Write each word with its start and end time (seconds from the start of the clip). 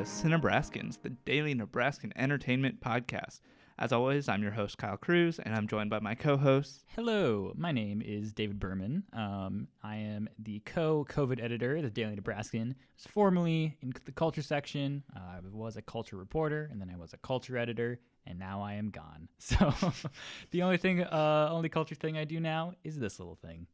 to 0.00 0.06
Cinebraskins, 0.06 1.02
the 1.02 1.10
daily 1.10 1.52
Nebraskan 1.52 2.10
entertainment 2.16 2.80
podcast. 2.80 3.40
As 3.78 3.92
always, 3.92 4.30
I'm 4.30 4.42
your 4.42 4.52
host, 4.52 4.78
Kyle 4.78 4.96
Cruz, 4.96 5.38
and 5.38 5.54
I'm 5.54 5.66
joined 5.66 5.90
by 5.90 5.98
my 5.98 6.14
co 6.14 6.38
host. 6.38 6.86
Hello, 6.96 7.52
my 7.54 7.70
name 7.70 8.00
is 8.00 8.32
David 8.32 8.58
Berman. 8.58 9.02
Um, 9.12 9.68
I 9.82 9.96
am 9.96 10.30
the 10.38 10.60
co 10.60 11.04
COVID 11.06 11.42
editor 11.42 11.76
of 11.76 11.82
the 11.82 11.90
Daily 11.90 12.14
Nebraskan. 12.16 12.70
I 12.70 12.74
was 12.96 13.06
formerly 13.12 13.76
in 13.82 13.92
the 14.06 14.12
culture 14.12 14.40
section. 14.40 15.02
Uh, 15.14 15.36
I 15.36 15.40
was 15.52 15.76
a 15.76 15.82
culture 15.82 16.16
reporter, 16.16 16.70
and 16.72 16.80
then 16.80 16.90
I 16.90 16.96
was 16.96 17.12
a 17.12 17.18
culture 17.18 17.58
editor, 17.58 18.00
and 18.24 18.38
now 18.38 18.62
I 18.62 18.74
am 18.74 18.88
gone. 18.88 19.28
So 19.38 19.74
the 20.50 20.62
only 20.62 20.78
thing, 20.78 21.02
uh, 21.02 21.48
only 21.52 21.68
culture 21.68 21.94
thing 21.94 22.16
I 22.16 22.24
do 22.24 22.40
now 22.40 22.72
is 22.84 22.98
this 22.98 23.18
little 23.18 23.36
thing. 23.36 23.66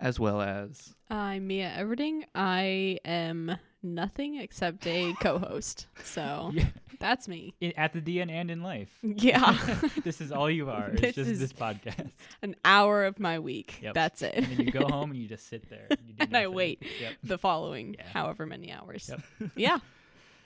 As 0.00 0.18
well 0.18 0.40
as. 0.40 0.94
I'm 1.10 1.46
Mia 1.46 1.72
Everding. 1.78 2.22
I 2.34 2.98
am 3.04 3.56
nothing 3.82 4.36
except 4.40 4.86
a 4.86 5.14
co-host. 5.20 5.86
So 6.02 6.50
Yeah. 6.54 6.66
that's 6.98 7.28
me. 7.28 7.54
I- 7.62 7.72
At 7.76 7.92
the 7.92 8.00
DN 8.00 8.28
and 8.30 8.50
in 8.50 8.62
life. 8.62 8.90
Yeah. 9.02 9.56
this 10.04 10.20
is 10.20 10.32
all 10.32 10.50
you 10.50 10.70
are. 10.70 10.90
This 10.90 11.14
just 11.14 11.30
is- 11.30 11.38
this 11.40 11.52
podcast. 11.52 12.10
An 12.42 12.56
hour 12.64 13.04
of 13.04 13.20
my 13.20 13.38
week. 13.38 13.78
Yep. 13.80 13.94
That's 13.94 14.22
it. 14.22 14.34
And 14.34 14.46
then 14.46 14.66
you 14.66 14.72
go 14.72 14.88
home 14.88 15.12
and 15.12 15.20
you 15.20 15.28
just 15.28 15.46
sit 15.48 15.68
there. 15.70 15.86
And, 15.90 15.98
you 16.06 16.14
do 16.14 16.24
And 16.24 16.36
I 16.36 16.48
wait. 16.48 16.82
Yep. 17.00 17.12
the 17.22 17.38
following 17.38 17.94
Yeah. 17.94 18.08
however 18.08 18.44
many 18.44 18.72
hours. 18.72 19.08
Yep. 19.08 19.50
Yeah. 19.56 19.78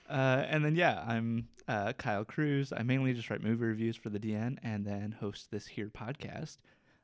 Uh, 0.08 0.44
and 0.48 0.64
then, 0.64 0.76
yeah, 0.76 1.02
I'm 1.06 1.48
uh, 1.66 1.92
Kyle 1.94 2.24
Cruz. 2.24 2.72
I 2.76 2.82
mainly 2.82 3.12
just 3.14 3.28
write 3.30 3.42
movie 3.42 3.64
reviews 3.64 3.96
for 3.96 4.08
the 4.10 4.20
DN 4.20 4.58
and 4.62 4.84
then 4.84 5.16
host 5.18 5.50
this 5.50 5.66
here 5.66 5.88
podcast. 5.88 6.58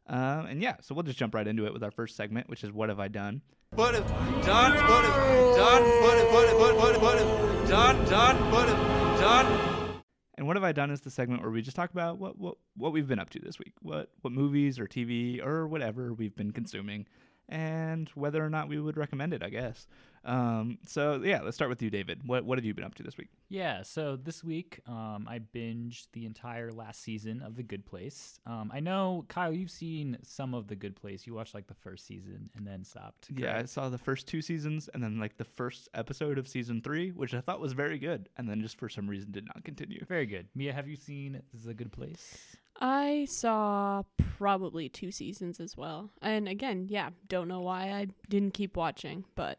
Um, 0.07 0.47
and 0.47 0.63
yeah, 0.63 0.77
so 0.81 0.95
we'll 0.95 1.05
just 1.05 1.19
jump 1.19 1.35
right 1.35 1.47
into 1.47 1.67
it 1.67 1.73
with 1.73 1.83
our 1.83 1.91
first 1.91 2.17
segment, 2.17 2.49
which 2.49 2.65
is 2.65 2.73
What 2.73 2.89
Have 2.89 3.01
I 3.01 3.09
Done? 3.09 3.43
What 3.75 3.95
if 3.95 4.07
John 4.45 4.75
what 4.75 5.05
if 5.05 5.15
John 5.57 5.83
what 5.83 6.19
if 6.19 6.33
what 6.33 6.49
if 6.49 6.77
what 6.77 7.01
what 7.01 7.19
if 7.19 7.69
John 7.71 8.07
John 8.07 8.53
what 8.53 8.69
if 8.69 8.77
John 9.19 10.01
And 10.37 10.47
what 10.47 10.57
have 10.57 10.65
I 10.65 10.73
done 10.73 10.91
is 10.91 11.01
the 11.01 11.11
segment 11.11 11.41
where 11.41 11.51
we 11.51 11.63
just 11.63 11.77
talk 11.77 11.91
about 11.91 12.19
what, 12.19 12.39
what 12.39 12.57
what 12.77 12.93
we've 12.93 13.09
been 13.09 13.19
up 13.19 13.31
to 13.31 13.39
this 13.39 13.59
week, 13.59 13.73
what 13.81 14.11
what 14.21 14.33
movies 14.33 14.79
or 14.79 14.87
TV 14.87 15.43
or 15.43 15.67
whatever 15.67 16.13
we've 16.13 16.37
been 16.37 16.53
consuming, 16.53 17.07
and 17.49 18.11
whether 18.11 18.45
or 18.45 18.51
not 18.51 18.69
we 18.69 18.79
would 18.79 18.99
recommend 18.99 19.33
it. 19.33 19.43
I 19.43 19.49
guess. 19.49 19.87
Um, 20.25 20.79
so 20.87 21.21
yeah, 21.25 21.41
let's 21.43 21.57
start 21.57 21.69
with 21.69 21.83
you, 21.83 21.91
David. 21.91 22.21
What 22.27 22.45
what 22.45 22.59
have 22.59 22.65
you 22.65 22.75
been 22.75 22.85
up 22.85 22.95
to 22.97 23.03
this 23.03 23.17
week? 23.17 23.29
Yeah, 23.49 23.83
so 23.83 24.17
this 24.17 24.43
week 24.43 24.81
um, 24.87 25.27
I 25.29 25.41
binged 25.41 26.07
the 26.13 26.25
entire 26.27 26.73
last 26.73 27.03
season 27.03 27.43
of 27.43 27.57
The 27.57 27.63
Good 27.63 27.85
Place. 27.85 28.39
Um, 28.47 28.71
I 28.73 28.81
know, 28.81 29.25
Kyle, 29.29 29.53
you've 29.53 29.71
seen 29.71 30.17
some 30.23 30.55
of 30.55 30.69
The 30.69 30.77
Good 30.77 30.97
Place. 30.97 31.27
You 31.27 31.35
watched 31.35 31.55
like 31.55 31.67
the 31.67 31.75
first 31.75 32.07
season 32.07 32.51
and 32.57 32.67
then 32.67 32.85
stopped. 32.85 33.29
Yeah, 33.35 33.59
I 33.59 33.65
saw 33.65 33.89
the 33.89 33.99
first 33.99 34.27
two 34.27 34.43
seasons 34.43 34.89
and 34.95 35.03
then 35.03 35.19
like 35.19 35.37
the 35.37 35.45
first 35.45 35.89
episode 35.95 36.39
of 36.39 36.49
season 36.49 36.81
three, 36.81 37.11
which 37.11 37.35
I 37.35 37.41
thought 37.41 37.61
was 37.61 37.73
very 37.73 37.99
good, 37.99 38.29
and 38.37 38.49
then 38.49 38.63
just 38.63 38.79
for 38.79 38.89
some 38.89 39.09
reason 39.09 39.33
did 39.33 39.47
not 39.47 39.65
continue. 39.65 40.05
Very 40.09 40.27
good. 40.27 40.49
Mia, 40.55 40.73
have 40.73 40.89
you 40.89 40.97
seen 40.97 41.43
The 41.65 41.75
Good 41.75 41.93
Place? 41.93 42.57
I 42.81 43.27
saw 43.29 44.03
probably 44.39 44.89
two 44.89 45.13
seasons 45.13 45.61
as 45.61 45.77
well. 45.77 46.11
And 46.21 46.49
again, 46.49 46.87
yeah, 46.89 47.11
don't 47.29 47.49
know 47.49 47.61
why 47.61 47.93
I 47.93 48.07
didn't 48.29 48.55
keep 48.55 48.77
watching, 48.77 49.25
but 49.35 49.59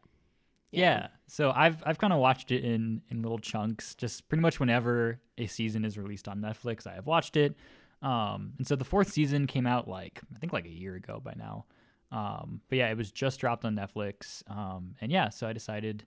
Yeah. 0.74 1.08
So 1.28 1.52
I've 1.56 1.82
I've 1.86 1.98
kind 1.98 2.14
of 2.14 2.20
watched 2.20 2.52
it 2.52 2.64
in 2.64 3.02
in 3.10 3.22
little 3.22 3.40
chunks, 3.40 3.96
just 3.96 4.28
pretty 4.28 4.42
much 4.42 4.60
whenever 4.60 5.20
a 5.38 5.48
season 5.48 5.86
is 5.86 5.98
released 5.98 6.28
on 6.28 6.40
Netflix, 6.42 6.88
I 6.88 6.94
have 6.96 7.06
watched 7.06 7.38
it. 7.38 7.56
Um, 8.02 8.54
and 8.58 8.68
so 8.68 8.76
the 8.76 8.84
fourth 8.84 9.12
season 9.12 9.48
came 9.48 9.66
out 9.66 9.88
like 9.88 10.22
I 10.36 10.40
think 10.40 10.52
like 10.52 10.66
a 10.66 10.70
year 10.72 10.96
ago 10.96 11.22
by 11.24 11.34
now. 11.38 11.66
Um, 12.12 12.62
but 12.70 12.78
yeah, 12.78 12.90
it 12.90 12.98
was 12.98 13.12
just 13.12 13.40
dropped 13.40 13.66
on 13.66 13.76
Netflix. 13.76 14.44
Um, 14.50 14.96
and 15.02 15.12
yeah, 15.12 15.30
so 15.30 15.48
I 15.48 15.54
decided 15.54 16.06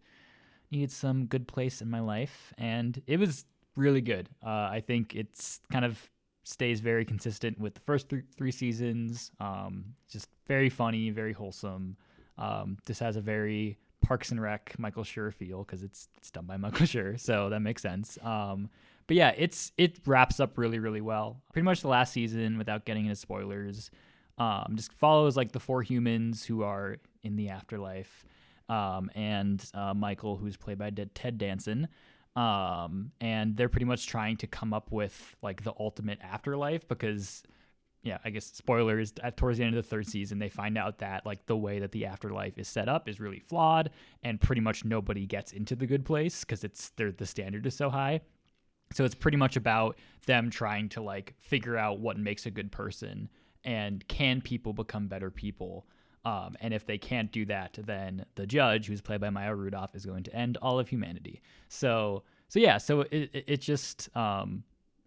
needed 0.71 0.91
some 0.91 1.27
good 1.27 1.47
place 1.47 1.81
in 1.81 1.89
my 1.89 2.01
life, 2.01 2.53
and 2.59 3.01
it 3.07 3.19
was 3.19 3.45
really 3.77 4.01
good. 4.01 4.29
Uh, 4.45 4.69
I 4.71 4.83
think 4.85 5.15
it's 5.15 5.61
kind 5.71 5.85
of 5.85 6.11
stays 6.45 6.81
very 6.81 7.05
consistent 7.05 7.59
with 7.59 7.75
the 7.75 7.81
first 7.81 8.09
three, 8.09 8.23
three 8.37 8.53
seasons. 8.53 9.31
Um, 9.41 9.95
just 10.09 10.29
very 10.47 10.71
funny, 10.71 11.11
very 11.11 11.33
wholesome. 11.33 11.97
Um, 12.39 12.79
this 12.87 12.99
has 13.01 13.17
a 13.17 13.21
very 13.21 13.79
Parks 14.03 14.31
and 14.31 14.41
Rec 14.41 14.79
Michael 14.79 15.05
Schur 15.05 15.33
feel 15.33 15.65
because 15.65 15.83
it's 15.83 16.09
it's 16.17 16.31
done 16.31 16.47
by 16.47 16.57
Michael 16.57 16.87
Schur, 16.87 17.19
so 17.19 17.51
that 17.51 17.61
makes 17.61 17.83
sense. 17.83 18.19
Um, 18.23 18.71
but 19.07 19.17
yeah, 19.17 19.33
it's 19.37 19.73
it 19.77 19.99
wraps 20.07 20.41
up 20.41 20.59
really 20.59 20.79
really 20.79 21.01
well. 21.01 21.43
Pretty 21.53 21.65
much 21.65 21.81
the 21.81 21.89
last 21.89 22.13
season, 22.13 22.59
without 22.59 22.85
getting 22.85 23.07
into 23.07 23.17
spoilers, 23.17 23.91
um, 24.39 24.73
just 24.75 24.93
follows 24.93 25.37
like 25.37 25.53
the 25.53 25.61
four 25.61 25.83
humans 25.83 26.45
who 26.45 26.63
are 26.63 26.97
in 27.23 27.37
the 27.37 27.49
afterlife, 27.51 28.25
um, 28.69 29.11
and 29.15 29.65
uh, 29.75 29.95
Michael, 29.95 30.37
who's 30.37 30.57
played 30.57 30.79
by 30.79 30.91
Ted- 30.91 31.15
Ted 31.15 31.39
Danson. 31.39 31.89
Um, 32.37 33.13
and 33.19 33.57
they're 33.57 33.71
pretty 33.71 33.87
much 33.87 34.07
trying 34.07 34.37
to 34.39 34.47
come 34.47 34.75
up 34.75 34.93
with 34.93 35.35
like 35.43 35.63
the 35.63 35.73
ultimate 35.81 36.19
afterlife 36.23 36.87
because 36.87 37.43
yeah, 38.07 38.19
I 38.25 38.31
guess 38.31 38.47
spoilers 38.47 39.13
at 39.23 39.37
towards 39.37 39.59
the 39.59 39.65
end 39.65 39.77
of 39.77 39.83
the 39.83 39.89
third 39.89 40.07
season, 40.07 40.39
they 40.39 40.49
find 40.49 40.79
out 40.79 40.99
that 40.99 41.27
like 41.27 41.45
the 41.47 41.57
way 41.57 41.81
that 41.81 41.91
the 41.91 42.07
afterlife 42.07 42.57
is 42.57 42.69
set 42.69 42.89
up 42.89 43.09
is 43.09 43.19
really 43.19 43.41
flawed, 43.41 43.91
and 44.23 44.41
pretty 44.41 44.61
much 44.61 44.85
nobody 44.85 45.27
gets 45.27 45.53
into 45.53 45.75
the 45.75 45.87
good 45.87 46.05
place 46.05 46.45
because 46.45 46.63
it's 46.63 46.93
the 46.97 47.27
standard 47.27 47.67
is 47.67 47.75
so 47.75 47.91
high. 47.91 48.21
So 48.93 49.05
it's 49.05 49.17
pretty 49.17 49.37
much 49.37 49.57
about 49.57 49.99
them 50.27 50.51
trying 50.51 50.89
to 50.91 51.03
like 51.03 51.35
figure 51.41 51.77
out 51.77 51.99
what 51.99 52.17
makes 52.17 52.47
a 52.47 52.51
good 52.51 52.71
person 52.71 53.29
and 53.65 54.07
can 54.07 54.41
people 54.41 54.73
become 54.73 55.09
better 55.09 55.31
people. 55.31 55.89
Um, 56.25 56.57
and 56.61 56.73
if 56.73 56.87
they 56.87 56.99
can't 56.99 57.33
do 57.33 57.45
that, 57.47 57.79
then 57.85 58.25
the 58.37 58.47
judge, 58.47 58.87
who's 58.87 59.01
played 59.01 59.21
by 59.21 59.31
Maya 59.31 59.55
Rudolph, 59.55 59.97
is 59.97 60.07
going 60.07 60.23
to 60.25 60.35
end 60.35 60.57
all 60.63 60.79
of 60.79 60.89
humanity. 60.89 61.43
So, 61.69 62.23
so 62.49 62.61
yeah, 62.61 62.79
so 62.79 63.01
it, 63.01 63.31
it, 63.33 63.45
it 63.49 63.61
just, 63.61 64.09
um, 64.17 64.63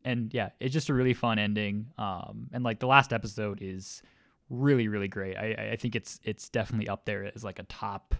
and 0.06 0.34
yeah, 0.34 0.50
it's 0.60 0.74
just 0.74 0.90
a 0.90 0.94
really 0.94 1.14
fun 1.14 1.40
ending. 1.40 1.88
Um, 1.98 2.48
and 2.54 2.64
like 2.64 2.80
the 2.80 2.88
last 2.88 3.14
episode 3.14 3.60
is 3.62 4.02
really, 4.50 4.88
really 4.88 5.08
great. 5.08 5.38
I, 5.38 5.72
I- 5.74 5.76
think 5.76 5.96
it's 5.96 6.20
it's 6.24 6.50
definitely 6.50 6.88
up 6.90 7.06
there 7.06 7.32
as 7.34 7.44
like 7.44 7.60
a 7.60 7.64
top 7.64 8.16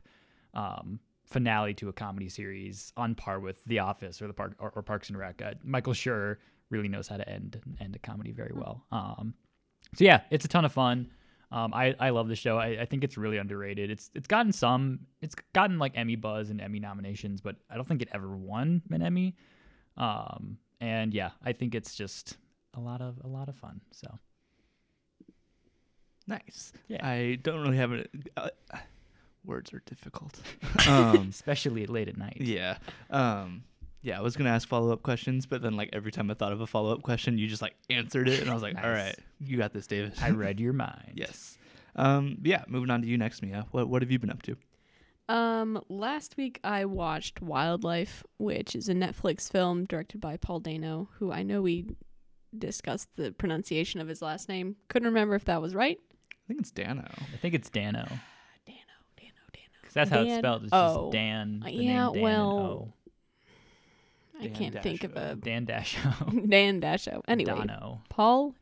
um, 0.54 1.00
finale 1.26 1.74
to 1.76 1.90
a 1.90 1.94
comedy 1.94 2.30
series, 2.30 2.92
on 2.98 3.16
par 3.16 3.40
with 3.40 3.64
The 3.66 3.80
Office 3.80 4.22
or 4.22 4.28
the 4.28 4.34
Park 4.34 4.56
or, 4.60 4.72
or 4.76 4.82
Parks 4.82 5.10
and 5.10 5.18
Rec. 5.18 5.42
Uh, 5.42 5.54
Michael 5.64 5.94
Schur 5.94 6.38
really 6.70 6.88
knows 6.88 7.08
how 7.08 7.18
to 7.18 7.28
end 7.28 7.60
end 7.80 7.96
a 7.96 8.00
comedy 8.00 8.32
very 8.32 8.54
well. 8.54 8.86
Um, 8.92 9.34
so 9.96 10.04
yeah, 10.06 10.22
it's 10.30 10.46
a 10.46 10.48
ton 10.48 10.66
of 10.66 10.72
fun. 10.72 11.10
Um, 11.52 11.74
I, 11.74 11.96
I 12.00 12.12
love 12.12 12.28
the 12.28 12.36
show. 12.36 12.60
I, 12.60 12.82
I 12.82 12.86
think 12.86 13.04
it's 13.04 13.18
really 13.18 13.38
underrated. 13.38 13.90
It's 13.90 14.12
it's 14.14 14.28
gotten 14.28 14.52
some 14.52 15.00
it's 15.22 15.36
gotten 15.54 15.80
like 15.80 15.94
Emmy 15.96 16.16
buzz 16.16 16.52
and 16.52 16.62
Emmy 16.62 16.80
nominations, 16.80 17.42
but 17.42 17.56
I 17.72 17.76
don't 17.76 17.88
think 17.88 18.04
it 18.04 18.10
ever 18.14 18.38
won 18.38 18.84
an 18.92 19.02
Emmy. 19.02 19.36
Um, 19.98 20.58
and 20.82 21.14
yeah, 21.14 21.32
I 21.44 21.54
think 21.54 21.76
it's 21.76 21.96
just 21.96 22.38
a 22.74 22.80
lot 22.80 23.02
of 23.02 23.20
a 23.24 23.28
lot 23.28 23.50
of 23.50 23.56
fun. 23.56 23.82
So 23.92 24.18
Nice. 26.28 26.74
Yeah. 26.88 27.06
I 27.08 27.40
don't 27.42 27.62
really 27.62 27.78
have 27.78 27.92
it. 27.92 28.12
Uh, 28.38 28.50
words 29.44 29.74
are 29.74 29.82
difficult. 29.86 30.40
um, 30.88 31.28
especially 31.30 31.88
late 31.88 32.08
at 32.08 32.18
night. 32.18 32.38
yeah. 32.40 32.78
Um, 33.10 33.64
yeah, 34.02 34.18
I 34.18 34.22
was 34.22 34.38
gonna 34.38 34.52
ask 34.52 34.68
follow 34.68 34.94
up 34.94 35.02
questions, 35.04 35.46
but 35.46 35.62
then 35.62 35.74
like 35.76 35.90
every 35.92 36.12
time 36.12 36.32
I 36.32 36.34
thought 36.34 36.54
of 36.54 36.62
a 36.62 36.68
follow 36.68 36.94
up 36.94 37.02
question, 37.02 37.38
you 37.38 37.48
just 37.48 37.62
like 37.62 37.76
answered 37.90 38.30
it, 38.30 38.40
and 38.40 38.50
I 38.50 38.54
was 38.54 38.64
like, 38.64 38.76
"All 38.78 38.84
Nice. 38.84 39.08
right, 39.08 39.16
you 39.42 39.58
got 39.58 39.74
this, 39.74 39.88
David." 39.88 40.14
I 40.22 40.30
read 40.30 40.58
your 40.60 40.72
mind. 40.72 41.12
yes. 41.16 41.58
Um, 41.98 42.38
yeah. 42.44 42.64
Moving 42.70 42.92
on 42.92 43.02
to 43.02 43.08
you 43.08 43.18
next, 43.18 43.42
Mia. 43.42 43.66
What 43.72 43.90
What 43.90 44.02
have 44.02 44.10
you 44.10 44.18
been 44.18 44.30
up 44.30 44.42
to? 44.44 44.56
Um, 45.30 45.80
last 45.90 46.38
week 46.38 46.60
I 46.64 46.86
watched 46.86 47.40
Wildlife, 47.40 48.24
which 48.40 48.76
is 48.76 48.90
a 48.90 48.96
Netflix 48.96 49.50
film 49.50 49.86
directed 49.86 50.20
by 50.20 50.38
Paul 50.38 50.60
Dano, 50.60 51.10
who 51.20 51.32
I 51.32 51.44
know 51.44 51.62
we 51.62 51.86
discussed 52.58 53.10
the 53.16 53.32
pronunciation 53.32 54.02
of 54.02 54.08
his 54.08 54.24
last 54.24 54.50
name. 54.50 54.76
Couldn't 54.88 55.08
remember 55.08 55.36
if 55.36 55.46
that 55.46 55.62
was 55.62 55.76
right. 55.76 56.00
I 56.32 56.48
think 56.48 56.62
it's 56.62 56.72
Dano. 56.72 57.06
I 57.08 57.38
think 57.38 57.54
it's 57.54 57.70
Dano. 57.70 58.00
Dano, 58.66 58.80
Dano, 59.18 59.32
Dano. 59.54 59.66
Because 59.80 59.94
that's 59.94 60.10
how 60.10 60.24
it's 60.24 60.36
spelled. 60.36 60.64
It's 60.64 60.74
oh. 60.74 61.04
just 61.04 61.12
Dan. 61.12 61.62
The 61.64 61.72
yeah, 61.74 62.06
name 62.06 62.14
Dan 62.14 62.22
well, 62.24 62.50
and 62.50 62.68
O. 62.68 62.94
I 64.40 64.48
Dan 64.48 64.54
can't 64.56 64.82
think 64.82 65.04
of 65.04 65.16
a 65.16 65.36
Dan 65.36 65.68
Dasho. 65.68 66.50
Dan 66.50 66.82
Dasho. 66.82 67.22
Anyway, 67.28 67.54
Dano. 67.54 68.02
Paul 68.10 68.56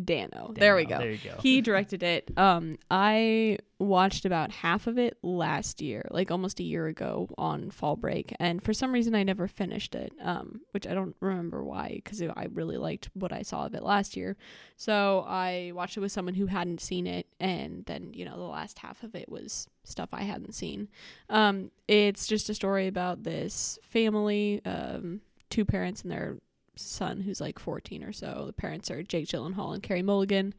Dano. 0.00 0.52
There 0.54 0.74
we 0.74 0.84
go. 0.84 0.98
There 0.98 1.10
you 1.10 1.18
go. 1.18 1.36
He 1.40 1.60
directed 1.60 2.02
it. 2.02 2.30
Um, 2.38 2.78
I 2.90 3.58
watched 3.78 4.24
about 4.24 4.50
half 4.50 4.86
of 4.86 4.96
it 4.96 5.18
last 5.22 5.82
year, 5.82 6.06
like 6.10 6.30
almost 6.30 6.60
a 6.60 6.62
year 6.62 6.86
ago 6.86 7.28
on 7.36 7.70
fall 7.70 7.96
break, 7.96 8.34
and 8.40 8.62
for 8.62 8.72
some 8.72 8.92
reason 8.92 9.14
I 9.14 9.22
never 9.22 9.46
finished 9.46 9.94
it. 9.94 10.12
Um, 10.22 10.62
which 10.70 10.86
I 10.86 10.94
don't 10.94 11.14
remember 11.20 11.62
why, 11.62 12.00
because 12.02 12.22
I 12.22 12.46
really 12.52 12.78
liked 12.78 13.10
what 13.12 13.32
I 13.32 13.42
saw 13.42 13.66
of 13.66 13.74
it 13.74 13.82
last 13.82 14.16
year. 14.16 14.36
So 14.76 15.26
I 15.28 15.72
watched 15.74 15.98
it 15.98 16.00
with 16.00 16.12
someone 16.12 16.34
who 16.34 16.46
hadn't 16.46 16.80
seen 16.80 17.06
it, 17.06 17.26
and 17.38 17.84
then 17.84 18.12
you 18.14 18.24
know 18.24 18.36
the 18.36 18.44
last 18.44 18.78
half 18.78 19.02
of 19.02 19.14
it 19.14 19.28
was 19.28 19.68
stuff 19.84 20.10
I 20.12 20.22
hadn't 20.22 20.54
seen. 20.54 20.88
Um, 21.28 21.70
it's 21.86 22.26
just 22.26 22.48
a 22.48 22.54
story 22.54 22.86
about 22.86 23.24
this 23.24 23.78
family, 23.82 24.62
um, 24.64 25.20
two 25.50 25.66
parents 25.66 26.02
and 26.02 26.10
their 26.10 26.38
son 26.76 27.20
who's 27.20 27.40
like 27.40 27.58
14 27.58 28.04
or 28.04 28.12
so. 28.12 28.44
The 28.46 28.52
parents 28.52 28.90
are 28.90 29.02
Jake 29.02 29.26
Gyllenhaal 29.28 29.74
and 29.74 29.82
Carey 29.82 30.02
Mulligan, 30.02 30.54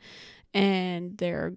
and 0.53 1.17
they're 1.17 1.53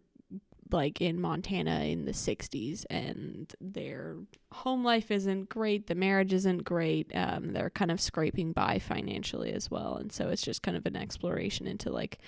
like 0.72 1.00
in 1.00 1.20
Montana 1.20 1.80
in 1.84 2.04
the 2.04 2.12
60s 2.12 2.84
and 2.90 3.54
their 3.60 4.16
home 4.52 4.84
life 4.84 5.10
isn't 5.10 5.48
great, 5.48 5.86
the 5.86 5.94
marriage 5.94 6.32
isn't 6.32 6.64
great. 6.64 7.10
Um 7.14 7.52
they're 7.52 7.70
kind 7.70 7.90
of 7.90 8.00
scraping 8.00 8.52
by 8.52 8.78
financially 8.78 9.52
as 9.52 9.70
well 9.70 9.96
and 9.96 10.10
so 10.10 10.28
it's 10.28 10.42
just 10.42 10.62
kind 10.62 10.76
of 10.76 10.86
an 10.86 10.96
exploration 10.96 11.66
into 11.66 11.90
like 11.90 12.18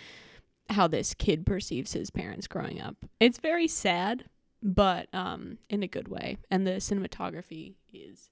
how 0.71 0.87
this 0.87 1.15
kid 1.15 1.47
perceives 1.47 1.93
his 1.95 2.11
parents 2.11 2.47
growing 2.47 2.81
up. 2.81 2.97
It's 3.19 3.39
very 3.39 3.67
sad, 3.69 4.27
but 4.63 5.09
um 5.13 5.59
in 5.69 5.83
a 5.83 5.89
good 5.89 6.09
way. 6.09 6.39
And 6.51 6.67
the 6.67 6.73
cinematography 6.73 7.75
is 7.93 8.31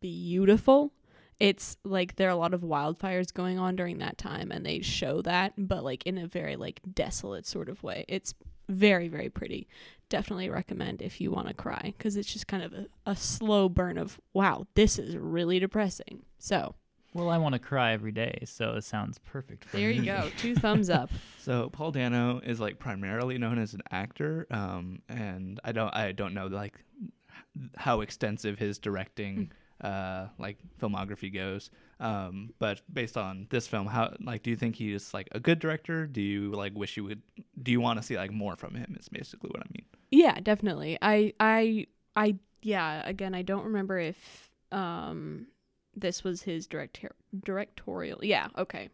beautiful. 0.00 0.92
It's 1.40 1.76
like 1.84 2.16
there 2.16 2.28
are 2.28 2.32
a 2.32 2.36
lot 2.36 2.54
of 2.54 2.60
wildfires 2.62 3.32
going 3.32 3.58
on 3.58 3.76
during 3.76 3.98
that 3.98 4.18
time 4.18 4.50
and 4.52 4.64
they 4.64 4.80
show 4.80 5.20
that, 5.22 5.52
but 5.56 5.84
like 5.84 6.04
in 6.06 6.18
a 6.18 6.26
very 6.26 6.56
like 6.56 6.80
desolate 6.92 7.46
sort 7.46 7.68
of 7.68 7.82
way. 7.82 8.04
It's 8.08 8.34
very 8.68 9.08
very 9.08 9.28
pretty. 9.28 9.68
Definitely 10.08 10.48
recommend 10.48 11.02
if 11.02 11.20
you 11.20 11.30
want 11.30 11.48
to 11.48 11.54
cry 11.54 11.92
cuz 11.98 12.16
it's 12.16 12.32
just 12.32 12.46
kind 12.46 12.62
of 12.62 12.72
a, 12.72 12.86
a 13.04 13.16
slow 13.16 13.68
burn 13.68 13.98
of 13.98 14.20
wow, 14.32 14.66
this 14.74 14.98
is 14.98 15.16
really 15.16 15.58
depressing. 15.58 16.22
So, 16.38 16.76
Well, 17.14 17.30
I 17.30 17.38
want 17.38 17.54
to 17.54 17.58
cry 17.58 17.92
every 17.92 18.12
day, 18.12 18.42
so 18.44 18.74
it 18.74 18.84
sounds 18.84 19.18
perfect. 19.18 19.64
For 19.64 19.76
there 19.76 19.90
you 19.90 20.04
go. 20.04 20.30
Two 20.38 20.54
thumbs 20.54 20.88
up. 20.88 21.10
So 21.38 21.68
Paul 21.70 21.90
Dano 21.90 22.40
is 22.44 22.60
like 22.60 22.78
primarily 22.78 23.38
known 23.38 23.58
as 23.58 23.74
an 23.74 23.82
actor, 23.90 24.46
um, 24.50 25.02
and 25.08 25.60
I 25.64 25.72
don't 25.72 25.94
I 25.94 26.12
don't 26.12 26.34
know 26.34 26.46
like 26.46 26.78
how 27.76 28.00
extensive 28.00 28.58
his 28.58 28.78
directing 28.78 29.52
uh, 29.84 30.28
like 30.38 30.56
filmography 30.80 31.32
goes. 31.32 31.70
Um, 32.00 32.54
but 32.58 32.80
based 32.92 33.16
on 33.16 33.46
this 33.50 33.66
film, 33.66 33.86
how 33.86 34.14
like 34.20 34.42
do 34.42 34.50
you 34.50 34.56
think 34.56 34.76
he 34.76 34.92
is 34.92 35.12
like 35.12 35.28
a 35.32 35.38
good 35.38 35.58
director? 35.58 36.06
Do 36.06 36.22
you 36.22 36.50
like 36.52 36.74
wish 36.74 36.96
you 36.96 37.04
would? 37.04 37.22
Do 37.62 37.70
you 37.70 37.80
want 37.80 37.98
to 38.00 38.02
see 38.02 38.16
like 38.16 38.32
more 38.32 38.56
from 38.56 38.74
him? 38.74 38.96
Is 38.98 39.08
basically 39.08 39.50
what 39.50 39.60
I 39.60 39.68
mean. 39.70 39.84
Yeah, 40.10 40.40
definitely. 40.40 40.98
I 41.02 41.34
I 41.38 41.86
I 42.16 42.38
yeah, 42.62 43.06
again, 43.06 43.34
I 43.34 43.42
don't 43.42 43.64
remember 43.64 43.98
if 43.98 44.50
um 44.72 45.46
this 45.94 46.24
was 46.24 46.42
his 46.42 46.66
director 46.66 47.12
directorial. 47.44 48.24
Yeah, 48.24 48.48
okay. 48.56 48.88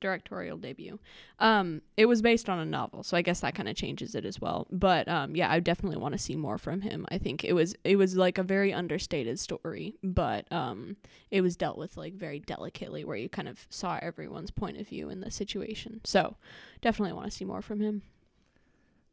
Directorial 0.00 0.56
debut. 0.56 0.98
Um 1.38 1.82
it 1.96 2.06
was 2.06 2.22
based 2.22 2.48
on 2.48 2.58
a 2.58 2.64
novel, 2.64 3.02
so 3.02 3.16
I 3.16 3.22
guess 3.22 3.40
that 3.40 3.54
kind 3.54 3.68
of 3.68 3.76
changes 3.76 4.14
it 4.14 4.24
as 4.24 4.40
well. 4.40 4.66
But 4.70 5.08
um 5.08 5.34
yeah, 5.34 5.50
I 5.50 5.60
definitely 5.60 5.98
want 5.98 6.12
to 6.12 6.18
see 6.18 6.36
more 6.36 6.58
from 6.58 6.82
him. 6.82 7.06
I 7.10 7.18
think 7.18 7.44
it 7.44 7.52
was 7.52 7.74
it 7.84 7.96
was 7.96 8.16
like 8.16 8.38
a 8.38 8.42
very 8.42 8.72
understated 8.72 9.38
story, 9.38 9.96
but 10.02 10.50
um 10.52 10.96
it 11.30 11.40
was 11.40 11.56
dealt 11.56 11.78
with 11.78 11.96
like 11.96 12.14
very 12.14 12.38
delicately 12.38 13.04
where 13.04 13.16
you 13.16 13.28
kind 13.28 13.48
of 13.48 13.66
saw 13.70 13.98
everyone's 14.00 14.50
point 14.50 14.78
of 14.78 14.88
view 14.88 15.08
in 15.08 15.20
the 15.20 15.30
situation. 15.30 16.00
So, 16.04 16.36
definitely 16.80 17.14
want 17.14 17.30
to 17.30 17.36
see 17.36 17.44
more 17.44 17.62
from 17.62 17.80
him. 17.80 18.02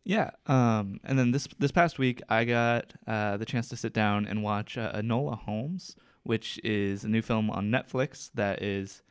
Yeah. 0.06 0.30
Um, 0.46 1.00
and 1.04 1.18
then 1.18 1.32
this 1.32 1.48
this 1.58 1.72
past 1.72 1.98
week, 1.98 2.22
I 2.30 2.46
got 2.46 2.94
uh, 3.08 3.38
the 3.38 3.46
chance 3.46 3.68
to 3.70 3.76
sit 3.76 3.92
down 3.92 4.28
and 4.28 4.44
watch 4.44 4.78
uh, 4.78 4.94
Enola 4.94 5.38
Holmes, 5.38 5.96
which 6.24 6.60
is 6.64 7.04
a 7.04 7.10
new 7.10 7.24
film 7.24 7.50
on 7.50 7.72
Netflix 7.72 8.30
that 8.36 8.62
is 8.62 9.02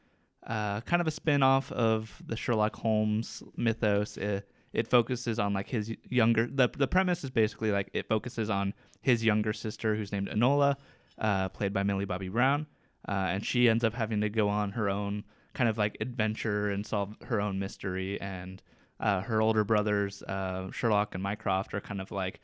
uh, 0.47 0.81
kind 0.83 1.01
of 1.01 1.07
a 1.07 1.11
spin 1.11 1.43
off 1.43 1.73
of 1.73 2.23
the 2.27 2.37
Sherlock 2.37 2.77
Holmes 2.77 3.43
mythos. 3.57 4.17
It, 4.17 4.49
it 4.73 4.89
focuses 4.89 5.39
on 5.39 5.53
like 5.53 5.69
his 5.69 5.95
younger. 6.09 6.47
The 6.47 6.69
the 6.69 6.89
premise 6.89 7.25
is 7.25 7.31
basically 7.31 7.71
like 7.71 7.91
it 7.93 8.09
focuses 8.09 8.51
on 8.51 8.75
his 9.01 9.25
younger 9.25 9.53
sister, 9.53 9.95
who's 9.95 10.13
named 10.13 10.29
Enola, 10.29 10.77
uh, 11.19 11.49
played 11.51 11.73
by 11.73 11.83
Millie 11.83 12.05
Bobby 12.05 12.29
Brown, 12.29 12.67
uh, 13.09 13.13
and 13.31 13.45
she 13.45 13.69
ends 13.69 13.85
up 13.85 13.95
having 13.95 14.21
to 14.21 14.29
go 14.29 14.49
on 14.49 14.73
her 14.73 14.91
own 14.91 15.25
kind 15.55 15.71
of 15.71 15.79
like 15.79 15.97
adventure 16.01 16.69
and 16.71 16.85
solve 16.85 17.17
her 17.27 17.41
own 17.41 17.59
mystery 17.61 18.21
and 18.21 18.61
uh, 19.01 19.21
her 19.21 19.41
older 19.41 19.65
brothers 19.65 20.23
uh, 20.25 20.71
Sherlock 20.73 21.15
and 21.15 21.23
Mycroft 21.23 21.75
are 21.75 21.81
kind 21.81 22.01
of 22.01 22.11
like 22.11 22.41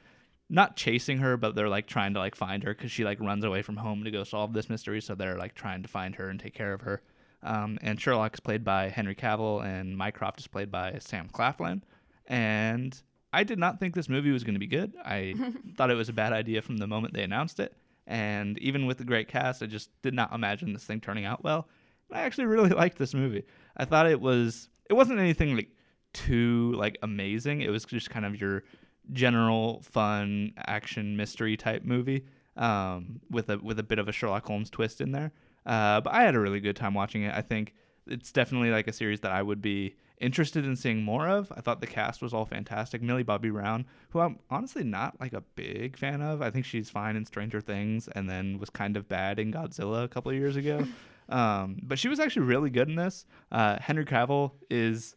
not 0.49 0.77
chasing 0.77 1.19
her, 1.19 1.37
but 1.37 1.55
they're 1.55 1.69
like 1.69 1.87
trying 1.87 2.15
to 2.15 2.21
like 2.21 2.35
find 2.35 2.65
her 2.65 2.75
because 2.75 2.91
she 2.91 3.05
like 3.05 3.21
runs 3.21 3.45
away 3.45 3.63
from 3.63 3.77
home 3.77 4.05
to 4.05 4.11
go 4.11 4.25
solve 4.25 4.53
this 4.53 4.69
mystery. 4.69 5.01
So 5.01 5.15
they're 5.15 5.39
like 5.39 5.55
trying 5.55 5.83
to 5.83 5.89
find 5.89 6.17
her 6.17 6.29
and 6.29 6.41
take 6.41 6.55
care 6.55 6.73
of 6.73 6.81
her. 6.83 7.03
Um, 7.43 7.79
and 7.83 8.01
Sherlock 8.01 8.35
is 8.35 8.41
played 8.41 8.65
by 8.65 8.89
Henry 8.89 9.15
Cavill, 9.15 9.65
and 9.65 9.97
Mycroft 9.97 10.41
is 10.41 10.47
played 10.47 10.71
by 10.71 10.99
Sam 11.01 11.29
Claflin. 11.29 11.83
And 12.27 13.01
I 13.33 13.45
did 13.45 13.59
not 13.59 13.81
think 13.81 13.95
this 13.95 14.09
movie 14.09 14.31
was 14.31 14.45
going 14.45 14.55
to 14.55 14.61
be 14.61 14.67
good. 14.67 14.93
I 15.05 15.35
thought 15.77 15.91
it 15.91 15.95
was 15.95 16.09
a 16.09 16.15
bad 16.15 16.33
idea 16.33 16.63
from 16.63 16.79
the 16.79 16.87
moment 16.87 17.15
they 17.15 17.23
announced 17.23 17.61
it. 17.61 17.75
And 18.07 18.59
even 18.59 18.87
with 18.87 18.99
the 18.99 19.05
great 19.05 19.29
cast, 19.29 19.63
I 19.63 19.67
just 19.67 19.91
did 20.03 20.15
not 20.15 20.35
imagine 20.35 20.73
this 20.73 20.85
thing 20.85 21.01
turning 21.01 21.25
out 21.25 21.45
well. 21.45 21.69
I 22.13 22.21
actually 22.23 22.47
really 22.47 22.71
liked 22.71 22.99
this 22.99 23.15
movie. 23.15 23.45
I 23.77 23.85
thought 23.85 24.11
it 24.11 24.21
was 24.21 24.69
it 24.89 24.95
wasn't 24.95 25.21
anything 25.21 25.55
like 25.55 25.71
too 26.13 26.73
like 26.77 26.99
amazing. 27.03 27.63
It 27.63 27.71
was 27.71 27.85
just 27.85 28.11
kind 28.11 28.27
of 28.27 28.41
your 28.41 28.65
general 29.13 29.83
fun 29.83 30.53
action 30.67 31.17
mystery 31.17 31.57
type 31.57 31.85
movie 31.85 32.27
um, 32.57 33.21
with 33.31 33.49
a 33.49 33.59
with 33.59 33.79
a 33.79 33.83
bit 33.85 33.99
of 33.99 34.09
a 34.09 34.13
Sherlock 34.13 34.47
Holmes 34.47 34.71
twist 34.71 35.01
in 35.01 35.13
there. 35.13 35.33
Uh, 35.67 36.01
but 36.01 36.13
I 36.13 36.23
had 36.23 36.35
a 36.35 36.41
really 36.41 36.61
good 36.61 36.77
time 36.77 36.95
watching 36.95 37.23
it. 37.23 37.35
I 37.35 37.43
think 37.43 37.75
it's 38.07 38.33
definitely 38.33 38.71
like 38.71 38.89
a 38.89 38.93
series 38.93 39.21
that 39.21 39.33
I 39.33 39.43
would 39.43 39.61
be 39.61 39.95
interested 40.21 40.65
in 40.65 40.77
seeing 40.77 41.03
more 41.03 41.27
of. 41.27 41.51
I 41.57 41.61
thought 41.61 41.81
the 41.81 41.87
cast 41.87 42.23
was 42.23 42.35
all 42.35 42.45
fantastic. 42.45 43.03
Millie 43.03 43.23
Bobby 43.23 43.51
Brown, 43.51 43.87
who 44.11 44.21
I'm 44.21 44.39
honestly 44.51 44.85
not 44.85 45.19
like 45.21 45.33
a 45.33 45.43
big 45.55 45.97
fan 45.97 46.21
of. 46.21 46.43
I 46.43 46.51
think 46.51 46.67
she's 46.67 46.91
fine 46.91 47.17
in 47.17 47.25
Stranger 47.25 47.61
Things 47.61 48.09
and 48.09 48.29
then 48.29 48.59
was 48.59 48.71
kind 48.71 48.97
of 48.97 49.09
bad 49.09 49.39
in 49.39 49.53
Godzilla 49.53 50.05
a 50.05 50.09
couple 50.09 50.31
of 50.31 50.37
years 50.37 50.57
ago. 50.57 50.87
um, 51.29 51.79
but 51.83 51.99
she 51.99 52.09
was 52.09 52.21
actually 52.21 52.47
really 52.47 52.71
good 52.71 52.89
in 52.89 52.97
this. 52.97 53.25
Uh, 53.51 53.79
Henry 53.81 54.05
Cavill 54.05 54.53
is 54.71 55.17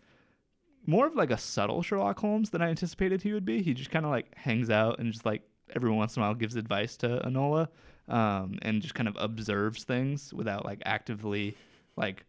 more 0.85 1.07
of 1.07 1.15
like 1.15 1.31
a 1.31 1.37
subtle 1.37 1.81
Sherlock 1.81 2.19
Holmes 2.19 2.49
than 2.49 2.61
I 2.61 2.69
anticipated 2.69 3.21
he 3.21 3.33
would 3.33 3.45
be. 3.45 3.61
He 3.61 3.73
just 3.73 3.91
kind 3.91 4.05
of 4.05 4.11
like 4.11 4.35
hangs 4.35 4.69
out 4.69 4.99
and 4.99 5.11
just 5.11 5.25
like 5.25 5.41
every 5.75 5.91
once 5.91 6.15
in 6.15 6.21
a 6.21 6.25
while 6.25 6.35
gives 6.35 6.55
advice 6.55 6.97
to 6.97 7.21
Enola 7.25 7.67
um, 8.07 8.57
and 8.61 8.81
just 8.81 8.95
kind 8.95 9.07
of 9.07 9.15
observes 9.19 9.83
things 9.83 10.33
without 10.33 10.65
like 10.65 10.81
actively 10.85 11.55
like 11.95 12.25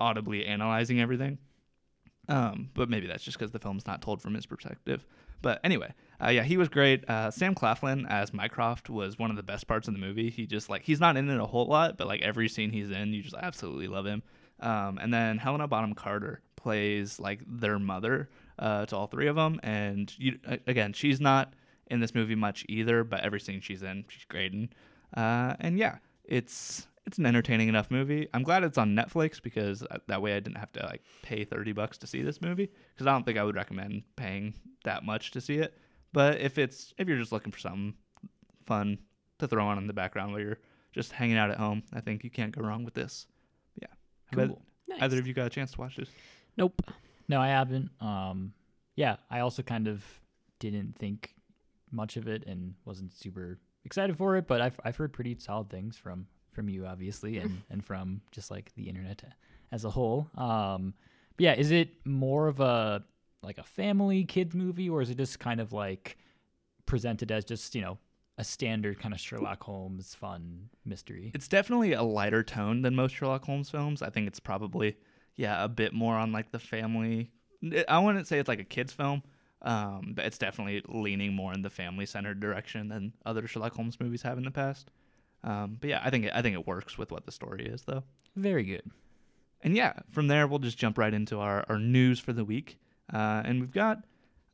audibly 0.00 0.46
analyzing 0.46 1.00
everything. 1.00 1.38
Um, 2.28 2.70
but 2.74 2.88
maybe 2.88 3.06
that's 3.06 3.24
just 3.24 3.38
because 3.38 3.52
the 3.52 3.58
film's 3.58 3.86
not 3.86 4.02
told 4.02 4.22
from 4.22 4.34
his 4.34 4.46
perspective. 4.46 5.04
But 5.42 5.60
anyway, 5.64 5.92
uh, 6.22 6.30
yeah, 6.30 6.44
he 6.44 6.56
was 6.56 6.68
great. 6.68 7.08
Uh, 7.08 7.30
Sam 7.30 7.54
Claflin 7.54 8.06
as 8.06 8.32
Mycroft 8.32 8.88
was 8.88 9.18
one 9.18 9.30
of 9.30 9.36
the 9.36 9.42
best 9.42 9.66
parts 9.66 9.88
of 9.88 9.94
the 9.94 10.00
movie. 10.00 10.30
He 10.30 10.46
just 10.46 10.70
like 10.70 10.82
he's 10.82 11.00
not 11.00 11.16
in 11.16 11.28
it 11.28 11.40
a 11.40 11.46
whole 11.46 11.66
lot, 11.66 11.96
but 11.96 12.06
like 12.06 12.22
every 12.22 12.48
scene 12.48 12.70
he's 12.70 12.90
in, 12.90 13.12
you 13.12 13.22
just 13.22 13.34
absolutely 13.34 13.88
love 13.88 14.06
him. 14.06 14.22
Um, 14.60 14.98
and 14.98 15.12
then 15.12 15.38
Helena 15.38 15.66
Bonham 15.66 15.94
Carter 15.94 16.40
plays 16.54 17.18
like 17.18 17.40
their 17.46 17.80
mother 17.80 18.30
uh, 18.58 18.86
to 18.86 18.96
all 18.96 19.08
three 19.08 19.26
of 19.26 19.34
them, 19.34 19.58
and 19.64 20.12
you 20.16 20.38
again, 20.68 20.92
she's 20.92 21.20
not 21.20 21.52
in 21.88 21.98
this 21.98 22.14
movie 22.14 22.36
much 22.36 22.64
either, 22.68 23.02
but 23.02 23.20
every 23.20 23.40
scene 23.40 23.60
she's 23.60 23.82
in, 23.82 24.04
she's 24.08 24.24
great 24.24 24.52
in. 24.52 24.68
Uh, 25.16 25.54
and 25.60 25.78
yeah, 25.78 25.98
it's 26.24 26.86
it's 27.06 27.18
an 27.18 27.26
entertaining 27.26 27.68
enough 27.68 27.90
movie. 27.90 28.28
I'm 28.32 28.42
glad 28.42 28.62
it's 28.62 28.78
on 28.78 28.94
Netflix 28.94 29.42
because 29.42 29.82
uh, 29.82 29.98
that 30.06 30.22
way 30.22 30.36
I 30.36 30.40
didn't 30.40 30.58
have 30.58 30.72
to 30.72 30.84
like 30.84 31.02
pay 31.22 31.44
30 31.44 31.72
bucks 31.72 31.98
to 31.98 32.06
see 32.06 32.22
this 32.22 32.40
movie 32.40 32.70
because 32.94 33.06
I 33.06 33.12
don't 33.12 33.24
think 33.24 33.38
I 33.38 33.44
would 33.44 33.56
recommend 33.56 34.02
paying 34.16 34.54
that 34.84 35.04
much 35.04 35.32
to 35.32 35.40
see 35.40 35.56
it. 35.56 35.76
But 36.12 36.40
if 36.40 36.58
it's 36.58 36.94
if 36.98 37.08
you're 37.08 37.18
just 37.18 37.32
looking 37.32 37.52
for 37.52 37.58
something 37.58 37.94
fun 38.66 38.98
to 39.38 39.48
throw 39.48 39.66
on 39.66 39.78
in 39.78 39.86
the 39.86 39.92
background 39.92 40.32
while 40.32 40.40
you're 40.40 40.58
just 40.92 41.12
hanging 41.12 41.36
out 41.36 41.50
at 41.50 41.58
home, 41.58 41.82
I 41.92 42.00
think 42.00 42.22
you 42.22 42.30
can't 42.30 42.56
go 42.56 42.62
wrong 42.62 42.84
with 42.84 42.94
this. 42.94 43.26
Yeah. 43.80 43.88
Have 44.26 44.48
Cool. 44.48 44.62
Nice. 44.88 45.02
Either 45.02 45.18
of 45.18 45.26
you 45.26 45.34
got 45.34 45.46
a 45.46 45.50
chance 45.50 45.72
to 45.72 45.80
watch 45.80 45.96
this? 45.96 46.08
Nope. 46.56 46.82
No, 47.28 47.40
I 47.40 47.48
haven't. 47.48 47.90
Um, 48.00 48.52
yeah, 48.94 49.16
I 49.30 49.40
also 49.40 49.62
kind 49.62 49.88
of 49.88 50.04
didn't 50.58 50.96
think 50.96 51.34
much 51.90 52.16
of 52.16 52.28
it 52.28 52.44
and 52.46 52.74
wasn't 52.84 53.14
super 53.14 53.58
excited 53.84 54.16
for 54.16 54.36
it, 54.36 54.46
but 54.46 54.60
I've 54.60 54.78
I've 54.84 54.96
heard 54.96 55.12
pretty 55.12 55.36
solid 55.38 55.70
things 55.70 55.96
from 55.96 56.26
from 56.52 56.68
you, 56.68 56.86
obviously, 56.86 57.38
and 57.42 57.62
and 57.70 57.84
from 57.84 58.22
just 58.30 58.50
like 58.50 58.72
the 58.74 58.88
internet 58.88 59.22
as 59.70 59.84
a 59.84 59.90
whole. 59.90 60.30
Um, 60.36 60.94
but 61.36 61.44
yeah, 61.44 61.54
is 61.54 61.70
it 61.70 61.90
more 62.06 62.48
of 62.48 62.60
a 62.60 63.04
like 63.42 63.58
a 63.58 63.64
family 63.64 64.24
kids 64.24 64.54
movie, 64.54 64.88
or 64.88 65.02
is 65.02 65.10
it 65.10 65.16
just 65.16 65.38
kind 65.40 65.60
of 65.60 65.72
like 65.72 66.16
presented 66.86 67.32
as 67.32 67.44
just 67.44 67.74
you 67.74 67.80
know 67.80 67.98
a 68.38 68.44
standard 68.44 68.98
kind 68.98 69.12
of 69.12 69.20
Sherlock 69.20 69.62
Holmes 69.62 70.14
fun 70.14 70.68
mystery? 70.84 71.32
It's 71.34 71.48
definitely 71.48 71.92
a 71.92 72.02
lighter 72.02 72.42
tone 72.42 72.82
than 72.82 72.94
most 72.94 73.14
Sherlock 73.14 73.44
Holmes 73.44 73.70
films. 73.70 74.02
I 74.02 74.10
think 74.10 74.26
it's 74.26 74.40
probably 74.40 74.96
yeah 75.36 75.64
a 75.64 75.68
bit 75.68 75.92
more 75.92 76.16
on 76.16 76.32
like 76.32 76.52
the 76.52 76.58
family. 76.58 77.30
I 77.88 77.98
wouldn't 78.00 78.26
say 78.26 78.38
it's 78.38 78.48
like 78.48 78.60
a 78.60 78.64
kids 78.64 78.92
film, 78.92 79.22
um, 79.62 80.12
but 80.14 80.24
it's 80.24 80.38
definitely 80.38 80.82
leaning 80.88 81.34
more 81.34 81.52
in 81.52 81.62
the 81.62 81.70
family 81.70 82.06
centered 82.06 82.40
direction 82.40 82.88
than 82.88 83.12
other 83.24 83.46
Sherlock 83.46 83.74
Holmes 83.74 83.98
movies 84.00 84.22
have 84.22 84.38
in 84.38 84.44
the 84.44 84.50
past. 84.50 84.90
Um, 85.44 85.78
but 85.80 85.90
yeah, 85.90 86.00
I 86.04 86.10
think 86.10 86.26
it, 86.26 86.32
I 86.34 86.42
think 86.42 86.54
it 86.54 86.66
works 86.66 86.98
with 86.98 87.10
what 87.10 87.26
the 87.26 87.32
story 87.32 87.66
is 87.66 87.82
though. 87.82 88.04
Very 88.36 88.64
good. 88.64 88.90
And 89.62 89.76
yeah, 89.76 89.94
from 90.10 90.28
there 90.28 90.46
we'll 90.46 90.58
just 90.58 90.78
jump 90.78 90.98
right 90.98 91.12
into 91.12 91.38
our, 91.38 91.64
our 91.68 91.78
news 91.78 92.18
for 92.18 92.32
the 92.32 92.44
week, 92.44 92.78
uh, 93.12 93.42
and 93.44 93.60
we've 93.60 93.72
got 93.72 93.98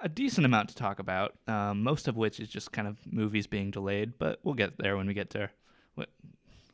a 0.01 0.09
decent 0.09 0.45
amount 0.45 0.69
to 0.71 0.75
talk 0.75 0.99
about. 0.99 1.35
Um, 1.47 1.83
most 1.83 2.09
of 2.09 2.17
which 2.17 2.41
is 2.41 2.49
just 2.49 2.73
kind 2.73 2.87
of 2.87 2.99
movies 3.11 3.47
being 3.47 3.71
delayed, 3.71 4.19
but 4.19 4.39
we'll 4.43 4.55
get 4.55 4.79
there 4.79 4.97
when 4.97 5.07
we 5.07 5.15
get 5.15 5.31
there. 5.31 5.53
What 5.95 6.11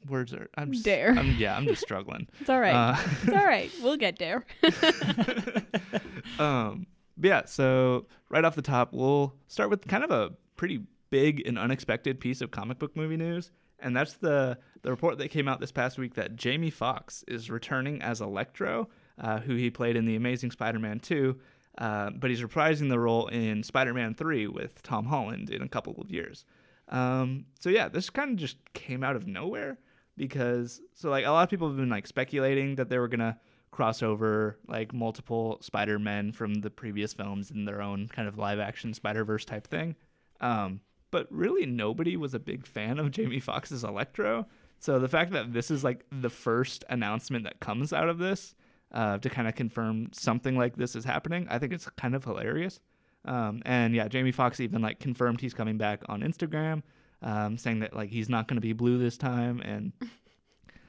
words 0.08 0.34
are 0.34 0.48
I'm 0.56 0.72
just, 0.72 0.84
Dare. 0.84 1.10
I'm, 1.10 1.36
yeah, 1.36 1.56
I'm 1.56 1.66
just 1.66 1.82
struggling. 1.82 2.28
It's 2.40 2.50
all 2.50 2.60
right. 2.60 2.74
Uh, 2.74 2.96
it's 3.22 3.32
all 3.32 3.46
right. 3.46 3.70
We'll 3.82 3.96
get 3.96 4.18
there. 4.18 4.44
um, 6.38 6.86
but 7.16 7.28
yeah, 7.28 7.44
so 7.44 8.06
right 8.28 8.44
off 8.44 8.54
the 8.54 8.62
top, 8.62 8.92
we'll 8.92 9.34
start 9.48 9.70
with 9.70 9.86
kind 9.86 10.04
of 10.04 10.10
a 10.10 10.32
pretty 10.56 10.82
big 11.10 11.46
and 11.46 11.58
unexpected 11.58 12.20
piece 12.20 12.40
of 12.40 12.50
comic 12.50 12.78
book 12.78 12.96
movie 12.96 13.16
news, 13.16 13.50
and 13.78 13.96
that's 13.96 14.14
the 14.14 14.58
the 14.82 14.90
report 14.90 15.18
that 15.18 15.30
came 15.30 15.48
out 15.48 15.60
this 15.60 15.72
past 15.72 15.98
week 15.98 16.14
that 16.14 16.36
Jamie 16.36 16.70
Foxx 16.70 17.24
is 17.28 17.50
returning 17.50 18.02
as 18.02 18.20
Electro, 18.20 18.88
uh, 19.18 19.40
who 19.40 19.54
he 19.54 19.70
played 19.70 19.96
in 19.96 20.04
the 20.04 20.16
Amazing 20.16 20.50
Spider-Man 20.50 21.00
2, 21.00 21.38
uh, 21.78 22.10
but 22.10 22.30
he's 22.30 22.42
reprising 22.42 22.90
the 22.90 22.98
role 22.98 23.26
in 23.28 23.62
Spider-Man 23.62 24.14
3 24.14 24.48
with 24.48 24.82
Tom 24.82 25.06
Holland 25.06 25.50
in 25.50 25.62
a 25.62 25.68
couple 25.68 25.94
of 25.98 26.10
years. 26.10 26.44
Um, 26.88 27.46
so 27.58 27.70
yeah, 27.70 27.88
this 27.88 28.10
kind 28.10 28.32
of 28.32 28.36
just 28.36 28.56
came 28.74 29.02
out 29.02 29.16
of 29.16 29.26
nowhere 29.26 29.78
because 30.16 30.80
so 30.94 31.10
like 31.10 31.24
a 31.24 31.30
lot 31.30 31.42
of 31.42 31.50
people 31.50 31.68
have 31.68 31.76
been 31.76 31.88
like 31.88 32.06
speculating 32.06 32.76
that 32.76 32.88
they 32.88 32.98
were 32.98 33.08
gonna 33.08 33.38
cross 33.74 34.04
over 34.04 34.56
like 34.68 34.94
multiple 34.94 35.58
Spider-Men 35.60 36.30
from 36.30 36.54
the 36.54 36.70
previous 36.70 37.12
films 37.12 37.50
in 37.50 37.64
their 37.64 37.82
own 37.82 38.06
kind 38.06 38.28
of 38.28 38.38
live 38.38 38.60
action 38.60 38.94
Spider-Verse 38.94 39.44
type 39.44 39.66
thing. 39.66 39.96
Um, 40.40 40.80
but 41.10 41.26
really 41.30 41.66
nobody 41.66 42.16
was 42.16 42.34
a 42.34 42.38
big 42.38 42.66
fan 42.66 43.00
of 43.00 43.10
Jamie 43.10 43.40
Foxx's 43.40 43.82
Electro. 43.82 44.46
So 44.78 45.00
the 45.00 45.08
fact 45.08 45.32
that 45.32 45.52
this 45.52 45.72
is 45.72 45.82
like 45.82 46.04
the 46.12 46.30
first 46.30 46.84
announcement 46.88 47.44
that 47.44 47.58
comes 47.58 47.92
out 47.92 48.08
of 48.08 48.18
this 48.18 48.54
uh, 48.92 49.18
to 49.18 49.28
kind 49.28 49.48
of 49.48 49.56
confirm 49.56 50.08
something 50.12 50.56
like 50.56 50.76
this 50.76 50.94
is 50.94 51.04
happening, 51.04 51.48
I 51.50 51.58
think 51.58 51.72
it's 51.72 51.88
kind 51.90 52.14
of 52.14 52.24
hilarious. 52.24 52.78
Um, 53.24 53.60
and 53.64 53.92
yeah, 53.92 54.06
Jamie 54.06 54.32
Foxx 54.32 54.60
even 54.60 54.82
like 54.82 55.00
confirmed 55.00 55.40
he's 55.40 55.54
coming 55.54 55.78
back 55.78 56.02
on 56.08 56.20
Instagram, 56.20 56.82
um, 57.22 57.58
saying 57.58 57.80
that 57.80 57.96
like 57.96 58.10
he's 58.10 58.28
not 58.28 58.46
going 58.46 58.56
to 58.56 58.60
be 58.60 58.72
blue 58.72 58.98
this 58.98 59.18
time. 59.18 59.60
And 59.60 59.92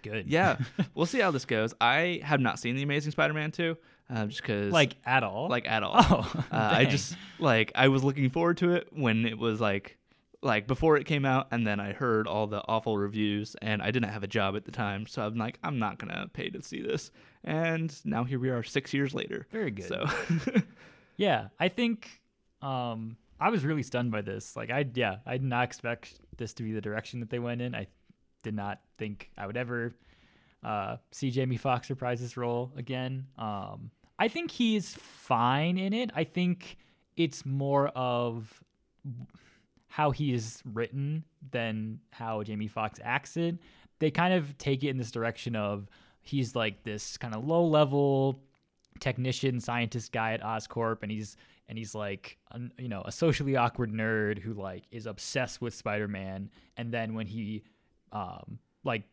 Good. 0.05 0.27
yeah, 0.27 0.57
we'll 0.95 1.05
see 1.05 1.19
how 1.19 1.31
this 1.31 1.45
goes. 1.45 1.73
I 1.81 2.21
have 2.23 2.39
not 2.39 2.59
seen 2.59 2.75
the 2.75 2.83
Amazing 2.83 3.11
Spider-Man 3.11 3.51
2, 3.51 3.77
uh, 4.13 4.25
just 4.27 4.41
because 4.41 4.71
like 4.71 4.95
at 5.05 5.23
all. 5.23 5.49
like 5.49 5.67
at 5.67 5.83
all. 5.83 5.95
oh, 5.97 6.31
Uh, 6.51 6.69
I 6.73 6.85
just 6.95 7.17
like 7.39 7.71
I 7.75 7.87
was 7.89 8.03
looking 8.03 8.29
forward 8.29 8.57
to 8.57 8.73
it 8.73 8.87
when 8.91 9.25
it 9.25 9.37
was 9.37 9.59
like 9.59 9.97
like 10.41 10.67
before 10.67 10.95
it 10.97 11.05
came 11.05 11.25
out, 11.25 11.47
and 11.51 11.65
then 11.65 11.79
I 11.79 11.93
heard 11.93 12.27
all 12.27 12.45
the 12.45 12.61
awful 12.67 12.97
reviews, 12.97 13.55
and 13.63 13.81
I 13.81 13.89
didn't 13.91 14.09
have 14.09 14.23
a 14.23 14.27
job 14.27 14.55
at 14.55 14.63
the 14.65 14.71
time, 14.71 15.07
so 15.07 15.23
I'm 15.25 15.35
like, 15.35 15.57
I'm 15.63 15.79
not 15.79 15.97
gonna 15.97 16.29
pay 16.31 16.49
to 16.51 16.61
see 16.61 16.81
this. 16.81 17.09
And 17.43 17.91
now 18.05 18.23
here 18.25 18.37
we 18.39 18.49
are, 18.49 18.61
six 18.63 18.93
years 18.93 19.13
later. 19.15 19.47
very 19.51 19.71
good. 19.71 19.87
So 19.87 20.05
Yeah, 21.17 21.47
I 21.59 21.69
think 21.69 22.21
um, 22.61 23.17
I 23.39 23.49
was 23.49 23.63
really 23.65 23.83
stunned 23.83 24.11
by 24.11 24.21
this. 24.21 24.55
Like, 24.55 24.69
I 24.69 24.85
yeah, 24.93 25.17
I 25.25 25.33
did 25.37 25.43
not 25.47 25.63
expect 25.63 26.13
this 26.37 26.53
to 26.55 26.63
be 26.63 26.73
the 26.73 26.81
direction 26.81 27.21
that 27.21 27.29
they 27.29 27.39
went 27.39 27.61
in. 27.61 27.73
I 27.73 27.87
did 28.45 28.55
not 28.55 28.79
think 28.97 29.31
I 29.37 29.47
would 29.47 29.57
ever 29.57 29.93
uh, 30.63 30.97
see 31.11 31.31
Jamie 31.31 31.57
Foxx 31.57 31.89
reprise 31.89 32.21
this 32.21 32.37
role 32.37 32.71
again. 32.77 33.25
Um, 33.37 33.89
I 34.17 34.29
think 34.29 34.51
he's 34.51 34.93
fine 34.93 35.77
in 35.77 35.93
it. 35.93 36.11
I 36.15 36.23
think 36.23 36.77
it's 37.17 37.45
more 37.45 37.87
of 37.89 38.63
how 39.87 40.11
he 40.11 40.31
is 40.31 40.61
written 40.63 41.23
than 41.51 41.99
how 42.11 42.43
Jamie 42.43 42.67
Foxx 42.67 42.99
acts 43.03 43.35
it. 43.35 43.57
They 43.99 44.11
kind 44.11 44.33
of 44.33 44.57
take 44.57 44.83
it 44.83 44.89
in 44.89 44.97
this 44.97 45.11
direction 45.11 45.55
of 45.55 45.89
he's 46.21 46.55
like 46.55 46.83
this 46.83 47.17
kind 47.17 47.33
of 47.33 47.45
low 47.45 47.65
level 47.65 48.39
technician 48.99 49.59
scientist 49.59 50.11
guy 50.11 50.33
at 50.33 50.41
Oscorp 50.41 50.99
and 51.01 51.11
he's 51.11 51.35
and 51.67 51.77
he's 51.77 51.95
like 51.95 52.37
you 52.77 52.87
know 52.87 53.01
a 53.05 53.11
socially 53.11 53.55
awkward 53.55 53.91
nerd 53.91 54.39
who 54.39 54.53
like 54.53 54.83
is 54.91 55.05
obsessed 55.05 55.61
with 55.61 55.73
Spider-Man 55.73 56.49
and 56.77 56.91
then 56.91 57.13
when 57.13 57.27
he 57.27 57.63
um 58.11 58.59
like 58.83 59.03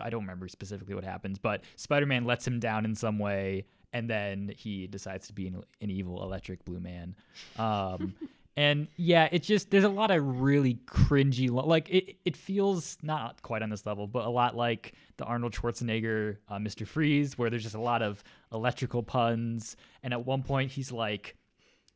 I 0.00 0.10
don't 0.10 0.22
remember 0.22 0.48
specifically 0.48 0.94
what 0.94 1.04
happens 1.04 1.38
but 1.38 1.64
Spider-Man 1.76 2.24
lets 2.24 2.46
him 2.46 2.60
down 2.60 2.84
in 2.84 2.94
some 2.94 3.18
way 3.18 3.66
and 3.92 4.08
then 4.08 4.52
he 4.56 4.86
decides 4.86 5.26
to 5.26 5.32
be 5.32 5.48
an, 5.48 5.62
an 5.80 5.90
evil 5.90 6.22
electric 6.22 6.64
blue 6.64 6.80
man. 6.80 7.14
Um 7.58 8.14
and 8.56 8.86
yeah 8.96 9.30
it's 9.32 9.46
just 9.46 9.70
there's 9.70 9.84
a 9.84 9.88
lot 9.88 10.10
of 10.10 10.42
really 10.42 10.74
cringy 10.86 11.50
like 11.50 11.88
it, 11.88 12.16
it 12.26 12.36
feels 12.36 12.98
not 13.02 13.40
quite 13.40 13.62
on 13.62 13.70
this 13.70 13.86
level 13.86 14.06
but 14.06 14.26
a 14.26 14.28
lot 14.28 14.54
like 14.54 14.92
the 15.16 15.24
arnold 15.24 15.54
schwarzenegger 15.54 16.36
uh, 16.50 16.56
mr 16.56 16.86
freeze 16.86 17.38
where 17.38 17.48
there's 17.48 17.62
just 17.62 17.74
a 17.74 17.80
lot 17.80 18.02
of 18.02 18.22
electrical 18.52 19.02
puns. 19.02 19.76
And 20.02 20.12
at 20.12 20.24
one 20.24 20.42
point 20.42 20.70
he's 20.70 20.92
like 20.92 21.36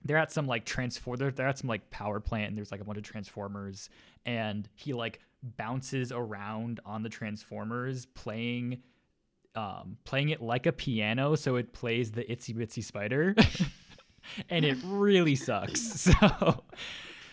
they're 0.05 0.17
at 0.17 0.31
some 0.33 0.47
like 0.47 0.65
transform 0.65 1.17
they're, 1.17 1.31
they're 1.31 1.49
at 1.49 1.59
some 1.59 1.69
like 1.69 1.91
power 1.91 2.21
plant 2.21 2.49
and 2.49 2.57
there's 2.57 2.71
like 2.71 2.81
a 2.81 2.85
bunch 2.85 2.99
of 2.99 3.05
transformers. 3.05 3.89
And 4.25 4.69
he 4.75 4.93
like 4.93 5.21
bounces 5.43 6.13
around 6.13 6.81
on 6.85 7.03
the 7.03 7.09
transformers 7.09 8.07
playing 8.07 8.83
um 9.55 9.97
playing 10.05 10.29
it 10.31 10.43
like 10.43 10.67
a 10.67 10.73
piano 10.73 11.35
so 11.35 11.57
it 11.57 11.73
plays 11.73 12.13
the 12.13 12.25
itsy 12.25 12.55
bitsy 12.55 12.83
spider. 12.83 13.35
And 14.51 14.65
it 14.65 14.77
really 14.85 15.37
sucks. 15.37 15.81
So 16.21 16.65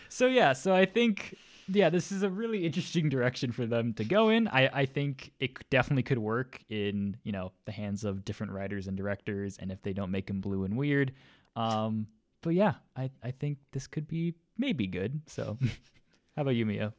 so 0.08 0.26
yeah 0.26 0.52
so 0.52 0.72
i 0.72 0.84
think 0.84 1.36
yeah 1.66 1.90
this 1.90 2.12
is 2.12 2.22
a 2.22 2.30
really 2.30 2.64
interesting 2.64 3.08
direction 3.08 3.50
for 3.50 3.66
them 3.66 3.92
to 3.94 4.04
go 4.04 4.28
in. 4.28 4.46
I 4.48 4.70
i 4.72 4.86
think 4.86 5.32
it 5.40 5.68
definitely 5.70 6.04
could 6.04 6.18
work 6.18 6.62
in 6.68 7.16
you 7.24 7.32
know 7.32 7.52
the 7.64 7.72
hands 7.72 8.04
of 8.04 8.24
different 8.24 8.52
writers 8.52 8.86
and 8.86 8.96
directors 8.96 9.58
and 9.58 9.72
if 9.72 9.82
they 9.82 9.92
don't 9.92 10.10
make 10.12 10.28
them 10.28 10.40
blue 10.40 10.64
and 10.64 10.76
weird. 10.76 11.12
Um 11.56 12.06
but 12.42 12.50
yeah 12.50 12.74
i 12.96 13.10
i 13.22 13.32
think 13.32 13.58
this 13.72 13.86
could 13.86 14.06
be 14.06 14.34
maybe 14.56 14.86
good 14.86 15.20
so. 15.26 15.58
How 16.36 16.42
about 16.42 16.56
you 16.56 16.66
mia 16.66 16.92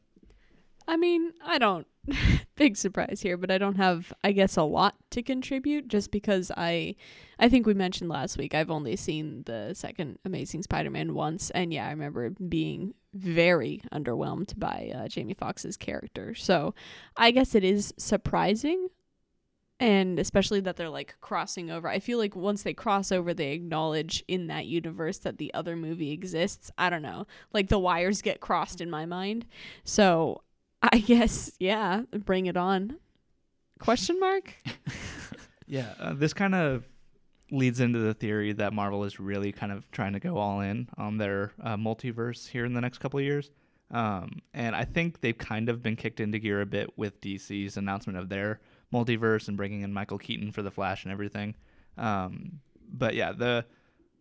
I 0.88 0.98
mean, 0.98 1.34
I 1.44 1.58
don't 1.58 1.88
big 2.56 2.78
surprise 2.78 3.22
here, 3.22 3.38
but 3.38 3.52
I 3.52 3.58
don't 3.58 3.78
have 3.78 4.14
I 4.24 4.32
guess 4.32 4.58
a 4.58 4.64
lot 4.64 4.96
to 5.12 5.24
contribute 5.24 5.88
just 5.88 6.12
because 6.12 6.52
I 6.56 6.96
I 7.40 7.50
think 7.50 7.66
we 7.66 7.74
mentioned 7.74 8.10
last 8.10 8.38
week 8.38 8.54
I've 8.54 8.72
only 8.72 8.96
seen 8.96 9.44
the 9.46 9.74
second 9.74 10.20
Amazing 10.26 10.64
Spider-Man 10.64 11.14
once 11.14 11.50
and 11.52 11.74
yeah, 11.74 11.88
I 11.88 11.92
remember 11.92 12.30
being 12.30 12.94
very 13.14 13.82
underwhelmed 13.94 14.60
by 14.60 14.92
uh, 14.94 15.08
Jamie 15.08 15.34
Foxx's 15.34 15.78
character. 15.78 16.36
So, 16.36 16.76
I 17.16 17.32
guess 17.32 17.56
it 17.56 17.64
is 17.64 17.94
surprising 17.98 18.90
and 19.80 20.20
especially 20.20 20.62
that 20.62 20.78
they're 20.78 20.90
like 20.90 21.16
crossing 21.20 21.70
over. 21.70 21.88
I 21.88 22.00
feel 22.00 22.18
like 22.18 22.36
once 22.36 22.64
they 22.64 22.74
cross 22.74 23.12
over, 23.12 23.34
they 23.34 23.52
acknowledge 23.52 24.24
in 24.28 24.48
that 24.48 24.68
universe 24.68 25.18
that 25.20 25.38
the 25.38 25.54
other 25.54 25.76
movie 25.76 26.12
exists. 26.12 26.72
I 26.78 26.90
don't 26.90 27.02
know. 27.02 27.28
Like 27.52 27.68
the 27.68 27.80
wires 27.80 28.22
get 28.22 28.40
crossed 28.40 28.80
in 28.80 28.90
my 28.90 29.06
mind. 29.06 29.46
So 29.84 30.42
I 30.92 31.00
guess, 31.00 31.52
yeah, 31.60 32.04
bring 32.12 32.46
it 32.46 32.58
on. 32.58 32.98
Question 33.80 34.20
mark? 34.20 34.56
Yeah, 35.68 35.94
uh, 36.00 36.14
this 36.14 36.34
kind 36.34 36.56
of 36.56 36.84
leads 37.52 37.80
into 37.80 38.00
the 38.00 38.14
theory 38.14 38.54
that 38.54 38.74
Marvel 38.74 39.04
is 39.04 39.20
really 39.20 39.52
kind 39.52 39.72
of 39.72 39.90
trying 39.92 40.14
to 40.14 40.20
go 40.20 40.38
all 40.38 40.62
in 40.62 40.90
on 40.98 41.18
their 41.18 41.54
uh, 41.62 41.76
multiverse 41.76 42.48
here 42.48 42.66
in 42.66 42.74
the 42.74 42.82
next 42.82 43.00
couple 43.00 43.20
of 43.20 43.26
years. 43.26 43.52
Um, 43.92 44.42
and 44.54 44.76
I 44.76 44.84
think 44.84 45.22
they've 45.22 45.38
kind 45.38 45.70
of 45.70 45.84
been 45.84 45.96
kicked 45.96 46.20
into 46.20 46.40
gear 46.40 46.62
a 46.62 46.66
bit 46.66 46.98
with 46.98 47.22
DC's 47.22 47.78
announcement 47.78 48.18
of 48.18 48.30
their 48.30 48.60
multiverse 48.94 49.48
and 49.48 49.58
bringing 49.58 49.82
in 49.82 49.94
Michael 49.94 50.18
Keaton 50.18 50.52
for 50.52 50.64
the 50.64 50.72
Flash 50.72 51.04
and 51.04 51.12
everything. 51.12 51.56
Um, 51.98 52.60
but 52.92 53.14
yeah, 53.14 53.32
the 53.32 53.66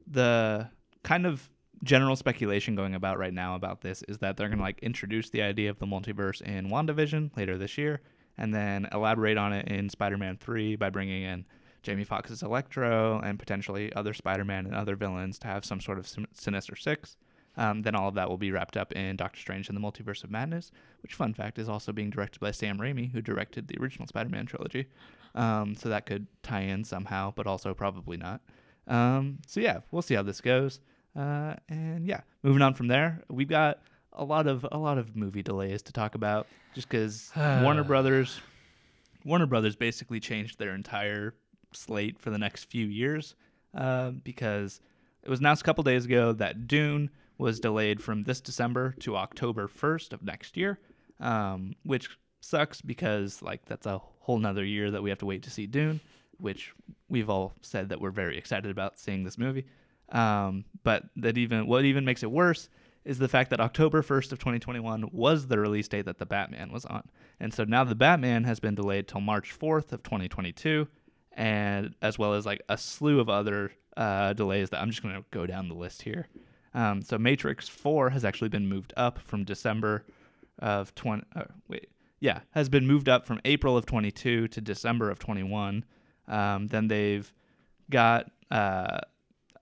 the 0.07 0.69
kind 1.03 1.27
of 1.27 1.49
general 1.83 2.17
speculation 2.17 2.75
going 2.75 2.95
about 2.95 3.19
right 3.19 3.35
now 3.35 3.55
about 3.55 3.81
this 3.81 4.03
is 4.05 4.19
that 4.19 4.37
they're 4.37 4.49
going 4.49 4.59
to 4.59 4.65
like 4.65 4.79
introduce 4.81 5.31
the 5.31 5.43
idea 5.43 5.71
of 5.71 5.79
the 5.79 5.87
multiverse 5.87 6.41
in 6.43 6.69
WandaVision 6.69 7.37
later 7.37 7.59
this 7.59 7.77
year 7.77 8.01
and 8.39 8.55
then 8.55 8.89
elaborate 8.93 9.37
on 9.37 9.53
it 9.53 9.69
in 9.69 9.89
Spider-Man 9.89 10.39
3 10.39 10.77
by 10.77 10.91
bringing 10.91 11.23
in 11.23 11.45
Jamie 11.83 12.05
Foxx's 12.05 12.43
Electro 12.43 13.21
and 13.21 13.39
potentially 13.39 13.93
other 13.95 14.15
Spider-Man 14.15 14.67
and 14.67 14.75
other 14.75 14.97
villains 14.97 15.39
to 15.41 15.47
have 15.47 15.65
some 15.65 15.81
sort 15.81 15.99
of 15.99 16.11
Sinister 16.33 16.77
Six. 16.77 17.17
Um, 17.57 17.83
then 17.83 17.95
all 17.95 18.09
of 18.09 18.15
that 18.15 18.29
will 18.29 18.39
be 18.39 18.51
wrapped 18.51 18.77
up 18.77 18.91
in 18.93 19.15
Doctor 19.15 19.39
Strange 19.39 19.69
and 19.69 19.77
the 19.77 19.81
Multiverse 19.81 20.25
of 20.25 20.31
Madness, 20.31 20.73
which, 21.03 21.15
fun 21.15 21.35
fact, 21.35 21.59
is 21.59 21.69
also 21.69 21.93
being 21.93 22.11
directed 22.11 22.41
by 22.41 22.51
Sam 22.51 22.79
Raimi, 22.79 23.13
who 23.13 23.23
directed 23.23 23.69
the 23.69 23.79
original 23.81 24.09
Spider-Man 24.09 24.47
trilogy. 24.47 24.87
Um, 25.37 25.77
so 25.77 25.89
that 25.89 26.07
could 26.07 26.27
tie 26.43 26.63
in 26.63 26.83
somehow, 26.83 27.33
but 27.37 27.47
also 27.47 27.73
probably 27.73 28.17
not. 28.17 28.41
Um, 28.89 29.39
so 29.47 29.61
yeah, 29.61 29.81
we'll 29.91 30.03
see 30.03 30.15
how 30.15 30.23
this 30.23 30.41
goes. 30.41 30.81
Uh, 31.17 31.55
and 31.69 32.07
yeah, 32.07 32.21
moving 32.43 32.63
on 32.63 32.75
from 32.75 32.89
there, 32.89 33.23
we've 33.29 33.49
got 33.49 33.81
a 34.13 34.25
lot 34.25 34.47
of 34.47 34.67
a 34.71 34.79
lot 34.79 34.99
of 34.99 35.17
movie 35.17 35.43
delays 35.43 35.83
to 35.83 35.93
talk 35.93 36.15
about, 36.15 36.47
just 36.75 36.89
because 36.89 37.31
Warner 37.37 37.85
Brothers, 37.85 38.41
Warner 39.25 39.47
Brothers 39.47 39.77
basically 39.77 40.21
changed 40.21 40.59
their 40.59 40.75
entire 40.75 41.35
slate 41.73 42.19
for 42.19 42.31
the 42.31 42.39
next 42.39 42.65
few 42.65 42.87
years, 42.87 43.35
uh, 43.75 44.11
because 44.11 44.81
it 45.23 45.31
was 45.31 45.41
announced 45.41 45.63
a 45.63 45.65
couple 45.65 45.85
days 45.85 46.05
ago 46.05 46.33
that 46.33 46.67
Dune 46.67 47.11
was 47.39 47.59
delayed 47.61 48.03
from 48.03 48.25
this 48.25 48.41
December 48.41 48.95
to 49.01 49.17
October 49.17 49.67
1st 49.67 50.13
of 50.13 50.23
next 50.23 50.57
year, 50.57 50.79
um, 51.21 51.75
which 51.85 52.09
sucks 52.41 52.81
because 52.81 53.43
like 53.43 53.65
that's 53.65 53.87
a 53.87 54.01
whole 54.21 54.39
nother 54.39 54.65
year 54.65 54.91
that 54.91 55.03
we 55.03 55.11
have 55.11 55.19
to 55.19 55.27
wait 55.27 55.43
to 55.43 55.51
see 55.51 55.67
Dune, 55.67 56.01
which 56.39 56.73
we've 57.09 57.31
all 57.31 57.53
said 57.63 57.89
that 57.89 58.01
we're 58.01 58.11
very 58.11 58.37
excited 58.37 58.71
about 58.71 58.99
seeing 58.99 59.25
this 59.25 59.39
movie. 59.39 59.65
Um, 60.11 60.65
but 60.83 61.05
that 61.17 61.39
even 61.39 61.67
what 61.67 61.85
even 61.85 62.05
makes 62.05 62.23
it 62.23 62.31
worse 62.31 62.69
is 63.05 63.19
the 63.19 63.29
fact 63.29 63.51
that 63.51 63.61
October 63.61 64.03
1st 64.03 64.33
of 64.33 64.39
2021 64.39 65.11
was 65.13 65.47
the 65.47 65.59
release 65.59 65.89
date 65.89 66.07
that 66.07 66.19
the 66.19 66.27
Batman 66.27 66.73
was 66.73 66.85
on. 66.87 67.03
And 67.39 67.53
so 67.53 67.65
now 67.65 67.85
the 67.85 67.95
Batman 67.95 68.45
has 68.45 68.61
been 68.61 68.75
delayed 68.75 69.09
till 69.09 69.21
March 69.21 69.57
4th 69.59 69.93
of 69.93 70.03
2022 70.03 70.89
and 71.33 71.95
as 72.01 72.19
well 72.19 72.35
as 72.35 72.47
like 72.47 72.63
a 72.69 72.79
slew 72.79 73.21
of 73.21 73.29
other 73.29 73.73
uh, 73.97 74.33
delays 74.33 74.71
that 74.71 74.81
I'm 74.81 74.91
just 74.91 75.03
going 75.03 75.15
to 75.15 75.25
go 75.31 75.47
down 75.47 75.69
the 75.69 75.75
list 75.75 76.03
here. 76.03 76.29
Um, 76.73 77.03
so 77.03 77.19
Matrix 77.19 77.69
4 77.69 78.11
has 78.11 78.25
actually 78.25 78.49
been 78.49 78.67
moved 78.67 78.93
up 78.97 79.19
from 79.21 79.45
December 79.45 80.05
of 80.59 80.95
20. 80.95 81.25
Uh, 81.35 81.45
wait, 81.69 81.89
yeah, 82.21 82.41
has 82.51 82.69
been 82.69 82.87
moved 82.87 83.09
up 83.09 83.27
from 83.27 83.41
April 83.45 83.77
of 83.77 83.87
22 83.87 84.49
to 84.49 84.61
December 84.61 85.11
of 85.11 85.19
21. 85.19 85.85
Um, 86.27 86.69
then 86.69 86.89
they've 86.89 87.33
got 87.91 88.31
uh, 88.51 89.01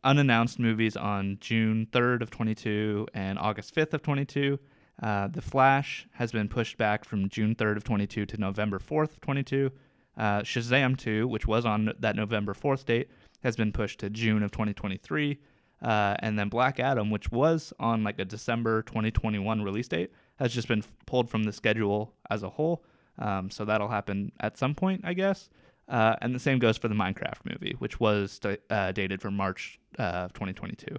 unannounced 0.04 0.59
movies 0.59 0.97
on 0.97 1.38
June 1.40 1.87
3rd 1.92 2.23
of 2.23 2.30
22 2.30 3.06
and 3.14 3.38
August 3.38 3.75
5th 3.75 3.94
of 3.94 4.02
22. 4.02 4.59
Uh, 5.02 5.28
the 5.28 5.42
Flash 5.42 6.06
has 6.12 6.32
been 6.32 6.49
pushed 6.49 6.76
back 6.76 7.04
from 7.04 7.28
June 7.28 7.54
3rd 7.54 7.76
of 7.78 7.85
22 7.85 8.26
to 8.26 8.37
November 8.37 8.78
4th 8.78 9.12
of 9.12 9.21
22. 9.21 9.71
Uh, 10.16 10.40
Shazam 10.40 10.97
2, 10.99 11.26
which 11.26 11.47
was 11.47 11.64
on 11.64 11.92
that 11.99 12.16
November 12.16 12.54
4th 12.54 12.85
date, 12.85 13.09
has 13.42 13.56
been 13.56 13.73
pushed 13.73 14.00
to 14.00 14.11
June 14.11 14.42
of 14.42 14.50
2023. 14.50 15.38
Uh, 15.82 16.14
and 16.21 16.38
then 16.38 16.49
Black 16.49 16.78
Adam, 16.78 17.11
which 17.11 17.32
was 17.32 17.73
on 17.80 18.04
like 18.04 18.18
a 18.18 18.25
December 18.25 18.82
2021 18.82 19.62
release 19.62 19.88
date, 19.88 20.12
has 20.37 20.52
just 20.52 20.68
been 20.68 20.78
f- 20.80 20.94
pulled 21.06 21.28
from 21.28 21.42
the 21.42 21.52
schedule 21.52 22.14
as 22.30 22.42
a 22.42 22.50
whole. 22.50 22.85
Um, 23.18 23.50
so 23.50 23.64
that'll 23.64 23.88
happen 23.88 24.30
at 24.38 24.56
some 24.56 24.75
point, 24.75 25.00
I 25.04 25.14
guess. 25.14 25.49
Uh, 25.88 26.16
and 26.22 26.34
the 26.34 26.38
same 26.38 26.58
goes 26.58 26.76
for 26.78 26.88
the 26.88 26.94
Minecraft 26.94 27.38
movie, 27.44 27.74
which 27.78 27.98
was 28.00 28.40
uh, 28.70 28.92
dated 28.92 29.20
for 29.20 29.30
March 29.30 29.78
uh, 29.98 30.02
of 30.02 30.32
2022. 30.32 30.96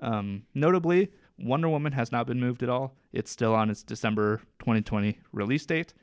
Um, 0.00 0.42
notably, 0.54 1.10
Wonder 1.38 1.68
Woman 1.68 1.92
has 1.92 2.12
not 2.12 2.26
been 2.26 2.38
moved 2.38 2.62
at 2.62 2.68
all. 2.68 2.94
It's 3.12 3.30
still 3.30 3.54
on 3.54 3.70
its 3.70 3.82
December 3.82 4.38
2020 4.60 5.18
release 5.32 5.64
date. 5.66 5.94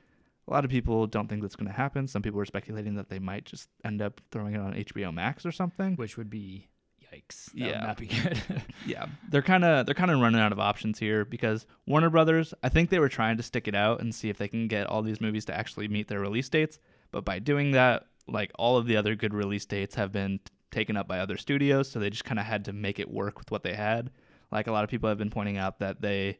A 0.47 0.51
lot 0.51 0.65
of 0.65 0.71
people 0.71 1.07
don't 1.07 1.27
think 1.29 1.41
that's 1.41 1.55
going 1.55 1.69
to 1.69 1.73
happen. 1.77 2.07
Some 2.07 2.21
people 2.21 2.39
are 2.39 2.45
speculating 2.45 2.95
that 2.95 3.07
they 3.09 3.19
might 3.19 3.45
just 3.45 3.69
end 3.85 4.01
up 4.01 4.19
throwing 4.31 4.55
it 4.55 4.59
on 4.59 4.73
HBO 4.73 5.13
Max 5.13 5.45
or 5.45 5.51
something. 5.51 5.95
which 5.95 6.17
would 6.17 6.29
be 6.29 6.67
yikes. 7.13 7.45
That 7.53 7.57
Yeah. 7.59 7.79
not 7.85 7.97
be 7.97 8.07
good. 8.07 8.41
yeah, 8.85 9.05
they're 9.29 9.41
kind 9.41 9.63
of 9.63 9.85
they're 9.85 9.95
kind 9.95 10.11
of 10.11 10.19
running 10.19 10.41
out 10.41 10.51
of 10.51 10.59
options 10.59 10.99
here 10.99 11.23
because 11.23 11.65
Warner 11.87 12.09
Brothers, 12.09 12.53
I 12.61 12.67
think 12.69 12.89
they 12.89 12.99
were 12.99 13.09
trying 13.09 13.37
to 13.37 13.43
stick 13.43 13.67
it 13.69 13.75
out 13.75 14.01
and 14.01 14.13
see 14.13 14.29
if 14.29 14.37
they 14.37 14.47
can 14.49 14.67
get 14.67 14.87
all 14.87 15.01
these 15.01 15.21
movies 15.21 15.45
to 15.45 15.55
actually 15.55 15.87
meet 15.87 16.07
their 16.09 16.19
release 16.19 16.49
dates, 16.49 16.77
but 17.11 17.23
by 17.23 17.39
doing 17.39 17.71
that, 17.71 18.07
like 18.27 18.51
all 18.55 18.77
of 18.77 18.85
the 18.85 18.97
other 18.97 19.15
good 19.15 19.33
release 19.33 19.65
dates 19.65 19.95
have 19.95 20.11
been 20.11 20.39
t- 20.39 20.51
taken 20.71 20.97
up 20.97 21.07
by 21.07 21.19
other 21.19 21.37
studios, 21.37 21.89
so 21.89 21.99
they 21.99 22.09
just 22.09 22.25
kind 22.25 22.39
of 22.39 22.45
had 22.45 22.65
to 22.65 22.73
make 22.73 22.99
it 22.99 23.09
work 23.09 23.37
with 23.37 23.51
what 23.51 23.63
they 23.63 23.73
had. 23.73 24.11
Like 24.51 24.67
a 24.67 24.71
lot 24.71 24.83
of 24.83 24.89
people 24.89 25.09
have 25.09 25.17
been 25.17 25.29
pointing 25.29 25.57
out 25.57 25.79
that 25.79 26.01
they 26.01 26.39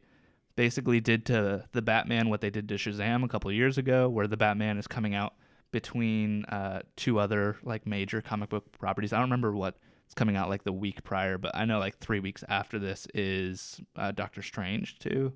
basically 0.56 1.00
did 1.00 1.26
to 1.26 1.64
the 1.72 1.82
Batman 1.82 2.28
what 2.28 2.40
they 2.40 2.50
did 2.50 2.68
to 2.68 2.74
Shazam 2.74 3.24
a 3.24 3.28
couple 3.28 3.50
of 3.50 3.56
years 3.56 3.78
ago, 3.78 4.08
where 4.08 4.26
the 4.26 4.36
Batman 4.36 4.78
is 4.78 4.86
coming 4.86 5.14
out 5.14 5.34
between 5.72 6.44
uh, 6.44 6.82
two 6.96 7.18
other 7.18 7.56
like 7.64 7.86
major 7.86 8.20
comic 8.20 8.48
book 8.48 8.70
properties. 8.78 9.12
I 9.12 9.16
don't 9.16 9.24
remember 9.24 9.52
what 9.52 9.76
it's 10.04 10.14
coming 10.14 10.36
out 10.36 10.48
like 10.48 10.62
the 10.62 10.72
week 10.72 11.02
prior, 11.02 11.38
but 11.38 11.54
I 11.56 11.64
know 11.64 11.78
like 11.78 11.98
three 11.98 12.20
weeks 12.20 12.44
after 12.48 12.78
this 12.78 13.08
is 13.14 13.80
uh, 13.96 14.12
Doctor 14.12 14.42
Strange 14.42 14.98
too, 14.98 15.32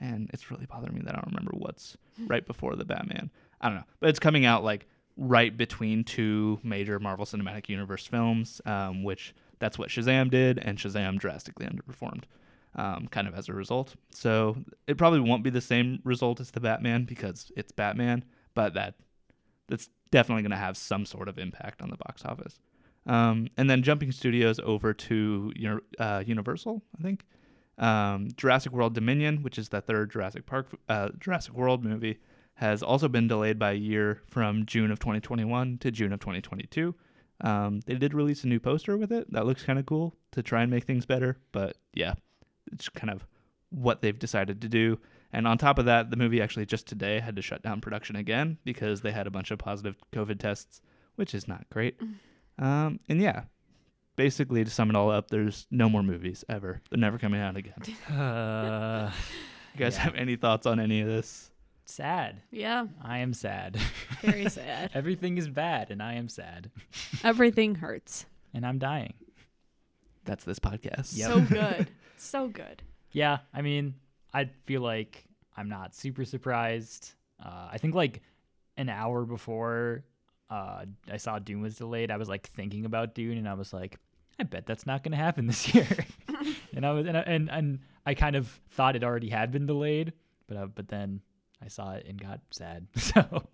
and 0.00 0.30
it's 0.32 0.50
really 0.50 0.66
bothering 0.66 0.94
me 0.94 1.02
that 1.04 1.14
I 1.14 1.16
don't 1.16 1.34
remember 1.34 1.52
what's 1.54 1.96
right 2.26 2.46
before 2.46 2.76
the 2.76 2.84
Batman. 2.84 3.30
I 3.60 3.68
don't 3.68 3.76
know, 3.76 3.84
but 4.00 4.08
it's 4.08 4.18
coming 4.18 4.46
out 4.46 4.64
like 4.64 4.88
right 5.16 5.56
between 5.56 6.04
two 6.04 6.58
major 6.62 6.98
Marvel 6.98 7.26
Cinematic 7.26 7.68
Universe 7.68 8.06
films, 8.06 8.60
um, 8.66 9.02
which 9.02 9.34
that's 9.58 9.78
what 9.78 9.88
Shazam 9.88 10.30
did, 10.30 10.58
and 10.58 10.78
Shazam 10.78 11.18
drastically 11.18 11.66
underperformed, 11.66 12.24
um, 12.74 13.08
kind 13.10 13.28
of 13.28 13.34
as 13.34 13.48
a 13.48 13.52
result. 13.52 13.94
So 14.10 14.56
it 14.86 14.98
probably 14.98 15.20
won't 15.20 15.44
be 15.44 15.50
the 15.50 15.60
same 15.60 16.00
result 16.04 16.40
as 16.40 16.50
the 16.50 16.60
Batman 16.60 17.04
because 17.04 17.52
it's 17.56 17.72
Batman, 17.72 18.24
but 18.54 18.74
that 18.74 18.94
that's 19.68 19.88
definitely 20.10 20.42
going 20.42 20.50
to 20.50 20.56
have 20.56 20.76
some 20.76 21.06
sort 21.06 21.28
of 21.28 21.38
impact 21.38 21.80
on 21.82 21.90
the 21.90 21.96
box 21.96 22.24
office. 22.24 22.58
Um, 23.06 23.48
and 23.56 23.68
then 23.68 23.82
jumping 23.82 24.12
studios 24.12 24.60
over 24.62 24.92
to 24.94 25.52
uh, 25.98 26.22
Universal, 26.24 26.82
I 26.98 27.02
think. 27.02 27.24
Um, 27.78 28.28
Jurassic 28.36 28.72
World 28.72 28.94
Dominion, 28.94 29.42
which 29.42 29.58
is 29.58 29.70
the 29.70 29.80
third 29.80 30.10
Jurassic 30.10 30.46
Park, 30.46 30.68
uh, 30.88 31.08
Jurassic 31.18 31.54
World 31.54 31.84
movie, 31.84 32.18
has 32.54 32.82
also 32.82 33.08
been 33.08 33.26
delayed 33.28 33.58
by 33.58 33.72
a 33.72 33.76
year 33.76 34.20
from 34.26 34.66
June 34.66 34.90
of 34.90 34.98
2021 34.98 35.78
to 35.78 35.90
June 35.90 36.12
of 36.12 36.20
2022. 36.20 36.94
Um, 37.40 37.80
they 37.86 37.94
did 37.94 38.14
release 38.14 38.44
a 38.44 38.46
new 38.48 38.60
poster 38.60 38.96
with 38.96 39.10
it 39.10 39.32
that 39.32 39.46
looks 39.46 39.64
kind 39.64 39.78
of 39.78 39.86
cool 39.86 40.14
to 40.32 40.42
try 40.42 40.62
and 40.62 40.70
make 40.70 40.84
things 40.84 41.06
better, 41.06 41.38
but 41.50 41.76
yeah, 41.92 42.14
it's 42.72 42.88
kind 42.88 43.10
of 43.10 43.26
what 43.70 44.00
they've 44.00 44.18
decided 44.18 44.60
to 44.62 44.68
do. 44.68 44.98
And 45.32 45.48
on 45.48 45.56
top 45.58 45.78
of 45.78 45.86
that, 45.86 46.10
the 46.10 46.16
movie 46.16 46.40
actually 46.42 46.66
just 46.66 46.86
today 46.86 47.18
had 47.18 47.34
to 47.36 47.42
shut 47.42 47.62
down 47.62 47.80
production 47.80 48.16
again 48.16 48.58
because 48.64 49.00
they 49.00 49.12
had 49.12 49.26
a 49.26 49.30
bunch 49.30 49.50
of 49.50 49.58
positive 49.58 49.96
COVID 50.12 50.38
tests, 50.38 50.82
which 51.16 51.34
is 51.34 51.48
not 51.48 51.68
great. 51.70 51.98
Um, 52.58 53.00
and 53.08 53.20
yeah, 53.20 53.44
basically 54.14 54.62
to 54.62 54.70
sum 54.70 54.90
it 54.90 54.94
all 54.96 55.10
up, 55.10 55.30
there's 55.30 55.66
no 55.70 55.88
more 55.88 56.02
movies 56.02 56.44
ever. 56.50 56.82
They're 56.90 56.98
never 57.00 57.18
coming 57.18 57.40
out 57.40 57.56
again. 57.56 57.82
uh, 58.14 59.10
You 59.74 59.78
guys 59.80 59.96
Yeah. 59.96 60.02
have 60.02 60.14
any 60.16 60.36
thoughts 60.36 60.66
on 60.66 60.78
any 60.78 61.00
of 61.00 61.08
this? 61.08 61.50
Sad. 61.92 62.42
Yeah, 62.50 62.86
I 63.02 63.18
am 63.18 63.32
sad. 63.34 63.78
very 64.22 64.48
sad. 64.48 64.90
Everything 64.94 65.38
is 65.38 65.48
bad, 65.48 65.90
and 65.90 66.02
I 66.02 66.14
am 66.14 66.28
sad, 66.28 66.70
Everything 67.24 67.74
hurts. 67.76 68.26
and 68.54 68.66
I'm 68.66 68.78
dying. 68.78 69.14
That's 70.24 70.44
this 70.44 70.58
podcast. 70.58 71.16
Yep. 71.16 71.28
So 71.30 71.40
good. 71.40 71.88
so 72.16 72.48
good. 72.48 72.82
Yeah, 73.12 73.38
I 73.52 73.62
mean, 73.62 73.94
I 74.32 74.48
feel 74.66 74.80
like 74.82 75.24
I'm 75.56 75.68
not 75.68 75.94
super 75.94 76.24
surprised. 76.24 77.12
Uh, 77.44 77.68
I 77.72 77.78
think 77.78 77.94
like 77.94 78.22
an 78.76 78.88
hour 78.88 79.24
before 79.24 80.04
uh, 80.48 80.84
I 81.10 81.16
saw 81.16 81.38
Dune 81.38 81.60
was 81.60 81.76
delayed, 81.76 82.10
I 82.10 82.16
was 82.16 82.28
like 82.28 82.46
thinking 82.48 82.84
about 82.84 83.14
Dune, 83.14 83.36
and 83.38 83.48
I 83.48 83.54
was 83.54 83.72
like, 83.72 83.98
I 84.38 84.44
bet 84.44 84.64
that's 84.66 84.86
not 84.86 85.02
going 85.02 85.12
to 85.12 85.18
happen 85.18 85.46
this 85.46 85.74
year. 85.74 85.86
and 86.74 86.86
I 86.86 86.92
was 86.92 87.06
and, 87.06 87.16
I- 87.18 87.22
and 87.22 87.50
and 87.50 87.78
I 88.06 88.14
kind 88.14 88.36
of 88.36 88.48
thought 88.70 88.96
it 88.96 89.04
already 89.04 89.28
had 89.28 89.50
been 89.52 89.66
delayed, 89.66 90.12
but 90.46 90.56
uh, 90.56 90.66
but 90.66 90.88
then 90.88 91.20
I 91.62 91.68
saw 91.68 91.92
it 91.92 92.06
and 92.08 92.20
got 92.20 92.40
sad. 92.50 92.86
So. 92.96 93.44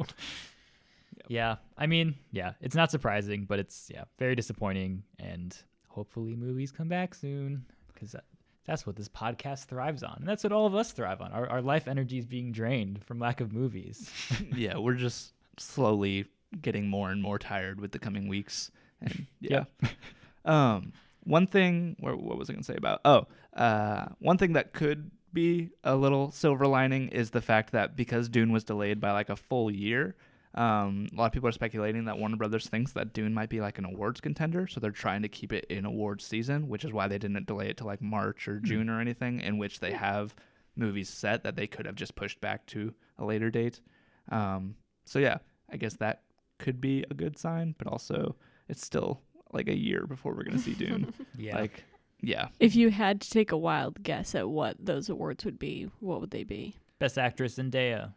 Yeah, 1.27 1.57
I 1.77 1.87
mean, 1.87 2.15
yeah, 2.33 2.53
it's 2.61 2.75
not 2.75 2.91
surprising, 2.91 3.45
but 3.45 3.59
it's 3.59 3.91
yeah, 3.93 4.05
very 4.19 4.35
disappointing, 4.35 5.03
and 5.19 5.55
hopefully 5.89 6.35
movies 6.35 6.73
come 6.73 6.89
back 6.89 7.15
soon 7.15 7.67
because 7.93 8.15
that's 8.65 8.87
what 8.87 8.97
this 8.97 9.09
podcast 9.09 9.65
thrives 9.67 10.03
on, 10.03 10.17
and 10.21 10.29
that's 10.29 10.45
what 10.45 10.53
all 10.53 10.67
of 10.67 10.75
us 10.75 10.93
thrive 10.93 11.21
on. 11.21 11.33
Our 11.33 11.49
our 11.49 11.63
life 11.63 11.89
energy 11.89 12.19
is 12.19 12.25
being 12.25 12.53
drained 12.53 13.05
from 13.05 13.19
lack 13.19 13.41
of 13.41 13.53
movies. 13.53 14.11
yeah, 14.55 14.79
we're 14.79 14.95
just 14.95 15.33
slowly 15.59 16.27
getting 16.63 16.89
more 16.89 17.11
and 17.11 17.23
more 17.23 17.39
tired 17.39 17.81
with 17.81 17.93
the 17.93 17.99
coming 17.99 18.29
weeks. 18.29 18.71
And 19.01 19.27
yeah. 19.41 19.65
um, 20.45 20.93
one 21.25 21.47
thing, 21.47 21.97
what, 22.01 22.21
what 22.21 22.39
was 22.39 22.49
I 22.49 22.55
going 22.55 22.63
to 22.63 22.73
say 22.73 22.77
about? 22.77 23.01
Oh, 23.05 23.27
uh, 23.55 24.07
one 24.19 24.39
thing 24.39 24.55
that 24.55 24.73
could 24.73 25.11
be 25.33 25.71
a 25.85 25.97
little 25.97 26.31
silver 26.31 26.67
lining 26.67 27.09
is 27.09 27.31
the 27.31 27.41
fact 27.41 27.73
that 27.73 27.97
because 27.97 28.29
Dune 28.29 28.53
was 28.53 28.65
delayed 28.65 29.01
by 29.01 29.13
like 29.13 29.29
a 29.29 29.37
full 29.37 29.71
year, 29.71 30.17
um, 30.55 31.09
a 31.13 31.17
lot 31.17 31.27
of 31.27 31.33
people 31.33 31.49
are 31.49 31.53
speculating 31.53 32.07
that 32.07 32.19
Warner 32.19 32.37
Brothers 32.37 32.67
thinks 32.67 32.93
that 32.93 33.13
Dune 33.13 33.35
might 33.35 33.49
be 33.49 33.61
like 33.61 33.79
an 33.79 33.85
awards 33.85 34.21
contender, 34.21 34.67
so 34.67 34.81
they're 34.81 34.91
trying 34.91 35.23
to 35.23 35.29
keep 35.29 35.53
it 35.53 35.67
in 35.67 35.85
awards 35.85 36.25
season, 36.25 36.69
which 36.69 36.85
is 36.85 36.93
why 36.93 37.07
they 37.07 37.19
didn't 37.19 37.47
delay 37.47 37.69
it 37.69 37.77
to 37.79 37.87
like 37.87 38.01
March 38.03 38.49
or 38.49 38.59
June 38.59 38.89
or 38.89 39.01
anything, 39.01 39.41
in 39.41 39.59
which 39.59 39.81
they 39.81 39.93
have 39.93 40.35
movies 40.75 41.09
set 41.09 41.45
that 41.45 41.57
they 41.57 41.67
could 41.67 41.87
have 41.87 41.95
just 41.95 42.15
pushed 42.15 42.41
back 42.41 42.67
to 42.67 42.95
a 43.19 43.25
later 43.25 43.51
date. 43.51 43.81
Um, 44.31 44.77
so 45.05 45.19
yeah, 45.19 45.39
I 45.71 45.77
guess 45.77 45.95
that 45.95 46.23
could 46.59 46.81
be 46.81 47.05
a 47.11 47.15
good 47.15 47.39
sign, 47.39 47.75
but 47.79 47.87
also 47.87 48.37
it's 48.69 48.85
still 48.85 49.21
like 49.53 49.69
a 49.69 49.77
year 49.77 50.07
before 50.07 50.35
we're 50.35 50.45
gonna 50.45 50.59
see 50.59 50.75
Dune. 50.75 51.13
Yeah, 51.39 51.57
Like, 51.57 51.85
yeah, 52.21 52.49
If 52.61 52.75
you 52.77 52.91
had 52.91 53.21
to 53.23 53.31
take 53.31 53.53
a 53.53 53.57
wild 53.57 54.03
guess 54.03 54.35
at 54.35 54.49
what 54.49 54.77
those 54.79 55.09
awards 55.09 55.45
would 55.45 55.59
be, 55.59 55.89
what 56.01 56.21
would 56.21 56.31
they 56.31 56.45
be? 56.45 56.77
best 56.99 57.17
actress 57.19 57.57
Zendaya, 57.57 58.13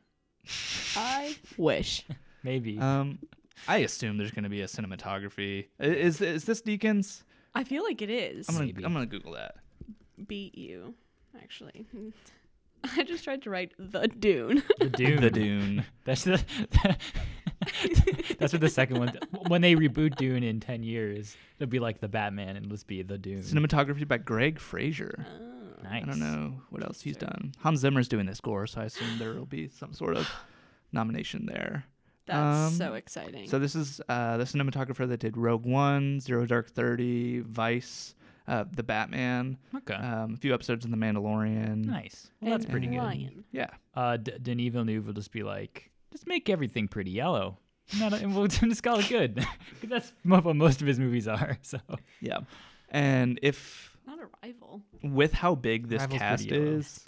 I 0.96 1.36
wish. 1.58 2.04
maybe. 2.44 2.80
um, 2.80 3.20
I 3.68 3.78
assume 3.78 4.18
there's 4.18 4.32
gonna 4.32 4.50
be 4.50 4.62
a 4.62 4.66
cinematography. 4.68 5.68
Is 5.80 6.20
is 6.22 6.46
this 6.46 6.62
Deakins? 6.64 7.22
I 7.54 7.64
feel 7.64 7.84
like 7.84 8.02
it 8.02 8.10
is. 8.10 8.50
I'm 8.50 8.56
gonna 8.56 8.66
Maybe. 8.68 8.84
I'm 8.84 8.94
gonna 8.94 9.06
Google 9.06 9.34
that. 9.34 9.56
beat 10.28 10.58
you, 10.58 10.96
actually. 11.42 11.86
I 12.98 13.04
just 13.04 13.24
tried 13.24 13.44
to 13.44 13.52
write 13.52 13.74
the 13.78 14.08
Dune. 14.08 14.64
the 14.80 14.90
Dune. 14.90 15.22
The 15.22 15.30
Dune. 15.30 15.86
That's 16.06 16.24
the. 16.24 16.44
that's 18.40 18.54
what 18.54 18.62
the 18.62 18.70
second 18.70 19.00
one. 19.00 19.18
When 19.48 19.62
they 19.62 19.76
reboot 19.76 20.16
Dune 20.16 20.44
in 20.44 20.60
ten 20.60 20.84
years, 20.84 21.36
it'll 21.60 21.70
be 21.70 21.80
like 21.80 22.00
the 22.00 22.08
Batman, 22.08 22.50
and 22.56 22.58
it'll 22.66 22.70
just 22.70 22.88
be 22.88 23.02
the 23.02 23.18
Dune. 23.18 23.42
Cinematography 23.42 24.08
by 24.08 24.18
Greig 24.18 24.60
Fraser. 24.60 25.26
Oh. 25.28 25.84
nice. 25.84 26.04
I 26.04 26.06
don't 26.06 26.20
know 26.20 26.62
what 26.70 26.84
else 26.84 27.02
he's 27.02 27.18
done. 27.18 27.54
Hans 27.60 27.80
Zimmer's 27.80 28.08
doing 28.08 28.26
the 28.28 28.36
score, 28.36 28.68
so 28.68 28.82
I 28.82 28.86
assume 28.86 29.18
there 29.20 29.34
will 29.34 29.46
be 29.46 29.68
some 29.68 29.94
sort 29.94 30.16
of 30.16 30.30
nomination 30.92 31.46
there. 31.48 31.86
That's 32.28 32.72
Um, 32.72 32.74
so 32.74 32.94
exciting. 32.94 33.48
So 33.50 33.58
this 33.60 33.76
is 33.76 34.00
uh, 34.08 34.38
the 34.38 34.44
cinematographer 34.46 35.08
that 35.10 35.20
did 35.20 35.36
Rogue 35.38 35.66
One, 35.66 36.20
Zero 36.20 36.46
Dark 36.46 36.70
Thirty, 36.70 37.40
Vice, 37.40 38.14
uh, 38.48 38.66
The 38.74 38.84
Batman, 38.84 39.58
Okay. 39.76 39.96
um, 39.96 40.36
a 40.36 40.38
few 40.38 40.54
episodes 40.54 40.86
of 40.86 40.92
The 40.92 40.98
Mandalorian. 40.98 41.86
nice. 41.86 42.30
Well, 42.42 42.52
that's 42.52 42.66
And 42.66 42.72
pretty 42.72 42.88
good. 42.88 42.98
Lion. 42.98 43.44
Yeah, 43.52 43.70
uh, 43.96 44.18
D- 44.18 44.34
Denis 44.42 44.72
Villeneuve 44.72 45.08
will 45.08 45.14
just 45.14 45.32
be 45.32 45.42
like, 45.44 45.90
just 46.12 46.28
make 46.28 46.50
everything 46.50 46.88
pretty 46.88 47.12
yellow. 47.12 47.58
Not 48.00 48.14
a, 48.14 48.18
and 48.18 48.36
we'll 48.36 48.48
just 48.48 48.84
call 48.84 49.00
it 49.00 49.10
good. 49.10 49.36
'Cause 49.82 49.90
that's 49.90 50.14
what 50.24 50.56
most 50.56 50.82
of 50.82 50.88
his 50.88 51.00
movies 51.00 51.28
are. 51.28 51.58
So 51.64 51.80
yeah. 52.20 52.40
And 52.90 53.40
if 53.42 53.98
Not 54.06 54.20
a 54.20 54.28
rival. 54.44 54.82
with 55.04 55.34
how 55.34 55.56
big 55.56 55.88
this 55.90 56.02
Rival's 56.02 56.20
cast 56.20 56.48
pretty 56.48 56.64
yellow. 56.64 56.78
is, 56.78 57.04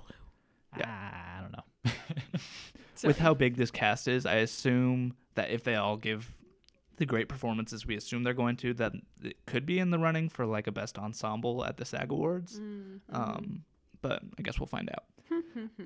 Yeah. 0.77 0.85
Ah, 0.87 1.37
I 1.37 1.41
don't 1.41 1.51
know. 1.51 1.91
with 3.03 3.19
how 3.19 3.33
big 3.33 3.57
this 3.57 3.71
cast 3.71 4.07
is, 4.07 4.25
I 4.25 4.35
assume 4.35 5.13
that 5.35 5.49
if 5.51 5.63
they 5.63 5.75
all 5.75 5.97
give 5.97 6.33
the 6.97 7.05
great 7.05 7.27
performances 7.27 7.85
we 7.87 7.95
assume 7.97 8.23
they're 8.23 8.33
going 8.33 8.55
to, 8.57 8.73
that 8.75 8.93
it 9.23 9.35
could 9.45 9.65
be 9.65 9.79
in 9.79 9.89
the 9.89 9.97
running 9.99 10.29
for 10.29 10.45
like 10.45 10.67
a 10.67 10.71
best 10.71 10.97
ensemble 10.97 11.65
at 11.65 11.75
the 11.77 11.85
SAG 11.85 12.11
Awards. 12.11 12.59
Mm-hmm. 12.59 13.15
Um, 13.15 13.63
but 14.01 14.21
I 14.37 14.41
guess 14.41 14.59
we'll 14.59 14.67
find 14.67 14.89
out. 14.89 15.05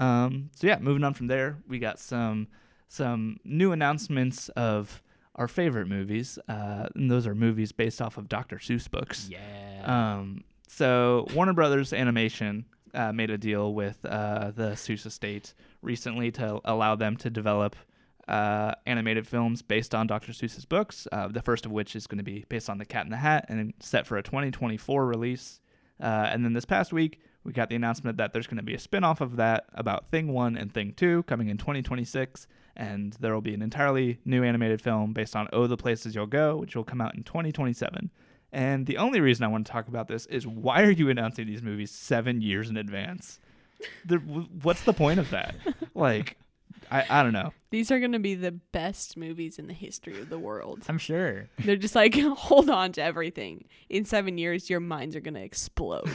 um, 0.02 0.50
so 0.54 0.68
yeah, 0.68 0.78
moving 0.80 1.04
on 1.04 1.14
from 1.14 1.28
there, 1.28 1.58
we 1.68 1.80
got 1.80 1.98
some 2.00 2.48
some 2.88 3.38
new 3.44 3.72
announcements 3.72 4.50
of 4.50 5.02
our 5.36 5.48
favorite 5.48 5.88
movies, 5.88 6.40
uh, 6.48 6.88
and 6.96 7.12
those 7.12 7.28
are 7.28 7.36
movies 7.36 7.72
based 7.72 8.02
off 8.02 8.18
of 8.18 8.28
Dr. 8.28 8.58
Seuss 8.58 8.90
books. 8.90 9.30
yeah. 9.30 10.18
Um, 10.18 10.44
so 10.68 11.28
Warner 11.34 11.54
Brothers 11.54 11.94
Animation 11.94 12.66
uh, 12.94 13.14
made 13.14 13.30
a 13.30 13.38
deal 13.38 13.74
with 13.74 14.04
uh, 14.06 14.52
the 14.52 14.72
Seuss 14.72 15.06
estate 15.06 15.54
recently 15.82 16.32
to 16.32 16.60
allow 16.66 16.96
them 16.96 17.16
to 17.18 17.30
develop 17.30 17.76
uh, 18.28 18.74
animated 18.86 19.28
films 19.28 19.62
based 19.62 19.96
on 19.96 20.08
Dr. 20.08 20.34
Seuss's 20.34 20.66
books. 20.66 21.08
Uh, 21.12 21.28
the 21.28 21.42
first 21.42 21.66
of 21.66 21.72
which 21.72 21.96
is 21.96 22.08
going 22.08 22.18
to 22.18 22.24
be 22.24 22.46
based 22.50 22.70
on 22.70 22.78
The 22.78 22.86
Cat 22.86 23.06
in 23.06 23.12
the 23.12 23.18
Hat 23.18 23.46
and 23.50 23.74
set 23.80 24.06
for 24.06 24.18
a 24.18 24.24
2024 24.24 25.06
release. 25.06 25.62
Uh, 26.02 26.28
and 26.30 26.44
then 26.44 26.54
this 26.54 26.66
past 26.66 26.92
week, 26.92 27.20
we 27.48 27.54
got 27.54 27.70
the 27.70 27.76
announcement 27.76 28.18
that 28.18 28.34
there's 28.34 28.46
going 28.46 28.58
to 28.58 28.64
be 28.64 28.76
a 28.76 28.80
spin-off 28.80 29.22
of 29.22 29.38
that 29.38 29.68
about 29.74 30.10
Thing 30.10 30.34
1 30.34 30.58
and 30.58 30.72
Thing 30.72 30.94
2 30.98 31.24
coming 31.24 31.48
in 31.48 31.58
2026 31.58 32.46
and 32.76 33.14
there 33.22 33.34
will 33.34 33.42
be 33.42 33.54
an 33.54 33.62
entirely 33.62 34.20
new 34.26 34.44
animated 34.44 34.82
film 34.82 35.14
based 35.14 35.34
on 35.34 35.48
Oh 35.54 35.66
the 35.66 35.78
Places 35.78 36.14
You'll 36.14 36.28
Go 36.28 36.58
which 36.58 36.76
will 36.76 36.84
come 36.84 37.00
out 37.00 37.16
in 37.16 37.24
2027. 37.24 38.12
And 38.52 38.86
the 38.86 38.98
only 38.98 39.22
reason 39.22 39.46
I 39.46 39.48
want 39.48 39.66
to 39.66 39.72
talk 39.72 39.88
about 39.88 40.10
this 40.10 40.26
is 40.26 40.46
why 40.46 40.84
are 40.84 40.92
you 40.92 41.10
announcing 41.10 41.48
these 41.48 41.64
movies 41.64 41.90
7 41.90 42.42
years 42.42 42.70
in 42.70 42.76
advance? 42.76 43.40
The, 44.04 44.18
what's 44.18 44.84
the 44.84 44.94
point 44.94 45.20
of 45.20 45.30
that? 45.30 45.56
Like 45.96 46.38
I, 46.92 47.06
I 47.10 47.24
don't 47.24 47.34
know. 47.34 47.54
These 47.70 47.92
are 47.92 48.00
going 48.00 48.14
to 48.14 48.20
be 48.20 48.36
the 48.36 48.52
best 48.52 49.18
movies 49.18 49.60
in 49.60 49.68
the 49.68 49.74
history 49.74 50.20
of 50.22 50.30
the 50.30 50.40
world. 50.40 50.84
I'm 50.88 50.98
sure. 50.98 51.50
They're 51.60 51.76
just 51.76 51.96
like, 51.96 52.16
hold 52.20 52.70
on 52.70 52.94
to 52.94 53.04
everything. 53.04 53.66
In 53.90 54.06
seven 54.06 54.38
years, 54.38 54.70
your 54.70 54.80
minds 54.80 55.16
are 55.16 55.20
going 55.20 55.34
to 55.34 55.44
explode. 55.44 56.10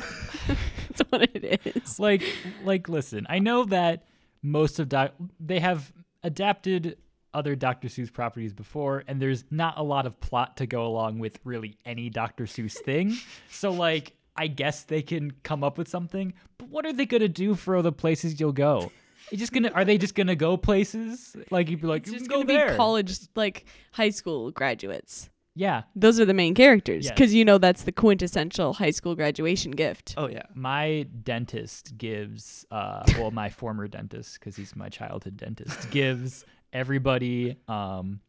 That's 0.97 1.11
what 1.11 1.23
it 1.35 1.61
is. 1.77 1.99
like 1.99 2.23
like 2.65 2.89
listen 2.89 3.27
i 3.29 3.39
know 3.39 3.65
that 3.65 4.05
most 4.43 4.79
of 4.79 4.89
doc 4.89 5.13
they 5.41 5.61
have 5.61 5.93
adapted 6.23 6.97
other 7.35 7.55
dr 7.57 7.87
seuss 7.89 8.13
properties 8.13 8.53
before 8.53 9.05
and 9.09 9.21
there's 9.21 9.45
not 9.51 9.79
a 9.79 9.83
lot 9.83 10.07
of 10.07 10.21
plot 10.21 10.57
to 10.59 10.67
go 10.67 10.87
along 10.87 11.19
with 11.19 11.39
really 11.45 11.77
any 11.85 12.11
dr 12.11 12.45
seuss 12.45 12.75
thing 12.75 13.15
so 13.51 13.71
like 13.71 14.13
i 14.37 14.47
guess 14.47 14.85
they 14.85 15.03
can 15.03 15.31
come 15.43 15.65
up 15.65 15.79
with 15.79 15.89
something 15.89 16.33
but 16.59 16.69
what 16.69 16.85
are 16.87 16.93
they 16.93 17.07
gonna 17.07 17.29
do 17.29 17.55
for 17.55 17.77
other 17.77 17.93
places 17.93 18.39
you'll 18.39 18.53
go 18.53 18.91
you 19.31 19.39
just 19.39 19.53
gonna 19.53 19.71
are 19.71 19.85
they 19.85 19.97
just 19.97 20.15
gonna 20.15 20.37
go 20.37 20.57
places 20.57 21.35
like 21.51 21.71
you'd 21.71 21.81
be 21.81 21.87
like 21.87 22.03
It's 22.03 22.13
"You 22.13 22.19
just 22.19 22.27
mm, 22.31 22.35
can 22.35 22.41
gonna 22.47 22.59
there 22.59 22.71
be 22.73 22.77
college, 22.77 23.17
like 23.35 23.65
high 23.93 24.11
school 24.11 24.51
graduates. 24.51 25.31
Yeah 25.55 25.83
Those 25.95 26.19
are 26.21 26.25
the 26.25 26.35
main 26.35 26.55
characters 26.55 27.05
Yes. 27.05 27.13
because 27.15 27.35
you 27.35 27.45
know 27.45 27.59
that's 27.59 27.83
the 27.83 27.93
quintessential 27.93 28.73
high 28.73 28.91
school 28.91 29.15
graduation 29.15 29.73
gift. 29.73 30.15
Oh 30.17 30.29
yeah. 30.29 30.43
my 30.55 31.07
dentist 31.23 31.97
gives 31.99 32.65
uh 32.71 33.03
well 33.19 33.31
my 33.31 33.49
former 33.51 33.87
dentist 33.89 34.39
because 34.41 34.57
he's 34.57 34.75
my 34.77 34.89
childhood 34.89 35.37
dentist 35.37 35.91
gives 36.01 36.45
everybody 36.73 37.57
um 37.69 38.21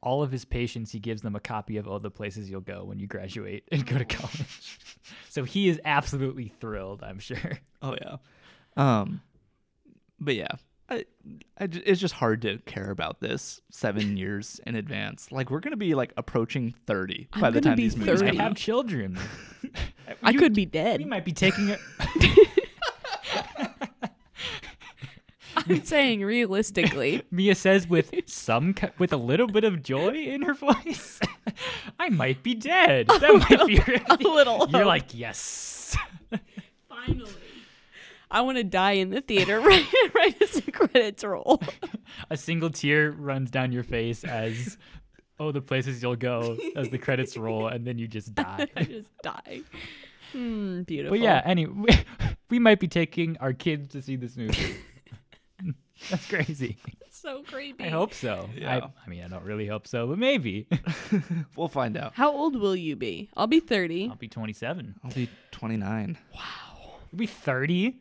all 0.00 0.22
of 0.22 0.30
his 0.30 0.44
patients 0.44 0.90
he 0.92 1.00
gives 1.00 1.22
them 1.22 1.34
a 1.36 1.40
copy 1.40 1.76
of 1.76 1.86
all 1.88 1.98
the 1.98 2.10
places 2.10 2.48
you'll 2.50 2.60
go 2.60 2.84
when 2.84 2.98
you 3.00 3.06
graduate 3.06 3.64
and 3.72 3.86
go 3.86 3.98
to 3.98 4.04
college 4.04 4.78
so 5.28 5.44
he 5.44 5.68
is 5.68 5.80
absolutely 5.84 6.52
thrilled 6.60 7.02
i'm 7.02 7.18
sure 7.18 7.58
Oh 7.82 7.94
yeah. 8.00 8.16
Um 8.76 9.20
but 10.20 10.34
yeah. 10.34 10.48
I, 10.90 11.04
I 11.58 11.68
it's 11.70 12.00
just 12.00 12.14
hard 12.14 12.40
to 12.42 12.58
care 12.66 12.90
about 12.90 13.20
this 13.20 13.60
seven 13.70 14.16
years 14.22 14.58
in 14.66 14.74
advance. 14.74 15.30
Like 15.30 15.50
we're 15.50 15.60
gonna 15.60 15.76
be 15.76 15.94
like 15.94 16.12
approaching 16.16 16.74
thirty 16.86 17.28
I'm 17.34 17.40
by 17.42 17.50
the 17.50 17.60
time 17.60 17.76
be 17.76 17.82
these 17.82 17.96
movies 17.96 18.22
i 18.22 18.26
30. 18.26 18.36
come 18.38 18.46
have 18.46 18.56
children 18.56 19.18
I 20.22 20.30
You- 20.30 20.38
could 20.38 20.54
be 20.54 20.64
dead. 20.64 21.00
we 21.00 21.04
might 21.06 21.26
be 21.26 21.32
taking 21.32 21.68
it 21.68 21.78
I'm 25.56 25.84
saying 25.84 26.22
realistically. 26.24 27.22
mia 27.30 27.54
says 27.54 27.88
with 27.88 28.12
some 28.26 28.74
ki- 28.74 28.88
with 28.98 29.12
a 29.12 29.16
little 29.16 29.46
bit 29.48 29.64
of 29.64 29.82
joy 29.82 30.14
in 30.14 30.42
her 30.42 30.54
voice 30.54 31.20
i 31.98 32.08
might 32.08 32.42
be 32.42 32.54
dead 32.54 33.06
that 33.08 33.46
might 33.50 33.66
be 33.66 33.78
a 33.78 34.16
little 34.28 34.58
you're 34.70 34.80
hope. 34.80 34.86
like 34.86 35.06
yes 35.12 35.96
Finally. 36.88 37.30
I 38.30 38.42
want 38.42 38.58
to 38.58 38.64
die 38.64 38.92
in 38.92 39.10
the 39.10 39.20
theater 39.20 39.60
right, 39.62 39.86
right 40.14 40.42
as 40.42 40.50
the 40.52 40.70
credits 40.72 41.24
roll. 41.24 41.60
a 42.30 42.36
single 42.36 42.70
tear 42.70 43.10
runs 43.12 43.50
down 43.50 43.72
your 43.72 43.82
face 43.84 44.24
as 44.24 44.76
oh 45.40 45.52
the 45.52 45.60
places 45.60 46.02
you'll 46.02 46.16
go 46.16 46.56
as 46.76 46.88
the 46.90 46.98
credits 46.98 47.36
roll 47.36 47.68
and 47.68 47.86
then 47.86 47.98
you 47.98 48.08
just 48.08 48.34
die 48.34 48.66
I 48.76 48.82
just 48.84 49.10
die. 49.22 49.62
Hmm, 50.32 50.82
beautiful. 50.82 51.16
but 51.16 51.22
yeah 51.22 51.40
anyway 51.44 52.04
we 52.50 52.58
might 52.58 52.80
be 52.80 52.88
taking 52.88 53.36
our 53.38 53.52
kids 53.54 53.88
to 53.92 54.02
see 54.02 54.16
this 54.16 54.36
movie 54.36 54.76
that's 56.10 56.26
crazy 56.28 56.76
It's 57.00 57.18
so 57.20 57.42
creepy. 57.42 57.84
i 57.84 57.88
hope 57.88 58.12
so 58.14 58.48
Yeah. 58.54 58.76
I, 58.76 58.90
I 59.06 59.08
mean 59.08 59.24
i 59.24 59.28
don't 59.28 59.44
really 59.44 59.66
hope 59.66 59.86
so 59.86 60.06
but 60.06 60.18
maybe 60.18 60.68
We'll 61.56 61.68
find 61.68 61.96
out. 61.96 62.12
How 62.14 62.30
old 62.30 62.54
will 62.56 62.76
you 62.76 62.94
be? 62.94 63.30
I'll 63.36 63.46
be 63.46 63.60
30. 63.60 64.08
i'll 64.10 64.16
be 64.16 64.28
27 64.28 64.96
I'll 65.02 65.10
be 65.12 65.28
twenty 65.50 65.76
nine. 65.78 66.18
Wow. 66.34 66.40
you'll 67.10 67.18
be 67.18 67.26
30 67.26 67.96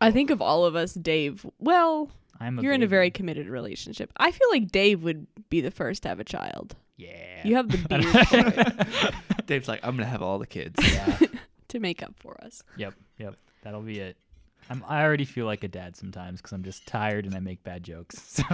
I 0.00 0.10
think 0.10 0.30
of 0.30 0.40
all 0.40 0.64
of 0.64 0.76
us, 0.76 0.94
Dave. 0.94 1.44
Well, 1.58 2.10
i'm 2.38 2.58
a 2.58 2.62
you're 2.62 2.72
in 2.72 2.82
a 2.82 2.86
baby. 2.86 2.90
very 2.90 3.10
committed 3.10 3.48
relationship. 3.48 4.10
I 4.16 4.30
feel 4.30 4.48
like 4.50 4.70
Dave 4.70 5.02
would 5.02 5.26
be 5.50 5.60
the 5.60 5.70
first 5.70 6.02
to 6.04 6.08
have 6.08 6.20
a 6.20 6.24
child. 6.24 6.74
yeah 6.96 7.46
You 7.46 7.56
have 7.56 7.68
the 7.68 7.78
beard 7.78 8.04
for 8.04 8.60
it 8.60 9.46
Dave's 9.46 9.68
like, 9.68 9.80
I'm 9.82 9.96
gonna 9.96 10.08
have 10.08 10.22
all 10.22 10.38
the 10.38 10.46
kids. 10.46 10.76
yeah 10.92 11.18
to 11.68 11.78
make 11.80 12.02
up 12.02 12.14
for 12.18 12.42
us. 12.42 12.62
yep 12.76 12.94
yep 13.18 13.36
that'll 13.62 13.82
be 13.82 13.98
it 14.00 14.16
I'm, 14.70 14.84
I 14.88 15.02
already 15.02 15.24
feel 15.24 15.46
like 15.46 15.64
a 15.64 15.68
dad 15.68 15.96
sometimes 15.96 16.40
because 16.40 16.52
I'm 16.52 16.62
just 16.62 16.86
tired 16.86 17.26
and 17.26 17.34
I 17.34 17.40
make 17.40 17.62
bad 17.64 17.82
jokes. 17.82 18.16
So, 18.40 18.44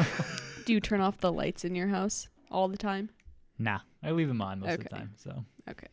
Do 0.65 0.73
you 0.73 0.81
turn 0.81 1.01
off 1.03 1.19
the 1.19 1.31
lights 1.33 1.65
in 1.65 1.75
your 1.75 1.89
house 1.89 2.29
all 2.51 2.69
the 2.69 2.77
time? 2.79 3.11
nah, 3.59 3.81
I 4.03 4.11
leave 4.13 4.29
them 4.29 4.41
on 4.43 4.61
most 4.61 4.73
of 4.75 4.79
the 4.81 4.87
Okay. 4.87 4.97
time. 4.97 5.13
So, 5.17 5.45
Okay. 5.69 5.89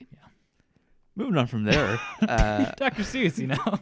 Moving 1.16 1.38
on 1.38 1.46
from 1.48 1.64
there, 1.66 2.00
uh, 2.28 2.72
Dr. 2.78 3.04
Seuss, 3.04 3.38
you 3.38 3.48
know. 3.48 3.80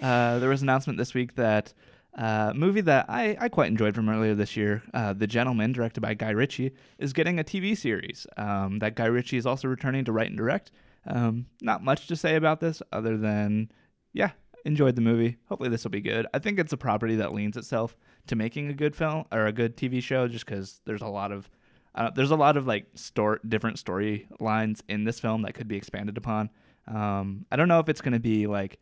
Uh, 0.00 0.38
there 0.38 0.48
was 0.48 0.62
an 0.62 0.68
announcement 0.68 0.98
this 0.98 1.14
week 1.14 1.34
that 1.36 1.72
uh, 2.16 2.52
movie 2.54 2.80
that 2.82 3.06
I, 3.08 3.36
I 3.40 3.48
quite 3.48 3.68
enjoyed 3.68 3.94
from 3.94 4.08
earlier 4.08 4.34
this 4.34 4.56
year, 4.56 4.82
uh, 4.92 5.12
The 5.12 5.26
Gentleman, 5.26 5.72
directed 5.72 6.00
by 6.00 6.14
Guy 6.14 6.30
Ritchie, 6.30 6.72
is 6.98 7.12
getting 7.12 7.38
a 7.38 7.44
TV 7.44 7.76
series. 7.76 8.26
Um, 8.36 8.78
that 8.78 8.94
Guy 8.94 9.06
Ritchie 9.06 9.36
is 9.36 9.46
also 9.46 9.68
returning 9.68 10.04
to 10.04 10.12
write 10.12 10.28
and 10.28 10.36
direct. 10.36 10.70
Um, 11.06 11.46
not 11.60 11.82
much 11.82 12.06
to 12.06 12.16
say 12.16 12.36
about 12.36 12.60
this 12.60 12.82
other 12.92 13.16
than, 13.16 13.70
yeah, 14.12 14.30
enjoyed 14.64 14.96
the 14.96 15.02
movie. 15.02 15.36
Hopefully 15.48 15.68
this 15.68 15.84
will 15.84 15.90
be 15.90 16.00
good. 16.00 16.26
I 16.32 16.38
think 16.38 16.58
it's 16.58 16.72
a 16.72 16.76
property 16.76 17.16
that 17.16 17.34
leans 17.34 17.56
itself 17.56 17.96
to 18.28 18.36
making 18.36 18.68
a 18.68 18.74
good 18.74 18.96
film 18.96 19.24
or 19.32 19.46
a 19.46 19.52
good 19.52 19.76
TV 19.76 20.02
show, 20.02 20.28
just 20.28 20.46
because 20.46 20.80
there's 20.86 21.02
a 21.02 21.08
lot 21.08 21.32
of 21.32 21.50
uh, 21.94 22.10
there's 22.10 22.32
a 22.32 22.36
lot 22.36 22.56
of 22.56 22.66
like 22.66 22.86
store 22.94 23.40
different 23.46 23.76
storylines 23.76 24.80
in 24.88 25.04
this 25.04 25.20
film 25.20 25.42
that 25.42 25.54
could 25.54 25.68
be 25.68 25.76
expanded 25.76 26.16
upon. 26.16 26.50
Um, 26.88 27.46
I 27.52 27.56
don't 27.56 27.68
know 27.68 27.78
if 27.78 27.88
it's 27.88 28.00
going 28.00 28.14
to 28.14 28.20
be 28.20 28.46
like 28.46 28.78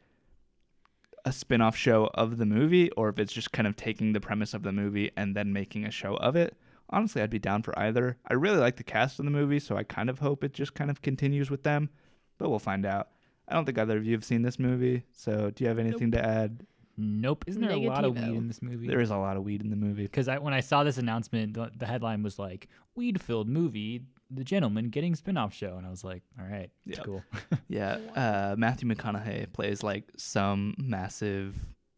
a 1.25 1.33
spin-off 1.33 1.77
show 1.77 2.11
of 2.15 2.39
the 2.39 2.47
movie 2.47 2.91
or 2.93 3.09
if 3.09 3.19
it's 3.19 3.33
just 3.33 3.53
kind 3.53 3.67
of 3.67 3.77
taking 3.77 4.13
the 4.13 4.21
premise 4.21 4.55
of 4.55 4.63
the 4.63 4.73
movie 4.73 5.11
and 5.17 5.37
then 5.37 5.53
making 5.53 5.85
a 5.85 5.91
show 5.91 6.17
of 6.17 6.37
it. 6.37 6.57
Honestly, 6.91 7.23
I'd 7.23 7.31
be 7.31 7.39
down 7.39 7.63
for 7.63 7.79
either. 7.79 8.19
I 8.27 8.35
really 8.35 8.59
like 8.59 8.77
the 8.77 8.83
cast 8.83 9.19
of 9.19 9.25
the 9.25 9.31
movie, 9.31 9.59
so 9.59 9.77
I 9.77 9.83
kind 9.83 10.11
of 10.11 10.19
hope 10.19 10.45
it 10.45 10.53
just 10.53 10.75
kind 10.75 10.91
of 10.91 11.01
continues 11.01 11.51
with 11.51 11.63
them, 11.63 11.91
but 12.39 12.51
we'll 12.51 12.59
find 12.59 12.85
out. 12.85 13.09
I 13.49 13.55
don't 13.55 13.65
think 13.65 13.79
either 13.79 13.97
of 13.97 14.05
you 14.05 14.13
have 14.13 14.25
seen 14.25 14.43
this 14.43 14.59
movie, 14.59 15.05
so 15.13 15.51
do 15.51 15.65
you 15.65 15.69
have 15.69 15.79
anything 15.79 16.11
to 16.13 16.25
add? 16.25 16.67
nope. 16.97 17.45
Isn't 17.47 17.63
there 17.63 17.71
a 17.71 17.77
lot 17.77 18.05
of 18.05 18.15
weed 18.15 18.37
in 18.37 18.49
this 18.49 18.63
movie? 18.63 18.87
There 18.87 19.01
is 19.01 19.11
a 19.11 19.17
lot 19.17 19.37
of 19.37 19.45
weed 19.45 19.63
in 19.63 19.71
the 19.71 19.77
movie. 19.77 20.03
Because 20.03 20.29
I, 20.29 20.39
when 20.39 20.55
I 20.55 20.61
saw 20.61 20.85
this 20.85 20.99
announcement, 20.99 21.55
the, 21.55 21.71
the 21.77 21.87
headline 21.87 22.23
was 22.23 22.39
like 22.39 22.69
"Weed-filled 22.95 23.49
movie, 23.49 24.03
The 24.35 24.45
Gentleman 24.45 24.89
getting 24.91 25.15
spin-off 25.15 25.53
show," 25.55 25.77
and 25.77 25.87
I 25.87 25.91
was 25.91 26.03
like, 26.05 26.23
"All 26.41 26.47
right, 26.47 26.71
Yeah. 26.87 27.01
cool." 27.05 27.23
Yeah, 27.69 27.99
uh, 28.15 28.55
Matthew 28.59 28.89
McConaughey 28.89 29.53
plays 29.53 29.83
like 29.83 30.05
some 30.17 30.75
massive 30.79 31.55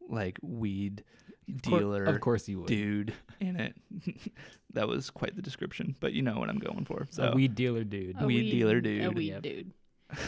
like 0.09 0.39
weed 0.43 1.03
dealer 1.63 2.05
of 2.05 2.21
course 2.21 2.49
you 2.49 2.61
would. 2.61 2.69
dude 2.69 3.13
in 3.41 3.57
it. 3.61 3.75
that 4.73 4.87
was 4.89 5.11
quite 5.11 5.35
the 5.37 5.43
description, 5.43 5.95
but 6.01 6.13
you 6.13 6.23
know 6.23 6.39
what 6.39 6.49
I'm 6.49 6.59
going 6.59 6.85
for. 6.85 7.07
So 7.11 7.25
a 7.31 7.35
weed 7.35 7.55
dealer 7.55 7.85
dude. 7.85 8.17
A 8.21 8.27
Weed 8.27 8.51
dealer 8.51 8.77
A 8.79 8.83
dude. 8.83 9.15
weed 9.15 9.29
Yep. 9.31 9.43
dude. 9.43 9.73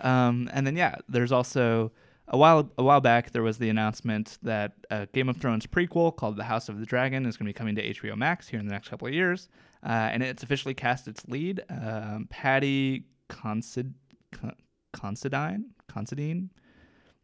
Um, 0.00 0.50
and 0.52 0.66
then 0.66 0.76
yeah, 0.76 0.96
there's 1.08 1.32
also 1.32 1.90
a 2.28 2.36
while 2.36 2.70
a 2.76 2.82
while 2.82 3.00
back 3.00 3.30
there 3.30 3.42
was 3.42 3.56
the 3.58 3.70
announcement 3.70 4.36
that 4.42 4.72
a 4.90 5.06
Game 5.06 5.28
of 5.30 5.38
Thrones 5.38 5.66
prequel 5.66 6.14
called 6.14 6.36
The 6.36 6.44
House 6.44 6.68
of 6.68 6.78
the 6.80 6.84
Dragon 6.86 7.24
is 7.24 7.36
going 7.38 7.46
to 7.46 7.48
be 7.48 7.54
coming 7.54 7.74
to 7.76 7.94
HBO 7.94 8.14
Max 8.16 8.46
here 8.48 8.60
in 8.60 8.66
the 8.66 8.72
next 8.72 8.88
couple 8.88 9.08
of 9.08 9.14
years, 9.14 9.48
uh, 9.84 10.10
and 10.12 10.22
it's 10.22 10.42
officially 10.42 10.74
cast 10.74 11.08
its 11.08 11.26
lead, 11.28 11.62
um, 11.68 12.26
Paddy 12.30 13.04
Consid. 13.28 13.92
Con- 14.32 14.54
Considine, 14.92 15.66
Considine, 15.88 16.50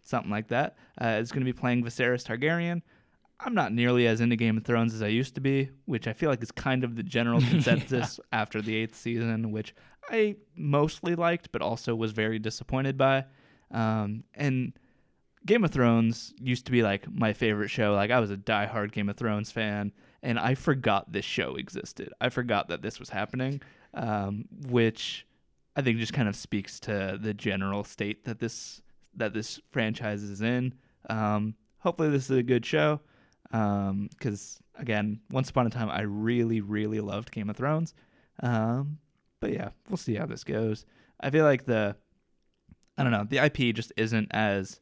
something 0.03 0.31
like 0.31 0.49
that. 0.49 0.77
Uh, 1.01 1.19
is 1.21 1.33
going 1.33 1.45
to 1.45 1.51
be 1.51 1.59
playing 1.59 1.83
Viserys 1.83 2.25
Targaryen. 2.25 2.83
I'm 3.41 3.55
not 3.55 3.73
nearly 3.73 4.07
as 4.07 4.21
into 4.21 4.37
Game 4.37 4.57
of 4.57 4.65
Thrones 4.65 4.95
as 4.95 5.03
I 5.03 5.09
used 5.09 5.35
to 5.35 5.41
be, 5.41 5.71
which 5.87 6.07
I 6.07 6.13
feel 6.13 6.31
like 6.31 6.43
is 6.43 6.53
kind 6.53 6.85
of 6.85 6.95
the 6.95 7.03
general 7.03 7.41
consensus 7.49 8.21
after 8.31 8.63
the 8.63 8.77
eighth 8.77 8.95
season, 8.95 9.51
which 9.51 9.75
I 10.11 10.37
mostly 10.55 11.15
liked, 11.15 11.51
but 11.51 11.63
also 11.63 11.95
was 11.95 12.13
very 12.13 12.39
disappointed 12.39 12.97
by. 12.97 13.25
Um, 13.71 14.25
and 14.35 14.75
Game 15.45 15.65
of 15.65 15.73
Thrones 15.73 16.35
used 16.39 16.67
to 16.67 16.73
be 16.73 16.83
like 16.83 17.11
my 17.11 17.33
favorite 17.33 17.69
show. 17.69 17.95
Like 17.95 18.11
I 18.11 18.21
was 18.21 18.31
a 18.31 18.37
diehard 18.37 18.93
Game 18.93 19.09
of 19.09 19.17
Thrones 19.17 19.51
fan, 19.51 19.93
and 20.23 20.39
I 20.39 20.55
forgot 20.55 21.13
this 21.13 21.25
show 21.25 21.57
existed. 21.57 22.13
I 22.21 22.29
forgot 22.29 22.69
that 22.69 22.83
this 22.83 22.99
was 22.99 23.11
happening, 23.11 23.61
um, 23.95 24.47
which 24.69 25.27
I 25.77 25.83
think 25.83 25.99
just 25.99 26.13
kind 26.13 26.29
of 26.29 26.37
speaks 26.37 26.79
to 26.81 27.19
the 27.21 27.35
general 27.35 27.85
state 27.85 28.25
that 28.25 28.39
this 28.39 28.83
that 29.15 29.35
this 29.35 29.61
franchise 29.71 30.23
is 30.23 30.41
in. 30.41 30.75
Um, 31.11 31.55
hopefully, 31.79 32.11
this 32.11 32.31
is 32.31 32.39
a 32.39 32.43
good 32.43 32.65
show 32.65 33.01
because 33.51 34.61
again, 34.77 35.21
once 35.31 35.51
upon 35.51 35.67
a 35.67 35.71
time, 35.71 35.91
I 35.91 36.03
really, 36.03 36.61
really 36.61 37.01
loved 37.01 37.31
Game 37.31 37.51
of 37.51 37.57
Thrones. 37.57 37.95
Um, 38.43 38.99
but 39.41 39.53
yeah, 39.53 39.71
we'll 39.89 39.97
see 39.97 40.15
how 40.15 40.27
this 40.27 40.45
goes. 40.45 40.87
I 41.21 41.31
feel 41.31 41.45
like 41.45 41.67
the 41.67 41.97
I 42.97 43.03
don't 43.03 43.13
know 43.13 43.27
the 43.29 43.39
IP 43.39 43.75
just 43.75 43.93
isn't 43.97 44.29
as 44.33 44.81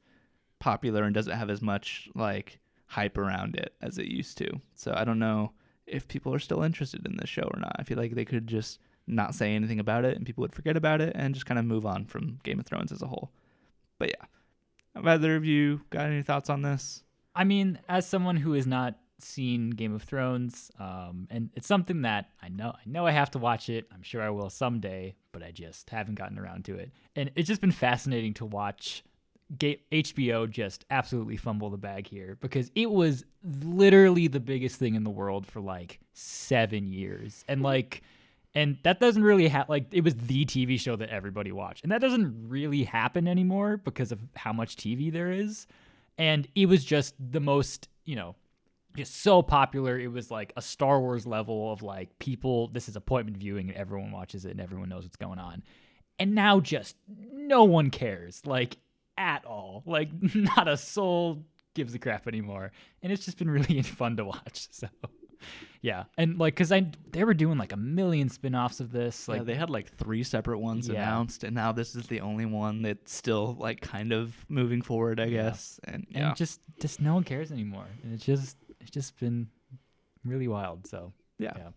popular 0.58 1.04
and 1.04 1.14
doesn't 1.14 1.36
have 1.36 1.50
as 1.50 1.62
much 1.62 2.08
like 2.14 2.59
hype 2.90 3.16
around 3.16 3.54
it 3.54 3.72
as 3.80 3.98
it 3.98 4.06
used 4.06 4.36
to. 4.36 4.50
So 4.74 4.92
I 4.96 5.04
don't 5.04 5.20
know 5.20 5.52
if 5.86 6.08
people 6.08 6.34
are 6.34 6.40
still 6.40 6.64
interested 6.64 7.06
in 7.06 7.16
this 7.16 7.30
show 7.30 7.48
or 7.54 7.60
not. 7.60 7.76
I 7.78 7.84
feel 7.84 7.96
like 7.96 8.16
they 8.16 8.24
could 8.24 8.48
just 8.48 8.80
not 9.06 9.32
say 9.32 9.54
anything 9.54 9.78
about 9.78 10.04
it 10.04 10.16
and 10.16 10.26
people 10.26 10.42
would 10.42 10.54
forget 10.54 10.76
about 10.76 11.00
it 11.00 11.12
and 11.14 11.32
just 11.32 11.46
kind 11.46 11.58
of 11.58 11.64
move 11.64 11.86
on 11.86 12.04
from 12.04 12.40
Game 12.42 12.58
of 12.58 12.66
Thrones 12.66 12.90
as 12.90 13.00
a 13.00 13.06
whole. 13.06 13.30
But 14.00 14.08
yeah. 14.10 14.26
Have 14.96 15.06
either 15.06 15.36
of 15.36 15.44
you 15.44 15.82
got 15.90 16.06
any 16.06 16.22
thoughts 16.22 16.50
on 16.50 16.62
this? 16.62 17.04
I 17.32 17.44
mean, 17.44 17.78
as 17.88 18.08
someone 18.08 18.36
who 18.36 18.54
has 18.54 18.66
not 18.66 18.96
seen 19.20 19.70
Game 19.70 19.94
of 19.94 20.02
Thrones, 20.02 20.72
um, 20.80 21.28
and 21.30 21.50
it's 21.54 21.68
something 21.68 22.02
that 22.02 22.30
I 22.42 22.48
know 22.48 22.72
I 22.74 22.82
know 22.86 23.06
I 23.06 23.12
have 23.12 23.30
to 23.32 23.38
watch 23.38 23.68
it. 23.68 23.86
I'm 23.94 24.02
sure 24.02 24.20
I 24.20 24.30
will 24.30 24.50
someday, 24.50 25.14
but 25.30 25.44
I 25.44 25.52
just 25.52 25.90
haven't 25.90 26.16
gotten 26.16 26.40
around 26.40 26.64
to 26.64 26.74
it. 26.74 26.90
And 27.14 27.30
it's 27.36 27.46
just 27.46 27.60
been 27.60 27.70
fascinating 27.70 28.34
to 28.34 28.44
watch 28.44 29.04
HBO 29.56 30.48
just 30.48 30.84
absolutely 30.90 31.36
fumble 31.36 31.70
the 31.70 31.76
bag 31.76 32.06
here 32.06 32.36
because 32.40 32.70
it 32.74 32.90
was 32.90 33.24
literally 33.64 34.28
the 34.28 34.40
biggest 34.40 34.76
thing 34.76 34.94
in 34.94 35.04
the 35.04 35.10
world 35.10 35.46
for 35.46 35.60
like 35.60 36.00
seven 36.12 36.86
years, 36.86 37.44
and 37.48 37.62
like. 37.62 38.02
And 38.52 38.78
that 38.82 38.98
doesn't 38.98 39.22
really 39.22 39.46
have 39.46 39.68
like 39.68 39.86
it 39.92 40.02
was 40.02 40.16
the 40.16 40.44
TV 40.44 40.78
show 40.80 40.96
that 40.96 41.10
everybody 41.10 41.52
watched. 41.52 41.84
And 41.84 41.92
that 41.92 42.00
doesn't 42.00 42.48
really 42.48 42.82
happen 42.82 43.28
anymore 43.28 43.76
because 43.76 44.10
of 44.10 44.20
how 44.34 44.52
much 44.52 44.74
TV 44.74 45.12
there 45.12 45.30
is 45.30 45.68
and 46.20 46.46
it 46.54 46.66
was 46.66 46.84
just 46.84 47.14
the 47.18 47.40
most 47.40 47.88
you 48.04 48.14
know 48.14 48.36
just 48.96 49.22
so 49.22 49.42
popular 49.42 49.98
it 49.98 50.08
was 50.08 50.30
like 50.30 50.52
a 50.56 50.62
star 50.62 51.00
wars 51.00 51.26
level 51.26 51.72
of 51.72 51.82
like 51.82 52.16
people 52.18 52.68
this 52.68 52.88
is 52.88 52.94
appointment 52.94 53.36
viewing 53.36 53.68
and 53.68 53.76
everyone 53.76 54.12
watches 54.12 54.44
it 54.44 54.50
and 54.50 54.60
everyone 54.60 54.88
knows 54.88 55.04
what's 55.04 55.16
going 55.16 55.38
on 55.38 55.62
and 56.18 56.34
now 56.34 56.60
just 56.60 56.94
no 57.08 57.64
one 57.64 57.90
cares 57.90 58.42
like 58.44 58.76
at 59.20 59.44
all 59.44 59.82
like 59.86 60.08
not 60.34 60.66
a 60.66 60.76
soul 60.76 61.44
gives 61.74 61.94
a 61.94 61.98
crap 61.98 62.26
anymore 62.26 62.72
and 63.02 63.12
it's 63.12 63.24
just 63.24 63.36
been 63.38 63.50
really 63.58 63.82
fun 63.82 64.16
to 64.16 64.24
watch 64.24 64.68
so 64.70 64.88
yeah 65.82 66.04
and 66.18 66.38
like 66.38 66.54
because 66.54 66.72
i 66.72 66.84
they 67.12 67.22
were 67.24 67.32
doing 67.34 67.56
like 67.58 67.72
a 67.72 67.76
million 67.76 68.28
spin-offs 68.28 68.80
of 68.80 68.90
this 68.92 69.28
like 69.28 69.38
Like 69.38 69.46
they 69.46 69.54
had 69.54 69.70
like 69.70 69.94
three 69.96 70.22
separate 70.22 70.58
ones 70.58 70.88
Yeah. 70.88 70.94
announced, 71.02 71.44
and 71.44 71.54
now 71.54 71.72
this 71.72 71.94
is 71.94 72.06
the 72.06 72.20
only 72.20 72.44
one 72.46 72.82
that's 72.82 73.12
still 73.14 73.56
like 73.58 73.80
kind 73.80 74.12
of 74.12 74.34
moving 74.48 74.82
forward, 74.82 75.18
I 75.20 75.28
guess. 75.30 75.78
And 75.84 76.06
and 76.14 76.24
yeah, 76.24 76.34
just 76.34 76.60
just 76.80 77.00
no 77.00 77.14
one 77.14 77.24
cares 77.24 77.50
anymore 77.52 77.86
and 78.02 78.12
it's 78.14 78.24
just 78.24 78.56
it's 78.80 78.90
just 78.90 79.18
been 79.20 79.48
really 80.24 80.48
wild 80.48 80.86
so 80.86 81.12
yeah. 81.38 81.52
yeah. 81.56 81.70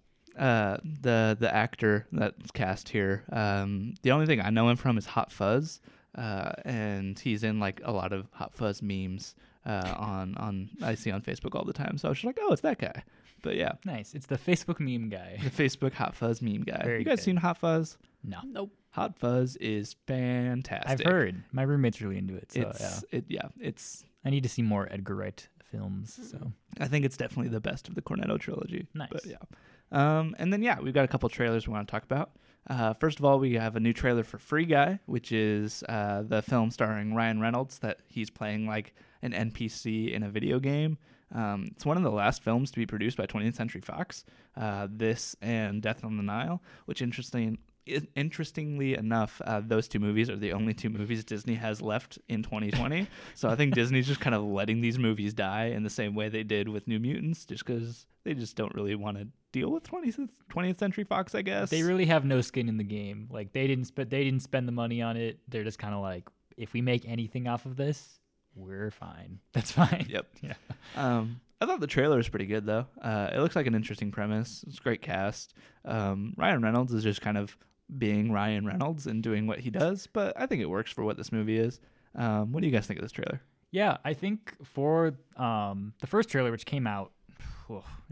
Uh, 0.44 0.78
the 1.02 1.38
the 1.40 1.54
actor 1.54 2.08
that's 2.12 2.52
cast 2.52 2.90
here, 2.90 3.24
um, 3.32 3.94
the 4.02 4.12
only 4.12 4.26
thing 4.26 4.42
I 4.42 4.50
know 4.50 4.68
him 4.68 4.76
from 4.78 4.98
is 4.98 5.06
Hot 5.06 5.32
Fuzz, 5.32 5.80
uh, 6.16 6.52
and 6.66 7.18
he's 7.18 7.44
in 7.44 7.60
like 7.60 7.82
a 7.84 7.92
lot 7.92 8.14
of 8.14 8.28
Hot 8.34 8.54
Fuzz 8.54 8.82
memes 8.82 9.36
uh, 9.66 9.94
on 9.98 10.36
on 10.38 10.70
I 10.82 10.96
see 10.96 11.12
on 11.12 11.22
Facebook 11.22 11.56
all 11.56 11.66
the 11.66 11.74
time. 11.74 11.98
So 11.98 12.08
I 12.08 12.10
was 12.10 12.18
just 12.20 12.26
like, 12.26 12.40
oh, 12.42 12.54
it's 12.54 12.62
that 12.62 12.80
guy. 12.80 13.04
But 13.42 13.56
yeah, 13.56 13.74
Nice. 13.86 14.14
It's 14.14 14.28
the 14.28 14.38
Facebook 14.38 14.80
meme 14.80 15.10
guy. 15.10 15.40
the 15.44 15.50
Facebook 15.50 15.94
Hot 15.94 16.16
Fuzz 16.16 16.42
meme 16.42 16.64
guy. 16.64 16.82
Very 16.84 17.00
you 17.00 17.06
guys 17.06 17.20
good. 17.20 17.24
seen 17.24 17.38
Hot 17.38 17.58
Fuzz? 17.58 17.98
No. 18.24 18.40
Nope. 18.46 18.72
Hot 18.92 19.18
Fuzz 19.18 19.56
is 19.58 19.96
fantastic. 20.08 21.06
I've 21.06 21.12
heard. 21.12 21.44
My 21.52 21.64
roommate's 21.64 22.02
really 22.02 22.18
into 22.18 22.36
it. 22.36 22.52
So 22.52 22.62
it's 22.62 22.80
yeah. 22.80 23.18
it 23.18 23.26
yeah 23.28 23.48
it's 23.60 24.06
I 24.24 24.30
need 24.30 24.44
to 24.44 24.50
see 24.50 24.62
more 24.62 24.88
Edgar 24.92 25.16
Wright 25.16 25.48
films. 25.72 26.20
So 26.32 26.54
I 26.80 26.88
think 26.88 27.04
it's 27.06 27.18
definitely 27.18 27.50
the 27.50 27.60
best 27.60 27.88
of 27.90 27.96
the 27.96 28.02
Cornetto 28.02 28.40
trilogy. 28.40 28.88
Nice. 28.94 29.10
But 29.12 29.26
yeah. 29.26 29.38
Um, 29.92 30.36
and 30.40 30.54
then 30.54 30.64
yeah, 30.64 30.80
we've 30.80 30.94
got 30.94 31.06
a 31.06 31.08
couple 31.08 31.28
trailers 31.30 31.68
we 31.68 31.74
want 31.74 31.88
to 31.88 31.92
talk 31.92 32.04
about. 32.04 32.32
Uh, 32.68 32.94
first 32.94 33.20
of 33.20 33.26
all, 33.26 33.40
we 33.40 33.54
have 33.54 33.76
a 33.76 33.80
new 33.80 33.94
trailer 33.94 34.24
for 34.24 34.38
Free 34.38 34.66
Guy, 34.66 35.00
which 35.06 35.32
is 35.32 35.84
uh, 35.90 36.24
the 36.24 36.42
film 36.42 36.72
starring 36.72 37.14
Ryan 37.14 37.40
Reynolds 37.40 37.80
that 37.80 38.00
he's 38.08 38.30
playing 38.30 38.68
like 38.68 38.94
an 39.22 39.34
NPC 39.34 40.14
in 40.14 40.24
a 40.24 40.30
video 40.30 40.60
game. 40.60 40.98
Um, 41.34 41.70
it's 41.72 41.86
one 41.86 41.98
of 41.98 42.04
the 42.04 42.12
last 42.12 42.44
films 42.44 42.72
to 42.72 42.80
be 42.80 42.86
produced 42.86 43.18
by 43.18 43.26
20th 43.26 43.56
Century 43.56 43.82
Fox. 43.82 44.24
Uh, 44.56 44.88
this 44.90 45.36
and 45.42 45.82
Death 45.82 46.06
on 46.06 46.18
the 46.18 46.24
Nile, 46.24 46.62
which 46.86 47.02
interesting. 47.02 47.58
Interestingly 48.16 48.96
enough, 48.96 49.42
uh, 49.46 49.62
those 49.66 49.88
two 49.88 50.00
movies 50.00 50.30
are 50.30 50.36
the 50.36 50.54
only 50.54 50.74
two 50.74 50.90
movies 50.90 51.24
Disney 51.24 51.56
has 51.56 51.82
left 51.82 52.18
in 52.30 52.44
2020. 52.44 53.08
so 53.36 53.50
I 53.50 53.56
think 53.56 53.74
Disney's 53.74 54.08
just 54.08 54.20
kind 54.20 54.36
of 54.36 54.44
letting 54.44 54.82
these 54.82 54.98
movies 54.98 55.34
die 55.34 55.66
in 55.66 55.84
the 55.84 55.90
same 55.90 56.16
way 56.16 56.30
they 56.30 56.44
did 56.44 56.70
with 56.70 56.88
New 56.88 57.00
Mutants, 57.00 57.46
just 57.46 57.66
because 57.66 58.06
they 58.24 58.34
just 58.34 58.56
don't 58.56 58.74
really 58.74 58.96
want 58.96 59.18
to 59.18 59.28
deal 59.52 59.70
with 59.70 59.84
20th, 59.84 60.30
20th 60.52 60.80
Century 60.80 61.04
Fox, 61.04 61.36
I 61.36 61.42
guess. 61.42 61.70
they 61.70 61.84
really 61.84 62.06
have 62.06 62.24
no 62.26 62.42
skin 62.42 62.70
in 62.70 62.78
the 62.78 62.84
game. 62.84 63.28
Like 63.30 63.52
they 63.54 63.68
didn't 63.68 63.86
sp- 63.92 64.10
they 64.10 64.24
didn't 64.24 64.42
spend 64.42 64.68
the 64.68 64.72
money 64.72 65.02
on 65.02 65.18
it. 65.18 65.40
They're 65.48 65.64
just 65.64 65.80
kind 65.80 65.94
of 65.94 66.02
like, 66.02 66.28
if 66.58 66.74
we 66.74 66.82
make 66.82 67.08
anything 67.08 67.48
off 67.48 67.66
of 67.66 67.76
this, 67.76 68.20
we're 68.56 68.92
fine. 68.92 69.40
That's 69.54 69.72
fine. 69.72 70.06
Yep. 70.10 70.28
Yeah. 70.42 70.54
Um, 70.96 71.42
I 71.62 71.66
thought 71.66 71.80
the 71.80 71.88
trailer 71.88 72.18
was 72.18 72.28
pretty 72.28 72.46
good 72.46 72.66
though. 72.66 72.86
Uh, 73.02 73.30
it 73.34 73.40
looks 73.40 73.56
like 73.56 73.68
an 73.68 73.76
interesting 73.76 74.12
premise. 74.12 74.66
It's 74.68 74.80
a 74.80 74.82
great 74.82 75.02
cast. 75.02 75.54
Um, 75.86 76.34
Ryan 76.38 76.62
Reynolds 76.62 76.94
is 76.94 77.04
just 77.04 77.22
kind 77.22 77.38
of 77.38 77.56
being 77.98 78.32
Ryan 78.32 78.66
Reynolds 78.66 79.08
and 79.08 79.22
doing 79.22 79.48
what 79.48 79.60
he 79.60 79.70
does, 79.70 80.08
but 80.08 80.34
I 80.36 80.46
think 80.46 80.62
it 80.62 80.70
works 80.70 80.92
for 80.92 81.04
what 81.04 81.18
this 81.18 81.32
movie 81.32 81.58
is. 81.58 81.80
Um, 82.16 82.52
what 82.52 82.62
do 82.62 82.68
you 82.68 82.74
guys 82.74 82.86
think 82.86 83.00
of 83.00 83.04
this 83.04 83.12
trailer? 83.12 83.42
Yeah, 83.72 83.98
I 84.06 84.14
think 84.14 84.54
for 84.64 85.14
um, 85.36 85.94
the 86.00 86.08
first 86.08 86.30
trailer, 86.30 86.52
which 86.52 86.66
came 86.66 86.86
out 86.86 87.12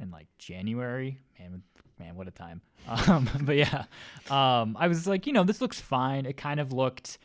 in 0.02 0.10
like 0.12 0.28
January, 0.40 1.20
man, 1.40 1.62
man, 2.00 2.16
what 2.16 2.28
a 2.28 2.32
time. 2.32 2.62
Um, 3.08 3.30
but 3.42 3.58
yeah, 3.58 3.84
um, 4.32 4.76
I 4.80 4.88
was 4.88 5.06
like, 5.06 5.28
you 5.28 5.34
know, 5.34 5.44
this 5.44 5.62
looks 5.62 5.80
fine. 5.80 6.26
It 6.26 6.36
kind 6.36 6.60
of 6.60 6.74
looked 6.74 7.20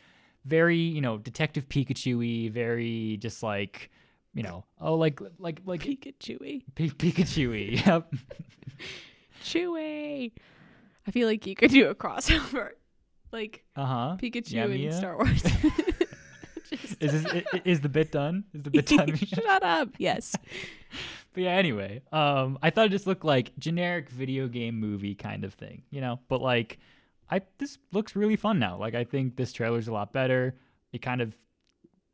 very, 0.45 0.77
you 0.77 1.01
know, 1.01 1.17
Detective 1.17 1.67
Pikachu-y, 1.67 2.49
very 2.49 3.17
just 3.17 3.41
like, 3.41 3.89
you 4.35 4.43
know, 4.43 4.65
oh, 4.79 4.93
like 4.93 5.19
like 5.39 5.61
like 5.65 5.81
Pikachu. 5.81 6.63
P- 6.75 6.91
Pikachu-y. 6.91 7.81
Yep. 7.87 8.13
Chewy. 9.43 10.31
I 11.07 11.11
feel 11.11 11.27
like 11.27 11.47
you 11.47 11.55
could 11.55 11.71
do 11.71 11.87
a 11.89 11.95
crossover, 11.95 12.71
like 13.31 13.63
Uh 13.75 13.85
huh. 13.85 14.17
Pikachu 14.21 14.51
Yeah, 14.51 14.63
and 14.65 14.73
Mia? 14.73 14.91
Star 14.93 15.15
Wars. 15.15 15.41
Just- 16.69 17.01
Is 17.01 17.23
this 17.23 17.43
is 17.63 17.79
the 17.81 17.87
bit 17.89 18.11
done? 18.11 18.43
Is 18.53 18.63
the 18.63 18.71
bit 18.71 18.87
done? 18.87 19.15
Shut 19.15 19.63
up. 19.63 19.89
Yes. 19.99 20.35
But 21.33 21.43
yeah, 21.43 21.51
anyway, 21.51 22.01
um, 22.11 22.57
I 22.61 22.71
thought 22.71 22.87
it 22.87 22.89
just 22.89 23.07
looked 23.07 23.23
like 23.23 23.57
generic 23.57 24.09
video 24.09 24.47
game 24.49 24.77
movie 24.77 25.15
kind 25.15 25.45
of 25.45 25.53
thing, 25.53 25.83
you 25.91 26.01
know. 26.01 26.19
But 26.27 26.41
like, 26.41 26.79
I 27.31 27.41
this 27.57 27.77
looks 27.93 28.17
really 28.17 28.35
fun 28.35 28.59
now. 28.59 28.77
Like, 28.77 28.95
I 28.95 29.05
think 29.05 29.37
this 29.37 29.53
trailer's 29.53 29.87
a 29.87 29.93
lot 29.93 30.11
better. 30.11 30.55
It 30.91 31.01
kind 31.01 31.21
of 31.21 31.37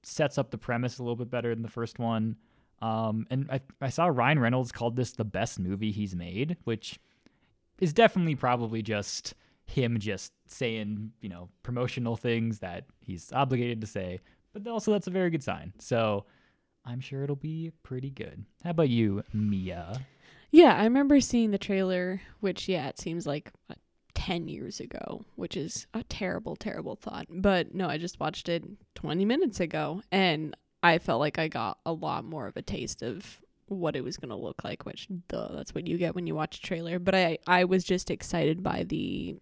sets 0.03 0.37
up 0.37 0.51
the 0.51 0.57
premise 0.59 0.99
a 0.99 1.03
little 1.03 1.15
bit 1.15 1.31
better 1.31 1.49
than 1.55 1.63
the 1.63 1.69
first 1.69 1.97
one. 1.97 2.35
Um, 2.81 3.25
and 3.31 3.49
I 3.49 3.61
I 3.81 3.89
saw 3.89 4.05
Ryan 4.05 4.37
Reynolds 4.37 4.71
called 4.71 4.95
this 4.97 5.13
the 5.13 5.23
best 5.25 5.57
movie 5.59 5.91
he's 5.91 6.15
made, 6.15 6.57
which 6.65 6.99
is 7.83 7.93
definitely 7.93 8.35
probably 8.35 8.81
just 8.81 9.33
him 9.65 9.99
just 9.99 10.31
saying 10.47 11.11
you 11.21 11.29
know 11.29 11.49
promotional 11.61 12.15
things 12.15 12.59
that 12.59 12.85
he's 12.99 13.31
obligated 13.31 13.81
to 13.81 13.87
say. 13.87 14.19
But 14.53 14.67
also 14.67 14.91
that's 14.91 15.07
a 15.07 15.11
very 15.11 15.29
good 15.29 15.43
sign. 15.43 15.73
So. 15.79 16.25
I'm 16.85 16.99
sure 16.99 17.23
it'll 17.23 17.37
be 17.37 17.71
pretty 17.81 18.09
good. 18.09 18.43
How 18.61 18.71
about 18.71 18.89
you, 18.89 19.23
Mia? 19.31 20.01
Yeah, 20.51 20.75
I 20.75 20.83
remember 20.83 21.21
seeing 21.21 21.51
the 21.51 21.57
trailer, 21.57 22.19
which 22.41 22.67
yeah, 22.67 22.89
it 22.89 22.99
seems 22.99 23.25
like 23.25 23.53
uh, 23.69 23.75
ten 24.13 24.49
years 24.49 24.81
ago, 24.81 25.23
which 25.37 25.55
is 25.55 25.87
a 25.93 26.03
terrible, 26.03 26.57
terrible 26.57 26.97
thought. 26.97 27.27
But 27.29 27.73
no, 27.73 27.87
I 27.87 27.97
just 27.97 28.19
watched 28.19 28.49
it 28.49 28.65
twenty 28.95 29.23
minutes 29.23 29.61
ago, 29.61 30.01
and 30.11 30.57
I 30.83 30.97
felt 30.97 31.21
like 31.21 31.39
I 31.39 31.47
got 31.47 31.77
a 31.85 31.93
lot 31.93 32.25
more 32.25 32.47
of 32.47 32.57
a 32.57 32.61
taste 32.61 33.01
of 33.01 33.39
what 33.67 33.95
it 33.95 34.03
was 34.03 34.17
gonna 34.17 34.37
look 34.37 34.63
like. 34.63 34.85
Which, 34.85 35.07
duh, 35.27 35.49
that's 35.53 35.73
what 35.73 35.87
you 35.87 35.97
get 35.97 36.15
when 36.15 36.27
you 36.27 36.35
watch 36.35 36.57
a 36.57 36.61
trailer. 36.61 36.99
But 36.99 37.15
I, 37.15 37.37
I 37.47 37.63
was 37.65 37.83
just 37.83 38.11
excited 38.11 38.63
by 38.63 38.83
the 38.83 39.37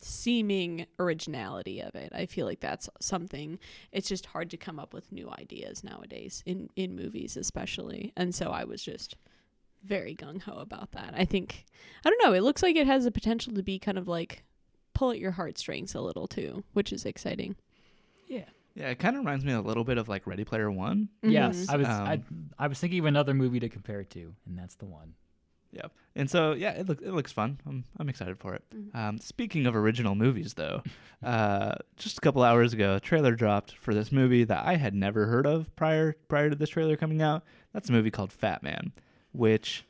seeming 0.00 0.86
originality 0.98 1.80
of 1.80 1.94
it. 1.94 2.12
I 2.14 2.26
feel 2.26 2.46
like 2.46 2.60
that's 2.60 2.88
something 3.00 3.58
it's 3.90 4.08
just 4.08 4.26
hard 4.26 4.50
to 4.50 4.56
come 4.56 4.78
up 4.78 4.94
with 4.94 5.10
new 5.10 5.28
ideas 5.38 5.82
nowadays 5.82 6.42
in 6.46 6.70
in 6.76 6.94
movies 6.94 7.36
especially. 7.36 8.12
And 8.16 8.34
so 8.34 8.50
I 8.50 8.64
was 8.64 8.82
just 8.82 9.16
very 9.84 10.14
gung 10.14 10.42
ho 10.42 10.58
about 10.58 10.92
that. 10.92 11.14
I 11.16 11.24
think 11.24 11.66
I 12.04 12.10
don't 12.10 12.22
know, 12.22 12.32
it 12.32 12.42
looks 12.42 12.62
like 12.62 12.76
it 12.76 12.86
has 12.86 13.04
the 13.04 13.10
potential 13.10 13.52
to 13.54 13.62
be 13.62 13.78
kind 13.78 13.98
of 13.98 14.06
like 14.06 14.44
pull 14.94 15.10
at 15.10 15.18
your 15.18 15.32
heartstrings 15.32 15.94
a 15.94 16.00
little 16.00 16.28
too, 16.28 16.64
which 16.72 16.92
is 16.92 17.04
exciting. 17.04 17.56
Yeah. 18.28 18.48
Yeah, 18.78 18.90
it 18.90 18.98
kind 19.00 19.16
of 19.16 19.20
reminds 19.20 19.44
me 19.44 19.52
a 19.52 19.60
little 19.60 19.82
bit 19.84 19.98
of 19.98 20.08
like 20.08 20.26
Ready 20.26 20.44
Player 20.44 20.70
One. 20.70 21.08
Yes, 21.22 21.66
Mhm. 21.66 21.70
I 21.72 21.76
was 21.76 21.86
Um, 21.88 22.06
I, 22.06 22.22
I 22.58 22.66
was 22.68 22.78
thinking 22.78 23.00
of 23.00 23.06
another 23.06 23.34
movie 23.34 23.58
to 23.60 23.68
compare 23.68 24.00
it 24.00 24.10
to, 24.10 24.34
and 24.46 24.56
that's 24.58 24.76
the 24.76 24.86
one. 24.86 25.14
Yep. 25.72 25.92
And 26.16 26.30
so 26.30 26.52
yeah, 26.52 26.70
it 26.70 26.88
looks 26.88 27.02
it 27.02 27.10
looks 27.12 27.32
fun. 27.32 27.58
I'm 27.66 27.84
I'm 27.98 28.08
excited 28.08 28.38
for 28.38 28.54
it. 28.54 28.64
Mhm. 28.74 28.94
Um, 28.94 29.18
speaking 29.18 29.66
of 29.66 29.74
original 29.76 30.14
movies, 30.14 30.54
though, 30.54 30.82
uh, 31.22 31.74
just 31.96 32.18
a 32.18 32.20
couple 32.20 32.42
hours 32.42 32.72
ago, 32.72 32.94
a 32.94 33.00
trailer 33.00 33.34
dropped 33.34 33.74
for 33.76 33.92
this 33.94 34.10
movie 34.12 34.44
that 34.44 34.64
I 34.64 34.76
had 34.76 34.94
never 34.94 35.26
heard 35.26 35.46
of 35.46 35.74
prior 35.76 36.14
prior 36.28 36.48
to 36.48 36.56
this 36.56 36.70
trailer 36.70 36.96
coming 36.96 37.20
out. 37.20 37.42
That's 37.74 37.88
a 37.88 37.92
movie 37.92 38.10
called 38.10 38.32
Fat 38.32 38.62
Man, 38.62 38.92
which 39.32 39.84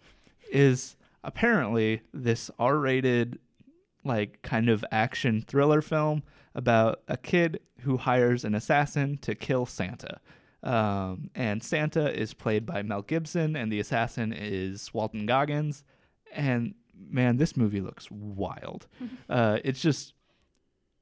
is 0.51 0.97
apparently 1.23 2.01
this 2.13 2.51
R-rated, 2.59 3.39
like 4.05 4.43
kind 4.43 4.69
of 4.69 4.85
action 4.91 5.43
thriller 5.47 5.83
film 5.83 6.23
about 6.55 7.03
a 7.09 7.17
kid 7.17 7.61
who 7.81 7.97
hires 7.97 8.45
an 8.45 8.55
assassin 8.55 9.19
to 9.19 9.35
kill 9.35 9.67
Santa. 9.67 10.21
Um, 10.63 11.31
and 11.35 11.63
Santa 11.63 12.13
is 12.13 12.35
played 12.35 12.67
by 12.67 12.83
Mel 12.83 13.03
Gibson, 13.03 13.55
and 13.55 13.71
the 13.71 13.81
assassin 13.81 14.33
is 14.33 14.93
Walton 14.93 15.27
Goggins. 15.27 15.85
And 16.33 16.75
man, 16.99 17.37
this 17.37 17.57
movie 17.57 17.81
looks 17.81 18.11
wild. 18.11 18.87
Uh, 19.31 19.59
it's 19.63 19.83
just, 19.83 20.15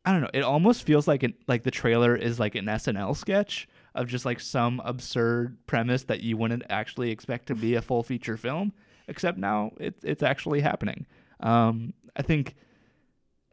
I 0.05 0.11
don't 0.11 0.21
know. 0.21 0.31
It 0.35 0.43
almost 0.43 0.83
feels 0.83 1.07
like 1.07 1.23
an, 1.23 1.35
like 1.47 1.63
the 1.63 1.71
trailer 1.71 2.17
is 2.17 2.41
like 2.41 2.57
an 2.57 2.67
SNL 2.67 3.17
sketch 3.17 3.69
of 3.95 4.09
just 4.09 4.25
like 4.25 4.41
some 4.41 4.83
absurd 4.85 5.57
premise 5.69 6.03
that 6.05 6.23
you 6.23 6.37
wouldn't 6.37 6.65
actually 6.69 7.13
expect 7.13 7.47
to 7.47 7.55
be 7.55 7.75
a 7.75 7.83
full 7.83 8.03
feature 8.03 8.37
film. 8.37 8.73
Except 9.07 9.39
now 9.39 9.71
it's 9.79 10.03
it's 10.03 10.25
actually 10.25 10.61
happening. 10.61 11.07
Um, 11.39 11.95
I 12.17 12.23
think 12.23 12.57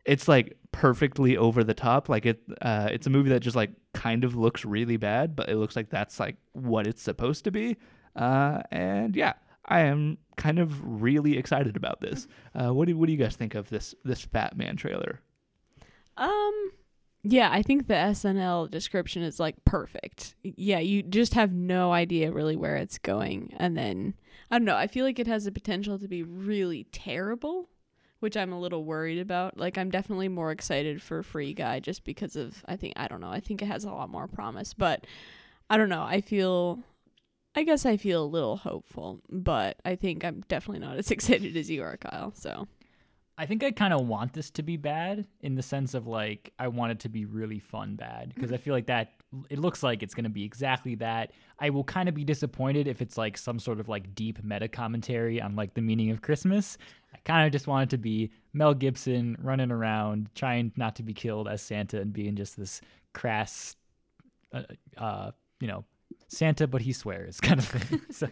it's 0.05 0.27
like 0.27 0.57
perfectly 0.71 1.37
over 1.37 1.63
the 1.63 1.73
top. 1.73 2.09
Like 2.09 2.25
it, 2.25 2.41
uh, 2.61 2.89
it's 2.91 3.07
a 3.07 3.09
movie 3.09 3.29
that 3.29 3.39
just 3.39 3.55
like 3.55 3.71
kind 3.93 4.23
of 4.23 4.35
looks 4.35 4.65
really 4.65 4.97
bad, 4.97 5.35
but 5.35 5.49
it 5.49 5.57
looks 5.57 5.75
like 5.75 5.89
that's 5.89 6.19
like 6.19 6.35
what 6.53 6.87
it's 6.87 7.01
supposed 7.01 7.43
to 7.45 7.51
be. 7.51 7.77
Uh, 8.15 8.61
and 8.71 9.15
yeah, 9.15 9.33
I 9.65 9.81
am 9.81 10.17
kind 10.35 10.59
of 10.59 11.01
really 11.01 11.37
excited 11.37 11.75
about 11.75 12.01
this. 12.01 12.27
Uh, 12.55 12.71
what 12.71 12.87
do 12.87 12.95
what 12.95 13.07
do 13.07 13.11
you 13.11 13.17
guys 13.17 13.35
think 13.35 13.55
of 13.55 13.67
this 13.69 13.95
this 14.05 14.21
Fat 14.21 14.55
Man 14.55 14.75
trailer? 14.75 15.19
Um 16.17 16.71
yeah, 17.23 17.49
I 17.51 17.63
think 17.63 17.87
the 17.87 17.93
SNL 17.95 18.69
description 18.69 19.23
is 19.23 19.39
like 19.39 19.55
perfect. 19.65 20.35
Yeah, 20.43 20.77
you 20.79 21.01
just 21.01 21.33
have 21.33 21.51
no 21.51 21.91
idea 21.93 22.31
really 22.31 22.55
where 22.55 22.75
it's 22.75 22.99
going. 22.99 23.53
And 23.57 23.75
then 23.75 24.13
I 24.51 24.59
don't 24.59 24.65
know, 24.65 24.75
I 24.75 24.85
feel 24.85 25.03
like 25.03 25.17
it 25.17 25.25
has 25.25 25.45
the 25.45 25.51
potential 25.51 25.97
to 25.97 26.07
be 26.07 26.21
really 26.21 26.83
terrible, 26.91 27.69
which 28.23 28.37
I'm 28.37 28.53
a 28.53 28.59
little 28.59 28.85
worried 28.85 29.19
about. 29.19 29.57
Like 29.57 29.77
I'm 29.77 29.91
definitely 29.91 30.29
more 30.29 30.49
excited 30.51 31.01
for 31.01 31.21
Free 31.23 31.53
Guy 31.53 31.81
just 31.81 32.05
because 32.05 32.37
of 32.37 32.63
I 32.65 32.77
think 32.77 32.93
I 32.95 33.09
don't 33.09 33.19
know, 33.19 33.29
I 33.29 33.41
think 33.41 33.61
it 33.61 33.65
has 33.65 33.83
a 33.83 33.91
lot 33.91 34.09
more 34.09 34.27
promise, 34.27 34.73
but 34.73 35.05
I 35.69 35.75
don't 35.75 35.89
know. 35.89 36.03
I 36.03 36.21
feel 36.21 36.79
I 37.53 37.63
guess 37.63 37.85
I 37.85 37.97
feel 37.97 38.23
a 38.23 38.25
little 38.25 38.55
hopeful, 38.55 39.19
but 39.29 39.77
I 39.83 39.95
think 39.95 40.23
I'm 40.23 40.41
definitely 40.47 40.79
not 40.79 40.97
as 40.97 41.11
excited 41.11 41.57
as 41.57 41.69
you 41.69 41.83
are, 41.83 41.97
Kyle. 41.97 42.31
So 42.33 42.69
I 43.37 43.45
think 43.45 43.61
I 43.61 43.71
kind 43.71 43.93
of 43.93 44.07
want 44.07 44.31
this 44.31 44.49
to 44.51 44.63
be 44.63 44.77
bad 44.77 45.27
in 45.41 45.55
the 45.55 45.61
sense 45.61 45.93
of 45.93 46.07
like 46.07 46.53
I 46.57 46.69
want 46.69 46.93
it 46.93 46.99
to 47.01 47.09
be 47.09 47.25
really 47.25 47.59
fun 47.59 47.97
bad 47.97 48.31
because 48.33 48.53
I 48.53 48.57
feel 48.63 48.73
like 48.73 48.87
that 48.87 49.11
it 49.49 49.59
looks 49.59 49.83
like 49.83 50.03
it's 50.03 50.13
going 50.13 50.23
to 50.23 50.29
be 50.29 50.43
exactly 50.43 50.95
that. 50.95 51.31
I 51.59 51.69
will 51.69 51.83
kind 51.83 52.09
of 52.09 52.15
be 52.15 52.23
disappointed 52.23 52.87
if 52.87 53.01
it's 53.01 53.17
like 53.17 53.37
some 53.37 53.59
sort 53.59 53.79
of 53.79 53.89
like 53.89 54.15
deep 54.15 54.43
meta 54.43 54.67
commentary 54.67 55.41
on 55.41 55.55
like 55.55 55.73
the 55.73 55.81
meaning 55.81 56.11
of 56.11 56.21
Christmas. 56.21 56.77
Kind 57.25 57.45
of 57.45 57.51
just 57.51 57.67
wanted 57.67 57.89
to 57.91 57.97
be 57.97 58.31
Mel 58.53 58.73
Gibson 58.73 59.37
running 59.41 59.71
around 59.71 60.29
trying 60.35 60.71
not 60.75 60.95
to 60.97 61.03
be 61.03 61.13
killed 61.13 61.47
as 61.47 61.61
Santa 61.61 62.01
and 62.01 62.11
being 62.11 62.35
just 62.35 62.57
this 62.57 62.81
crass 63.13 63.75
uh, 64.51 64.63
uh 64.97 65.31
you 65.59 65.67
know 65.67 65.85
Santa 66.27 66.67
but 66.67 66.81
he 66.81 66.91
swears 66.91 67.39
kind 67.41 67.59
of 67.59 67.65
thing. 67.65 68.01
so 68.11 68.27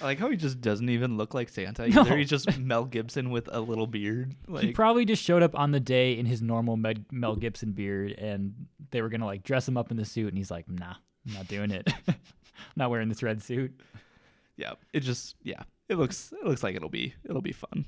I 0.00 0.04
like 0.04 0.18
how 0.18 0.28
he 0.28 0.36
just 0.36 0.60
doesn't 0.60 0.88
even 0.88 1.16
look 1.16 1.34
like 1.34 1.48
Santa. 1.48 1.88
No. 1.88 2.02
Either. 2.02 2.16
He's 2.16 2.28
just 2.28 2.58
Mel 2.58 2.84
Gibson 2.84 3.30
with 3.30 3.48
a 3.52 3.60
little 3.60 3.86
beard. 3.86 4.34
he 4.60 4.72
probably 4.72 5.04
just 5.04 5.22
showed 5.22 5.42
up 5.42 5.58
on 5.58 5.70
the 5.70 5.80
day 5.80 6.18
in 6.18 6.26
his 6.26 6.42
normal 6.42 6.76
Med- 6.76 7.06
Mel 7.12 7.36
Gibson 7.36 7.72
beard, 7.72 8.12
and 8.12 8.66
they 8.90 9.00
were 9.02 9.08
gonna 9.08 9.26
like 9.26 9.42
dress 9.42 9.66
him 9.68 9.76
up 9.76 9.90
in 9.90 9.96
the 9.96 10.04
suit, 10.04 10.28
and 10.28 10.36
he's 10.36 10.50
like, 10.50 10.68
"Nah, 10.68 10.94
I'm 11.26 11.34
not 11.34 11.48
doing 11.48 11.70
it. 11.70 11.92
I'm 12.08 12.16
not 12.76 12.90
wearing 12.90 13.08
this 13.08 13.22
red 13.22 13.42
suit." 13.42 13.72
yeah, 14.56 14.72
it 14.92 15.00
just 15.00 15.36
yeah, 15.42 15.62
it 15.88 15.96
looks 15.96 16.32
it 16.32 16.46
looks 16.46 16.62
like 16.62 16.74
it'll 16.76 16.88
be 16.88 17.14
it'll 17.24 17.40
be 17.42 17.52
fun. 17.52 17.86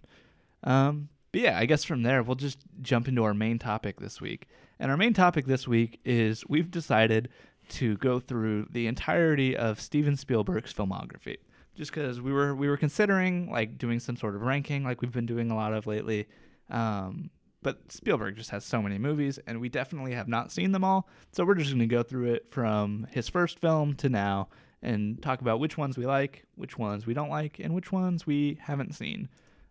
Um, 0.65 1.09
but 1.33 1.41
yeah, 1.41 1.59
I 1.59 1.67
guess 1.67 1.85
from 1.85 2.03
there 2.03 2.23
we'll 2.23 2.37
just 2.37 2.59
jump 2.81 3.09
into 3.09 3.25
our 3.25 3.35
main 3.35 3.59
topic 3.59 4.01
this 4.01 4.21
week. 4.21 4.49
And 4.79 4.91
our 4.91 4.97
main 4.97 5.15
topic 5.15 5.47
this 5.47 5.67
week 5.67 6.01
is 6.05 6.45
we've 6.49 6.71
decided 6.71 7.29
to 7.69 7.97
go 7.97 8.21
through 8.21 8.69
the 8.71 8.87
entirety 8.87 9.57
of 9.57 9.81
Steven 9.81 10.17
Spielberg's 10.17 10.73
filmography. 10.73 11.37
Just 11.75 11.93
because 11.93 12.21
we 12.21 12.33
were 12.33 12.55
we 12.55 12.69
were 12.69 12.77
considering 12.77 13.51
like 13.51 13.77
doing 13.77 14.01
some 14.01 14.17
sort 14.17 14.35
of 14.35 14.43
ranking, 14.43 14.83
like 14.85 15.03
we've 15.03 15.13
been 15.13 15.27
doing 15.27 15.51
a 15.51 15.57
lot 15.57 15.75
of 15.75 15.87
lately. 15.87 16.27
Um, 16.71 17.31
but 17.63 17.91
Spielberg 17.91 18.37
just 18.37 18.51
has 18.51 18.65
so 18.65 18.81
many 18.81 18.97
movies, 18.97 19.39
and 19.47 19.61
we 19.61 19.69
definitely 19.69 20.13
have 20.13 20.29
not 20.29 20.53
seen 20.53 20.73
them 20.73 20.85
all. 20.85 21.09
So 21.33 21.45
we're 21.45 21.57
just 21.57 21.71
going 21.71 21.81
to 21.81 21.87
go 21.87 22.03
through 22.03 22.33
it 22.33 22.47
from 22.51 23.07
his 23.11 23.29
first 23.29 23.59
film 23.59 23.95
to 23.97 24.09
now, 24.09 24.49
and 24.83 25.21
talk 25.21 25.41
about 25.41 25.61
which 25.61 25.77
ones 25.77 25.99
we 25.99 26.07
like, 26.07 26.45
which 26.55 26.79
ones 26.79 27.07
we 27.07 27.13
don't 27.13 27.29
like, 27.29 27.59
and 27.59 27.75
which 27.75 27.93
ones 27.93 28.27
we 28.27 28.57
haven't 28.63 28.95
seen. 28.95 29.29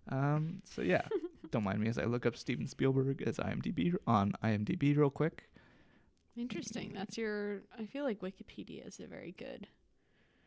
Um, 0.10 0.62
so 0.64 0.82
yeah, 0.82 1.02
don't 1.52 1.64
mind 1.64 1.80
me 1.80 1.88
as 1.90 1.98
I 1.98 2.06
look 2.06 2.26
up 2.26 2.36
Steven 2.38 2.68
Spielberg 2.68 3.22
as 3.26 3.38
IMDb 3.38 3.94
on 4.08 4.34
IMDb 4.44 4.96
real 4.98 5.10
quick. 5.10 5.50
Interesting. 6.38 6.92
That's 6.94 7.18
your. 7.18 7.62
I 7.80 7.86
feel 7.86 8.04
like 8.04 8.20
Wikipedia 8.20 8.88
is 8.88 9.00
a 9.00 9.08
very 9.08 9.32
good. 9.38 9.68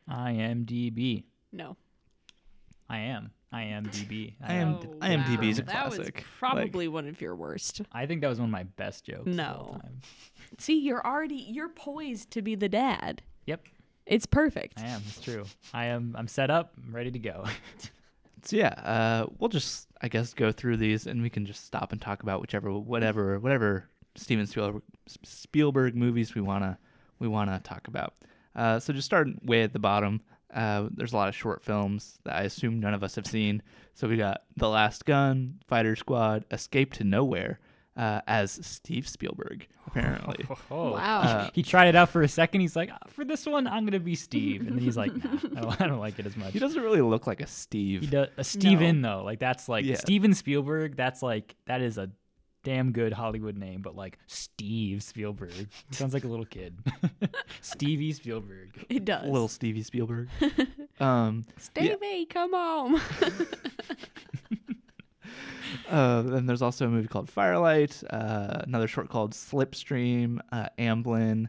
IMDb. 0.09 1.25
No. 1.53 1.77
I 2.91 2.99
am. 3.01 3.31
IMDb. 3.53 4.35
I 4.43 4.55
am- 4.55 4.75
Oh, 4.83 4.95
IMDb 5.01 5.51
is 5.51 5.59
a 5.59 5.63
wow. 5.63 5.67
That 5.73 5.87
was 5.89 5.97
classic. 5.97 6.25
probably 6.39 6.89
one 6.89 7.07
of 7.09 7.21
your 7.21 7.35
worst. 7.35 7.83
I 7.93 8.07
think 8.07 8.21
that 8.23 8.29
was 8.29 8.39
one 8.39 8.49
of 8.49 8.53
my 8.53 8.65
best 8.65 9.05
jokes. 9.05 9.21
of 9.27 9.29
all 9.29 9.35
No. 9.35 9.79
time. 9.83 10.01
See, 10.59 10.79
you're 10.79 11.05
already 11.07 11.37
you're 11.37 11.69
poised 11.69 12.31
to 12.33 12.43
be 12.43 12.55
the 12.55 12.69
dad. 12.69 13.23
Yep, 13.47 13.63
It's 14.07 14.27
perfect. 14.27 14.79
I 14.81 14.87
am. 14.87 15.03
It's 15.07 15.21
true. 15.21 15.45
I 15.73 15.87
am. 15.87 16.15
I'm 16.19 16.29
set 16.29 16.51
up. 16.51 16.75
I'm 16.87 16.95
ready 16.95 17.11
to 17.11 17.19
go. 17.19 17.45
So 18.49 18.57
yeah, 18.57 18.69
uh, 18.69 19.27
we'll 19.39 19.51
just 19.51 19.89
I 20.01 20.09
guess 20.09 20.33
go 20.33 20.51
through 20.53 20.79
these, 20.79 21.07
and 21.07 21.21
we 21.21 21.29
can 21.29 21.45
just 21.45 21.67
stop 21.67 21.93
and 21.93 22.01
talk 22.01 22.23
about 22.23 22.41
whichever, 22.41 22.73
whatever, 22.73 23.39
whatever 23.39 23.91
Steven 24.15 24.47
Spielberg, 24.47 24.83
Spielberg 25.23 25.95
movies 25.95 26.35
we 26.35 26.41
wanna 26.41 26.79
we 27.19 27.29
wanna 27.29 27.61
talk 27.63 27.89
about. 27.89 28.15
Uh, 28.57 28.81
so 28.81 28.95
just 28.95 29.05
starting 29.05 29.39
way 29.45 29.65
at 29.65 29.75
the 29.75 29.79
bottom, 29.79 30.23
uh, 30.55 30.89
there's 30.93 31.13
a 31.13 31.17
lot 31.17 31.29
of 31.29 31.37
short 31.37 31.63
films 31.63 32.21
that 32.25 32.37
I 32.37 32.45
assume 32.45 32.81
none 32.81 32.95
of 32.95 33.03
us 33.03 33.17
have 33.17 33.27
seen. 33.27 33.63
So 33.93 34.09
we 34.09 34.17
got 34.17 34.45
The 34.57 34.71
Last 34.71 35.05
Gun, 35.05 35.61
Fighter 35.67 35.95
Squad, 35.95 36.47
Escape 36.51 36.95
to 36.95 37.05
Nowhere, 37.05 37.61
uh, 37.99 38.21
as 38.27 38.53
Steve 38.65 39.07
Spielberg 39.09 39.67
apparently. 39.87 40.47
Oh, 40.71 40.93
Wow. 40.93 41.21
Uh, 41.21 41.51
He 41.53 41.63
tried 41.63 41.89
it 41.89 41.97
out 41.97 42.09
for 42.11 42.23
a 42.23 42.29
second. 42.29 42.61
He's 42.61 42.77
like, 42.77 42.91
"Ah, 42.93 42.99
for 43.09 43.25
this 43.25 43.45
one, 43.45 43.67
I'm 43.67 43.85
gonna 43.85 43.99
be 44.01 44.15
Steve, 44.15 44.61
and 44.63 44.71
then 44.71 44.79
he's 44.79 44.97
like, 44.97 45.13
Nah, 45.15 45.31
I 45.57 45.61
don't, 45.61 45.81
I 45.83 45.87
don't 45.89 45.99
like 45.99 46.19
it 46.19 46.27
as 46.27 46.37
much. 46.37 46.53
he 46.53 46.59
doesn't 46.59 46.81
really 46.83 47.01
look 47.03 47.27
like 47.27 47.41
a 47.41 47.47
Steve. 47.47 48.01
He 48.03 48.07
does 48.07 48.29
a 48.37 48.45
Steven 48.45 49.03
though. 49.03 49.23
Like 49.25 49.39
that's 49.41 49.69
like 49.69 49.85
Yeah. 49.85 49.97
Steven 49.97 50.33
Spielberg. 50.35 50.97
That's 50.97 51.23
like 51.23 51.57
that 51.67 51.81
is 51.83 51.99
a 51.99 52.11
damn 52.65 52.93
good 52.93 53.13
Hollywood 53.15 53.57
name. 53.57 53.81
But 53.83 53.97
like 53.97 54.19
Steve 54.27 55.03
Spielberg 55.03 55.69
sounds 55.91 56.13
like 56.15 56.25
a 56.25 56.29
little 56.29 56.45
kid. 56.47 56.79
Stevie 57.63 58.13
Spielberg. 58.13 58.85
It 58.89 59.05
does. 59.07 59.25
Little 59.29 59.49
Stevie 59.49 59.83
Spielberg. 59.83 60.29
um, 61.01 61.45
Stevie, 61.59 62.27
come 62.27 62.53
home. 62.53 63.01
Uh, 65.91 66.23
then 66.23 66.47
there's 66.47 66.63
also 66.63 66.87
a 66.87 66.89
movie 66.89 67.09
called 67.09 67.29
Firelight, 67.29 68.03
uh, 68.11 68.63
another 68.63 68.89
short 68.89 69.11
called 69.11 69.33
Slipstream, 69.33 70.39
uh, 70.51 70.67
Amblin, 70.79 71.49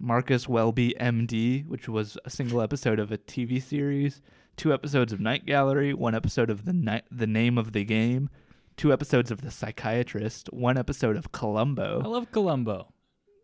Marcus 0.00 0.48
Welby 0.48 0.94
MD, 1.00 1.64
which 1.66 1.88
was 1.88 2.18
a 2.24 2.30
single 2.30 2.60
episode 2.62 2.98
of 2.98 3.12
a 3.12 3.18
TV 3.18 3.62
series, 3.62 4.22
two 4.56 4.72
episodes 4.72 5.12
of 5.12 5.20
Night 5.20 5.46
Gallery, 5.46 5.94
one 5.94 6.14
episode 6.14 6.50
of 6.50 6.64
the 6.64 6.72
Night, 6.72 7.04
the 7.10 7.26
Name 7.26 7.58
of 7.58 7.72
the 7.72 7.84
Game, 7.84 8.28
two 8.76 8.92
episodes 8.92 9.30
of 9.30 9.42
The 9.42 9.50
Psychiatrist, 9.50 10.52
one 10.52 10.78
episode 10.78 11.16
of 11.16 11.32
Columbo. 11.32 12.02
I 12.04 12.08
love 12.08 12.32
Columbo. 12.32 12.92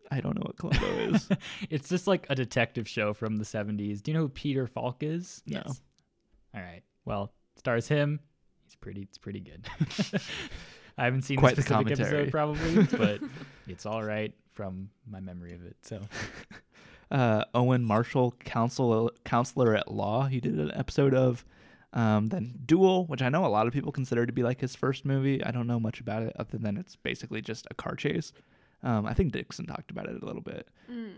I 0.09 0.19
don't 0.19 0.35
know 0.35 0.43
what 0.45 0.57
Columbo 0.57 1.15
is. 1.15 1.29
It's 1.69 1.89
just 1.89 2.07
like 2.07 2.25
a 2.29 2.35
detective 2.35 2.87
show 2.87 3.13
from 3.13 3.37
the 3.37 3.43
70s. 3.43 4.01
Do 4.01 4.11
you 4.11 4.17
know 4.17 4.23
who 4.23 4.29
Peter 4.29 4.67
Falk 4.67 5.03
is? 5.03 5.41
No. 5.45 5.61
Yes. 5.65 5.81
All 6.55 6.61
right. 6.61 6.81
Well, 7.05 7.33
stars 7.55 7.87
him. 7.87 8.19
He's 8.67 8.75
pretty. 8.75 9.01
It's 9.03 9.17
pretty 9.17 9.39
good. 9.39 9.65
I 10.97 11.05
haven't 11.05 11.21
seen 11.21 11.37
Quite 11.37 11.55
the 11.55 11.61
the 11.61 11.61
specific 11.61 11.97
commentary. 11.97 12.21
episode 12.23 12.31
probably, 12.31 12.83
but 12.97 13.21
it's 13.65 13.85
all 13.85 14.03
right 14.03 14.33
from 14.51 14.89
my 15.09 15.21
memory 15.21 15.53
of 15.53 15.63
it. 15.63 15.77
So 15.83 16.01
uh, 17.11 17.45
Owen 17.53 17.85
Marshall, 17.85 18.33
counsel 18.43 19.11
counselor 19.23 19.73
at 19.73 19.89
law. 19.89 20.25
He 20.25 20.41
did 20.41 20.55
an 20.59 20.71
episode 20.73 21.13
of 21.13 21.45
um, 21.93 22.27
then 22.27 22.55
Duel, 22.65 23.05
which 23.05 23.21
I 23.21 23.29
know 23.29 23.45
a 23.45 23.47
lot 23.47 23.67
of 23.67 23.73
people 23.73 23.93
consider 23.93 24.25
to 24.25 24.33
be 24.33 24.43
like 24.43 24.59
his 24.59 24.75
first 24.75 25.05
movie. 25.05 25.41
I 25.41 25.51
don't 25.51 25.67
know 25.67 25.79
much 25.79 26.01
about 26.01 26.23
it 26.23 26.33
other 26.37 26.57
than 26.57 26.75
it's 26.75 26.97
basically 26.97 27.41
just 27.41 27.67
a 27.71 27.73
car 27.73 27.95
chase. 27.95 28.33
Um, 28.83 29.05
I 29.05 29.13
think 29.13 29.31
Dixon 29.31 29.65
talked 29.65 29.91
about 29.91 30.07
it 30.07 30.21
a 30.21 30.25
little 30.25 30.41
bit. 30.41 30.67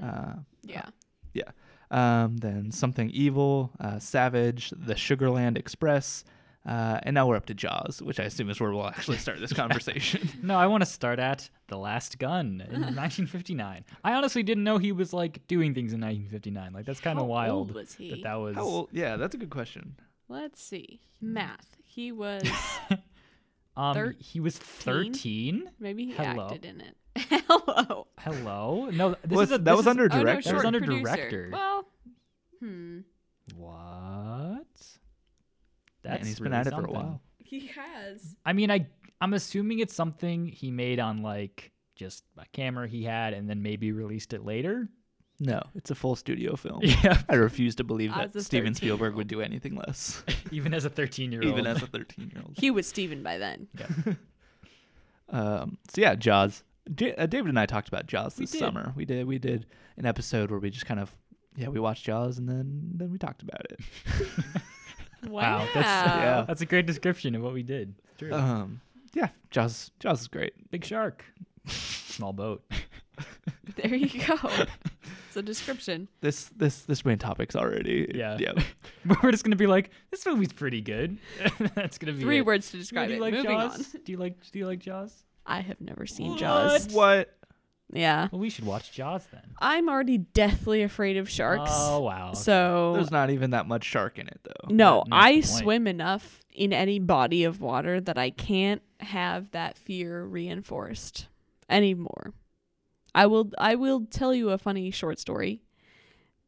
Uh, 0.01 0.35
yeah. 0.63 0.85
yeah. 1.33 1.51
Um, 1.91 2.37
then 2.37 2.71
Something 2.71 3.09
Evil, 3.09 3.71
uh, 3.79 3.99
Savage, 3.99 4.69
The 4.69 4.93
Sugarland 4.93 5.57
Express, 5.57 6.23
uh, 6.69 6.99
and 7.03 7.13
now 7.15 7.25
we're 7.27 7.35
up 7.35 7.47
to 7.47 7.53
Jaws, 7.55 7.99
which 8.01 8.19
I 8.19 8.23
assume 8.23 8.49
is 8.49 8.59
where 8.59 8.71
we'll 8.71 8.85
actually 8.87 9.17
start 9.17 9.39
this 9.39 9.51
conversation. 9.63 10.29
no, 10.43 10.55
I 10.55 10.67
want 10.67 10.81
to 10.81 10.85
start 10.85 11.17
at 11.19 11.49
The 11.67 11.77
Last 11.77 12.19
Gun 12.19 12.61
in 12.69 12.81
1959. 12.81 13.83
I 14.03 14.13
honestly 14.13 14.43
didn't 14.43 14.63
know 14.63 14.77
he 14.77 14.91
was 14.91 15.11
like 15.11 15.47
doing 15.47 15.73
things 15.73 15.93
in 15.93 15.99
1959. 16.01 16.73
Like 16.73 16.85
that's 16.85 16.99
kind 16.99 17.17
of 17.19 17.25
wild 17.25 17.57
old 17.57 17.71
was 17.73 17.93
he? 17.95 18.11
that 18.11 18.23
that 18.23 18.35
was. 18.35 18.55
How 18.55 18.63
old? 18.63 18.89
Yeah, 18.91 19.17
that's 19.17 19.33
a 19.33 19.37
good 19.37 19.49
question. 19.49 19.95
Let's 20.27 20.61
see. 20.61 21.01
Math. 21.19 21.75
He 21.83 22.11
was 22.11 22.43
um, 23.75 24.13
he 24.19 24.39
was 24.39 24.57
13? 24.57 25.13
13. 25.63 25.71
maybe 25.79 26.05
he 26.05 26.11
Hello. 26.11 26.45
acted 26.45 26.65
in 26.65 26.81
it. 26.81 26.95
Hello. 27.17 28.07
Hello. 28.19 28.89
No, 28.93 29.09
this 29.09 29.17
Well, 29.31 29.39
is 29.41 29.51
a, 29.51 29.57
that 29.57 29.65
this 29.65 29.71
was 29.75 29.81
is- 29.81 29.87
under 29.87 30.03
Oh, 30.03 30.07
no, 30.17 30.23
director. 30.23 30.25
That 30.49 30.53
was 30.53 30.61
short 30.61 30.65
under 30.65 30.79
producer. 30.79 31.03
director. 31.15 31.49
Well, 31.51 31.85
hmm. 32.59 32.99
What? 33.55 34.67
And 36.17 36.25
he's 36.27 36.39
been 36.39 36.51
really 36.51 36.61
at 36.61 36.67
it 36.67 36.73
for 36.73 36.85
a 36.85 36.91
while. 36.91 37.21
He 37.37 37.67
has. 37.67 38.35
I 38.45 38.53
mean, 38.53 38.69
I 38.71 38.87
I'm 39.21 39.33
assuming 39.33 39.79
it's 39.79 39.93
something 39.95 40.47
he 40.47 40.71
made 40.71 40.99
on 40.99 41.21
like 41.21 41.71
just 41.95 42.23
a 42.37 42.45
camera 42.53 42.87
he 42.87 43.03
had, 43.03 43.33
and 43.33 43.49
then 43.49 43.61
maybe 43.61 43.91
released 43.91 44.33
it 44.33 44.45
later. 44.45 44.87
No, 45.41 45.61
it's 45.73 45.89
a 45.89 45.95
full 45.95 46.15
studio 46.17 46.55
film. 46.57 46.81
Yeah, 46.83 47.21
I 47.29 47.35
refuse 47.35 47.75
to 47.75 47.83
believe 47.85 48.13
that 48.13 48.39
Steven 48.41 48.73
Spielberg 48.75 49.15
would 49.15 49.27
do 49.29 49.39
anything 49.41 49.75
less, 49.75 50.21
even 50.51 50.73
as 50.73 50.83
a 50.83 50.89
13 50.89 51.31
year 51.31 51.41
old. 51.41 51.51
even 51.51 51.65
as 51.65 51.81
a 51.81 51.87
13 51.87 52.31
year 52.33 52.43
old. 52.45 52.55
He 52.57 52.71
was 52.71 52.87
Steven 52.87 53.23
by 53.23 53.37
then. 53.37 53.67
Yeah. 53.77 54.13
Um, 55.31 55.77
so 55.87 56.01
yeah, 56.01 56.15
Jaws. 56.15 56.63
J- 56.95 57.13
uh, 57.15 57.27
David 57.27 57.49
and 57.49 57.59
I 57.59 57.67
talked 57.67 57.87
about 57.87 58.07
Jaws 58.07 58.33
this 58.35 58.49
did. 58.51 58.57
summer. 58.57 58.93
We 58.95 59.05
did. 59.05 59.27
We 59.27 59.37
did 59.37 59.67
an 59.97 60.05
episode 60.07 60.49
where 60.49 60.59
we 60.59 60.71
just 60.71 60.85
kind 60.87 60.99
of 60.99 61.15
yeah 61.55 61.67
we 61.67 61.79
watched 61.79 62.03
Jaws 62.05 62.37
and 62.39 62.49
then 62.49 62.89
then 62.95 63.11
we 63.11 63.17
talked 63.19 63.43
about 63.43 63.61
it. 63.69 63.79
Wow, 65.27 65.67
that's 65.73 65.85
Yeah. 65.85 66.45
that's 66.47 66.61
a 66.61 66.65
great 66.65 66.85
description 66.85 67.35
of 67.35 67.41
what 67.41 67.53
we 67.53 67.63
did. 67.63 67.95
True. 68.17 68.33
Um, 68.33 68.81
yeah, 69.13 69.29
Jaws. 69.51 69.91
Jaws 69.99 70.21
is 70.21 70.27
great. 70.27 70.53
Big 70.71 70.83
shark, 70.85 71.23
small 71.67 72.33
boat. 72.33 72.63
There 73.75 73.93
you 73.95 74.25
go. 74.25 74.35
it's 75.27 75.37
a 75.37 75.41
description. 75.41 76.07
This 76.21 76.45
this 76.55 76.81
this 76.81 77.05
main 77.05 77.17
topic's 77.17 77.55
already 77.55 78.11
Yeah. 78.15 78.37
yeah. 78.39 78.53
We're 79.23 79.31
just 79.31 79.43
gonna 79.43 79.55
be 79.55 79.67
like, 79.67 79.91
this 80.11 80.25
movie's 80.25 80.51
pretty 80.53 80.81
good. 80.81 81.17
that's 81.75 81.97
gonna 81.97 82.13
be 82.13 82.21
Three 82.21 82.37
it. 82.39 82.45
words 82.45 82.71
to 82.71 82.77
describe 82.77 83.07
do 83.09 83.13
it. 83.13 83.17
you 83.17 83.21
like 83.21 83.33
Moving 83.33 83.51
Jaws? 83.51 83.95
on. 83.95 84.01
Do 84.03 84.11
you 84.11 84.17
like 84.17 84.51
Do 84.51 84.59
you 84.59 84.65
like 84.65 84.79
Jaws? 84.79 85.13
I 85.45 85.61
have 85.61 85.79
never 85.81 86.05
seen 86.05 86.31
What? 86.31 86.39
Jaws. 86.39 86.87
What? 86.89 87.35
Yeah. 87.91 88.27
Well, 88.31 88.39
we 88.39 88.49
should 88.49 88.65
watch 88.65 88.91
Jaws 88.91 89.25
then. 89.31 89.41
I'm 89.59 89.89
already 89.89 90.19
deathly 90.19 90.83
afraid 90.83 91.17
of 91.17 91.29
sharks. 91.29 91.71
Oh 91.73 92.01
wow. 92.01 92.33
So 92.33 92.93
There's 92.93 93.11
not 93.11 93.29
even 93.31 93.51
that 93.51 93.67
much 93.67 93.83
shark 93.83 94.19
in 94.19 94.27
it 94.27 94.39
though. 94.43 94.73
no, 94.73 95.03
I 95.11 95.33
point. 95.33 95.45
swim 95.45 95.87
enough 95.87 96.39
in 96.51 96.73
any 96.73 96.99
body 96.99 97.43
of 97.43 97.61
water 97.61 97.99
that 98.01 98.17
I 98.17 98.29
can't 98.29 98.81
have 98.99 99.51
that 99.51 99.77
fear 99.77 100.23
reinforced 100.23 101.27
anymore. 101.69 102.33
I 103.15 103.25
will 103.25 103.51
I 103.57 103.75
will 103.75 104.05
tell 104.05 104.33
you 104.33 104.51
a 104.51 104.57
funny 104.57 104.91
short 104.91 105.19
story. 105.19 105.61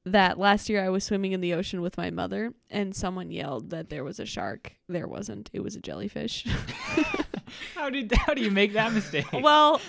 That 0.03 0.39
last 0.39 0.67
year 0.67 0.83
I 0.83 0.89
was 0.89 1.03
swimming 1.03 1.31
in 1.31 1.41
the 1.41 1.53
ocean 1.53 1.81
with 1.81 1.95
my 1.95 2.09
mother 2.09 2.53
and 2.71 2.95
someone 2.95 3.29
yelled 3.29 3.69
that 3.69 3.89
there 3.89 4.03
was 4.03 4.19
a 4.19 4.25
shark. 4.25 4.75
There 4.89 5.07
wasn't. 5.07 5.49
It 5.53 5.61
was 5.61 5.75
a 5.75 5.79
jellyfish. 5.79 6.45
how 7.75 7.89
did 7.89 8.11
how 8.11 8.33
do 8.33 8.41
you 8.41 8.49
make 8.51 8.73
that 8.73 8.93
mistake? 8.93 9.27
well, 9.31 9.79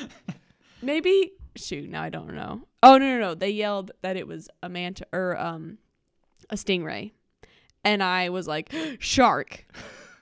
maybe 0.82 1.32
shoot, 1.56 1.88
now 1.90 2.02
I 2.02 2.08
don't 2.10 2.34
know. 2.34 2.62
Oh 2.82 2.98
no 2.98 3.06
no 3.06 3.20
no. 3.20 3.34
They 3.34 3.50
yelled 3.50 3.92
that 4.02 4.16
it 4.16 4.26
was 4.26 4.48
a 4.62 4.68
manta 4.68 5.06
or 5.12 5.38
um 5.38 5.78
a 6.50 6.56
stingray. 6.56 7.12
And 7.84 8.02
I 8.02 8.28
was 8.30 8.46
like, 8.46 8.72
shark 9.00 9.66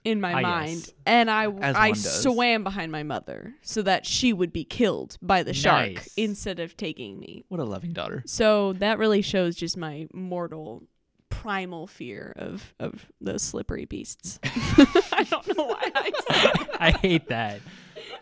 in 0.05 0.21
my 0.21 0.33
Ah, 0.35 0.41
mind. 0.41 0.89
And 1.05 1.31
I 1.31 1.47
As 1.51 1.77
I 1.77 1.93
swam 1.93 2.65
behind 2.65 2.91
my 2.91 3.03
mother 3.03 3.55
so 3.63 3.83
that 3.83 4.07
she 4.07 4.33
would 4.33 4.53
be 4.53 4.65
killed 4.65 5.19
by 5.21 5.43
the 5.43 5.53
shark 5.53 5.95
Nice. 5.95 6.15
instead 6.17 6.59
of 6.59 6.77
taking 6.77 7.19
me. 7.21 7.45
What 7.49 7.61
a 7.61 7.65
loving 7.65 7.93
daughter. 7.93 8.23
So 8.27 8.73
that 8.75 8.99
really 8.99 9.21
shows 9.23 9.57
just 9.57 9.77
my 9.77 10.07
mortal 10.15 10.85
primal 11.29 11.87
fear 11.87 12.33
of 12.37 12.75
of 12.81 13.07
those 13.21 13.43
slippery 13.43 13.85
beasts. 13.85 14.39
I 14.45 15.27
don't 15.31 15.57
know 15.57 15.65
why 15.67 15.91
I 15.95 16.11
said 16.31 16.69
I 16.81 16.91
hate 16.93 17.29
that. 17.29 17.61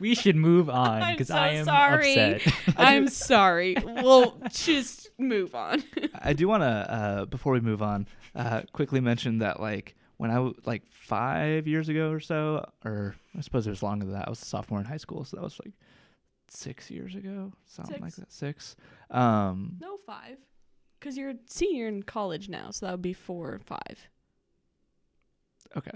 We 0.01 0.15
should 0.15 0.37
move 0.37 0.69
on 0.87 1.03
I'm 1.03 1.15
because 1.15 1.29
so 1.29 1.35
I 1.37 1.49
am 1.51 1.65
sorry. 1.65 2.35
upset. 2.35 2.55
I'm 2.77 3.09
sorry. 3.09 3.77
We'll 3.83 4.41
just 4.51 5.11
move 5.19 5.55
on. 5.55 5.83
I 6.21 6.33
do 6.33 6.49
want 6.49 6.63
to, 6.63 6.67
uh, 6.67 7.25
before 7.27 7.53
we 7.53 7.61
move 7.61 7.83
on, 7.83 8.07
uh, 8.35 8.63
quickly 8.73 9.01
mention 9.01 9.39
that 9.39 9.61
like 9.61 9.95
when 10.17 10.31
I 10.31 10.35
w- 10.35 10.55
like 10.65 10.87
five 10.89 11.67
years 11.67 11.89
ago 11.89 12.11
or 12.11 12.21
so, 12.21 12.65
or 12.85 13.15
I 13.37 13.41
suppose 13.41 13.67
it 13.67 13.71
was 13.71 13.83
longer 13.83 14.05
than 14.05 14.15
that. 14.15 14.27
I 14.27 14.31
was 14.31 14.43
a 14.43 14.45
sophomore 14.47 14.81
in 14.81 14.87
high 14.87 14.97
school, 14.97 15.25
so 15.25 15.37
that 15.37 15.43
was 15.43 15.59
like 15.65 15.75
six 16.49 16.91
years 16.91 17.15
ago, 17.15 17.53
something 17.67 18.01
like 18.01 18.15
that. 18.17 18.33
Six. 18.33 18.77
Um, 19.11 19.77
No, 19.81 19.97
five. 20.07 20.39
Because 20.99 21.17
you're 21.17 21.31
a 21.31 21.37
senior 21.47 21.87
in 21.87 22.03
college 22.03 22.49
now, 22.49 22.71
so 22.73 22.87
that 22.87 22.93
would 22.93 23.03
be 23.03 23.13
four 23.13 23.53
or 23.53 23.59
five. 23.61 24.09
Okay. 25.77 25.93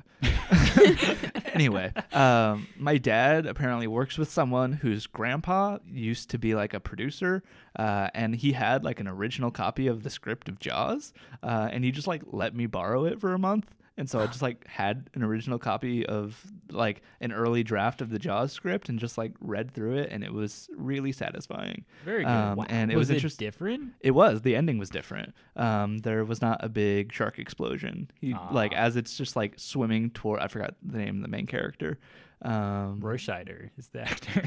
anyway, 1.52 1.92
um, 2.12 2.66
my 2.76 2.98
dad 2.98 3.46
apparently 3.46 3.86
works 3.86 4.18
with 4.18 4.30
someone 4.30 4.72
whose 4.72 5.06
grandpa 5.06 5.78
used 5.90 6.30
to 6.30 6.38
be 6.38 6.54
like 6.54 6.74
a 6.74 6.80
producer, 6.80 7.42
uh, 7.76 8.08
and 8.14 8.34
he 8.34 8.52
had 8.52 8.84
like 8.84 9.00
an 9.00 9.08
original 9.08 9.50
copy 9.50 9.86
of 9.86 10.02
the 10.02 10.10
script 10.10 10.48
of 10.48 10.58
Jaws, 10.58 11.12
uh, 11.42 11.68
and 11.72 11.84
he 11.84 11.90
just 11.90 12.06
like 12.06 12.22
let 12.26 12.54
me 12.54 12.66
borrow 12.66 13.04
it 13.04 13.20
for 13.20 13.34
a 13.34 13.38
month. 13.38 13.74
And 13.98 14.08
so 14.08 14.20
I 14.20 14.26
just 14.26 14.40
like 14.40 14.66
had 14.66 15.10
an 15.14 15.22
original 15.22 15.58
copy 15.58 16.06
of 16.06 16.42
like 16.70 17.02
an 17.20 17.30
early 17.30 17.62
draft 17.62 18.00
of 18.00 18.08
the 18.08 18.18
Jaws 18.18 18.50
script 18.50 18.88
and 18.88 18.98
just 18.98 19.18
like 19.18 19.32
read 19.40 19.70
through 19.74 19.96
it, 19.98 20.08
and 20.10 20.24
it 20.24 20.32
was 20.32 20.68
really 20.74 21.12
satisfying. 21.12 21.84
Very 22.04 22.24
good. 22.24 22.30
Um, 22.30 22.56
Wow. 22.56 22.66
and 22.70 22.90
it 22.90 22.96
was, 22.96 23.08
was 23.08 23.16
interest- 23.16 23.38
different. 23.38 23.92
It 24.00 24.12
was. 24.12 24.40
The 24.42 24.56
ending 24.56 24.78
was 24.78 24.88
different. 24.88 25.34
Um, 25.56 25.98
there 25.98 26.24
was 26.24 26.40
not 26.40 26.64
a 26.64 26.70
big 26.70 27.12
shark 27.12 27.38
explosion. 27.38 28.10
He 28.20 28.34
like 28.50 28.72
Ah. 28.74 28.78
as 28.80 28.96
it's 28.96 29.16
just 29.16 29.36
like 29.36 29.54
swimming 29.58 30.10
toward. 30.10 30.40
I 30.40 30.48
forgot 30.48 30.74
the 30.82 30.96
name 30.98 31.16
of 31.16 31.22
the 31.22 31.28
main 31.28 31.46
character. 31.46 31.98
Um, 32.40 32.98
Roy 33.00 33.18
Scheider 33.18 33.70
is 33.76 33.88
the 33.88 34.00
actor. 34.00 34.42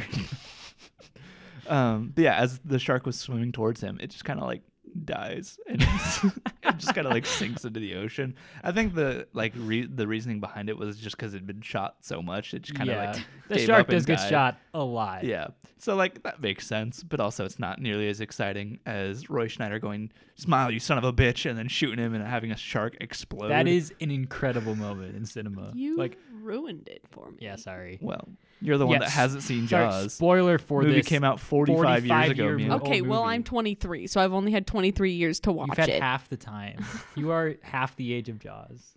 um, 1.67 2.11
but 2.15 2.23
yeah, 2.23 2.35
as 2.35 2.59
the 2.65 2.79
shark 2.79 3.05
was 3.05 3.17
swimming 3.19 3.51
towards 3.51 3.81
him, 3.81 3.97
it 4.01 4.09
just 4.09 4.25
kind 4.25 4.39
of 4.39 4.45
like 4.47 4.61
dies 5.03 5.59
and 5.67 5.81
it 6.63 6.77
just 6.77 6.95
kind 6.95 7.07
of 7.07 7.13
like 7.13 7.25
sinks 7.25 7.65
into 7.65 7.79
the 7.79 7.95
ocean. 7.95 8.35
I 8.63 8.71
think 8.71 8.95
the 8.95 9.27
like 9.33 9.53
re- 9.55 9.87
the 9.87 10.07
reasoning 10.07 10.39
behind 10.39 10.69
it 10.69 10.77
was 10.77 10.97
just 10.97 11.17
because 11.17 11.33
it'd 11.33 11.47
been 11.47 11.61
shot 11.61 11.97
so 12.01 12.21
much. 12.21 12.53
It 12.53 12.63
just 12.63 12.77
kind 12.77 12.89
of 12.89 12.95
yeah, 12.95 13.11
like 13.11 13.21
the 13.49 13.55
gave 13.55 13.65
shark 13.65 13.81
up 13.81 13.89
and 13.89 13.97
does 13.97 14.05
get 14.05 14.17
died. 14.19 14.29
shot 14.29 14.57
a 14.73 14.83
lot. 14.83 15.23
Yeah. 15.23 15.47
So 15.77 15.95
like 15.95 16.23
that 16.23 16.41
makes 16.41 16.65
sense, 16.65 17.03
but 17.03 17.19
also 17.19 17.45
it's 17.45 17.59
not 17.59 17.79
nearly 17.79 18.07
as 18.07 18.21
exciting 18.21 18.79
as 18.85 19.29
Roy 19.29 19.47
Scheider 19.47 19.81
going, 19.81 20.11
"Smile, 20.35 20.71
you 20.71 20.79
son 20.79 20.97
of 20.97 21.03
a 21.03 21.13
bitch," 21.13 21.47
and 21.49 21.57
then 21.57 21.67
shooting 21.67 22.03
him 22.03 22.13
and 22.13 22.25
having 22.25 22.51
a 22.51 22.57
shark 22.57 22.95
explode. 23.01 23.49
That 23.49 23.67
is 23.67 23.93
an 23.99 24.11
incredible 24.11 24.75
moment 24.75 25.15
in 25.15 25.25
cinema. 25.25 25.71
You 25.73 25.97
like, 25.97 26.17
ruined 26.41 26.87
it 26.87 27.01
for 27.11 27.29
me. 27.31 27.37
yeah, 27.41 27.55
sorry. 27.57 27.99
well, 28.01 28.27
you're 28.61 28.77
the 28.77 28.87
one 28.87 28.99
that 28.99 29.09
hasn't 29.09 29.43
seen 29.43 29.67
Sorry, 29.67 29.85
Jaws. 29.87 30.13
spoiler 30.13 30.57
for 30.57 30.81
movie 30.81 30.95
this. 30.95 31.05
came 31.07 31.23
out 31.23 31.39
45, 31.39 31.77
years 32.05 32.11
45 32.11 32.31
ago. 32.31 32.43
year 32.43 32.55
Mia. 32.55 32.67
movie. 32.69 32.81
Okay, 32.85 32.99
old 33.01 33.09
well, 33.09 33.23
movie. 33.23 33.33
I'm 33.35 33.43
23, 33.43 34.07
so 34.07 34.21
I've 34.21 34.33
only 34.33 34.51
had 34.51 34.65
23 34.65 35.11
years 35.11 35.39
to 35.41 35.51
watch 35.51 35.67
You've 35.69 35.77
had 35.77 35.89
it. 35.89 36.01
half 36.01 36.29
the 36.29 36.37
time. 36.37 36.83
you 37.15 37.31
are 37.31 37.55
half 37.61 37.95
the 37.95 38.13
age 38.13 38.29
of 38.29 38.39
Jaws. 38.39 38.95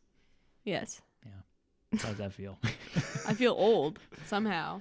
yes. 0.65 1.03
Yeah. 1.25 1.99
How 2.01 2.09
does 2.11 2.19
that 2.19 2.33
feel? 2.33 2.59
I 3.27 3.35
feel 3.35 3.53
old 3.53 3.99
somehow. 4.27 4.81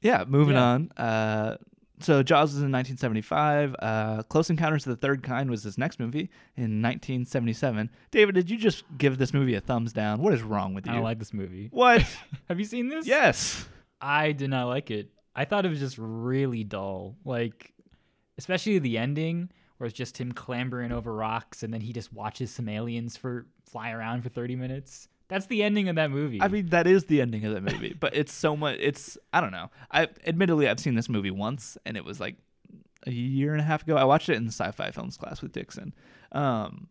Yeah, 0.00 0.24
moving 0.26 0.54
Yeah. 0.54 0.62
on. 0.62 0.90
Uh, 0.96 1.56
so 2.00 2.22
Jaws 2.22 2.50
was 2.50 2.62
in 2.62 2.72
1975. 2.72 3.74
Uh, 3.78 4.22
Close 4.24 4.50
Encounters 4.50 4.86
of 4.86 4.90
the 4.90 4.96
Third 4.96 5.22
Kind 5.22 5.50
was 5.50 5.62
his 5.62 5.78
next 5.78 5.98
movie 6.00 6.30
in 6.56 6.82
1977. 6.82 7.90
David, 8.10 8.34
did 8.34 8.50
you 8.50 8.56
just 8.56 8.84
give 8.96 9.18
this 9.18 9.32
movie 9.34 9.54
a 9.54 9.60
thumbs 9.60 9.92
down? 9.92 10.20
What 10.22 10.34
is 10.34 10.42
wrong 10.42 10.74
with 10.74 10.86
you? 10.86 10.92
I 10.92 10.96
don't 10.96 11.04
like 11.04 11.18
this 11.18 11.34
movie. 11.34 11.68
what? 11.72 12.02
Have 12.48 12.58
you 12.58 12.64
seen 12.64 12.88
this? 12.88 13.06
yes. 13.06 13.66
I 14.00 14.32
did 14.32 14.50
not 14.50 14.68
like 14.68 14.90
it. 14.90 15.10
I 15.34 15.44
thought 15.44 15.66
it 15.66 15.68
was 15.70 15.80
just 15.80 15.96
really 15.98 16.64
dull. 16.64 17.16
Like, 17.24 17.72
especially 18.38 18.78
the 18.78 18.98
ending, 18.98 19.50
where 19.78 19.86
it's 19.86 19.96
just 19.96 20.18
him 20.18 20.32
clambering 20.32 20.92
over 20.92 21.12
rocks 21.14 21.62
and 21.62 21.72
then 21.72 21.80
he 21.80 21.92
just 21.92 22.12
watches 22.12 22.50
some 22.50 22.68
aliens 22.68 23.16
for 23.16 23.46
fly 23.64 23.90
around 23.92 24.22
for 24.22 24.28
30 24.28 24.56
minutes. 24.56 25.08
That's 25.28 25.46
the 25.46 25.62
ending 25.62 25.88
of 25.88 25.96
that 25.96 26.10
movie. 26.10 26.40
I 26.40 26.48
mean, 26.48 26.68
that 26.70 26.86
is 26.86 27.04
the 27.04 27.20
ending 27.20 27.44
of 27.44 27.52
that 27.54 27.62
movie, 27.62 27.94
but 27.98 28.16
it's 28.16 28.32
so 28.32 28.56
much. 28.56 28.78
It's 28.80 29.18
I 29.32 29.40
don't 29.40 29.52
know. 29.52 29.70
I 29.90 30.08
admittedly 30.26 30.68
I've 30.68 30.80
seen 30.80 30.94
this 30.94 31.08
movie 31.08 31.30
once, 31.30 31.76
and 31.84 31.96
it 31.96 32.04
was 32.04 32.18
like 32.18 32.36
a 33.06 33.10
year 33.10 33.52
and 33.52 33.60
a 33.60 33.64
half 33.64 33.82
ago. 33.82 33.96
I 33.96 34.04
watched 34.04 34.28
it 34.28 34.36
in 34.36 34.44
the 34.44 34.52
sci-fi 34.52 34.90
films 34.90 35.16
class 35.16 35.42
with 35.42 35.52
Dixon. 35.52 35.94
Um, 36.32 36.88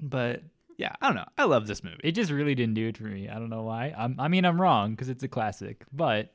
but 0.00 0.42
yeah, 0.76 0.92
I 1.00 1.06
don't 1.06 1.16
know. 1.16 1.28
I 1.38 1.44
love 1.44 1.66
this 1.66 1.84
movie. 1.84 2.00
it 2.02 2.12
just 2.12 2.30
really 2.30 2.54
didn't 2.54 2.74
do 2.74 2.88
it 2.88 2.96
for 2.96 3.04
me. 3.04 3.28
I 3.28 3.34
don't 3.34 3.50
know 3.50 3.62
why. 3.62 3.94
I'm, 3.96 4.18
I 4.18 4.28
mean, 4.28 4.44
I'm 4.44 4.60
wrong 4.60 4.90
because 4.90 5.08
it's 5.08 5.22
a 5.22 5.28
classic, 5.28 5.84
but 5.92 6.32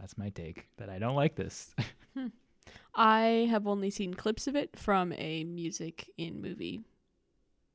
that's 0.00 0.16
my 0.16 0.30
take 0.30 0.68
that 0.78 0.88
I 0.88 0.98
don't 0.98 1.16
like 1.16 1.36
this. 1.36 1.74
I 2.94 3.46
have 3.50 3.66
only 3.66 3.90
seen 3.90 4.14
clips 4.14 4.46
of 4.46 4.56
it 4.56 4.78
from 4.78 5.12
a 5.12 5.44
music 5.44 6.10
in 6.16 6.40
movie 6.40 6.82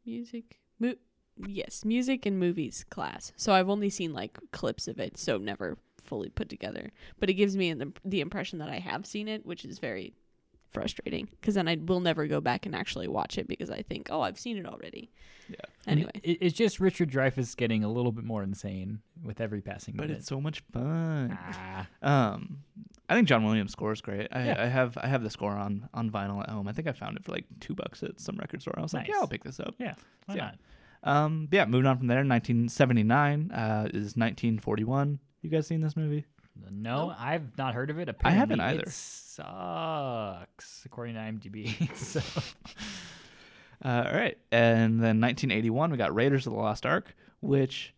music 0.03 0.59
mo- 0.79 0.95
yes, 1.47 1.83
music 1.85 2.25
and 2.25 2.37
movies 2.39 2.85
class. 2.89 3.31
So 3.35 3.53
I've 3.53 3.69
only 3.69 3.89
seen 3.89 4.13
like 4.13 4.37
clips 4.51 4.87
of 4.87 4.99
it, 4.99 5.17
so 5.17 5.37
never 5.37 5.77
fully 6.03 6.29
put 6.29 6.49
together. 6.49 6.91
But 7.19 7.29
it 7.29 7.33
gives 7.35 7.55
me 7.55 7.73
the, 7.73 7.91
the 8.03 8.21
impression 8.21 8.59
that 8.59 8.69
I 8.69 8.79
have 8.79 9.05
seen 9.05 9.27
it, 9.27 9.45
which 9.45 9.63
is 9.65 9.79
very 9.79 10.13
frustrating 10.69 11.27
because 11.41 11.55
then 11.55 11.67
I 11.67 11.75
will 11.75 11.99
never 11.99 12.27
go 12.27 12.39
back 12.39 12.65
and 12.65 12.73
actually 12.73 13.07
watch 13.09 13.37
it 13.37 13.47
because 13.47 13.69
I 13.69 13.81
think, 13.81 14.07
"Oh, 14.09 14.21
I've 14.21 14.39
seen 14.39 14.57
it 14.57 14.65
already." 14.65 15.11
Yeah. 15.49 15.55
Anyway, 15.85 16.11
it, 16.23 16.37
it's 16.39 16.55
just 16.55 16.79
Richard 16.79 17.11
Dreyfuss 17.11 17.57
getting 17.57 17.83
a 17.83 17.91
little 17.91 18.13
bit 18.13 18.23
more 18.23 18.41
insane 18.41 19.01
with 19.21 19.41
every 19.41 19.59
passing 19.61 19.95
but 19.97 20.03
minute. 20.03 20.19
it's 20.19 20.27
so 20.27 20.39
much 20.39 20.63
fun. 20.71 21.37
ah, 21.41 21.87
Um, 22.01 22.59
I 23.09 23.15
think 23.15 23.27
John 23.27 23.43
Williams' 23.43 23.73
score 23.73 23.91
is 23.91 23.99
great. 23.99 24.29
I, 24.31 24.45
Yeah. 24.45 24.63
I 24.63 24.67
have 24.67 24.97
I 24.97 25.07
have 25.07 25.23
the 25.23 25.29
score 25.29 25.51
on 25.51 25.89
on 25.93 26.09
vinyl 26.09 26.41
at 26.41 26.49
home. 26.49 26.69
I 26.69 26.71
think 26.71 26.87
I 26.87 26.93
found 26.93 27.17
it 27.17 27.25
for 27.25 27.33
like 27.33 27.45
two 27.59 27.75
bucks 27.75 28.01
at 28.01 28.21
some 28.21 28.37
record 28.37 28.61
store. 28.61 28.75
I 28.77 28.81
was 28.81 28.93
like, 28.93 29.09
yeah, 29.09 29.15
I'll 29.15 29.27
pick 29.27 29.43
this 29.43 29.59
up. 29.59 29.75
yeah, 29.77 29.95
why 30.27 30.35
Yeah. 30.35 30.41
not? 30.45 30.55
Um, 31.03 31.47
yeah, 31.51 31.65
moving 31.65 31.87
on 31.87 31.97
from 31.97 32.07
there. 32.07 32.17
1979 32.17 33.51
uh, 33.51 33.87
is 33.93 34.15
1941. 34.15 35.19
You 35.41 35.49
guys 35.49 35.67
seen 35.67 35.81
this 35.81 35.97
movie? 35.97 36.25
No, 36.69 37.07
Nope. 37.07 37.15
I've 37.19 37.57
not 37.57 37.73
heard 37.73 37.89
of 37.89 37.97
it. 37.99 38.07
Apparently, 38.09 38.35
I 38.35 38.39
haven't 38.39 38.59
either. 38.59 38.81
It 38.81 38.89
sucks, 38.91 40.83
according 40.85 41.15
to 41.15 41.21
IMDb. 41.21 41.95
so, 41.97 42.21
Uh, 43.83 44.03
all 44.05 44.13
right, 44.15 44.37
and 44.51 44.99
then 44.99 45.19
1981 45.19 45.89
we 45.89 45.97
got 45.97 46.13
Raiders 46.13 46.45
of 46.45 46.53
the 46.53 46.59
Lost 46.59 46.85
Ark, 46.85 47.15
which 47.39 47.95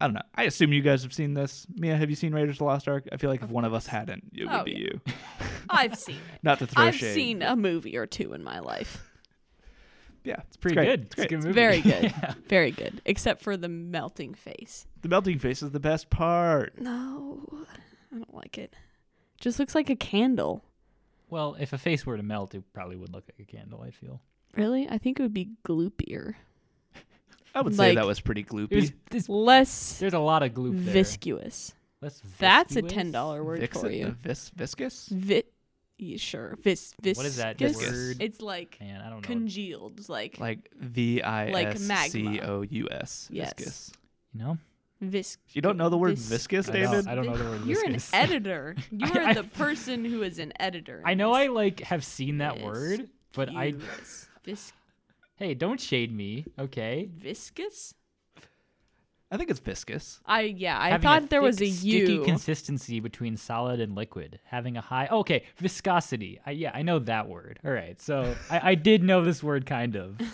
I 0.00 0.06
don't 0.06 0.14
know. 0.14 0.22
I 0.34 0.44
assume 0.44 0.72
you 0.72 0.80
guys 0.80 1.02
have 1.02 1.12
seen 1.12 1.34
this. 1.34 1.66
Mia, 1.74 1.94
have 1.94 2.08
you 2.08 2.16
seen 2.16 2.32
Raiders 2.32 2.54
of 2.54 2.58
the 2.60 2.64
Lost 2.64 2.88
Ark? 2.88 3.06
I 3.12 3.18
feel 3.18 3.28
like 3.28 3.40
if 3.40 3.44
Of 3.44 3.50
one 3.52 3.66
of 3.66 3.74
us 3.74 3.86
hadn't, 3.86 4.24
it 4.34 4.46
would 4.46 4.54
Oh, 4.60 4.64
be 4.64 4.70
yeah. 4.70 4.78
you. 4.78 5.00
I've 5.68 5.94
seen 5.98 6.16
it. 6.16 6.40
Not 6.42 6.60
to 6.60 6.66
throw 6.66 6.84
I've 6.84 6.94
shade. 6.94 7.12
seen 7.14 7.42
a 7.42 7.54
movie 7.54 7.98
or 7.98 8.06
two 8.06 8.32
in 8.32 8.42
my 8.42 8.60
life. 8.60 9.07
Yeah, 10.24 10.36
it's 10.46 10.56
pretty 10.56 10.74
great. 10.76 10.86
good. 10.86 11.00
It's 11.06 11.14
It's, 11.14 11.24
a 11.24 11.28
good 11.28 11.36
It's 11.36 11.44
movie. 11.46 11.54
very 11.54 11.80
good. 11.82 12.02
Yeah. 12.04 12.34
Very 12.48 12.70
good, 12.70 13.00
except 13.04 13.42
for 13.42 13.56
the 13.56 13.68
melting 13.68 14.34
face. 14.34 14.86
The 15.02 15.08
melting 15.08 15.38
face 15.38 15.62
is 15.62 15.70
the 15.70 15.80
best 15.80 16.10
part. 16.10 16.78
No, 16.80 17.40
I 18.12 18.16
don't 18.16 18.34
like 18.34 18.58
it. 18.58 18.74
Just 19.40 19.58
looks 19.58 19.74
like 19.74 19.88
a 19.90 19.96
candle. 19.96 20.64
Well, 21.30 21.56
if 21.60 21.72
a 21.72 21.78
face 21.78 22.04
were 22.06 22.16
to 22.16 22.22
melt, 22.22 22.54
it 22.54 22.64
probably 22.72 22.96
would 22.96 23.12
look 23.12 23.24
like 23.28 23.46
a 23.48 23.50
candle. 23.50 23.82
I 23.82 23.90
feel. 23.90 24.20
Really? 24.56 24.88
I 24.88 24.98
think 24.98 25.20
it 25.20 25.22
would 25.22 25.34
be 25.34 25.50
gloopier. 25.66 26.34
I 27.54 27.60
would 27.60 27.74
say 27.76 27.94
that 27.94 28.06
was 28.06 28.20
pretty 28.20 28.44
gloopy. 28.44 28.70
There's, 28.70 28.92
there's, 29.10 29.28
Less 29.28 29.98
there's 29.98 30.14
a 30.14 30.18
lot 30.18 30.42
of 30.42 30.52
gloop 30.52 30.84
there. 30.84 30.92
viscous. 30.94 31.74
Less 32.00 32.22
That's 32.38 32.76
a 32.76 32.82
ten 32.82 33.10
dollar 33.12 33.42
word 33.42 33.60
Vix- 33.60 33.80
for 33.80 33.90
you. 33.90 34.16
Vis- 34.22 34.50
viscous? 34.54 35.08
Vi- 35.10 35.34
yeah, 35.34 35.42
sure. 36.16 36.56
Vis 36.62 36.94
vis. 37.02 37.16
What 37.16 37.26
is 37.26 37.36
that 37.36 37.58
Viscous. 37.58 37.90
word? 37.90 38.16
It's 38.20 38.40
like 38.40 38.78
Man, 38.80 39.00
I 39.00 39.04
don't 39.10 39.16
know. 39.22 39.26
congealed, 39.26 40.08
like, 40.08 40.38
Like 40.38 40.70
V 40.78 41.22
I 41.22 41.50
S 41.50 41.80
C 42.12 42.22
magma. 42.22 42.40
O 42.46 42.62
U 42.62 42.88
S. 42.90 43.28
Yes. 43.32 43.52
Viscous. 43.56 43.92
you 44.32 44.40
know, 44.40 44.58
vis. 45.00 45.38
You 45.52 45.62
don't 45.62 45.76
know 45.76 45.88
the 45.88 45.98
word 45.98 46.16
vis- 46.16 46.28
viscous, 46.28 46.68
I 46.68 46.72
don't- 46.72 46.90
David? 46.90 47.08
I 47.08 47.14
don't 47.14 47.26
know 47.26 47.36
the 47.36 47.44
word 47.44 47.60
viscous. 47.60 47.68
You're 47.82 47.92
viscous. 47.92 48.12
an 48.12 48.20
editor. 48.20 48.76
You 48.92 49.06
are 49.12 49.22
I- 49.24 49.34
the 49.34 49.44
person 49.44 50.04
who 50.04 50.22
is 50.22 50.38
an 50.38 50.52
editor. 50.60 51.02
I 51.04 51.14
know 51.14 51.30
this. 51.30 51.38
I 51.38 51.46
like 51.48 51.80
have 51.80 52.04
seen 52.04 52.38
that 52.38 52.60
word, 52.60 53.08
but 53.34 53.48
I 53.54 53.72
Viscous. 53.72 54.28
Vis- 54.44 54.72
hey, 55.36 55.54
don't 55.54 55.80
shade 55.80 56.14
me, 56.14 56.46
okay? 56.58 57.08
viscous. 57.16 57.94
I 59.30 59.36
think 59.36 59.50
it's 59.50 59.60
viscous. 59.60 60.20
I 60.24 60.40
yeah. 60.42 60.78
I 60.78 60.88
Having 60.90 61.02
thought 61.02 61.30
there 61.30 61.42
was 61.42 61.56
a 61.60 61.66
thick, 61.70 61.74
sticky 61.74 62.24
consistency 62.24 62.98
between 63.00 63.36
solid 63.36 63.78
and 63.80 63.94
liquid. 63.94 64.40
Having 64.46 64.78
a 64.78 64.80
high, 64.80 65.06
okay, 65.08 65.44
viscosity. 65.58 66.40
I, 66.46 66.52
yeah, 66.52 66.70
I 66.74 66.80
know 66.82 66.98
that 67.00 67.28
word. 67.28 67.60
All 67.64 67.70
right, 67.70 68.00
so 68.00 68.34
I, 68.50 68.70
I 68.70 68.74
did 68.74 69.02
know 69.02 69.22
this 69.22 69.42
word 69.42 69.66
kind 69.66 69.96
of. 69.96 70.18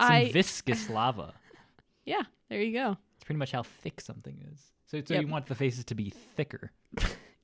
Some 0.00 0.10
I 0.10 0.30
viscous 0.32 0.90
lava. 0.90 1.34
yeah. 2.04 2.22
There 2.50 2.60
you 2.60 2.72
go. 2.72 2.96
It's 3.16 3.24
pretty 3.24 3.38
much 3.38 3.52
how 3.52 3.62
thick 3.62 4.00
something 4.00 4.36
is. 4.52 4.60
So, 4.86 5.00
so 5.04 5.14
Yep. 5.14 5.22
you 5.22 5.28
want 5.28 5.46
the 5.46 5.54
faces 5.54 5.84
to 5.86 5.94
be 5.94 6.10
thicker. 6.10 6.72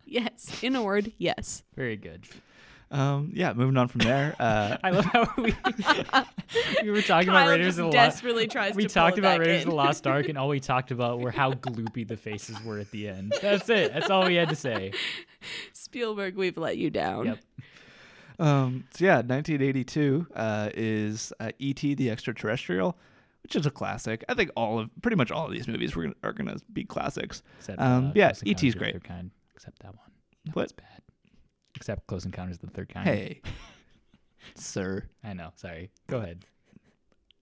Yes. 0.04 0.60
In 0.62 0.74
a 0.74 0.82
word, 0.82 1.12
yes. 1.18 1.62
Very 1.76 1.96
good. 1.96 2.26
Um, 2.92 3.30
yeah, 3.34 3.52
moving 3.52 3.76
on 3.76 3.86
from 3.88 4.00
there. 4.00 4.34
Uh, 4.38 4.76
I 4.84 4.90
love 4.90 5.04
how 5.04 5.32
we 5.36 5.54
we 6.82 6.90
were 6.90 7.02
talking 7.02 7.28
about 7.28 7.48
Raiders 7.48 7.78
of 7.78 7.84
the 7.84 7.84
Lost. 7.84 7.94
desperately 7.94 8.46
tries 8.48 8.74
We 8.74 8.82
to 8.84 8.88
talked 8.88 9.16
it 9.16 9.20
about 9.20 9.38
back 9.38 9.46
Raiders 9.46 9.62
in. 9.62 9.68
of 9.68 9.70
the 9.70 9.76
Lost 9.76 10.06
Ark, 10.06 10.28
and 10.28 10.36
all 10.36 10.48
we 10.48 10.58
talked 10.72 10.90
about 10.90 11.20
were 11.20 11.30
how 11.30 11.52
gloopy 11.52 12.06
the 12.06 12.16
faces 12.16 12.60
were 12.64 12.78
at 12.78 12.90
the 12.90 13.08
end. 13.08 13.32
That's 13.40 13.68
it. 13.68 13.92
That's 13.92 14.10
all 14.10 14.26
we 14.26 14.34
had 14.34 14.48
to 14.48 14.56
say. 14.56 14.92
Spielberg, 15.72 16.34
we've 16.36 16.58
let 16.58 16.76
you 16.78 16.90
down. 16.90 17.26
Yep. 17.26 17.38
um, 18.40 18.84
so 18.94 19.04
yeah, 19.04 19.16
1982 19.16 20.26
uh, 20.34 20.70
is 20.74 21.32
uh, 21.40 21.50
E.T. 21.58 21.94
the 21.94 22.10
Extraterrestrial, 22.10 22.96
which 23.42 23.54
is 23.56 23.66
a 23.66 23.70
classic. 23.70 24.24
I 24.28 24.34
think 24.34 24.50
all 24.56 24.78
of 24.80 24.90
pretty 25.02 25.16
much 25.16 25.30
all 25.30 25.46
of 25.46 25.52
these 25.52 25.68
movies 25.68 25.94
were, 25.94 26.12
are 26.24 26.32
going 26.32 26.48
to 26.48 26.60
be 26.72 26.84
classics. 26.84 27.42
Except 27.60 27.80
Um, 27.80 28.06
uh, 28.08 28.12
yeah, 28.16 28.28
Close 28.30 28.42
E.T.'s 28.46 28.74
Encounters 28.74 28.74
of 28.74 28.80
the 28.94 28.98
great. 28.98 29.04
Kind. 29.04 29.30
Except 29.54 29.78
that 29.80 29.94
one. 29.94 30.10
No, 30.46 30.52
What? 30.54 30.74
bad. 30.76 30.99
Except 31.80 32.06
Close 32.06 32.24
Encounters 32.26 32.56
of 32.56 32.62
the 32.62 32.68
Third 32.68 32.88
Kind. 32.90 33.08
Hey, 33.08 33.40
sir, 34.54 35.04
I 35.24 35.32
know. 35.32 35.50
Sorry. 35.56 35.90
Go 36.08 36.18
ahead. 36.18 36.44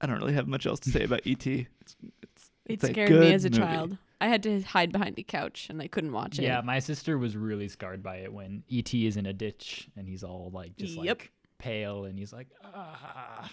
I 0.00 0.06
don't 0.06 0.18
really 0.18 0.34
have 0.34 0.46
much 0.46 0.64
else 0.66 0.78
to 0.80 0.90
say 0.90 1.02
about 1.02 1.22
E.T. 1.26 1.66
It's, 1.80 1.96
it's, 2.22 2.50
It 2.66 2.72
it's 2.74 2.84
a 2.84 2.86
scared 2.88 3.10
me 3.10 3.16
good 3.16 3.34
as 3.34 3.44
a 3.44 3.50
movie. 3.50 3.60
child. 3.62 3.98
I 4.20 4.28
had 4.28 4.42
to 4.44 4.60
hide 4.62 4.92
behind 4.92 5.18
a 5.18 5.22
couch 5.24 5.66
and 5.70 5.80
I 5.82 5.88
couldn't 5.88 6.12
watch 6.12 6.38
it. 6.38 6.42
Yeah, 6.42 6.60
my 6.60 6.78
sister 6.78 7.18
was 7.18 7.36
really 7.36 7.68
scared 7.68 8.02
by 8.02 8.16
it 8.18 8.32
when 8.32 8.62
ET 8.72 8.92
is 8.94 9.16
in 9.16 9.26
a 9.26 9.32
ditch 9.32 9.88
and 9.96 10.08
he's 10.08 10.22
all 10.24 10.50
like 10.52 10.76
just 10.76 10.94
Yep. 10.94 11.18
like 11.20 11.32
pale 11.58 12.04
and 12.04 12.16
he's 12.18 12.32
like 12.32 12.48
ah. 12.64 13.50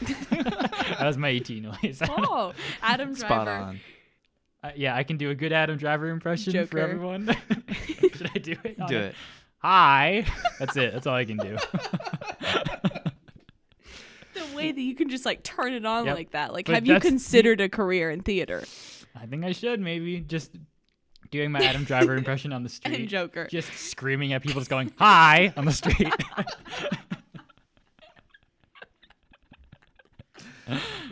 that 0.30 0.98
was 1.02 1.16
my 1.18 1.30
ET 1.32 1.48
noise. 1.50 2.00
Oh, 2.08 2.52
Adam 2.82 3.14
Spot 3.14 3.44
Driver. 3.46 3.50
on. 3.64 3.80
Uh, 4.64 4.70
yeah, 4.76 4.94
I 4.94 5.02
can 5.02 5.16
do 5.16 5.30
a 5.30 5.34
good 5.34 5.52
Adam 5.52 5.76
Driver 5.76 6.08
impression 6.08 6.52
for 6.52 6.76
Joker. 6.76 6.78
everyone. 6.78 7.36
Should 8.00 8.30
I 8.34 8.38
do 8.38 8.52
it? 8.64 8.78
Do 8.86 8.96
a- 8.96 9.00
it. 9.00 9.14
Hi. 9.62 10.26
That's 10.58 10.76
it. 10.76 10.92
That's 10.92 11.06
all 11.06 11.14
I 11.14 11.24
can 11.24 11.36
do. 11.38 11.56
The 14.34 14.56
way 14.56 14.72
that 14.72 14.80
you 14.80 14.94
can 14.94 15.10
just 15.10 15.26
like 15.26 15.42
turn 15.42 15.74
it 15.74 15.84
on 15.84 16.06
Yep. 16.06 16.16
like 16.16 16.30
that. 16.30 16.52
Like, 16.54 16.64
But 16.66 16.74
have 16.76 16.86
you 16.86 16.94
that's 16.94 17.04
the- 17.04 17.08
considered 17.10 17.60
a 17.60 17.68
career 17.68 18.10
in 18.10 18.22
theater 18.22 18.64
I 19.14 19.26
think 19.26 19.44
I 19.44 19.52
should 19.52 19.78
maybe 19.78 20.20
just 20.20 20.52
doing 21.30 21.52
my 21.52 21.60
Adam 21.60 21.84
Driver 21.84 22.16
impression 22.16 22.50
on 22.52 22.62
the 22.62 22.68
street. 22.70 22.98
and 23.00 23.08
Joker? 23.08 23.46
Just 23.50 23.72
screaming 23.74 24.32
at 24.32 24.42
people, 24.42 24.60
just 24.60 24.70
going 24.70 24.90
"Hi" 24.98 25.52
on 25.56 25.66
the 25.66 25.72
street. 25.72 26.12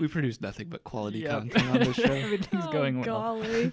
We 0.00 0.08
produce 0.08 0.40
nothing 0.40 0.68
but 0.70 0.84
quality 0.84 1.18
Yeah. 1.20 1.38
content 1.40 1.68
on 1.70 1.78
this 1.80 1.96
show. 1.96 2.04
Everything's 2.04 2.64
Oh, 2.66 2.72
going 2.72 2.96
well. 3.00 3.04
golly. 3.04 3.72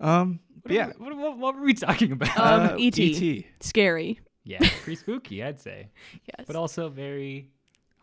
Um, 0.00 0.40
but 0.51 0.51
What, 0.62 0.74
yeah, 0.74 0.92
we- 0.98 1.04
what, 1.06 1.16
what, 1.16 1.38
what 1.38 1.54
were 1.56 1.62
we 1.62 1.74
talking 1.74 2.12
about? 2.12 2.36
Um, 2.38 2.60
uh, 2.74 2.76
E.T.. 2.78 3.02
E.T. 3.02 3.46
Scary. 3.60 4.20
yeah, 4.44 4.58
pretty 4.82 4.96
spooky, 4.96 5.42
I'd 5.42 5.60
say, 5.60 5.88
Yes. 6.26 6.46
but 6.46 6.56
also 6.56 6.88
very. 6.88 7.50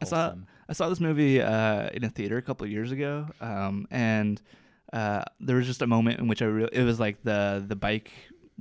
I 0.02 0.06
saw- 0.06 0.34
I 0.70 0.74
saw 0.74 0.88
this 0.90 1.00
movie 1.00 1.42
uh, 1.42 1.90
in 1.94 2.04
a 2.04 2.10
theater 2.10 2.38
a 2.38 2.42
couple 2.42 2.64
of 2.66 2.72
years 2.72 2.92
ago, 2.92 3.26
um, 3.42 3.88
and 3.92 4.42
uh, 4.94 5.24
there 5.40 5.56
was 5.58 5.66
just 5.66 5.82
a 5.82 5.88
moment 5.88 6.20
in 6.20 6.28
which 6.28 6.42
I 6.42 6.46
really 6.46 6.70
it 6.74 6.84
was 6.84 7.00
like 7.00 7.24
the 7.24 7.64
the 7.68 7.76
bike 7.76 8.12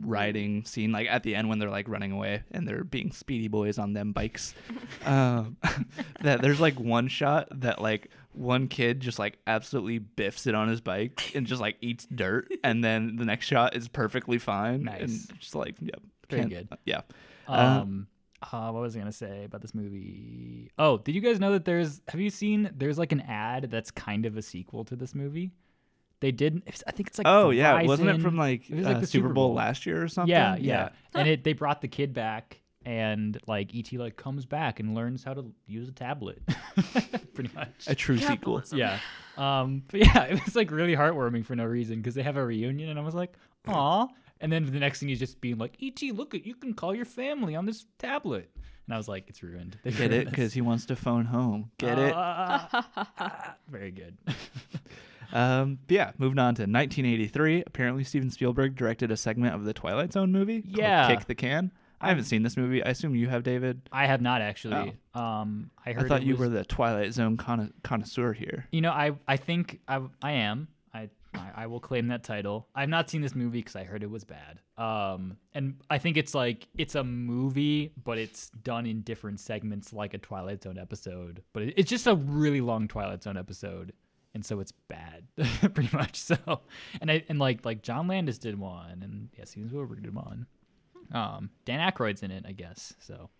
riding 0.01 0.64
scene, 0.64 0.92
like 0.92 1.09
at 1.09 1.22
the 1.24 1.34
end 1.34 1.49
when 1.49 1.59
they're 1.59 1.70
like 1.70 1.88
running 1.88 2.12
away 2.12 2.42
and 2.53 2.66
they're 2.68 2.84
being 2.84 3.11
speedy 3.12 3.49
boys 3.49 3.78
on 3.78 3.92
them 3.92 4.12
bikes. 4.12 4.55
um, 5.05 5.57
that 6.22 6.40
there's 6.40 6.61
like 6.61 6.78
one 6.78 7.09
shot 7.09 7.49
that 7.61 7.80
like 7.82 8.09
one 8.33 8.68
kid 8.68 9.01
just 9.01 9.18
like 9.18 9.39
absolutely 9.47 9.99
biffs 9.99 10.47
it 10.47 10.55
on 10.55 10.68
his 10.68 10.81
bike 10.81 11.33
and 11.35 11.47
just 11.47 11.61
like 11.61 11.76
eats 11.81 12.07
dirt, 12.07 12.53
and 12.64 12.83
then 12.83 13.16
the 13.16 13.24
next 13.24 13.47
shot 13.47 13.76
is 13.76 13.89
perfectly 13.89 14.39
fine. 14.39 14.85
Nice. 14.85 15.01
and 15.01 15.41
just 15.41 15.55
like 15.55 15.76
yep, 15.81 16.01
Very 16.29 16.45
good. 16.47 16.68
Yeah. 16.85 17.03
Um, 17.47 18.07
uh, 18.41 18.70
what 18.70 18.83
was 18.83 18.95
I 18.95 19.01
gonna 19.01 19.12
say 19.12 19.45
about 19.45 19.62
this 19.62 19.74
movie? 19.74 20.70
Oh, 20.79 20.99
did 20.99 21.14
you 21.14 21.20
guys 21.20 21.41
know 21.41 21.53
that 21.53 21.64
there's? 21.64 22.01
Have 22.09 22.20
you 22.20 22.31
seen? 22.31 22.70
There's 22.76 22.99
like 22.99 23.12
an 23.12 23.22
ad 23.22 23.68
that's 23.70 23.91
kind 23.91 24.26
of 24.26 24.37
a 24.37 24.43
sequel 24.43 24.85
to 24.85 24.97
this 24.97 25.14
movie. 25.14 25.51
They 26.20 26.33
did. 26.33 26.62
I 26.87 26.93
think 26.93 27.09
it's 27.09 27.18
like. 27.18 27.26
oh 27.26 27.51
yeah, 27.51 27.83
wasn't 27.83 28.11
it 28.11 28.20
from 28.20 28.37
like 28.37 28.68
It 28.68 28.76
was 28.76 28.87
uh, 28.87 28.91
like 28.91 29.01
the 29.01 29.07
Super 29.07 29.29
Bowl 29.29 29.49
Bowl. 29.49 29.55
last 29.55 29.87
year 29.87 30.03
or 30.03 30.09
something? 30.09 30.31
Yeah, 30.31 30.57
yeah. 30.57 30.91
and 31.14 31.29
it 31.29 31.45
they 31.45 31.53
brought 31.53 31.81
the 31.81 31.89
kid 31.89 32.12
back, 32.12 32.61
and 32.85 33.39
like 33.47 33.74
ET 33.74 33.93
like 33.95 34.16
comes 34.16 34.47
back 34.47 34.81
and 34.81 34.95
learns 34.95 35.24
how 35.24 35.35
to 35.35 35.53
use 35.66 35.89
a 35.89 35.93
tablet, 35.93 36.41
pretty 37.35 37.51
much. 37.55 37.87
A 37.87 37.95
true 37.95 38.18
sequel. 38.18 38.62
Yeah. 38.72 38.99
Um, 39.37 39.83
but 39.89 40.01
yeah, 40.01 40.22
it 40.31 40.45
was 40.45 40.57
like 40.57 40.70
really 40.70 40.97
heartwarming 40.97 41.45
for 41.45 41.55
no 41.57 41.64
reason 41.64 41.97
because 41.97 42.14
they 42.14 42.22
have 42.22 42.37
a 42.37 42.45
reunion, 42.45 42.89
and 42.89 42.99
I 42.99 43.03
was 43.03 43.14
like, 43.14 43.35
aw. 43.66 44.07
And 44.41 44.53
then 44.53 44.64
the 44.66 44.79
next 44.79 45.01
thing 45.01 45.11
is 45.11 45.18
just 45.18 45.41
being 45.41 45.59
like, 45.59 45.76
"Et, 45.83 46.01
look 46.12 46.33
at 46.35 46.47
you 46.47 46.55
can 46.55 46.72
call 46.72 46.95
your 46.95 47.05
family 47.05 47.57
on 47.57 47.66
this 47.66 47.87
tablet," 47.99 48.49
and 48.87 48.95
I 48.95 48.97
was 48.97 49.09
like, 49.09 49.24
"It's 49.26 49.43
ruined." 49.43 49.76
They 49.83 49.91
Get 49.91 50.12
it? 50.12 50.31
Because 50.31 50.53
he 50.53 50.61
wants 50.61 50.87
to 50.87 50.97
phone 50.97 51.24
home. 51.24 51.72
Get 51.79 51.99
it? 51.99 52.12
Ah, 52.14 53.57
very 53.68 53.91
good. 53.91 54.16
Um, 55.33 55.79
yeah, 55.89 56.12
moving 56.18 56.39
on 56.39 56.55
to 56.55 56.62
1983. 56.62 57.64
Apparently, 57.66 58.05
Steven 58.05 58.31
Spielberg 58.31 58.76
directed 58.76 59.11
a 59.11 59.16
segment 59.16 59.55
of 59.55 59.64
the 59.64 59.74
Twilight 59.74 60.12
Zone 60.12 60.33
movie. 60.33 60.64
Yeah. 60.66 61.07
Kick 61.09 61.26
the 61.26 61.35
Can. 61.35 61.70
I 62.01 62.09
haven't 62.09 62.24
seen 62.24 62.42
this 62.42 62.57
movie. 62.57 62.82
I 62.82 62.90
assume 62.90 63.14
you 63.14 63.28
have, 63.28 63.42
David. 63.42 63.82
I 63.92 64.07
have 64.07 64.20
not 64.20 64.40
actually. 64.40 64.94
Um, 65.14 65.70
I 65.84 65.92
heard. 65.92 66.03
Oh. 66.03 66.05
I 66.05 66.09
thought 66.09 66.22
you 66.22 66.34
was- 66.34 66.40
were 66.40 66.49
the 66.49 66.64
Twilight 66.64 67.12
Zone 67.12 67.36
conno- 67.36 67.72
connoisseur 67.82 68.32
here. 68.32 68.66
You 68.70 68.80
know, 68.80 68.90
I 68.92 69.12
I 69.26 69.36
think 69.36 69.80
I 69.88 70.01
I 70.22 70.32
am. 70.32 70.68
I 70.94 71.09
I, 71.34 71.51
I 71.57 71.66
will 71.66 71.80
claim 71.80 72.07
that 72.09 72.24
title. 72.24 72.68
I've 72.74 72.88
not 72.88 73.11
seen 73.11 73.20
this 73.20 73.34
movie 73.34 73.59
because 73.59 73.76
I 73.76 73.84
heard 73.84 74.03
it 74.03 74.11
was 74.11 74.24
bad. 74.24 74.61
Um, 74.78 75.36
and 75.55 75.74
I 75.90 75.99
think 75.99 76.16
it's 76.16 76.34
like 76.34 76.68
it's 76.78 76.94
a 76.94 77.03
movie, 77.05 77.92
but 78.03 78.16
it's 78.16 78.49
done 78.51 78.86
in 78.86 79.03
different 79.03 79.40
segments, 79.40 79.92
like 79.92 80.14
a 80.14 80.18
Twilight 80.18 80.62
Zone 80.62 80.78
episode. 80.78 81.42
But 81.53 81.64
it, 81.64 81.74
it's 81.76 81.90
just 81.90 82.07
a 82.07 82.14
really 82.14 82.61
long 82.61 82.86
Twilight 82.88 83.22
Zone 83.24 83.36
episode, 83.36 83.92
and 84.34 84.44
so 84.46 84.61
it's 84.61 84.72
bad, 84.72 85.24
pretty 85.74 85.94
much. 85.94 86.16
So, 86.16 86.36
and 87.01 87.11
I 87.11 87.24
and 87.28 87.38
like 87.38 87.64
like 87.64 87.82
John 87.82 88.07
Landis 88.09 88.38
did 88.38 88.59
one, 88.59 89.03
and 89.03 89.28
yeah, 89.36 89.44
Steven 89.44 89.68
Spielberg 89.68 90.03
did 90.03 90.14
one. 90.14 90.46
Um, 91.12 91.50
Dan 91.64 91.80
Aykroyd's 91.80 92.22
in 92.22 92.30
it, 92.30 92.44
I 92.46 92.52
guess. 92.52 92.94
So, 93.00 93.30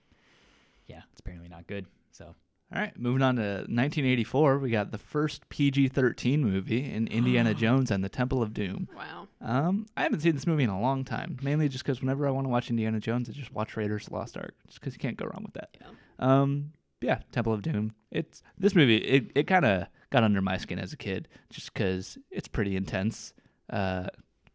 yeah, 0.87 1.03
it's 1.13 1.21
apparently 1.21 1.49
not 1.49 1.67
good. 1.67 1.87
So. 2.13 2.35
All 2.71 2.79
right, 2.79 2.93
moving 2.99 3.23
on 3.23 3.37
to 3.37 3.43
1984. 3.43 4.59
We 4.59 4.71
got 4.71 4.91
the 4.91 4.99
first 4.99 5.49
PG-13 5.49 6.41
movie 6.41 6.85
in 6.93 7.07
Indiana 7.07 7.55
Jones 7.55 7.91
and 7.91 8.05
the 8.05 8.11
Temple 8.11 8.43
of 8.43 8.53
Doom. 8.53 8.89
Wow. 8.95 9.27
Um, 9.41 9.87
I 9.97 10.03
haven't 10.03 10.21
seen 10.21 10.35
this 10.35 10.47
movie 10.47 10.65
in 10.65 10.71
a 10.71 10.79
long 10.79 11.03
time, 11.03 11.39
mainly 11.43 11.71
just 11.71 11.83
because 11.83 12.03
whenever 12.03 12.29
I 12.29 12.31
want 12.31 12.45
to 12.45 12.51
watch 12.51 12.69
Indiana 12.69 13.01
Jones, 13.01 13.31
I 13.31 13.33
just 13.33 13.55
watch 13.55 13.75
Raiders 13.75 14.03
of 14.03 14.11
the 14.11 14.19
Lost 14.19 14.37
Ark, 14.37 14.55
just 14.67 14.81
because 14.81 14.93
you 14.93 14.99
can't 14.99 15.17
go 15.17 15.25
wrong 15.25 15.45
with 15.45 15.55
that. 15.55 15.79
Yeah. 15.81 15.87
Um, 16.19 16.73
yeah, 17.01 17.21
Temple 17.33 17.55
of 17.55 17.63
Doom. 17.63 17.95
It's 18.11 18.43
this 18.59 18.75
movie. 18.75 18.99
It 18.99 19.31
it 19.35 19.47
kind 19.47 19.65
of 19.65 19.87
got 20.11 20.25
under 20.25 20.43
my 20.43 20.57
skin 20.59 20.79
as 20.79 20.93
a 20.93 20.97
kid, 20.97 21.29
just 21.49 21.73
because 21.73 22.19
it's 22.31 22.49
pretty 22.49 22.77
intense. 22.77 23.33
Uh, 23.71 24.09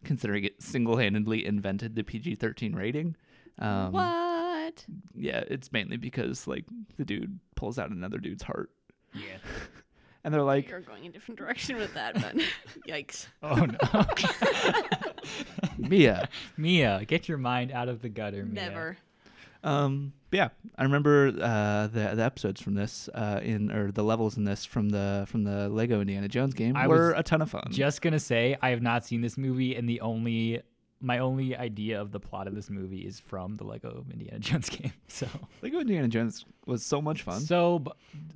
considering 0.04 0.44
it 0.44 0.62
single-handedly 0.62 1.46
invented 1.46 1.96
the 1.96 2.04
PG-13 2.04 2.76
rating. 2.76 3.16
Um, 3.60 3.92
what? 3.92 4.86
Yeah, 5.16 5.44
it's 5.48 5.72
mainly 5.72 5.98
because 5.98 6.48
like 6.48 6.66
the 6.98 7.06
dude 7.06 7.40
pulls 7.56 7.78
out 7.80 7.90
another 7.92 8.18
dude's 8.18 8.44
heart, 8.44 8.72
Yeah. 9.14 9.38
and 10.24 10.34
they're 10.34 10.42
like, 10.42 10.70
You're 10.70 10.80
going 10.82 11.06
a 11.06 11.10
different 11.10 11.38
direction 11.38 11.76
with 11.78 11.94
that, 11.94 12.16
but 12.16 12.36
yikes. 12.88 13.28
Oh 13.44 13.66
no. 13.66 14.06
Mia. 15.78 16.28
Mia, 16.58 17.04
get 17.08 17.28
your 17.28 17.38
mind 17.38 17.72
out 17.72 17.90
of 17.90 18.02
the 18.02 18.10
gutter, 18.10 18.44
Mia. 18.46 18.54
Never. 18.70 18.98
Um, 19.64 20.14
yeah, 20.32 20.50
I 20.78 20.84
remember 20.84 21.28
uh, 21.42 21.88
the 21.88 22.14
the 22.16 22.24
episodes 22.24 22.60
from 22.62 22.74
this 22.74 23.08
uh, 23.14 23.40
in 23.44 23.72
or 23.72 23.92
the 23.92 24.04
levels 24.04 24.36
in 24.38 24.44
this 24.44 24.66
from 24.66 24.90
the 24.90 25.26
from 25.28 25.44
the 25.44 25.70
Lego 25.70 26.02
Indiana 26.02 26.28
Jones 26.28 26.54
game 26.54 26.76
I 26.76 26.88
were 26.88 27.12
a 27.12 27.24
ton 27.24 27.42
of 27.42 27.50
fun. 27.50 27.68
Just 27.70 28.02
gonna 28.02 28.20
say 28.20 28.58
I 28.62 28.70
have 28.70 28.82
not 28.82 29.06
seen 29.06 29.22
this 29.22 29.38
movie, 29.38 29.76
and 29.76 29.88
the 29.88 30.02
only 30.02 30.62
my 31.00 31.20
only 31.20 31.56
idea 31.56 32.00
of 32.02 32.12
the 32.12 32.20
plot 32.20 32.48
of 32.48 32.56
this 32.56 32.70
movie 32.70 33.02
is 33.02 33.20
from 33.20 33.56
the 33.56 33.64
Lego 33.66 34.06
Indiana 34.12 34.40
Jones 34.48 34.70
game. 34.70 34.94
So, 35.08 35.28
Lego 35.62 35.80
Indiana 35.80 36.08
Jones 36.08 36.46
was 36.66 36.84
so 36.84 37.02
much 37.02 37.22
fun. 37.24 37.42
so 37.42 37.80
b- 37.80 37.92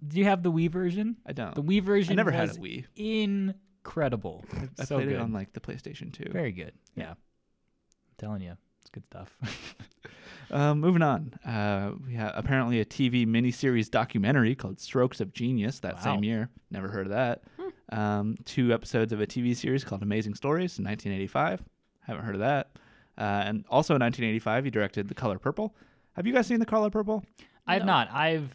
do 0.08 0.20
you 0.20 0.26
have 0.26 0.44
the 0.44 0.52
Wii 0.52 0.70
version? 0.70 1.16
I 1.26 1.32
don't. 1.34 1.56
The 1.56 1.64
Wii 1.64 1.82
version. 1.82 2.14
I 2.14 2.16
never 2.16 2.32
had 2.32 2.50
a 2.50 2.54
Wii. 2.54 2.86
Incredible. 2.96 4.44
I 4.80 4.84
so 4.84 4.96
played 4.98 5.08
good. 5.10 5.16
it 5.16 5.22
on 5.22 5.32
like 5.34 5.54
the 5.54 5.62
PlayStation 5.62 6.12
2. 6.12 6.32
Very 6.32 6.52
good. 6.52 6.74
Yeah. 6.96 7.12
I'm 7.12 7.16
telling 8.18 8.42
you, 8.42 8.58
it's 8.88 8.90
good 8.90 9.06
stuff. 9.06 9.36
Um, 10.52 10.80
moving 10.82 11.02
on, 11.02 11.34
uh, 11.46 11.92
we 12.06 12.14
have 12.14 12.32
apparently 12.36 12.80
a 12.80 12.86
TV 12.86 13.26
miniseries 13.28 13.90
documentary 13.92 14.56
called 14.56 14.80
Strokes 14.80 15.20
of 15.20 15.34
Genius 15.34 15.80
that 15.82 15.96
Wow. 15.96 16.02
same 16.02 16.24
year. 16.24 16.50
Never 16.72 16.88
heard 16.88 17.08
of 17.08 17.12
that. 17.12 17.42
Um, 17.90 18.36
two 18.46 18.74
episodes 18.74 19.12
of 19.14 19.20
a 19.22 19.28
TV 19.28 19.56
series 19.56 19.84
called 19.84 20.04
Amazing 20.04 20.36
Stories 20.36 20.78
in 20.80 20.86
1985. 20.86 21.64
Haven't 22.06 22.24
heard 22.24 22.36
of 22.36 22.42
that. 22.42 22.72
Uh, 23.18 23.22
and 23.46 23.66
also 23.70 23.96
in 23.96 24.02
1985, 24.02 24.66
he 24.66 24.72
directed 24.72 25.08
The 25.10 25.16
Color 25.16 25.40
Purple. 25.40 25.76
Have 26.14 26.26
you 26.28 26.34
guys 26.34 26.48
seen 26.48 26.60
The 26.60 26.66
Color 26.66 26.90
Purple? 26.92 27.24
I 27.66 27.74
have 27.76 27.84
No. 27.84 27.88
not. 27.94 28.10
I've 28.12 28.54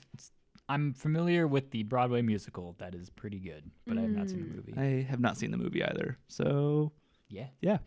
I'm 0.68 0.94
familiar 0.94 1.46
with 1.46 1.70
the 1.72 1.82
Broadway 1.82 2.22
musical. 2.22 2.76
That 2.78 2.94
is 2.94 3.10
pretty 3.10 3.38
good, 3.40 3.70
but 3.86 3.98
I 3.98 4.02
have 4.02 4.10
not 4.10 4.30
seen 4.30 4.48
the 4.48 4.54
movie. 4.56 4.74
I 4.76 5.02
have 5.10 5.20
not 5.20 5.36
seen 5.36 5.50
the 5.50 5.58
movie 5.58 5.82
either. 5.84 6.16
So 6.28 6.92
yeah. 7.32 7.46
yeah. 7.60 7.78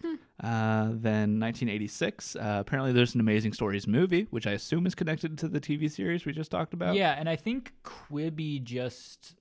Uh, 0.44 0.90
then 0.92 1.40
1986. 1.40 2.36
Uh, 2.36 2.58
apparently, 2.60 2.92
there's 2.92 3.14
an 3.14 3.22
Amazing 3.22 3.54
Stories 3.54 3.88
movie, 3.88 4.28
which 4.32 4.48
I 4.48 4.52
assume 4.52 4.86
is 4.86 4.96
connected 4.96 5.38
to 5.40 5.48
the 5.48 5.62
TV 5.62 5.90
series 5.90 6.26
we 6.26 6.34
just 6.34 6.52
talked 6.52 6.74
about. 6.74 6.96
Yeah, 6.96 7.16
and 7.18 7.30
I 7.30 7.36
think 7.36 7.72
Quibi 7.84 8.64
just 8.64 9.36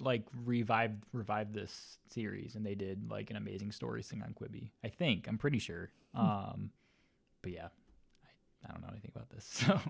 like 0.00 0.24
revived 0.44 1.04
revived 1.12 1.54
this 1.54 1.98
series, 2.08 2.54
and 2.54 2.64
they 2.64 2.74
did 2.74 3.10
like 3.10 3.30
an 3.30 3.36
amazing 3.36 3.72
story 3.72 4.02
thing 4.02 4.22
on 4.22 4.34
Quibi. 4.34 4.70
I 4.84 4.88
think 4.88 5.26
I'm 5.28 5.38
pretty 5.38 5.58
sure. 5.58 5.90
Hmm. 6.14 6.20
Um, 6.20 6.70
but 7.42 7.52
yeah, 7.52 7.68
I, 8.24 8.68
I 8.68 8.72
don't 8.72 8.82
know 8.82 8.88
anything 8.90 9.12
about 9.14 9.30
this. 9.30 9.64
So 9.66 9.80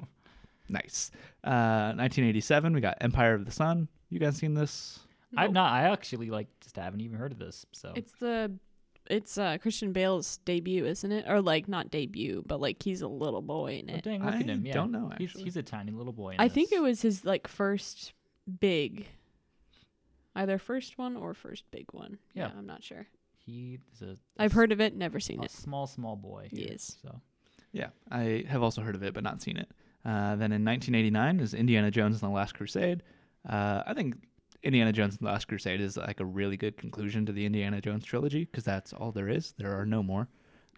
Nice. 0.71 1.11
Uh, 1.43 1.93
1987, 1.97 2.73
we 2.73 2.81
got 2.81 2.97
Empire 3.01 3.35
of 3.35 3.45
the 3.45 3.51
Sun. 3.51 3.89
You 4.09 4.21
guys 4.21 4.37
seen 4.37 4.55
this? 4.55 5.01
I've 5.37 5.53
not. 5.53 5.73
I 5.73 5.91
actually 5.91 6.31
like 6.31 6.49
just 6.61 6.77
haven't 6.77 7.01
even 7.01 7.19
heard 7.19 7.33
of 7.33 7.39
this. 7.39 7.67
So 7.73 7.93
It's 7.95 8.13
the 8.21 8.53
it's 9.11 9.37
uh 9.39 9.59
Christian 9.59 9.93
Bale's 9.93 10.39
debut, 10.45 10.87
isn't 10.87 11.11
it? 11.13 11.27
Or 11.29 11.41
like 11.43 11.69
not 11.69 11.91
debut, 11.91 12.43
but 12.47 12.61
like 12.61 12.83
he's 12.83 13.03
a 13.03 13.09
little 13.09 13.43
boy 13.43 13.79
in 13.79 13.91
Oh, 13.91 13.95
it. 13.95 14.05
dang, 14.05 14.25
look 14.25 14.35
I 14.35 14.39
at 14.39 14.47
him. 14.49 14.65
Yeah, 14.65 14.73
don't 14.73 14.93
know, 14.93 15.11
He's 15.19 15.29
actually. 15.31 15.45
he's 15.45 15.57
a 15.57 15.63
tiny 15.63 15.93
little 15.93 16.13
boy. 16.13 16.31
In 16.35 16.41
I 16.41 16.49
think 16.49 16.71
this. 16.71 16.79
it 16.79 16.83
was 16.83 17.03
his 17.03 17.25
like 17.25 17.47
first 17.49 18.13
big 18.61 19.07
either 20.35 20.59
first 20.59 20.97
one 20.99 21.17
or 21.17 21.35
first 21.35 21.65
big 21.71 21.87
one. 21.93 22.19
Yeah. 22.35 22.51
I'm 22.57 22.67
not 22.67 22.83
sure. 22.85 23.07
he 23.45 23.79
is 23.93 24.03
a. 24.03 24.17
I've 24.39 24.53
a 24.53 24.55
heard 24.55 24.73
of 24.73 24.81
it, 24.81 24.95
never 24.97 25.21
seen 25.21 25.41
a 25.41 25.45
it. 25.45 25.51
small 25.51 25.87
small 25.87 26.17
boy. 26.17 26.49
Yes. 26.53 26.97
So 27.03 27.21
Yeah, 27.73 27.89
I 28.11 28.45
have 28.49 28.63
also 28.63 28.81
heard 28.83 28.95
of 28.95 29.03
it, 29.03 29.13
but 29.15 29.23
not 29.25 29.43
seen 29.43 29.57
it. 29.57 29.71
Uh, 30.05 30.37
then 30.37 30.53
in 30.53 30.65
1989 30.65 31.41
is 31.41 31.53
Indiana 31.55 31.91
Jones 31.91 32.23
and 32.23 32.31
the 32.31 32.35
Last 32.35 32.55
Crusade. 32.55 33.03
Uh, 33.49 33.83
I 33.87 33.93
think 33.95 34.17
Indiana 34.63 34.93
Jones 34.93 35.15
and 35.19 35.27
the 35.27 35.31
Last 35.33 35.49
Crusade 35.49 35.81
is 35.81 35.97
like 35.97 36.21
a 36.21 36.25
really 36.25 36.57
good 36.57 36.77
conclusion 36.77 37.27
to 37.27 37.33
the 37.33 37.47
Indiana 37.47 37.81
Jones 37.81 38.05
trilogy 38.05 38.45
because 38.45 38.65
that's 38.65 38.93
all 38.93 39.13
there 39.13 39.29
is. 39.29 39.55
There 39.57 39.79
are 39.79 39.87
no 39.87 40.03
more. 40.03 40.29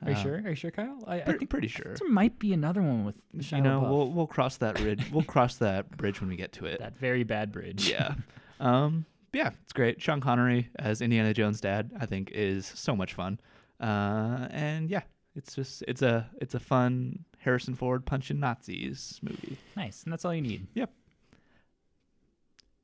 are 0.03 0.11
you 0.11 0.17
Uh, 0.17 0.23
sure? 0.23 0.35
Are 0.45 0.49
you 0.51 0.55
sure, 0.55 0.71
Kyle? 0.71 0.99
I, 1.07 1.21
I 1.23 1.33
think 1.37 1.51
pretty 1.51 1.69
sure. 1.69 1.95
there 1.99 2.09
might 2.09 2.39
be 2.39 2.53
another 2.53 2.83
one 2.83 3.05
with 3.05 3.17
Shia 3.39 3.57
You 3.57 3.63
know, 3.63 3.81
LaBeouf. 3.81 3.91
we'll 3.91 4.11
we'll 4.13 4.27
cross 4.27 4.57
that 4.59 4.77
bridge. 4.77 5.05
we'll 5.13 5.25
cross 5.25 5.57
that 5.57 5.97
bridge 5.97 6.21
when 6.21 6.31
we 6.31 6.37
get 6.37 6.53
to 6.55 6.67
it. 6.67 6.79
that 6.81 6.97
very 6.99 7.25
bad 7.25 7.51
bridge. 7.53 7.89
yeah. 7.91 8.15
Um, 8.61 9.07
yeah, 9.33 9.51
it's 9.65 9.73
great. 9.73 10.01
Sean 10.01 10.21
Connery 10.21 10.69
as 10.79 11.01
Indiana 11.01 11.35
Jones' 11.35 11.61
dad, 11.61 11.91
I 11.99 12.07
think, 12.07 12.31
is 12.33 12.65
so 12.67 12.95
much 12.95 13.15
fun. 13.15 13.41
Uh, 13.81 14.47
and 14.51 14.89
yeah, 14.89 15.01
it's 15.35 15.57
just 15.57 15.83
it's 15.89 16.01
a 16.03 16.31
it's 16.41 16.55
a 16.55 16.61
fun 16.61 17.25
Harrison 17.39 17.75
Ford 17.75 18.07
punching 18.07 18.39
Nazis 18.39 19.19
movie. 19.21 19.59
nice, 19.77 20.05
and 20.05 20.13
that's 20.13 20.25
all 20.25 20.33
you 20.33 20.43
need. 20.43 20.69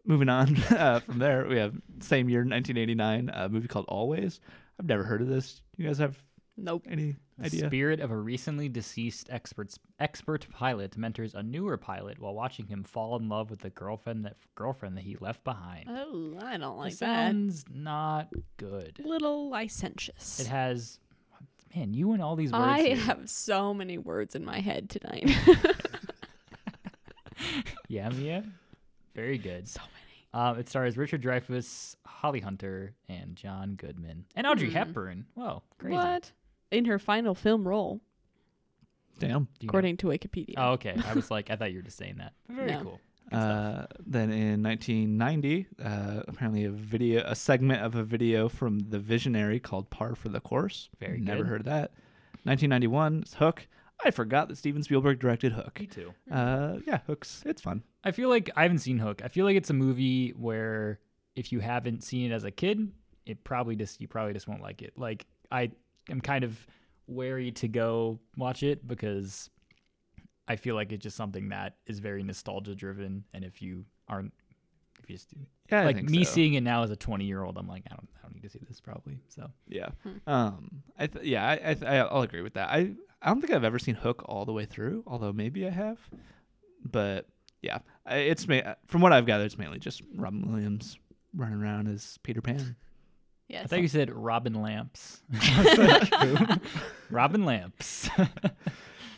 Moving 0.09 0.29
on 0.31 0.57
uh, 0.71 1.01
from 1.01 1.19
there, 1.19 1.47
we 1.47 1.59
have 1.59 1.75
same 2.01 2.29
year, 2.29 2.41
1989, 2.41 3.31
a 3.33 3.49
movie 3.49 3.69
called 3.69 3.85
Always. 3.89 4.41
I've 4.81 4.87
never 4.87 5.05
heard 5.05 5.21
of 5.23 5.29
this. 5.29 5.61
You 5.77 5.87
guys 5.87 5.99
have 5.99 6.17
Nope. 6.57 6.87
any 6.91 7.15
The 7.39 7.47
idea? 7.47 7.67
spirit 7.69 8.01
of 8.01 8.11
a 8.11 8.17
recently 8.17 8.69
deceased 8.69 9.29
expert's, 9.31 9.79
expert 10.01 10.47
pilot 10.51 10.97
mentors 10.97 11.35
a 11.35 11.43
newer 11.43 11.77
pilot 11.77 12.19
while 12.19 12.35
watching 12.35 12.67
him 12.67 12.83
fall 12.85 13.17
in 13.17 13.29
love 13.29 13.51
with 13.51 13.61
the 13.61 13.71
girlfriend 13.71 14.25
that 14.25 14.37
girlfriend 14.57 14.97
that 14.97 15.05
he 15.05 15.17
left 15.21 15.45
behind. 15.45 15.85
Oh, 15.89 16.37
I 16.43 16.57
don't 16.57 16.79
like 16.79 16.95
It 16.95 16.99
that. 17.01 17.27
sounds 17.29 17.65
not 17.73 18.29
good. 18.57 19.01
Little 19.05 19.51
licentious. 19.51 20.41
It 20.41 20.47
has, 20.47 20.99
man, 21.77 21.93
you 21.95 22.13
and 22.13 22.23
all 22.23 22.35
these 22.35 22.51
words. 22.51 22.65
I 22.65 22.81
here. 22.83 22.97
have 22.97 23.29
so 23.29 23.73
many 23.75 23.99
words 23.99 24.35
in 24.35 24.45
my 24.45 24.61
head 24.61 24.89
tonight. 24.91 25.31
yeah, 27.89 28.09
Mia, 28.09 28.43
very 29.23 29.39
good. 29.39 29.69
so 29.69 29.81
many. 29.81 29.95
Um, 30.35 30.59
it 30.59 30.69
stars 30.69 30.97
Richard 30.97 31.23
Dreyfuss, 31.23 31.97
Holly 32.07 32.41
Hunter, 32.41 32.95
and 33.09 33.35
John 33.35 33.75
Goodman, 33.77 34.27
and 34.35 34.47
Audrey 34.47 34.69
Hmm. 34.69 34.75
Hepburn. 34.77 35.27
Whoa, 35.35 35.63
crazy! 35.79 35.95
What? 35.95 36.33
In 36.71 36.85
her 36.85 36.99
final 36.99 37.35
film 37.35 37.67
role, 37.67 38.01
Damn. 39.19 39.29
Do 39.45 39.49
you 39.61 39.67
know- 39.67 39.71
according 39.71 39.97
to 39.99 40.07
Wikipedia. 40.09 40.55
Oh, 40.57 40.73
okay. 40.73 40.95
I 41.07 41.15
was 41.15 41.31
like, 41.31 41.51
I 41.51 41.57
thought 41.57 41.73
you 41.73 41.79
were 41.79 41.83
just 41.83 41.97
saying 41.97 42.17
that. 42.19 42.35
Very 42.49 42.71
No. 42.73 42.83
cool. 42.83 43.01
Uh, 43.33 43.87
then 44.07 44.31
in 44.31 44.63
1990, 44.63 45.67
uh, 45.83 46.23
apparently 46.29 46.65
a 46.65 46.71
video, 46.71 47.23
a 47.27 47.35
segment 47.35 47.83
of 47.83 47.95
a 47.95 48.03
video 48.05 48.49
from 48.49 48.79
The 48.79 48.99
Visionary 48.99 49.61
called 49.61 49.91
"Par 49.91 50.15
for 50.15 50.29
the 50.31 50.41
Course." 50.41 50.89
Very 51.01 51.21
Never 51.21 51.43
good. 51.43 51.49
heard 51.49 51.61
of 51.61 51.67
that. 51.67 51.91
1991 52.45 53.25
is 53.25 53.35
Hook. 53.35 53.67
I 54.05 54.13
forgot 54.13 54.49
that 54.49 54.57
Steven 54.57 54.83
Spielberg 54.83 55.19
directed 55.19 55.53
Hook. 55.53 55.79
Me 55.81 55.87
too. 55.87 56.15
Uh, 56.31 56.79
yeah, 56.87 57.01
Hook's 57.07 57.43
it's 57.45 57.61
fun. 57.61 57.83
I 58.09 58.13
feel 58.13 58.29
like 58.29 58.51
I 58.57 58.63
haven't 58.63 58.79
seen 58.79 58.99
Hook. 58.99 59.23
I 59.25 59.29
feel 59.29 59.45
like 59.45 59.57
it's 59.57 59.71
a 59.71 59.75
movie 59.75 60.31
where 60.31 60.99
if 61.37 61.53
you 61.53 61.61
haven't 61.61 62.03
seen 62.03 62.31
it 62.31 62.35
as 62.35 62.45
a 62.45 62.51
kid, 62.51 62.91
it 63.27 63.45
probably 63.45 63.77
just 63.77 64.01
you 64.01 64.09
probably 64.09 64.33
just 64.33 64.49
won't 64.49 64.63
like 64.63 64.83
it. 64.83 64.93
Like 64.97 65.27
I 65.53 65.71
am 66.09 66.21
kind 66.21 66.45
of 66.45 66.67
wary 67.07 67.53
to 67.53 67.69
go 67.69 68.19
watch 68.37 68.63
it 68.63 68.87
because 68.87 69.51
I 70.47 70.57
feel 70.57 70.75
like 70.75 70.93
it's 70.93 71.03
just 71.03 71.17
something 71.17 71.51
that 71.51 71.77
is 71.87 71.99
very 71.99 72.23
nostalgia 72.23 72.75
driven, 72.75 73.25
and 73.35 73.45
if 73.45 73.61
you 73.63 73.85
aren't, 74.09 74.33
if 75.03 75.11
you 75.11 75.17
just 75.17 75.29
Yeah, 75.71 75.85
like 75.85 76.03
me 76.03 76.25
so. 76.25 76.31
seeing 76.33 76.55
it 76.55 76.63
now 76.63 76.83
as 76.83 76.91
a 76.91 76.97
20 76.97 77.25
year 77.27 77.43
old, 77.45 77.59
I'm 77.59 77.69
like, 77.69 77.83
I 77.91 77.95
don't, 77.95 78.09
I 78.19 78.23
don't 78.23 78.35
need 78.35 78.43
to 78.43 78.49
see 78.49 78.61
this 78.67 78.81
probably. 78.81 79.19
So 79.29 79.51
Yeah. 79.69 79.89
Hmm. 80.03 80.31
Um. 80.31 80.83
I 80.99 81.07
th- 81.07 81.25
yeah. 81.27 81.47
I, 81.47 81.77
I 81.87 81.97
I'll 81.99 82.23
agree 82.23 82.43
with 82.43 82.55
that. 82.55 82.71
I 82.71 82.93
I 83.21 83.29
don't 83.29 83.41
think 83.41 83.53
I've 83.53 83.65
ever 83.65 83.79
seen 83.79 83.97
Hook 83.97 84.23
all 84.27 84.45
the 84.47 84.53
way 84.53 84.65
through, 84.65 85.03
although 85.07 85.33
maybe 85.33 85.67
I 85.67 85.71
have. 85.71 85.99
But 86.91 87.27
yeah, 87.63 87.79
it's 88.07 88.47
from 88.87 89.01
what 89.01 89.13
I've 89.13 89.27
gathered, 89.27 89.47
it's 89.47 89.59
mainly 89.59 89.79
just 89.79 90.03
Robin 90.15 90.51
Williams 90.51 90.99
running 91.35 91.61
around 91.61 91.89
as 91.89 92.19
Peter 92.23 92.41
Pan. 92.41 92.77
Yeah, 93.49 93.63
I 93.63 93.67
thought 93.67 93.81
you 93.81 93.89
said 93.89 94.11
Robin 94.11 94.55
Lamps. 94.55 95.23
I 95.33 95.63
was 95.63 95.79
like, 95.79 96.15
who? 96.15 96.61
Robin 97.11 97.45
Lamps. 97.45 98.09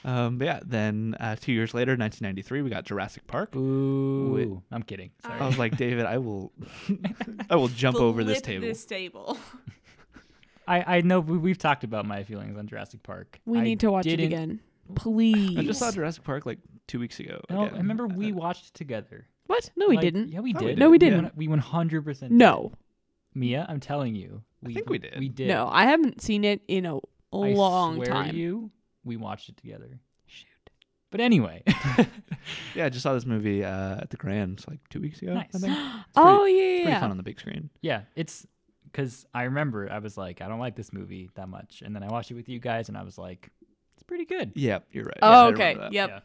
Um. 0.04 0.38
But 0.38 0.44
yeah. 0.44 0.60
Then 0.64 1.14
uh, 1.20 1.36
two 1.38 1.52
years 1.52 1.74
later, 1.74 1.92
1993, 1.92 2.62
we 2.62 2.70
got 2.70 2.84
Jurassic 2.84 3.26
Park. 3.26 3.54
Ooh, 3.54 4.62
I'm 4.70 4.82
kidding. 4.82 5.10
Sorry. 5.22 5.38
I 5.38 5.46
was 5.46 5.58
like, 5.58 5.76
David, 5.76 6.06
I 6.06 6.18
will, 6.18 6.52
I 7.50 7.56
will 7.56 7.68
jump 7.68 7.98
over 7.98 8.24
this 8.24 8.40
table. 8.40 8.66
This 8.66 8.84
table. 8.86 9.38
I, 10.66 10.98
I 10.98 11.00
know 11.00 11.20
we, 11.20 11.36
we've 11.36 11.58
talked 11.58 11.84
about 11.84 12.06
my 12.06 12.22
feelings 12.22 12.56
on 12.56 12.66
Jurassic 12.66 13.02
Park. 13.02 13.40
we 13.44 13.58
I 13.58 13.62
need 13.62 13.80
to 13.80 13.90
watch 13.90 14.06
it 14.06 14.20
again, 14.20 14.60
please. 14.94 15.56
I 15.58 15.62
just 15.62 15.78
saw 15.78 15.90
Jurassic 15.90 16.24
Park 16.24 16.46
like 16.46 16.58
two 16.86 16.98
weeks 17.00 17.18
ago. 17.20 17.40
No, 17.50 17.62
again. 17.62 17.74
I 17.74 17.78
remember 17.78 18.04
Uh, 18.04 18.08
we 18.08 18.32
watched 18.32 18.66
it 18.68 18.74
together. 18.74 19.26
What? 19.46 19.70
No, 19.76 19.88
we 19.88 19.96
Like, 19.96 20.02
didn't. 20.04 20.28
Yeah, 20.28 20.40
we 20.40 20.52
did. 20.52 20.66
did. 20.66 20.78
No, 20.78 20.86
we 20.86 20.92
We 20.92 20.98
didn't. 20.98 21.22
one- 21.24 21.32
We 21.36 21.48
100 21.48 22.04
percent. 22.04 22.32
No, 22.32 22.72
Mia, 23.34 23.66
I'm 23.68 23.80
telling 23.80 24.14
you. 24.14 24.42
We, 24.62 24.74
think 24.74 24.90
we 24.90 24.98
did. 24.98 25.18
We 25.18 25.28
did. 25.28 25.48
no, 25.48 25.68
I 25.70 25.84
haven't 25.86 26.20
seen 26.20 26.44
it 26.44 26.62
in 26.68 26.84
a 26.86 26.96
I 26.96 27.00
long 27.32 27.94
swear 27.96 28.06
to 28.06 28.12
time. 28.12 28.36
you, 28.36 28.70
we 29.04 29.16
watched 29.16 29.48
it 29.48 29.56
together. 29.56 30.00
Shoot. 30.26 30.46
But 31.10 31.20
anyway, 31.20 31.62
Yeah, 32.74 32.86
I 32.86 32.88
just 32.88 33.02
saw 33.02 33.14
this 33.14 33.26
movie 33.26 33.64
uh, 33.64 34.00
at 34.00 34.10
the 34.10 34.16
Grand 34.16 34.64
like 34.68 34.80
two 34.88 35.00
weeks 35.00 35.22
ago. 35.22 35.32
I 35.32 35.34
Nice. 35.34 35.60
think. 35.60 35.76
Oh 36.16 36.44
It's 36.44 36.52
yeah, 36.54 36.60
pretty 36.60 36.82
yeah. 36.90 37.00
fun 37.00 37.10
on 37.10 37.16
the 37.16 37.22
big 37.22 37.38
screen. 37.40 37.70
yeah, 37.82 38.02
it's 38.16 38.46
because 38.84 39.24
I 39.32 39.44
remember 39.44 39.88
I 39.90 39.98
was 40.00 40.16
like, 40.16 40.40
I 40.42 40.48
don't 40.48 40.58
like 40.58 40.74
this 40.76 40.92
movie 40.92 41.30
that 41.36 41.48
much, 41.48 41.82
and 41.84 41.94
then 41.94 42.02
I 42.02 42.08
watched 42.08 42.30
it 42.30 42.34
with 42.34 42.48
you 42.48 42.58
guys, 42.58 42.88
and 42.88 42.98
I 42.98 43.02
was 43.04 43.16
like, 43.18 43.48
it's 43.59 43.59
pretty 44.10 44.24
good. 44.26 44.52
Yeah, 44.54 44.80
you're 44.92 45.04
right. 45.04 45.18
Oh, 45.22 45.48
Yeah, 45.48 45.54
okay. 45.54 45.72
Yep. 45.92 45.92
Yeah. 45.92 46.20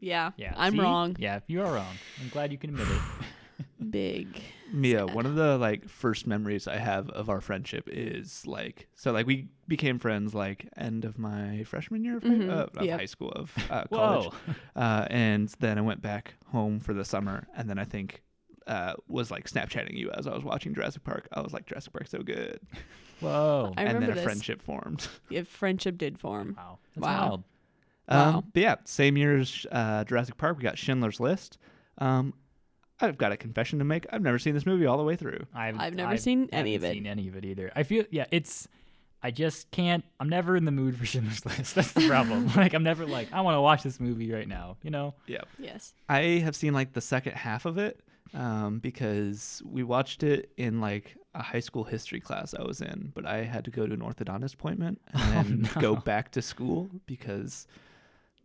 Yeah. 0.00 0.30
Yeah, 0.36 0.54
I'm 0.56 0.72
see? 0.74 0.80
wrong. 0.80 1.16
Yeah, 1.18 1.40
you 1.46 1.62
are 1.62 1.72
wrong. 1.72 1.98
I'm 2.20 2.28
glad 2.28 2.52
you 2.52 2.58
can 2.58 2.70
admit 2.70 2.88
it. 2.90 3.00
Big. 3.90 4.42
Mia, 4.72 5.06
Sad. 5.06 5.14
one 5.14 5.24
of 5.26 5.34
the 5.36 5.56
like 5.58 5.88
first 5.88 6.26
memories 6.26 6.66
I 6.68 6.76
have 6.76 7.08
of 7.10 7.30
our 7.30 7.40
friendship 7.40 7.88
is 7.90 8.46
like 8.46 8.88
so 8.94 9.12
like 9.12 9.26
we 9.26 9.48
became 9.66 9.98
friends 9.98 10.34
like 10.34 10.68
end 10.76 11.04
of 11.04 11.18
my 11.18 11.62
freshman 11.64 12.04
year 12.04 12.16
of, 12.18 12.22
high- 12.22 12.28
Mhm, 12.30 12.50
uh, 12.50 12.66
of 12.76 12.84
yep. 12.84 13.00
high 13.00 13.06
school 13.06 13.30
of 13.32 13.52
uh, 13.70 13.84
college, 13.92 14.32
Whoa. 14.32 14.54
uh, 14.76 15.06
and 15.10 15.48
then 15.60 15.78
I 15.78 15.80
went 15.80 16.02
back 16.02 16.34
home 16.46 16.80
for 16.80 16.92
the 16.92 17.04
summer, 17.04 17.46
and 17.56 17.68
then 17.70 17.78
I 17.78 17.84
think 17.84 18.22
uh, 18.66 18.94
was 19.08 19.30
like 19.30 19.48
Snapchatting 19.48 19.96
you 19.96 20.10
as 20.10 20.26
I 20.26 20.34
was 20.34 20.44
watching 20.44 20.74
Jurassic 20.74 21.02
Park. 21.04 21.26
I 21.32 21.40
was 21.40 21.52
like 21.52 21.66
Jurassic 21.66 21.92
Park's 21.92 22.10
so 22.10 22.18
good, 22.22 22.60
Whoa. 23.20 23.72
I 23.76 23.82
and 23.82 23.88
remember 23.94 24.06
then 24.06 24.10
a 24.12 24.14
this. 24.16 24.24
friendship 24.24 24.62
formed. 24.62 25.08
Yeah, 25.30 25.42
friendship 25.42 25.98
did 25.98 26.18
form. 26.18 26.54
Wow. 26.56 26.78
That's 26.94 27.04
Wow. 27.04 27.28
wild. 27.28 27.44
Wow. 28.08 28.36
Um, 28.38 28.44
but 28.54 28.62
yeah, 28.62 28.74
same 28.84 29.16
year 29.16 29.36
as 29.38 29.66
uh, 29.70 30.04
Jurassic 30.04 30.36
Park, 30.38 30.56
we 30.56 30.62
got 30.62 30.78
Schindler's 30.78 31.20
List. 31.20 31.58
Um, 31.98 32.32
I've 33.00 33.18
got 33.18 33.32
a 33.32 33.36
confession 33.36 33.78
to 33.80 33.84
make. 33.84 34.06
I've 34.10 34.22
never 34.22 34.38
seen 34.38 34.54
this 34.54 34.66
movie 34.66 34.86
all 34.86 34.96
the 34.96 35.04
way 35.04 35.14
through. 35.14 35.46
I've, 35.54 35.78
I've 35.78 35.94
never 35.94 36.16
seen 36.16 36.48
any 36.52 36.72
haven't 36.72 36.86
of 36.88 36.90
it. 36.90 36.94
Seen 36.94 37.06
any 37.06 37.28
of 37.28 37.36
it 37.36 37.44
either. 37.44 37.70
I 37.76 37.82
feel 37.82 38.04
yeah, 38.10 38.24
it's. 38.30 38.66
I 39.22 39.30
just 39.32 39.70
can't. 39.72 40.04
I'm 40.20 40.28
never 40.28 40.56
in 40.56 40.64
the 40.64 40.70
mood 40.70 40.96
for 40.96 41.04
Schindler's 41.12 41.44
List. 41.44 41.74
That's 41.74 41.92
the 41.92 42.08
problem. 42.08 42.50
like 42.56 42.72
I'm 42.74 42.82
never 42.82 43.04
like 43.06 43.32
I 43.32 43.40
want 43.42 43.56
to 43.56 43.60
watch 43.60 43.82
this 43.82 44.00
movie 44.00 44.32
right 44.32 44.48
now. 44.48 44.78
You 44.82 44.90
know. 44.90 45.14
Yeah. 45.26 45.42
Yes. 45.58 45.92
I 46.08 46.22
have 46.44 46.56
seen 46.56 46.72
like 46.72 46.92
the 46.92 47.00
second 47.00 47.34
half 47.34 47.66
of 47.66 47.78
it 47.78 48.00
um, 48.34 48.78
because 48.80 49.62
we 49.64 49.82
watched 49.84 50.22
it 50.22 50.50
in 50.56 50.80
like 50.80 51.16
a 51.38 51.42
high 51.42 51.60
school 51.60 51.84
history 51.84 52.20
class 52.20 52.52
I 52.52 52.62
was 52.64 52.82
in, 52.82 53.12
but 53.14 53.24
I 53.24 53.44
had 53.44 53.64
to 53.66 53.70
go 53.70 53.86
to 53.86 53.94
an 53.94 54.00
orthodontist 54.00 54.54
appointment 54.54 55.00
and 55.14 55.64
then 55.64 55.70
go 55.80 55.94
back 55.94 56.32
to 56.32 56.42
school 56.42 56.90
because, 57.06 57.66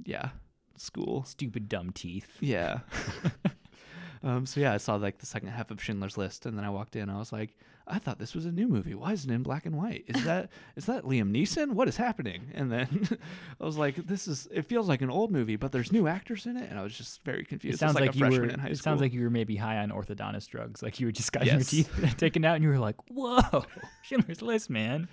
yeah, 0.06 0.30
school. 0.78 1.24
Stupid 1.26 1.68
dumb 1.68 1.92
teeth. 1.92 2.38
Yeah. 2.40 2.80
um, 4.24 4.46
so 4.46 4.62
yeah, 4.62 4.74
I 4.74 4.78
saw 4.78 4.96
like 4.96 5.18
the 5.18 5.26
second 5.26 5.50
half 5.50 5.72
of 5.72 5.84
Schindler's 5.84 6.18
List, 6.18 6.46
and 6.46 6.56
then 6.56 6.64
I 6.64 6.70
walked 6.70 6.96
in. 6.96 7.10
I 7.10 7.18
was 7.18 7.34
like, 7.34 7.58
I 7.88 8.00
thought 8.00 8.18
this 8.18 8.34
was 8.34 8.46
a 8.46 8.52
new 8.52 8.68
movie. 8.68 8.94
Why 8.96 9.12
isn't 9.14 9.30
it 9.30 9.34
in 9.34 9.44
black 9.44 9.66
and 9.66 9.76
white? 9.76 10.06
Is 10.08 10.24
that 10.24 10.50
is 10.76 10.86
that 10.86 11.04
Liam 11.04 11.32
Neeson? 11.32 11.72
What 11.74 11.88
is 11.88 11.98
happening? 11.98 12.48
And 12.54 12.72
then 12.72 13.08
I 13.62 13.66
was 13.66 13.78
like, 13.78 13.96
this 13.96 14.28
is. 14.28 14.48
It 14.52 14.66
feels 14.66 14.88
like 14.88 15.02
an 15.02 15.10
old 15.10 15.32
movie, 15.32 15.56
but 15.58 15.72
there's 15.72 15.92
new 15.92 16.08
actors 16.08 16.46
in 16.46 16.56
it, 16.58 16.70
and 16.70 16.80
I 16.80 16.84
was 16.84 16.96
just 16.98 17.24
very 17.24 17.44
confused. 17.44 17.76
It 17.76 17.80
sounds 17.80 17.96
like, 17.96 18.02
like, 18.08 18.16
a 18.16 18.18
you 18.18 18.20
freshman 18.20 18.42
were. 18.48 18.54
in 18.54 18.60
high 18.60 18.68
It 18.70 18.78
school. 18.78 18.84
sounds 18.92 19.02
like 19.02 19.14
you 19.14 19.22
were 19.24 19.30
maybe 19.30 19.56
high 19.56 19.78
on 19.78 19.90
orthodontist 19.90 20.48
drugs. 20.50 20.82
Like 20.82 21.00
you 21.00 21.08
were 21.08 21.12
just 21.12 21.32
got 21.34 21.46
Yes. 21.46 21.74
your 21.74 21.84
teeth 21.84 22.16
taken 22.18 22.46
out, 22.46 22.56
and 22.56 22.64
you 22.64 22.70
were 22.70 22.80
like, 22.80 22.96
"Whoa, 23.10 23.66
Schindler's 24.02 24.42
List, 24.42 24.70
man." 24.70 25.08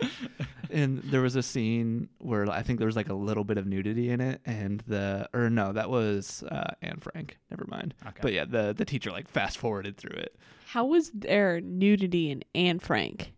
and 0.71 0.99
there 1.05 1.21
was 1.23 1.37
a 1.37 1.43
scene 1.43 2.09
where 2.19 2.49
I 2.51 2.63
think 2.63 2.79
there 2.79 2.87
was 2.87 2.97
like 2.97 3.09
a 3.09 3.15
little 3.15 3.45
bit 3.45 3.59
of 3.59 3.67
nudity 3.67 4.11
in 4.11 4.21
it, 4.21 4.41
and 4.45 4.83
the 4.87 5.29
or 5.33 5.51
no, 5.51 5.73
that 5.73 5.91
was 5.91 6.43
uh, 6.45 6.75
Anne 6.83 6.99
Frank. 7.01 7.39
Never 7.51 7.65
mind. 7.69 7.95
Okay. 8.07 8.19
But 8.23 8.33
yeah, 8.33 8.45
the 8.45 8.75
the 8.77 8.85
teacher 8.85 9.11
like 9.11 9.29
fast 9.29 9.59
forwarded 9.59 9.97
through 9.97 10.17
it. 10.17 10.37
How 10.67 10.85
was 10.85 11.11
there 11.13 11.61
nudity 11.61 12.31
in 12.31 12.45
Anne 12.55 12.60
Frank? 12.79 13.33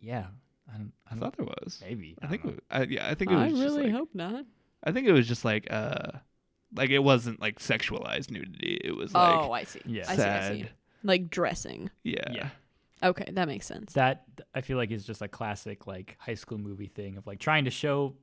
Yeah, 0.00 0.26
I 0.72 0.76
don't. 0.76 0.92
I, 1.10 1.14
I 1.14 1.18
thought 1.18 1.36
there 1.36 1.46
was. 1.46 1.82
maybe. 1.86 2.16
I 2.22 2.26
think. 2.26 2.44
It, 2.44 2.64
I, 2.70 2.82
yeah, 2.82 3.08
I 3.08 3.14
think 3.14 3.30
it 3.30 3.34
I 3.36 3.48
was. 3.48 3.58
just, 3.58 3.62
really 3.64 3.84
like- 3.84 3.92
hope 3.92 4.10
not. 4.14 4.44
I 4.84 4.92
think 4.92 5.08
it 5.08 5.12
was 5.12 5.26
just 5.26 5.44
like 5.44 5.66
uh, 5.70 6.12
like 6.74 6.90
it 6.90 7.00
wasn't 7.00 7.40
like 7.40 7.58
sexualized 7.58 8.30
nudity. 8.30 8.80
It 8.84 8.96
was 8.96 9.12
like 9.12 9.34
oh, 9.34 9.52
I 9.52 9.64
see. 9.64 9.80
Yeah. 9.86 10.04
I 10.08 10.16
see. 10.16 10.22
I 10.22 10.48
see. 10.50 10.66
Like 11.02 11.30
dressing. 11.30 11.90
Yeah. 12.04 12.30
Yeah. 12.30 12.48
Okay, 13.02 13.30
that 13.32 13.46
makes 13.46 13.66
sense. 13.66 13.92
that 13.92 14.24
I 14.54 14.60
feel 14.60 14.76
like 14.76 14.90
is 14.90 15.04
just 15.04 15.22
a 15.22 15.28
classic 15.28 15.86
like 15.86 16.16
high 16.18 16.34
school 16.34 16.58
movie 16.58 16.88
thing 16.88 17.16
of 17.16 17.26
like 17.26 17.38
trying 17.38 17.64
to 17.64 17.70
show 17.70 18.14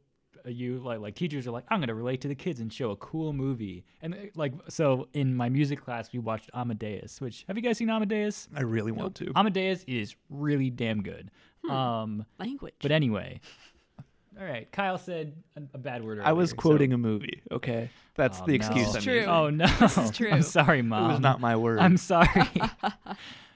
you 0.54 0.80
like 0.80 1.00
like 1.00 1.16
teachers 1.16 1.48
are 1.48 1.52
like 1.52 1.66
I'm 1.70 1.80
gonna 1.80 1.94
relate 1.96 2.22
to 2.22 2.28
the 2.28 2.36
kids 2.36 2.60
and 2.60 2.72
show 2.72 2.92
a 2.92 2.96
cool 2.98 3.34
movie 3.34 3.84
and 4.02 4.14
uh, 4.14 4.18
like 4.36 4.54
so 4.70 5.08
in 5.14 5.36
my 5.36 5.50
music 5.50 5.84
class 5.84 6.10
we 6.14 6.20
watched 6.20 6.50
Amadeus 6.54 7.20
which 7.22 7.44
have 7.48 7.58
you 7.58 7.64
guys 7.64 7.78
seen 7.78 7.90
Amadeus? 7.90 8.48
I 8.56 8.62
really 8.62 8.92
want 8.92 9.16
to. 9.16 9.32
Amadeus 9.36 9.84
is 9.88 10.16
really 10.30 10.70
damn 10.70 11.02
good. 11.02 11.32
Hmm. 11.64 11.72
Um, 11.72 12.26
Language. 12.40 12.76
but 12.82 12.92
anyway, 12.92 13.40
all 14.40 14.46
right. 14.46 14.72
Kyle 14.72 14.98
said 14.98 15.34
a, 15.58 15.62
a 15.74 15.78
bad 15.78 16.04
word. 16.04 16.20
I 16.20 16.34
was 16.34 16.50
earlier, 16.52 16.56
so- 16.58 16.62
quoting 16.62 16.94
a 16.94 16.98
movie. 16.98 17.42
Okay, 17.52 17.90
that's 18.16 18.40
Oh, 18.42 18.46
the 18.46 18.54
excuse. 18.56 18.88
no. 18.88 18.94
I'm 18.98 19.02
true. 19.02 19.14
using. 19.16 19.30
Oh 19.30 19.50
no, 19.50 19.68
This 19.80 19.98
is 19.98 20.12
true. 20.18 20.30
I'm 20.32 20.42
sorry, 20.44 20.82
mom 20.82 21.00
It 21.00 21.02
mom. 21.04 21.12
was 21.14 21.20
not 21.22 21.40
my 21.42 21.56
word. 21.56 21.80
I'm 21.80 21.98
sorry. 21.98 22.28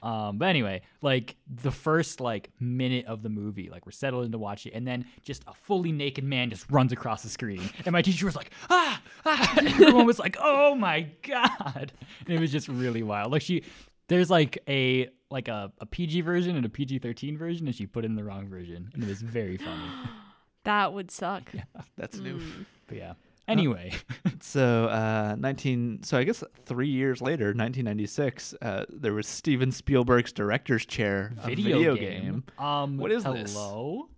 um, 0.02 0.38
but 0.38 0.48
anyway, 0.48 0.82
like 1.02 1.36
the 1.48 1.72
first 1.72 2.20
like 2.22 2.50
minute 2.60 3.06
of 3.06 3.22
the 3.22 3.30
movie, 3.30 3.70
like 3.70 3.86
we're 3.86 3.92
settled 3.92 4.26
in 4.26 4.32
to 4.32 4.38
watch 4.38 4.66
it, 4.66 4.74
and 4.74 4.88
then 4.88 5.06
just 5.24 5.44
a 5.48 5.54
fully 5.54 5.92
naked 5.92 6.24
man 6.24 6.50
just 6.50 6.70
runs 6.72 6.92
across 6.92 7.24
the 7.24 7.30
screen, 7.30 7.62
and 7.86 7.94
my 7.94 8.02
teacher 8.02 8.26
was 8.26 8.36
like, 8.36 8.52
ah, 8.70 9.02
ah, 9.26 9.54
and 9.58 9.68
everyone 9.68 10.06
was 10.06 10.20
like, 10.20 10.38
oh 10.40 10.76
my 10.76 11.08
god, 11.24 11.92
and 12.26 12.36
it 12.36 12.40
was 12.40 12.52
just 12.52 12.68
really 12.68 13.04
wild. 13.04 13.32
Like 13.32 13.42
she, 13.42 13.64
there's 14.08 14.30
like 14.30 14.58
a 14.68 15.10
like 15.32 15.48
a, 15.48 15.72
a 15.80 15.86
PG 15.86 16.22
version 16.22 16.56
and 16.56 16.66
a 16.66 16.70
PG-13 16.70 17.38
version, 17.38 17.68
and 17.68 17.76
she 17.76 17.86
put 17.86 18.06
in 18.06 18.16
the 18.16 18.24
wrong 18.24 18.48
version, 18.48 18.90
and 18.94 19.04
it 19.04 19.08
was 19.08 19.22
very 19.22 19.58
funny. 19.58 19.84
that 20.64 20.94
would 20.94 21.12
suck. 21.12 21.52
that's 21.98 22.18
new. 22.20 22.38
Mm. 22.38 22.66
But 22.88 22.98
yeah. 22.98 23.14
Anyway, 23.50 23.94
So, 24.42 24.86
uh, 24.86 25.36
19. 25.38 26.04
So 26.04 26.18
I 26.18 26.24
guess 26.24 26.44
three 26.66 26.88
years 26.88 27.22
later, 27.22 27.48
1996, 27.48 28.56
uh, 28.62 28.86
there 28.90 29.14
was 29.14 29.28
Steven 29.28 29.72
Spielberg's 29.72 30.32
director's 30.32 30.86
chair, 30.86 31.34
a 31.44 31.48
video, 31.48 31.96
game. 31.96 32.44
Um, 32.58 32.98
What 32.98 33.12
is 33.12 33.24
this? 33.24 33.54
hello? 33.54 34.10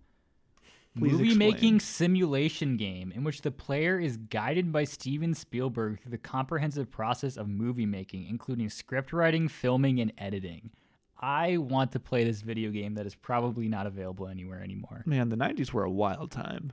Please 0.98 1.12
Movie 1.12 1.28
explain. 1.28 1.38
making 1.50 1.80
simulation 1.80 2.76
game 2.76 3.12
in 3.12 3.24
which 3.24 3.40
the 3.40 3.50
player 3.50 3.98
is 3.98 4.18
guided 4.18 4.70
by 4.72 4.84
Steven 4.84 5.32
Spielberg 5.32 6.00
through 6.02 6.10
the 6.10 6.18
comprehensive 6.18 6.90
process 6.90 7.38
of 7.38 7.48
movie 7.48 7.86
making, 7.86 8.26
including 8.28 8.68
script 8.68 9.10
writing, 9.14 9.48
filming, 9.48 10.00
and 10.00 10.12
editing. 10.18 10.70
I 11.18 11.56
want 11.56 11.92
to 11.92 12.00
play 12.00 12.24
this 12.24 12.42
video 12.42 12.70
game 12.70 12.94
that 12.96 13.06
is 13.06 13.14
probably 13.14 13.68
not 13.68 13.86
available 13.86 14.28
anywhere 14.28 14.60
anymore. 14.62 15.02
Man, 15.06 15.30
the 15.30 15.36
90s 15.36 15.72
were 15.72 15.84
a 15.84 15.90
wild 15.90 16.30
time. 16.30 16.72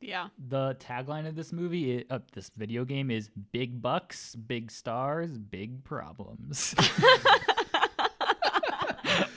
Yeah. 0.00 0.28
The 0.48 0.76
tagline 0.80 1.26
of 1.26 1.34
this 1.34 1.52
movie, 1.52 1.98
i- 1.98 2.04
uh, 2.14 2.18
this 2.32 2.50
video 2.56 2.84
game, 2.84 3.10
is 3.10 3.30
"Big 3.52 3.82
bucks, 3.82 4.34
big 4.36 4.70
stars, 4.70 5.38
big 5.38 5.82
problems." 5.84 6.74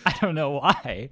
I 0.06 0.16
don't 0.22 0.36
know 0.36 0.52
why. 0.52 1.10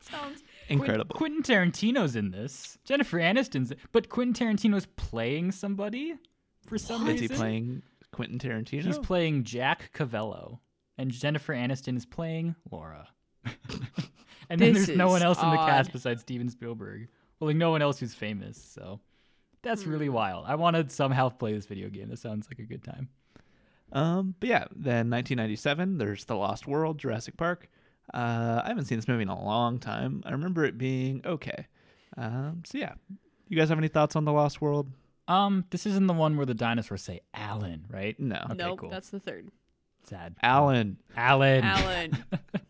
Sounds. 0.00 0.42
Incredible. 0.68 1.14
Quentin 1.14 1.42
Tarantino's 1.42 2.16
in 2.16 2.30
this. 2.30 2.78
Jennifer 2.84 3.18
Aniston's, 3.18 3.72
but 3.92 4.08
Quentin 4.08 4.34
Tarantino's 4.56 4.86
playing 4.96 5.52
somebody 5.52 6.14
for 6.66 6.78
some 6.78 7.04
reason. 7.06 7.24
Is 7.24 7.30
he 7.30 7.36
playing 7.36 7.82
Quentin 8.12 8.38
Tarantino? 8.38 8.82
He's 8.84 8.98
playing 8.98 9.44
Jack 9.44 9.90
Cavello. 9.94 10.60
and 10.98 11.10
Jennifer 11.10 11.54
Aniston 11.54 11.96
is 11.96 12.06
playing 12.06 12.54
Laura. 12.70 13.08
and 14.48 14.60
then 14.60 14.72
This 14.74 14.86
there's 14.86 14.98
no 14.98 15.08
one 15.08 15.18
is 15.22 15.24
else 15.24 15.42
in 15.42 15.50
the 15.50 15.56
cast 15.56 15.92
besides 15.92 16.20
Steven 16.22 16.48
Spielberg. 16.48 17.08
Well, 17.42 17.48
like 17.48 17.56
no 17.56 17.72
one 17.72 17.82
else 17.82 17.98
who's 17.98 18.14
famous. 18.14 18.56
So 18.56 19.00
that's 19.62 19.84
really 19.84 20.06
Hmm. 20.06 20.12
wild. 20.12 20.44
I 20.46 20.54
want 20.54 20.76
to 20.76 20.88
somehow 20.88 21.28
play 21.28 21.52
this 21.52 21.66
video 21.66 21.88
game. 21.90 22.08
This 22.08 22.20
sounds 22.20 22.46
like 22.48 22.60
a 22.60 22.62
good 22.62 22.84
time. 22.84 23.08
Um, 23.90 24.36
but 24.38 24.48
yeah, 24.48 24.64
then 24.70 25.10
1997, 25.10 25.98
there's 25.98 26.24
The 26.24 26.36
Lost 26.36 26.68
World, 26.68 26.98
Jurassic 26.98 27.36
Park. 27.36 27.68
Uh, 28.14 28.62
I 28.64 28.68
haven't 28.68 28.84
seen 28.84 28.96
this 28.96 29.08
movie 29.08 29.22
in 29.22 29.28
a 29.28 29.44
long 29.44 29.80
time. 29.80 30.22
I 30.24 30.30
remember 30.30 30.64
it 30.64 30.78
being 30.78 31.20
okay. 31.26 31.66
Um, 32.16 32.62
so 32.64 32.78
yeah, 32.78 32.94
you 33.48 33.56
guys 33.58 33.70
have 33.70 33.78
any 33.78 33.88
thoughts 33.88 34.14
on 34.14 34.24
The 34.24 34.32
Lost 34.32 34.60
World? 34.60 34.92
Um, 35.26 35.64
this 35.70 35.84
isn't 35.84 36.06
the 36.06 36.14
one 36.14 36.36
where 36.36 36.46
the 36.46 36.54
dinosaurs 36.54 37.02
say 37.02 37.22
Alan, 37.34 37.86
right? 37.90 38.18
No. 38.20 38.36
Okay, 38.50 38.54
nope, 38.54 38.78
cool. 38.78 38.88
that's 38.88 39.10
the 39.10 39.18
third. 39.18 39.48
Sad. 40.04 40.36
Alan. 40.44 40.98
Alan. 41.16 41.64
Alan. 41.64 42.24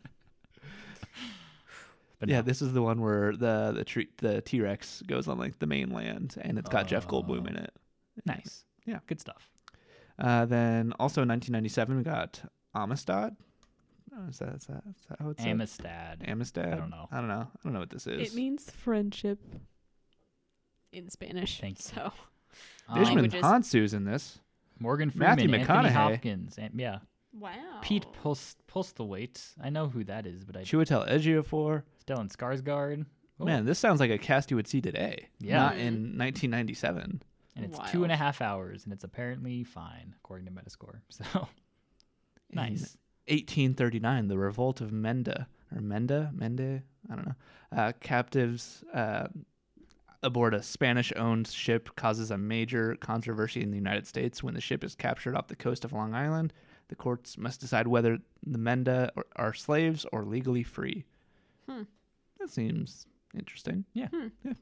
But 2.23 2.29
yeah, 2.29 2.37
no. 2.37 2.43
this 2.43 2.63
is 2.63 2.73
the 2.73 2.83
one 2.83 3.01
where 3.01 3.37
the 3.37 3.73
the 3.75 3.83
tree, 3.83 4.07
the 4.19 4.41
T 4.43 4.61
Rex 4.61 5.03
goes 5.09 5.27
on 5.27 5.39
like 5.39 5.59
the 5.59 5.67
mainland, 5.67 6.37
and 6.41 6.57
it's 6.57 6.69
got 6.69 6.87
Jeff 6.87 7.09
Goldblum 7.09 7.49
in 7.49 7.57
it. 7.57 7.73
nice. 8.25 8.63
Yeah. 8.87 9.01
good 9.09 9.21
stuff. 9.21 9.51
Uh, 10.21 10.45
then 10.45 10.93
also 11.01 11.23
in 11.23 11.29
1997, 11.29 11.97
we 11.97 12.05
got 12.05 12.41
Amistad. 12.77 13.35
Oh, 14.17 14.29
is 14.29 14.39
that 14.39 14.55
is 14.55 14.67
that, 14.67 14.85
is 14.89 15.07
that 15.09 15.19
how 15.21 15.31
it's 15.31 15.43
said? 15.43 15.51
Amistad. 15.51 16.23
Amistad. 16.25 16.73
I 16.73 16.77
don't 16.77 16.91
know. 16.91 17.09
I 17.11 17.17
don't 17.17 17.27
know. 17.27 17.49
I 17.53 17.59
don't 17.65 17.73
know 17.73 17.81
what 17.81 17.91
this 17.91 18.07
is. 18.07 18.33
it 18.33 18.37
means 18.37 18.71
friendship 18.71 19.41
in 20.93 21.11
Spanish. 21.11 21.61
Thank 21.61 21.81
you. 21.81 21.85
So 21.97 22.13
Um, 22.89 22.99
Djimon 22.99 23.07
languages. 23.07 23.43
Hounsou's 23.43 23.95
in 23.95 24.05
this. 24.05 24.39
Morgan 24.79 25.11
Matthew 25.17 25.49
Freeman, 25.49 25.61
Anthony 25.63 25.89
McConaughey. 25.89 25.93
Hopkins, 25.93 26.59
and, 26.59 26.79
yeah, 26.79 26.99
wow. 27.37 27.81
Pete 27.83 28.07
Pulst 28.23 28.59
Postlethwaite. 28.67 29.55
I 29.61 29.71
know 29.71 29.89
who 29.89 30.05
that 30.05 30.25
is, 30.25 30.45
but 30.45 30.57
I 30.57 30.61
Chiwetel 30.61 31.09
Ejiofor. 31.09 31.83
Stellan 32.03 32.31
Skarsgård. 32.35 33.07
Oh, 33.41 33.45
Man, 33.45 33.65
this 33.65 33.79
sounds 33.79 33.99
like 34.01 34.11
a 34.11 34.19
cast 34.19 34.51
you 34.51 34.57
would 34.57 34.69
see 34.69 34.81
today. 34.81 35.29
Yeah. 35.41 35.57
Not 35.59 35.73
in 35.77 36.17
1997. 36.19 37.23
and 37.57 37.65
it's 37.65 37.79
two 37.91 38.05
and 38.05 38.13
a 38.13 38.15
Wild. 38.15 38.19
half 38.19 38.41
hours, 38.41 38.85
and 38.85 38.93
it's 38.93 39.05
apparently 39.05 39.65
fine 39.65 40.15
according 40.19 40.47
to 40.47 40.53
Metascore. 40.53 41.01
So 41.11 41.49
In 42.51 42.57
nice. 42.57 42.97
1839, 43.29 44.29
the 44.29 44.39
revolt 44.39 44.81
of 44.81 44.91
Menda 44.91 45.47
or 45.75 45.81
Menda, 45.81 46.33
Mende, 46.35 46.83
I 47.11 47.15
don't 47.17 47.27
know. 47.27 47.35
Uh, 47.77 47.93
captives 48.01 48.85
uh, 48.93 49.29
aboard 50.23 50.55
a 50.55 50.63
Spanish-owned 50.63 51.49
ship 51.49 51.89
causes 51.97 52.31
a 52.31 52.37
major 52.39 52.97
controversy 53.01 53.63
in 53.63 53.71
the 53.71 53.77
United 53.79 54.07
States 54.07 54.43
when 54.43 54.55
the 54.55 54.61
ship 54.61 54.85
is 54.85 54.95
captured 54.95 55.35
off 55.35 55.49
the 55.49 55.57
coast 55.57 55.85
of 55.85 55.93
Long 55.93 56.15
Island. 56.15 56.53
The 56.89 56.95
courts 56.97 57.39
must 57.39 57.61
decide 57.61 57.87
whether 57.89 58.19
the 58.47 58.59
Menda 58.59 59.11
are- 59.17 59.27
are 59.37 59.55
slaves 59.55 60.05
or 60.13 60.25
legally 60.25 60.63
free. 60.63 61.05
Hmm. 61.69 61.83
That 62.39 62.51
seems 62.51 63.07
interesting. 63.35 63.85
Yeah. 63.95 64.09
Hmm. 64.09 64.29
Yeah. 64.45 64.53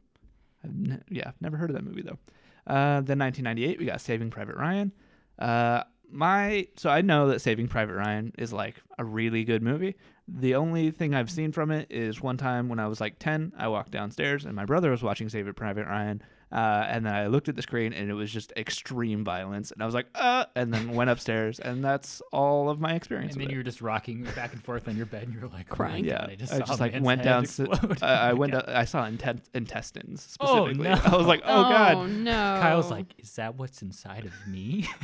I've 0.64 0.74
ne- 0.76 1.02
yeah, 1.08 1.30
never 1.40 1.56
heard 1.56 1.70
of 1.70 1.76
that 1.76 1.84
movie 1.84 2.02
though. 2.02 2.18
Uh, 2.66 3.00
then 3.00 3.18
1998, 3.18 3.78
we 3.78 3.86
got 3.86 4.00
Saving 4.00 4.30
Private 4.30 4.56
Ryan. 4.56 4.92
Uh, 5.38 5.84
my 6.12 6.66
so 6.76 6.90
I 6.90 7.00
know 7.02 7.28
that 7.28 7.40
Saving 7.40 7.68
Private 7.68 7.94
Ryan 7.94 8.32
is 8.36 8.52
like 8.52 8.76
a 8.98 9.04
really 9.04 9.44
good 9.44 9.62
movie. 9.62 9.96
The 10.28 10.54
only 10.54 10.90
thing 10.90 11.14
I've 11.14 11.30
seen 11.30 11.52
from 11.52 11.70
it 11.70 11.86
is 11.90 12.20
one 12.20 12.36
time 12.36 12.68
when 12.68 12.78
I 12.78 12.86
was 12.86 13.00
like 13.00 13.18
10, 13.18 13.52
I 13.56 13.68
walked 13.68 13.90
downstairs 13.90 14.44
and 14.44 14.54
my 14.54 14.64
brother 14.64 14.90
was 14.90 15.02
watching 15.02 15.28
Saving 15.28 15.54
Private 15.54 15.86
Ryan. 15.86 16.22
Uh, 16.52 16.84
and 16.88 17.06
then 17.06 17.14
I 17.14 17.28
looked 17.28 17.48
at 17.48 17.54
the 17.54 17.62
screen 17.62 17.92
and 17.92 18.10
it 18.10 18.14
was 18.14 18.30
just 18.32 18.52
extreme 18.56 19.22
violence. 19.24 19.70
And 19.70 19.80
I 19.82 19.86
was 19.86 19.94
like, 19.94 20.06
uh, 20.16 20.46
and 20.56 20.74
then 20.74 20.92
went 20.94 21.08
upstairs. 21.08 21.60
And 21.60 21.84
that's 21.84 22.20
all 22.32 22.68
of 22.68 22.80
my 22.80 22.94
experience. 22.94 23.34
And 23.34 23.42
then 23.44 23.50
you 23.50 23.58
were 23.58 23.62
just 23.62 23.80
rocking 23.80 24.24
back 24.34 24.52
and 24.52 24.62
forth 24.64 24.88
on 24.88 24.96
your 24.96 25.06
bed, 25.06 25.24
and 25.24 25.34
you 25.34 25.40
were 25.40 25.46
like 25.48 25.68
Crying. 25.68 26.04
Oh 26.06 26.08
yeah, 26.08 26.26
I 26.28 26.34
just, 26.34 26.52
I 26.52 26.58
just 26.58 26.80
like 26.80 26.94
went 27.00 27.20
head 27.20 27.24
down. 27.24 27.44
explode. 27.44 27.98
I, 28.02 28.14
I 28.14 28.30
Oh 28.32 28.34
went. 28.36 28.52
God. 28.52 28.66
down- 28.66 28.74
I 28.76 28.84
saw 28.84 29.06
inten- 29.06 29.42
intestines 29.54 30.36
Oh, 30.40 30.66
specifically. 30.66 30.88
no. 30.90 31.00
I 31.14 31.16
was 31.16 31.26
like, 31.26 31.42
oh 31.44 31.62
god. 31.62 31.94
Oh 31.94 32.06
no. 32.06 32.32
Kyle's 32.60 32.90
like, 32.90 33.14
is 33.18 33.32
that 33.36 33.54
what's 33.56 33.82
inside 33.82 34.24
of 34.26 34.32
me? 34.48 34.88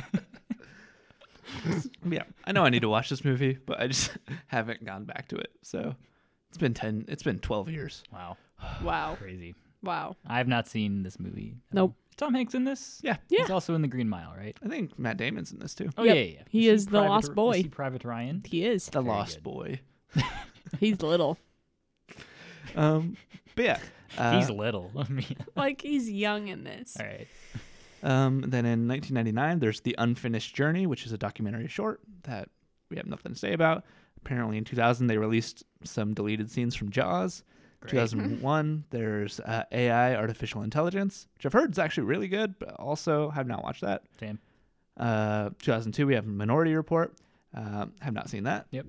Yeah, 2.09 2.23
I 2.45 2.51
know 2.51 2.63
I 2.63 2.69
need 2.69 2.81
to 2.81 2.89
watch 2.89 3.09
this 3.09 3.23
movie, 3.23 3.57
but 3.65 3.79
I 3.79 3.87
just 3.87 4.11
haven't 4.47 4.83
gone 4.85 5.05
back 5.05 5.29
to 5.29 5.37
it. 5.37 5.51
So 5.61 5.95
it's 6.49 6.57
been 6.57 6.73
ten. 6.73 7.05
It's 7.07 7.23
been 7.23 7.39
twelve 7.39 7.69
years. 7.69 8.03
wow, 8.11 8.37
wow. 8.83 9.15
crazy. 9.19 9.55
Wow. 9.87 10.15
I 10.27 10.37
have 10.37 10.47
not 10.47 10.67
seen 10.67 11.01
this 11.03 11.19
movie. 11.19 11.55
at 11.69 11.73
Nope. 11.75 11.95
Tom 12.17 12.33
Hanks 12.33 12.53
in 12.55 12.63
this? 12.63 12.99
Yeah. 13.03 13.17
He's 13.29 13.49
also 13.49 13.73
in 13.75 13.81
The 13.81 13.87
Green 13.87 14.09
Mile, 14.09 14.33
right? 14.37 14.55
I 14.63 14.67
think 14.67 14.97
Matt 14.99 15.17
Damon's 15.17 15.51
in 15.51 15.59
this 15.59 15.73
too. 15.75 15.89
Oh 15.97 16.03
Yep. 16.03 16.15
yeah, 16.15 16.21
yeah, 16.21 16.31
yeah. 16.37 16.41
He 16.49 16.67
is 16.67 16.85
the 16.85 16.91
Private- 16.99 17.09
lost 17.09 17.35
boy. 17.35 17.51
Is 17.51 17.57
he 17.57 17.67
Private 17.69 18.03
Ryan? 18.03 18.41
He 18.45 18.65
is. 18.65 18.85
The 18.87 19.01
Very 19.01 19.15
Lost 19.15 19.35
good. 19.35 19.43
Boy. 19.43 19.79
He's 20.79 21.01
little. 21.01 21.37
Um, 22.75 23.17
but 23.55 23.65
yeah. 23.65 23.79
Uh, 24.17 24.39
He's 24.39 24.49
little. 24.49 24.89
I 24.97 25.07
mean, 25.09 25.35
like 25.57 25.81
he's 25.81 26.09
young 26.09 26.47
in 26.47 26.63
this. 26.63 26.95
all 26.97 27.05
right. 27.05 27.27
Um, 28.01 28.39
then 28.41 28.65
in 28.65 28.87
1999, 28.87 29.59
there's 29.59 29.81
The 29.81 29.93
Unfinished 29.99 30.55
Journey, 30.55 30.87
which 30.87 31.05
is 31.05 31.11
a 31.11 31.17
documentary 31.17 31.67
short 31.67 31.99
that 32.23 32.47
we 32.89 32.95
have 32.97 33.05
nothing 33.05 33.33
to 33.33 33.37
say 33.37 33.51
about. 33.51 33.83
Apparently, 34.25 34.57
in 34.57 34.63
2000, 34.63 35.07
they 35.07 35.17
released 35.17 35.65
some 35.83 36.13
deleted 36.13 36.49
scenes 36.49 36.73
from 36.73 36.89
Jaws. 36.89 37.43
Great. 37.89 38.01
2001, 38.09 38.83
there's 38.89 39.39
uh, 39.39 39.63
AI, 39.71 40.15
artificial 40.15 40.61
intelligence, 40.63 41.27
which 41.35 41.45
I've 41.45 41.53
heard 41.53 41.71
is 41.71 41.79
actually 41.79 42.03
really 42.03 42.27
good, 42.27 42.57
but 42.59 42.71
also 42.73 43.29
have 43.29 43.47
not 43.47 43.63
watched 43.63 43.81
that. 43.81 44.03
Same. 44.19 44.39
Uh, 44.97 45.49
2002, 45.59 46.07
we 46.07 46.15
have 46.15 46.25
Minority 46.25 46.75
Report. 46.75 47.13
Um, 47.53 47.93
have 48.01 48.13
not 48.13 48.29
seen 48.29 48.43
that. 48.43 48.67
Yep. 48.71 48.85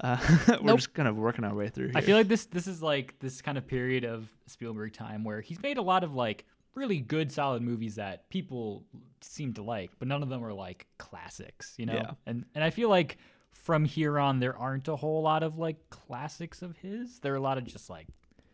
Uh, 0.00 0.16
we're 0.48 0.58
Nope. 0.62 0.76
just 0.78 0.94
kind 0.94 1.08
of 1.08 1.16
working 1.16 1.44
our 1.44 1.54
way 1.54 1.68
through 1.68 1.86
here. 1.86 1.96
I 1.96 2.00
feel 2.00 2.16
like 2.16 2.26
this 2.28 2.46
this 2.46 2.66
is 2.66 2.82
like 2.82 3.14
this 3.20 3.40
kind 3.40 3.56
of 3.56 3.66
period 3.66 4.04
of 4.04 4.28
Spielberg 4.46 4.92
time 4.92 5.22
where 5.24 5.40
he's 5.40 5.60
made 5.62 5.78
a 5.78 5.82
lot 5.82 6.02
of 6.02 6.14
like 6.14 6.44
really 6.74 6.98
good 7.00 7.30
solid 7.30 7.62
movies 7.62 7.94
that 7.96 8.28
people 8.28 8.84
seem 9.20 9.52
to 9.54 9.62
like, 9.62 9.90
but 10.00 10.08
none 10.08 10.22
of 10.22 10.28
them 10.28 10.44
are 10.44 10.52
like 10.52 10.86
classics, 10.98 11.74
you 11.76 11.86
know? 11.86 11.94
Yeah. 11.94 12.10
And 12.26 12.44
and 12.54 12.64
I 12.64 12.70
feel 12.70 12.88
like 12.88 13.18
from 13.54 13.84
here 13.84 14.18
on 14.18 14.40
there 14.40 14.56
aren't 14.56 14.88
a 14.88 14.96
whole 14.96 15.22
lot 15.22 15.42
of 15.42 15.58
like 15.58 15.88
classics 15.90 16.60
of 16.60 16.76
his. 16.76 17.20
There 17.20 17.32
are 17.32 17.36
a 17.36 17.40
lot 17.40 17.56
of 17.56 17.64
just 17.64 17.88
like 17.88 18.08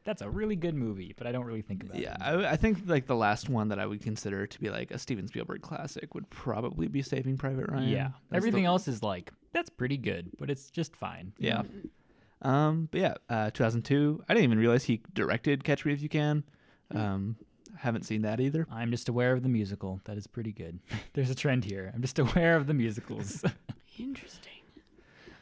that's 0.05 0.23
a 0.23 0.31
really 0.31 0.57
good 0.57 0.75
movie, 0.75 1.15
but 1.17 1.27
I 1.27 1.33
don't 1.33 1.45
really 1.45 1.63
think 1.63 1.83
about 1.83 1.97
yeah, 1.97 2.15
it. 2.15 2.45
I, 2.45 2.53
I 2.53 2.57
think 2.57 2.79
like 2.87 3.07
the 3.07 3.17
last 3.17 3.49
one 3.49 3.69
that 3.69 3.79
I 3.79 3.87
would 3.87 4.01
consider 4.01 4.47
to 4.47 4.61
be 4.61 4.71
like 4.71 4.91
a 4.91 4.99
Steven 4.99 5.27
Spielberg 5.29 5.63
classic 5.63 6.15
would 6.15 6.29
probably 6.31 6.89
be 6.89 7.03
Saving 7.03 7.37
Private 7.37 7.71
Ryan. 7.71 7.89
yeah. 7.89 8.03
That's 8.03 8.15
the- 8.31 8.37
Everything 8.37 8.65
else 8.65 8.89
is 8.89 9.03
like 9.03 9.33
that's 9.53 9.71
pretty 9.71 9.97
good, 9.97 10.31
but 10.39 10.49
it's 10.51 10.71
just 10.71 10.95
fine. 10.95 11.33
Yeah. 11.39 11.63
Um, 12.43 12.89
but 12.91 13.01
yeah, 13.01 13.15
uh, 13.29 13.51
2002. 13.51 14.25
I 14.29 14.35
didn't 14.35 14.45
even 14.45 14.59
realize 14.59 14.85
he 14.85 15.03
directed 15.13 15.65
Catch 15.65 15.85
Me 15.85 15.93
If 15.93 16.01
You 16.01 16.09
Can. 16.09 16.45
Um, 16.95 17.37
haven't 17.77 18.05
seen 18.05 18.23
that 18.23 18.41
either. 18.41 18.67
I'm 18.71 18.91
just 18.91 19.09
aware 19.09 19.33
of 19.33 19.43
the 19.43 19.49
musical. 19.49 20.01
That 20.05 20.17
is 20.17 20.27
pretty 20.27 20.53
good. 20.53 20.79
There's 21.13 21.31
a 21.31 21.35
trend 21.35 21.65
here. 21.65 21.91
I'm 21.95 22.01
just 22.01 22.19
aware 22.19 22.57
of 22.57 22.67
the 22.67 22.75
musicals. 22.75 23.45
Interesting. 23.99 24.53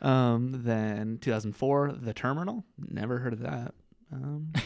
Um, 0.01 0.63
then 0.65 1.19
2004, 1.21 1.93
The 2.01 2.13
Terminal. 2.15 2.65
Never 2.79 3.19
heard 3.19 3.33
of 3.33 3.41
that. 3.41 3.75
Um, 4.13 4.53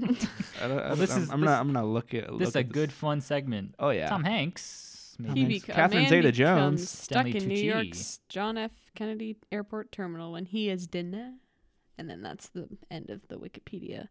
I 0.00 0.68
don't, 0.68 0.78
I 0.78 0.86
Well, 0.88 0.96
this 0.96 1.10
I'm, 1.14 1.22
is- 1.22 1.30
I'm 1.30 1.40
this- 1.40 1.48
gonna 1.48 1.60
I'm 1.60 1.72
gonna 1.72 1.86
look 1.86 2.14
at 2.14 2.30
look 2.30 2.40
this 2.40 2.48
is 2.50 2.56
a 2.56 2.60
at 2.60 2.68
good 2.70 2.92
fun 2.92 3.20
segment. 3.20 3.74
Oh 3.78 3.90
yeah. 3.90 4.08
Tom 4.08 4.24
Hanks. 4.24 5.16
Tom. 5.24 5.34
He 5.34 5.42
Hanks. 5.44 5.66
beca- 5.66 5.74
Catherine 5.74 6.02
man 6.02 6.10
Zeta-Jones. 6.10 6.58
becomes 6.80 6.90
stuck 6.90 7.26
Stanley 7.26 7.36
in 7.38 7.48
New 7.48 7.54
Tucci. 7.56 7.64
York's 7.64 8.20
John 8.28 8.56
F. 8.58 8.70
Kennedy 8.94 9.36
Airport 9.50 9.90
terminal 9.90 10.30
when 10.32 10.44
he 10.46 10.68
is 10.70 10.86
denied, 10.86 11.32
and 11.98 12.08
then 12.08 12.22
that's 12.22 12.48
the 12.50 12.68
end 12.90 13.10
of 13.10 13.26
the 13.28 13.36
Wikipedia 13.36 14.06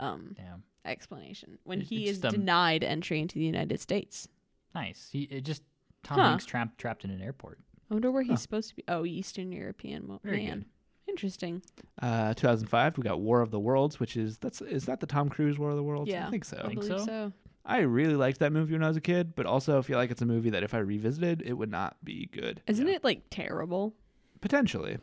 um, 0.00 0.34
Damn. 0.36 0.62
explanation. 0.84 1.58
When 1.64 1.78
It's- 1.78 1.88
he 1.88 2.02
it's 2.02 2.10
is 2.10 2.18
just, 2.18 2.34
um, 2.34 2.40
denied 2.40 2.84
entry 2.84 3.20
into 3.20 3.36
the 3.38 3.44
United 3.46 3.80
States. 3.80 4.28
Nice. 4.74 5.08
He 5.12 5.22
it 5.22 5.42
just 5.44 5.62
Tom 6.02 6.18
Huh. 6.18 6.28
Hanks 6.30 6.44
trapped 6.44 6.76
trapped 6.78 7.04
in 7.04 7.10
an 7.10 7.22
airport. 7.22 7.60
I 7.90 7.94
wonder 7.94 8.10
where 8.10 8.22
he's 8.22 8.30
Huh. 8.32 8.36
supposed 8.36 8.70
to 8.70 8.76
be. 8.76 8.84
Oh, 8.88 9.04
Eastern 9.04 9.52
European 9.52 10.06
mo- 10.06 10.20
Very 10.24 10.44
man. 10.46 10.58
good. 10.60 10.66
Interesting. 11.06 11.62
Uh, 12.00 12.32
2005, 12.34 12.96
we 12.96 13.02
got 13.02 13.20
War 13.20 13.40
of 13.42 13.50
the 13.50 13.60
Worlds, 13.60 14.00
which 14.00 14.16
is 14.16 14.38
that's 14.38 14.62
is 14.62 14.86
that 14.86 15.00
the 15.00 15.06
Tom 15.06 15.28
Cruise 15.28 15.58
War 15.58 15.70
of 15.70 15.76
the 15.76 15.82
Worlds? 15.82 16.10
Yeah. 16.10 16.26
I 16.26 16.30
think 16.30 16.44
so. 16.44 16.56
I 16.58 16.68
Think 16.68 16.80
believe 16.80 17.00
so? 17.00 17.06
so. 17.06 17.32
I 17.66 17.80
really 17.80 18.14
liked 18.16 18.40
that 18.40 18.52
movie 18.52 18.72
when 18.72 18.82
I 18.82 18.88
was 18.88 18.96
a 18.96 19.00
kid, 19.02 19.34
but 19.36 19.46
also 19.46 19.78
I 19.78 19.82
feel 19.82 19.96
like 19.98 20.10
it's 20.10 20.22
a 20.22 20.26
movie 20.26 20.50
that 20.50 20.62
if 20.62 20.74
I 20.74 20.78
revisited, 20.78 21.42
it 21.46 21.54
would 21.54 21.70
not 21.70 21.96
be 22.04 22.26
good. 22.32 22.62
Isn't 22.66 22.86
Yeah. 22.88 22.94
it 22.94 23.04
like 23.04 23.22
terrible? 23.30 23.94
Potentially. 24.40 24.98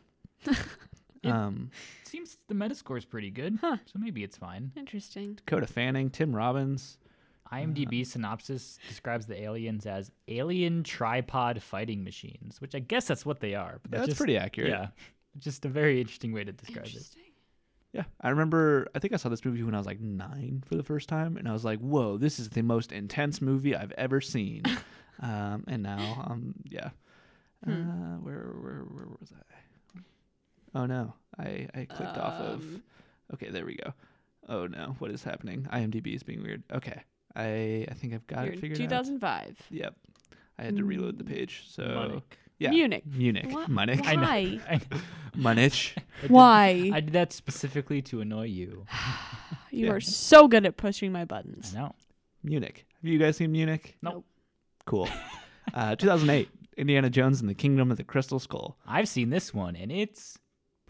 It- 1.23 1.29
um, 1.29 1.69
Seems 2.03 2.39
the 2.47 2.55
Metascore 2.55 2.97
is 2.97 3.05
pretty 3.05 3.29
good, 3.29 3.59
Huh. 3.61 3.77
so 3.85 3.99
maybe 3.99 4.23
it's 4.23 4.35
fine. 4.37 4.71
Interesting. 4.75 5.35
Dakota 5.35 5.67
Fanning, 5.67 6.09
Tim 6.09 6.35
Robbins. 6.35 6.97
IMDb 7.51 8.05
synopsis 8.05 8.79
describes 8.87 9.25
the 9.25 9.41
aliens 9.41 9.85
as 9.85 10.11
alien 10.27 10.83
tripod 10.83 11.61
fighting 11.61 12.03
machines, 12.03 12.61
which 12.61 12.75
I 12.75 12.79
guess 12.79 13.05
that's 13.07 13.25
what 13.25 13.39
they 13.39 13.55
are. 13.55 13.79
But 13.83 13.91
Yeah, 13.91 13.97
that's 13.99 14.09
just, 14.09 14.17
pretty 14.17 14.37
accurate. 14.37 14.71
Yeah, 14.71 14.87
just 15.37 15.65
a 15.65 15.69
very 15.69 15.99
interesting 15.99 16.31
way 16.31 16.43
to 16.43 16.51
describe 16.51 16.85
it. 16.85 16.89
Interesting. 16.89 17.23
Yeah, 17.93 18.03
I 18.21 18.29
remember. 18.29 18.87
I 18.95 18.99
think 18.99 19.13
I 19.13 19.17
saw 19.17 19.27
this 19.27 19.43
movie 19.43 19.63
when 19.63 19.75
I 19.75 19.77
was 19.77 19.85
like 19.85 19.99
nine 19.99 20.63
for 20.65 20.75
the 20.75 20.83
first 20.83 21.09
time, 21.09 21.35
and 21.35 21.45
I 21.47 21.51
was 21.51 21.65
like, 21.65 21.79
"Whoa, 21.79 22.17
this 22.17 22.39
is 22.39 22.49
the 22.49 22.61
most 22.61 22.93
intense 22.93 23.41
movie 23.41 23.75
I've 23.75 23.91
ever 23.93 24.21
seen." 24.21 24.63
um, 25.21 25.65
and 25.67 25.83
now, 25.83 26.25
um, 26.25 26.55
yeah. 26.63 26.91
Hmm. 27.65 27.71
Uh, 27.71 28.17
where, 28.19 28.53
where, 28.61 28.85
where 28.89 29.07
was 29.19 29.33
I? 29.35 29.99
Oh 30.73 30.85
no, 30.85 31.13
I, 31.37 31.67
I 31.75 31.85
clicked 31.85 32.17
off 32.17 32.39
of. 32.41 32.61
Um, 32.61 32.83
Okay, 33.33 33.49
there 33.49 33.65
we 33.65 33.75
go. 33.75 33.93
Oh 34.49 34.67
no, 34.67 34.95
what 34.99 35.11
is 35.11 35.23
happening? 35.23 35.67
IMDb 35.71 36.15
is 36.15 36.23
being 36.23 36.43
weird. 36.43 36.63
Okay, 36.73 37.01
I 37.35 37.85
I 37.89 37.93
think 37.93 38.13
I've 38.13 38.27
got 38.27 38.43
You're 38.45 38.53
it 38.53 38.55
in 38.55 38.61
figured 38.61 38.77
2005. 38.79 39.47
out. 39.47 39.55
Yep, 39.69 39.95
I 40.59 40.63
had 40.63 40.77
to 40.77 40.83
reload 40.83 41.17
the 41.17 41.23
page. 41.23 41.63
So 41.67 41.83
Munich. 41.83 42.37
yeah, 42.59 42.69
Munich. 42.71 43.03
Munich, 43.05 43.47
Wha- 43.49 43.67
Munich, 43.67 44.01
I 44.05 44.15
know. 44.15 44.21
Why? 44.21 44.59
I, 44.69 44.81
Munich. 45.35 45.93
I 45.97 46.21
did- 46.21 46.31
Why? 46.31 46.91
I 46.93 46.99
did 46.99 47.13
that 47.13 47.33
specifically 47.33 48.01
to 48.03 48.21
annoy 48.21 48.45
you. 48.45 48.85
you 49.71 49.85
Yeah. 49.87 49.91
are 49.93 49.99
so 50.01 50.47
good 50.47 50.65
at 50.65 50.77
pushing 50.77 51.11
my 51.11 51.21
I 51.21 51.25
buttons. 51.25 51.73
know. 51.73 51.95
Munich. 52.43 52.85
Have 53.01 53.09
you 53.11 53.17
guys 53.19 53.37
seen 53.37 53.51
Munich? 53.51 53.97
Nope. 54.01 54.25
Cool. 54.85 55.07
uh, 55.73 55.95
2008, 55.95 56.49
Indiana 56.77 57.09
Jones 57.09 57.39
and 57.39 57.49
the 57.49 57.53
Kingdom 57.53 57.91
of 57.91 57.97
the 57.97 58.03
Crystal 58.03 58.39
Skull. 58.39 58.77
I've 58.85 59.07
seen 59.07 59.29
this 59.29 59.53
one 59.53 59.75
and 59.75 59.91
it's 59.91 60.37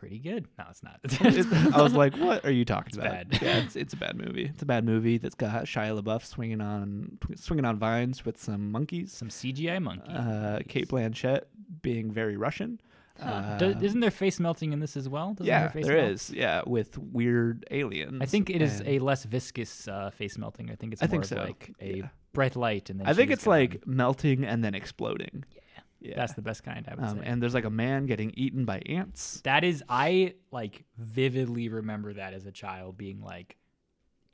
pretty 0.01 0.17
good. 0.17 0.47
No, 0.57 0.65
it's 0.71 0.81
not. 0.83 0.99
I 1.75 1.81
was 1.83 1.93
like, 1.93 2.17
what 2.17 2.43
are 2.43 2.51
you 2.51 2.65
talking 2.65 2.87
It's 2.87 2.97
about? 2.97 3.29
bad. 3.29 3.39
Yeah, 3.41 3.57
it's, 3.59 3.75
it's 3.75 3.93
a 3.93 3.97
bad 3.97 4.17
movie. 4.17 4.45
It's 4.45 4.63
a 4.63 4.65
bad 4.65 4.83
movie 4.83 5.19
that's 5.19 5.35
got 5.35 5.65
Shia 5.65 6.01
LaBeouf 6.01 6.25
swinging 6.25 6.59
on 6.59 7.19
swinging 7.35 7.65
on 7.65 7.77
vines 7.77 8.25
with 8.25 8.41
some 8.41 8.71
monkeys. 8.71 9.13
some 9.13 9.29
CGI 9.29 9.79
monkeys. 9.81 10.15
Uh, 10.15 10.59
Cate 10.67 10.87
Blanchett 10.89 11.41
being 11.83 12.11
very 12.11 12.35
Russian. 12.35 12.81
Uh, 13.21 13.57
Do- 13.59 13.75
isn't 13.79 13.99
there 13.99 14.09
face 14.09 14.39
melting 14.39 14.73
in 14.73 14.79
this 14.79 14.97
as 14.97 15.07
well? 15.07 15.33
Doesn't 15.33 15.45
yeah, 15.45 15.67
there 15.67 15.97
melt? 15.97 16.11
is. 16.13 16.31
Yeah, 16.31 16.63
with 16.65 16.97
weird 16.97 17.63
aliens. 17.69 18.17
I 18.21 18.25
think 18.25 18.49
it 18.49 18.63
is 18.63 18.81
a 18.83 18.97
less 18.97 19.25
viscous 19.25 19.87
uh, 19.87 20.09
face 20.09 20.39
melting. 20.39 20.71
I 20.71 20.75
think 20.75 20.93
it's 20.93 21.03
I 21.03 21.05
more 21.05 21.11
think 21.11 21.23
of 21.25 21.29
so. 21.29 21.35
like 21.43 21.71
a 21.79 21.97
Yeah. 21.97 22.07
bright 22.33 22.55
light 22.55 22.89
and 22.89 22.99
then 22.99 23.07
I 23.07 23.13
think 23.13 23.29
it's 23.29 23.45
like 23.45 23.85
melting 23.85 24.43
and 24.45 24.63
then 24.63 24.73
exploding. 24.73 25.43
Yeah. 25.53 25.60
Yeah. 26.01 26.15
that's 26.15 26.33
the 26.33 26.41
best 26.41 26.63
kind. 26.63 26.87
I 26.91 26.95
would 26.95 27.03
um, 27.03 27.17
say. 27.19 27.23
and 27.25 27.41
there's 27.41 27.53
like 27.53 27.63
a 27.65 27.69
man 27.69 28.07
getting 28.07 28.31
eaten 28.35 28.65
by 28.65 28.81
ants. 28.87 29.39
That 29.43 29.63
is, 29.63 29.83
I 29.87 30.33
like 30.51 30.83
vividly 30.97 31.69
remember 31.69 32.13
that 32.13 32.33
as 32.33 32.45
a 32.47 32.51
child 32.51 32.97
being 32.97 33.21
like, 33.21 33.55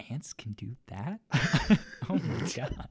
ants 0.10 0.32
can 0.34 0.54
do 0.54 0.76
that. 0.88 1.20
oh 2.10 2.20
my 2.20 2.50
god! 2.56 2.88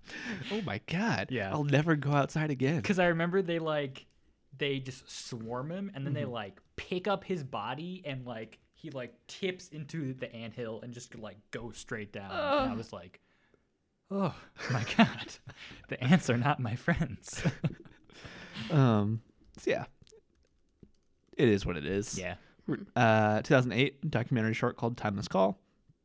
Oh 0.52 0.60
my 0.62 0.80
god. 0.86 1.28
Yeah. 1.30 1.50
I'll 1.52 1.64
never 1.64 1.96
go 1.96 2.10
outside 2.12 2.50
again. 2.50 2.76
Because 2.76 2.98
I 2.98 3.06
remember 3.06 3.40
they 3.42 3.58
like, 3.58 4.06
they 4.58 4.78
just 4.78 5.10
swarm 5.10 5.70
him 5.70 5.90
and 5.94 6.04
then 6.06 6.12
Mm-hmm. 6.12 6.22
they 6.22 6.26
like 6.26 6.60
pick 6.76 7.08
up 7.08 7.24
his 7.24 7.42
body 7.44 8.02
and 8.04 8.26
like 8.26 8.58
he 8.74 8.90
like 8.90 9.14
tips 9.26 9.68
into 9.68 10.12
the 10.12 10.30
anthill 10.34 10.80
and 10.82 10.92
just 10.92 11.14
like 11.18 11.38
goes 11.50 11.78
straight 11.78 12.12
down. 12.12 12.30
And 12.30 12.72
I 12.72 12.74
was 12.74 12.92
like, 12.92 13.20
oh 14.10 14.34
my 14.70 14.84
god, 14.98 15.32
the 15.88 16.02
ants 16.04 16.28
are 16.28 16.36
not 16.36 16.60
my 16.60 16.74
friends. 16.74 17.42
Um. 18.70 19.22
So 19.58 19.70
yeah. 19.70 19.84
It 21.36 21.48
is 21.48 21.66
what 21.66 21.76
it 21.76 21.86
is. 21.86 22.18
yeah. 22.18 22.34
Uh, 22.96 23.42
2008 23.42 24.10
documentary 24.10 24.54
short 24.54 24.76
called 24.76 24.96
Timeless 24.96 25.28
Call. 25.28 25.58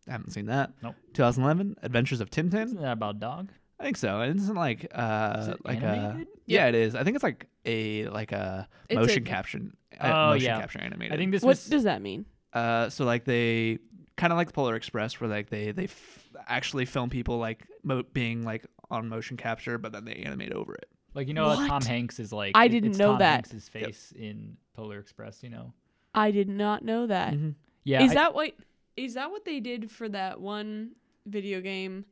I 0.08 0.12
haven't 0.12 0.32
seen 0.32 0.46
that. 0.48 0.72
Nope. 0.84 0.96
2011 1.14 1.78
Adventures 1.82 2.22
of 2.22 2.30
Tintin. 2.30 2.66
Isn't 2.66 2.82
that 2.82 2.92
about 2.92 3.20
dog? 3.20 3.52
I 3.80 3.84
think 3.84 3.98
so. 3.98 4.20
And 4.22 4.40
isn't 4.40 4.56
like 4.56 4.88
uh 4.94 5.38
Is 5.40 5.48
it 5.48 5.66
like 5.66 5.82
a 5.82 5.86
animated? 5.88 6.28
yeah 6.46 6.68
it 6.68 6.76
is. 6.76 6.94
I 6.96 7.04
think 7.04 7.16
it's 7.16 7.24
like 7.24 7.48
a 7.66 8.08
like 8.10 8.32
a 8.32 8.68
It's 8.90 8.98
a- 8.98 9.02
motion 9.02 9.24
caption. 9.24 9.76
Uh, 10.00 10.08
Oh, 10.12 10.28
motion 10.34 10.46
yeah. 10.46 10.60
capture 10.60 10.80
animated. 10.82 11.14
I 11.14 11.18
think 11.18 11.32
this 11.32 11.42
What 11.42 11.50
was 11.50 11.66
does 11.66 11.84
that 11.84 12.02
mean? 12.02 12.26
Uh, 12.54 12.90
so 12.90 13.06
like 13.06 13.26
they 13.26 13.80
kind 14.18 14.32
of 14.34 14.38
like 14.38 14.48
the 14.48 14.54
Polar 14.54 14.76
Express, 14.76 15.20
where 15.20 15.30
like 15.30 15.50
they 15.50 15.72
they 15.72 15.86
f- 15.86 16.30
actually 16.48 16.86
film 16.86 17.10
people 17.10 17.38
like 17.40 17.66
mo- 17.84 18.04
being 18.14 18.44
like 18.44 18.66
on 18.92 19.08
motion 19.10 19.38
capture, 19.38 19.78
but 19.80 19.94
then 19.94 20.06
they 20.06 20.14
animate 20.14 20.52
over 20.52 20.76
it. 20.76 20.90
Like 21.14 21.28
you 21.28 21.34
know 21.34 21.50
how 21.50 21.68
Tom 21.68 21.82
Hanks 21.82 22.20
is 22.20 22.32
like. 22.32 22.54
I 22.56 22.66
it- 22.66 22.70
didn't 22.70 22.92
it's 22.92 23.00
know 23.00 23.10
Tom 23.12 23.20
that. 23.20 23.48
Hanks' 23.52 23.70
face 23.70 24.14
in 24.18 24.58
Polar 24.74 25.00
Express. 25.00 25.44
You 25.44 25.50
know. 25.50 25.74
I 26.14 26.32
did 26.32 26.50
not 26.50 26.84
know 26.84 27.08
that. 27.08 27.34
Is 27.34 27.40
Mhm. 27.40 27.56
Yeah. 27.84 28.04
I- 28.04 28.14
that 28.14 28.34
what? 28.36 28.52
Is 28.98 29.14
that 29.14 29.32
what 29.32 29.46
they 29.46 29.60
did 29.60 29.90
for 29.90 30.10
that 30.10 30.40
one 30.42 30.92
video 31.26 31.62
game 31.62 32.06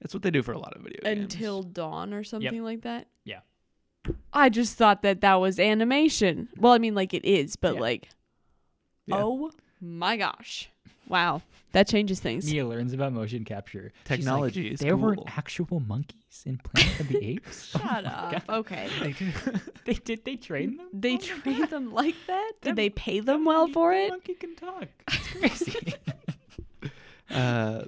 That's 0.00 0.12
what 0.12 0.22
they 0.22 0.30
do 0.30 0.42
for 0.42 0.52
a 0.52 0.58
lot 0.58 0.74
of 0.76 0.82
video 0.82 1.00
games. 1.02 1.32
Until 1.34 1.62
Dawn 1.62 2.12
or 2.12 2.24
something 2.24 2.62
like 2.62 2.82
that? 2.82 3.06
Yeah. 3.24 3.40
I 4.34 4.50
just 4.50 4.76
thought 4.76 5.00
that 5.02 5.22
that 5.22 5.36
was 5.36 5.58
animation. 5.58 6.48
Well, 6.58 6.72
I 6.74 6.78
mean, 6.78 6.94
like 6.94 7.14
it 7.14 7.24
is, 7.24 7.56
but 7.56 7.74
Yeah. 7.76 7.80
like, 7.80 8.08
Yeah. 9.06 9.16
oh 9.24 9.50
my 9.80 10.16
gosh, 10.18 10.68
wow, 11.08 11.40
that 11.74 11.86
changes 11.86 12.18
things. 12.18 12.50
Mia 12.50 12.66
learns 12.66 12.92
about 12.94 13.12
motion 13.12 13.44
capture. 13.44 13.92
She's 13.92 14.10
like, 14.10 14.18
Technology 14.18 14.68
is 14.72 14.80
There 14.80 14.96
were 14.96 15.14
cool." 15.16 15.28
actual 15.36 15.80
monkeys 15.80 16.42
in 16.46 16.56
Planet 16.58 17.00
of 17.00 17.08
the 17.08 17.22
Apes. 17.32 17.72
Oh 17.76 17.78
Shut 17.78 18.04
my 18.04 18.10
up. 18.10 18.30
God. 18.46 18.56
Okay. 18.60 18.88
They 19.84 19.92
did. 19.94 20.24
They 20.24 20.36
train 20.36 20.78
them. 20.78 20.88
They 20.92 21.14
Oh 21.16 21.18
train 21.18 21.66
them 21.68 21.92
like 21.92 22.14
that? 22.26 22.52
Them- 22.62 22.74
Did 22.74 22.76
they 22.76 22.88
pay 22.90 23.20
them 23.20 23.44
well 23.44 23.68
monkey- 23.68 23.72
for 23.74 23.92
that 23.92 24.04
it? 24.06 24.10
Monkey 24.10 24.34
can 24.34 24.56
talk. 24.56 24.88
It's 25.12 25.28
crazy. 25.64 25.94
Uh, 27.30 27.84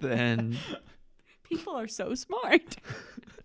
then 0.00 0.56
People 1.44 1.74
are 1.76 1.88
so 1.88 2.14
smart. 2.14 2.76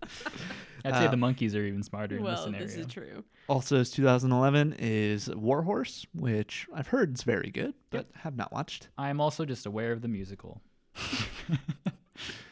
I'd 0.84 0.94
say 0.94 1.06
Uh, 1.06 1.10
the 1.10 1.16
monkeys 1.16 1.54
are 1.56 1.64
even 1.64 1.82
smarter 1.82 2.16
in 2.16 2.22
this 2.22 2.34
well, 2.34 2.44
scenario. 2.44 2.66
this 2.66 2.76
is 2.76 2.86
true. 2.86 3.24
also 3.48 3.82
2011 3.82 4.76
is 4.78 5.28
Warhorse, 5.34 6.06
which 6.14 6.66
I've 6.74 6.86
heard 6.88 7.14
is 7.16 7.22
very 7.24 7.50
good, 7.50 7.74
but 7.90 8.06
have 8.14 8.36
not 8.36 8.52
watched. 8.52 8.88
I 8.96 9.10
am 9.10 9.20
also 9.20 9.44
just 9.44 9.66
aware 9.66 9.92
of 9.92 10.00
the 10.02 10.08
musical. 10.08 10.62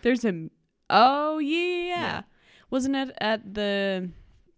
There's 0.02 0.24
a. 0.24 0.48
Oh 0.90 1.38
yeah, 1.38 1.58
yeah, 1.58 1.76
yeah. 1.76 2.00
Yeah. 2.00 2.22
Wasn't 2.70 2.94
it 2.96 3.10
at 3.20 3.54
the 3.54 4.10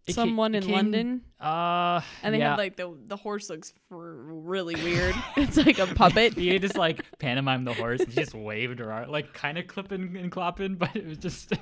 It 0.07 0.13
ca- 0.15 0.23
someone 0.23 0.55
it 0.55 0.59
in 0.59 0.65
came- 0.65 0.75
London? 0.75 1.23
Uh, 1.41 2.01
And 2.25 2.35
they 2.35 2.39
yeah. 2.41 2.51
have 2.51 2.59
like 2.59 2.77
the 2.77 2.93
the 3.07 3.17
horse 3.17 3.49
looks 3.49 3.73
really 3.91 4.75
weird. 4.83 5.15
it's 5.37 5.57
like 5.57 5.79
a 5.79 5.87
puppet. 5.87 6.35
He 6.39 6.59
just 6.59 6.77
like 6.77 7.05
pantomime 7.19 7.65
the 7.65 7.75
horse 7.75 8.01
and 8.01 8.11
just 8.13 8.35
waved 8.35 8.81
her 8.81 8.93
arm, 8.93 9.11
like 9.11 9.33
kind 9.35 9.57
of 9.59 9.67
clipping 9.69 10.17
and 10.17 10.33
clopping, 10.33 10.79
but 10.83 10.95
it 10.97 11.07
was 11.07 11.19
just. 11.19 11.53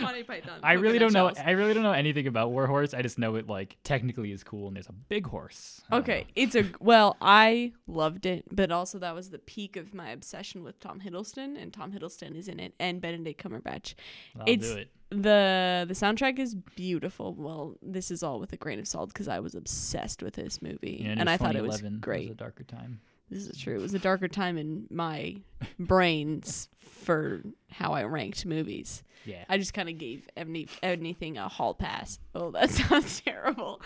Monty 0.00 0.22
Python. 0.22 0.58
I 0.62 0.72
really 0.72 0.98
don't 0.98 1.12
know. 1.12 1.28
shells. 1.28 1.38
I 1.44 1.50
really 1.50 1.74
don't 1.74 1.82
know 1.82 1.92
anything 1.92 2.26
about 2.26 2.50
Warhorse. 2.50 2.94
I 2.94 3.02
just 3.02 3.18
know 3.18 3.36
it 3.36 3.46
like 3.46 3.76
technically 3.84 4.32
is 4.32 4.42
cool 4.42 4.66
and 4.68 4.76
there's 4.76 4.88
a 4.88 4.92
big 4.92 5.26
horse. 5.26 5.82
Okay, 5.92 6.20
know. 6.20 6.26
it's 6.34 6.54
a 6.56 6.64
well. 6.80 7.16
I 7.20 7.72
loved 7.86 8.26
it, 8.26 8.44
but 8.50 8.72
also 8.72 8.98
that 8.98 9.14
was 9.14 9.30
the 9.30 9.38
peak 9.38 9.76
of 9.76 9.92
my 9.94 10.08
obsession 10.10 10.64
with 10.64 10.80
Tom 10.80 11.00
Hiddleston, 11.00 11.60
and 11.60 11.72
Tom 11.72 11.92
Hiddleston 11.92 12.34
is 12.36 12.48
in 12.48 12.58
it, 12.58 12.74
and 12.80 13.00
Benedict 13.00 13.40
Cumberbatch. 13.42 13.94
I'll 14.40 14.48
it's- 14.48 14.70
do 14.72 14.78
it. 14.78 14.88
the 15.10 15.84
The 15.86 15.94
soundtrack 15.94 16.38
is 16.38 16.54
beautiful. 16.54 17.34
Well, 17.34 17.76
this 17.82 18.10
is 18.10 18.22
all 18.24 18.40
with 18.40 18.52
a 18.52 18.56
grain 18.56 18.78
of 18.78 18.88
salt 18.88 18.95
because 19.04 19.28
I 19.28 19.40
was 19.40 19.54
obsessed 19.54 20.22
with 20.22 20.34
this 20.34 20.62
movie, 20.62 21.00
Yeah, 21.02 21.10
and 21.10 21.20
it 21.20 21.28
I 21.28 21.36
thought 21.36 21.56
it 21.56 21.62
was 21.62 21.80
2011. 21.80 22.00
great. 22.00 22.30
a 22.30 22.34
darker 22.34 22.64
time. 22.64 23.00
This 23.28 23.46
is 23.46 23.58
true. 23.58 23.74
It 23.74 23.82
was 23.82 23.92
a 23.92 23.98
darker 23.98 24.28
time 24.28 24.56
in 24.56 24.86
my 24.88 25.36
brains 25.78 26.68
for 26.76 27.42
how 27.70 27.92
I 27.92 28.04
ranked 28.04 28.46
movies. 28.46 29.02
Yeah. 29.24 29.44
I 29.48 29.58
just 29.58 29.74
kind 29.74 29.88
of 29.88 29.98
gave 29.98 30.28
any 30.36 30.68
anything 30.82 31.36
a 31.36 31.48
hall 31.48 31.74
pass. 31.74 32.18
Oh, 32.34 32.52
that 32.52 32.70
sounds 32.80 33.20
terrible. 33.20 33.82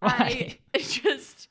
Why? 0.00 0.58
I 0.74 0.78
just 0.78 1.48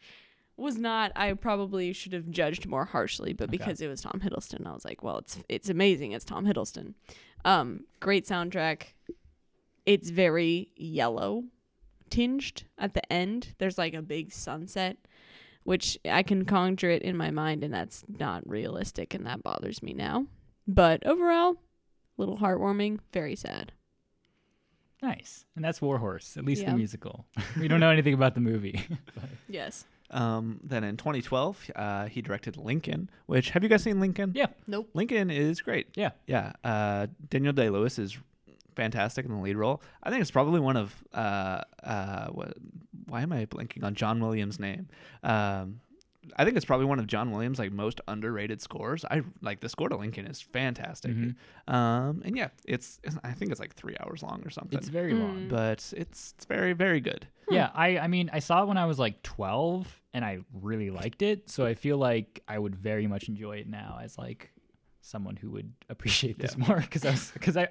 was 0.55 0.77
not. 0.77 1.11
I 1.15 1.33
probably 1.33 1.91
should 1.93 2.13
have 2.13 2.29
judged 2.29 2.67
more 2.67 2.85
harshly, 2.85 3.33
but 3.33 3.45
Okay. 3.49 3.57
because 3.57 3.81
it 3.81 3.87
was 3.87 4.01
Tom 4.01 4.21
Hiddleston, 4.23 4.67
I 4.67 4.71
was 4.73 4.85
like, 4.85 5.01
well, 5.01 5.17
it's 5.17 5.39
it's 5.49 5.69
amazing. 5.69 6.11
It's 6.11 6.25
Tom 6.25 6.45
Hiddleston. 6.45 6.93
Um, 7.43 7.85
great 7.99 8.27
soundtrack. 8.27 8.83
It's 9.87 10.11
very 10.11 10.69
yellow 10.75 11.45
tinged 12.13 12.63
at 12.77 12.93
the 12.93 13.11
end. 13.11 13.55
There's 13.57 13.77
like 13.77 13.93
a 13.93 14.01
big 14.01 14.31
sunset, 14.31 14.97
which 15.63 15.97
I 16.05 16.23
can 16.23 16.45
conjure 16.45 16.89
it 16.91 17.01
in 17.01 17.17
my 17.17 17.31
mind, 17.31 17.63
and 17.63 17.73
that's 17.73 18.03
not 18.07 18.47
realistic, 18.47 19.13
and 19.13 19.25
that 19.25 19.43
bothers 19.43 19.81
me 19.81 19.93
now. 19.93 20.27
But 20.67 21.05
overall, 21.05 21.57
little 22.17 22.37
heartwarming, 22.37 22.99
very 23.11 23.35
sad. 23.35 23.71
Nice. 25.01 25.45
And 25.55 25.65
that's 25.65 25.81
Warhorse, 25.81 26.37
at 26.37 26.45
least 26.45 26.61
Yeah. 26.61 26.71
the 26.71 26.77
musical. 26.77 27.25
we 27.59 27.67
don't 27.67 27.79
know 27.79 27.89
anything 27.89 28.13
about 28.13 28.35
the 28.35 28.41
movie. 28.41 28.81
But 29.15 29.29
Yes. 29.49 29.85
Um, 30.11 30.59
then 30.63 30.83
in 30.83 30.95
2012, 30.95 31.71
uh, 31.75 32.05
he 32.05 32.21
directed 32.21 32.55
Lincoln. 32.55 33.09
Which 33.25 33.49
have 33.49 33.63
you 33.63 33.69
guys 33.69 33.83
seen 33.83 33.99
Lincoln? 33.99 34.31
yeah. 34.35 34.47
Nope. 34.67 34.89
Lincoln 34.93 35.29
is 35.31 35.59
great. 35.61 35.87
Yeah. 35.95 36.11
Yeah. 36.27 36.53
Uh, 36.63 37.07
Daniel 37.29 37.51
Day 37.53 37.69
Lewis 37.69 37.97
is 37.97 38.17
fantastic 38.75 39.25
in 39.25 39.31
the 39.31 39.37
lead 39.41 39.55
role. 39.57 39.81
I 40.01 40.09
think 40.09 40.21
it's 40.21 40.31
probably 40.31 40.59
one 40.59 40.77
of 40.77 41.03
uh, 41.13 41.61
uh, 41.83 42.27
what, 42.27 42.53
why 43.07 43.21
am 43.21 43.31
I 43.33 43.45
blanking 43.45 43.83
on 43.83 43.95
John 43.95 44.19
Williams' 44.19 44.59
name? 44.59 44.87
Um, 45.23 45.79
I 46.37 46.45
think 46.45 46.55
it's 46.55 46.65
probably 46.65 46.85
one 46.85 46.99
of 46.99 47.07
John 47.07 47.31
Williams' 47.31 47.59
like 47.59 47.71
most 47.73 47.99
underrated 48.07 48.61
scores. 48.61 49.03
I 49.03 49.23
like 49.41 49.59
the 49.59 49.67
score 49.67 49.89
to 49.89 49.97
Lincoln 49.97 50.25
is 50.25 50.39
fantastic. 50.41 51.11
Mhm. 51.11 51.35
Um, 51.67 52.21
and 52.23 52.37
yeah, 52.37 52.47
it's, 52.65 52.99
it's 53.03 53.17
I 53.23 53.33
think 53.33 53.51
it's 53.51 53.59
like 53.59 53.73
three 53.75 53.95
hours 53.99 54.23
long 54.23 54.41
or 54.45 54.49
something. 54.49 54.79
It's 54.79 54.87
very 54.87 55.13
long. 55.13 55.47
Mm. 55.47 55.49
but 55.49 55.91
it's 55.97 56.33
it's 56.37 56.45
very 56.47 56.71
very 56.73 57.01
good. 57.01 57.27
Yeah, 57.49 57.71
I 57.75 57.97
I 57.99 58.07
mean, 58.07 58.29
I 58.31 58.39
saw 58.39 58.63
it 58.63 58.67
when 58.67 58.77
I 58.77 58.85
was 58.85 58.99
like 58.99 59.21
12 59.23 60.01
and 60.13 60.23
I 60.23 60.39
really 60.53 60.91
liked 60.91 61.21
it, 61.21 61.49
so 61.49 61.65
I 61.65 61.73
feel 61.73 61.97
like 61.97 62.41
I 62.47 62.57
would 62.57 62.75
very 62.75 63.05
much 63.05 63.27
enjoy 63.27 63.57
it 63.57 63.67
now 63.67 63.99
as 64.01 64.17
like 64.17 64.52
someone 65.05 65.35
who 65.35 65.51
would 65.51 65.71
appreciate 65.89 66.39
this 66.39 66.57
more 66.57 66.79
because 66.79 67.05
I 67.05 67.11
was 67.11 67.29
because 67.31 67.57
I 67.57 67.67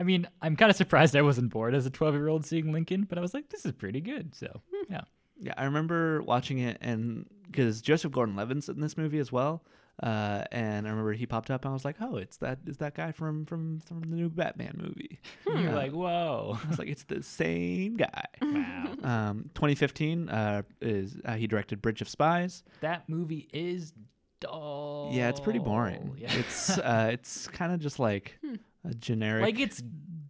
I 0.00 0.04
mean 0.04 0.26
I'm 0.40 0.56
kind 0.56 0.70
of 0.70 0.76
surprised 0.76 1.14
I 1.16 1.22
wasn't 1.22 1.50
bored 1.50 1.74
as 1.74 1.84
a 1.86 1.90
12 1.90 2.14
year 2.14 2.28
old 2.28 2.46
seeing 2.46 2.72
Lincoln, 2.72 3.04
but 3.08 3.18
I 3.18 3.20
was 3.20 3.34
like, 3.34 3.48
this 3.50 3.64
is 3.66 3.72
pretty 3.72 4.00
good. 4.00 4.34
So 4.34 4.60
yeah, 4.88 5.02
Yeah, 5.38 5.54
I 5.56 5.64
remember 5.64 6.22
watching 6.22 6.58
it, 6.60 6.78
and 6.80 7.26
because 7.50 7.80
Joseph 7.82 8.12
Gordon-Levitt's 8.12 8.68
in 8.68 8.80
this 8.80 8.96
movie 8.96 9.18
as 9.18 9.30
well, 9.32 9.62
uh, 10.02 10.44
and 10.52 10.86
I 10.86 10.90
remember 10.90 11.12
he 11.14 11.26
popped 11.26 11.50
up, 11.50 11.64
and 11.64 11.70
I 11.70 11.72
was 11.74 11.84
like, 11.84 11.96
"Oh, 12.00 12.16
it's 12.16 12.36
that 12.38 12.58
is 12.66 12.76
that 12.78 12.94
guy 12.94 13.12
from 13.12 13.46
from 13.46 13.80
from 13.80 14.00
the 14.02 14.14
new 14.14 14.28
Batman 14.28 14.78
movie?" 14.82 15.18
you're 15.46 15.70
Uh, 15.70 15.74
like, 15.74 15.92
whoa, 15.92 16.58
I 16.64 16.68
was 16.68 16.78
like, 16.78 16.88
"It's 16.88 17.04
the 17.04 17.22
same 17.22 17.96
guy." 17.96 18.24
wow, 18.42 18.94
Um, 19.30 19.50
2015 19.54 20.28
uh, 20.28 20.62
is 20.80 21.16
uh, 21.24 21.34
he 21.34 21.46
directed 21.46 21.80
Bridge 21.82 22.00
of 22.02 22.08
Spies. 22.08 22.62
that 22.80 23.08
movie 23.08 23.48
is 23.52 23.92
dull. 24.40 25.10
Yeah, 25.12 25.28
it's 25.28 25.40
pretty 25.40 25.58
boring. 25.58 26.14
Yeah. 26.18 26.32
It's 26.34 26.70
uh, 26.78 27.10
it's 27.12 27.48
kind 27.48 27.72
of 27.72 27.80
just 27.80 27.98
like 27.98 28.38
a 28.84 28.94
generic 28.94 29.42
like 29.42 29.60
it's 29.60 29.80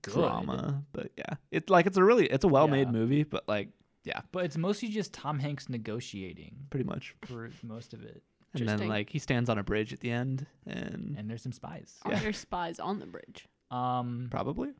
good, 0.02 0.14
drama, 0.14 0.84
but 0.92 1.10
yeah, 1.16 1.34
it's 1.50 1.68
like 1.70 1.86
it's 1.86 1.96
a 1.96 2.04
really 2.04 2.26
it's 2.26 2.44
a 2.44 2.48
well-made 2.48 2.88
Yeah. 2.88 2.92
movie, 2.92 3.22
but 3.24 3.46
like 3.48 3.68
yeah, 4.04 4.20
but 4.32 4.44
it's 4.44 4.56
mostly 4.56 4.88
just 4.88 5.12
Tom 5.12 5.38
Hanks 5.40 5.68
negotiating 5.68 6.54
pretty 6.70 6.84
much. 6.84 7.14
for 7.24 7.50
most 7.64 7.92
of 7.92 8.02
it, 8.02 8.22
And 8.54 8.68
then 8.68 8.86
like 8.88 9.10
he 9.10 9.18
stands 9.18 9.50
on 9.50 9.58
a 9.58 9.64
bridge 9.64 9.92
at 9.92 10.00
the 10.00 10.10
end, 10.10 10.46
and 10.66 11.16
and 11.18 11.28
there's 11.28 11.42
some 11.42 11.52
spies. 11.52 11.94
Are 12.04 12.14
there 12.16 12.32
spies 12.32 12.78
on 12.78 12.98
the 13.00 13.06
bridge? 13.06 13.48
Um, 13.70 14.28
probably 14.30 14.70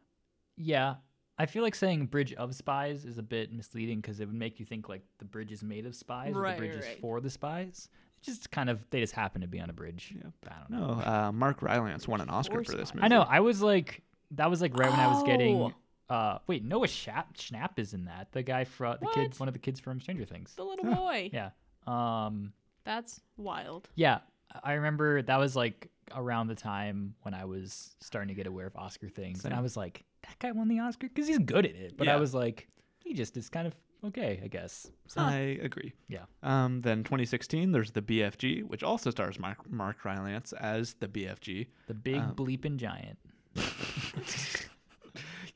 Yeah. 0.56 0.94
I 1.38 1.44
feel 1.44 1.62
like 1.62 1.74
saying 1.74 2.06
bridge 2.06 2.32
of 2.32 2.54
spies 2.54 3.04
is 3.04 3.18
a 3.18 3.22
bit 3.22 3.52
misleading 3.52 4.00
because 4.00 4.20
it 4.20 4.26
would 4.26 4.34
make 4.34 4.58
you 4.58 4.64
think 4.64 4.88
like 4.88 5.02
the 5.18 5.26
bridge 5.26 5.52
is 5.52 5.62
made 5.62 5.84
of 5.84 5.94
spies 5.94 6.34
or 6.34 6.40
Right, 6.40 6.52
the 6.54 6.66
bridge 6.66 6.76
is 6.76 6.86
for 7.00 7.20
the 7.20 7.28
spies. 7.28 7.90
It 8.18 8.24
just 8.24 8.50
kind 8.50 8.68
of 8.70 8.84
they 8.90 9.00
just 9.00 9.12
happen 9.14 9.40
to 9.42 9.46
be 9.46 9.60
on 9.60 9.70
a 9.70 9.72
bridge. 9.72 10.12
Yeah. 10.16 10.30
I 10.50 10.58
don't 10.60 10.70
know. 10.80 10.94
No, 10.94 11.00
uh, 11.02 11.32
Mark 11.32 11.62
Rylance 11.62 12.08
won 12.08 12.20
an 12.20 12.28
Oscar 12.30 12.64
For 12.64 12.72
for 12.72 12.76
this 12.76 12.94
movie. 12.94 13.04
I 13.04 13.08
know. 13.08 13.22
I 13.22 13.40
was 13.40 13.62
like 13.62 14.02
that 14.32 14.50
was 14.50 14.60
like 14.60 14.76
right 14.76 14.90
when 14.90 15.00
I 15.00 15.06
was 15.08 15.22
getting 15.22 15.72
Oh. 16.10 16.14
uh 16.14 16.38
wait, 16.46 16.64
Noah 16.64 16.86
Schnapp, 16.86 17.34
Schnapp 17.36 17.78
is 17.78 17.94
in 17.94 18.06
that. 18.06 18.32
The 18.32 18.42
guy 18.42 18.64
from 18.64 18.96
the 19.00 19.06
kid 19.14 19.28
What? 19.30 19.40
one 19.40 19.48
of 19.48 19.52
the 19.54 19.60
kids 19.60 19.78
from 19.80 20.00
Stranger 20.00 20.24
Things. 20.24 20.54
The 20.56 20.64
little 20.64 20.86
Yeah. 20.88 20.94
boy. 20.96 21.30
Yeah. 21.32 21.50
Um 21.86 22.52
That's 22.84 23.20
wild. 23.36 23.88
yeah, 23.94 24.18
I 24.64 24.74
remember 24.74 25.22
that 25.22 25.36
was 25.38 25.54
like 25.56 25.88
around 26.14 26.46
the 26.46 26.54
time 26.54 27.14
when 27.22 27.34
I 27.34 27.44
was 27.44 27.94
starting 28.00 28.28
to 28.28 28.34
get 28.34 28.46
aware 28.46 28.66
of 28.66 28.76
Oscar 28.76 29.08
things 29.08 29.44
and 29.44 29.52
I 29.54 29.60
was 29.60 29.76
like 29.76 30.04
that 30.22 30.38
guy 30.38 30.52
won 30.52 30.68
the 30.68 30.80
Oscar 30.80 31.08
cuz 31.08 31.26
he's 31.28 31.38
good 31.38 31.66
at 31.66 31.74
it. 31.74 31.96
But 31.96 32.08
I 32.08 32.12
Yeah. 32.14 32.20
was 32.20 32.34
like 32.34 32.68
he 33.04 33.14
just 33.14 33.36
is 33.36 33.48
kind 33.48 33.66
of 33.68 33.74
okay, 34.04 34.40
I 34.42 34.48
guess. 34.48 34.90
So 35.06 35.20
I 35.20 35.58
agree. 35.62 35.94
Yeah. 36.08 36.24
Um, 36.42 36.80
then 36.82 37.04
2016, 37.04 37.72
there's 37.72 37.90
the 37.92 38.02
BFG, 38.02 38.64
which 38.64 38.82
also 38.82 39.10
stars 39.10 39.38
Mark, 39.38 39.70
Mark 39.70 40.04
Rylance 40.04 40.52
as 40.52 40.94
the 40.94 41.08
BFG. 41.08 41.66
The 41.86 41.94
big 41.94 42.16
Um, 42.16 42.34
bleeping 42.34 42.76
giant. 42.76 43.18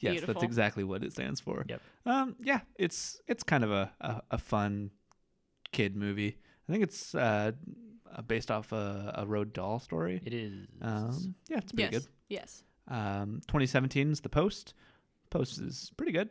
Yes, 0.00 0.12
Beautiful. 0.12 0.34
that's 0.34 0.44
exactly 0.44 0.82
what 0.82 1.04
it 1.04 1.12
stands 1.12 1.40
for. 1.40 1.64
Yep. 1.68 1.82
Um, 2.06 2.36
yeah, 2.42 2.60
it's 2.76 3.20
it's 3.28 3.42
kind 3.42 3.62
of 3.62 3.70
a, 3.70 3.92
a, 4.00 4.22
a 4.30 4.38
fun 4.38 4.90
kid 5.72 5.94
movie. 5.94 6.38
I 6.66 6.72
think 6.72 6.82
it's 6.84 7.14
uh, 7.14 7.52
uh, 8.10 8.22
based 8.22 8.50
off 8.50 8.72
a, 8.72 9.12
a 9.18 9.26
Roald 9.26 9.52
Dahl 9.52 9.78
story. 9.78 10.22
It 10.24 10.32
is. 10.32 10.66
Um, 10.80 11.34
yeah, 11.50 11.58
it's 11.58 11.72
pretty 11.72 11.92
yes. 11.94 12.02
good. 12.02 12.12
Yes. 12.30 12.62
Um, 12.88 13.40
2017 13.48 14.10
is 14.10 14.20
The 14.22 14.30
Post. 14.30 14.72
Post 15.28 15.60
is 15.60 15.92
pretty 15.98 16.12
good. 16.12 16.30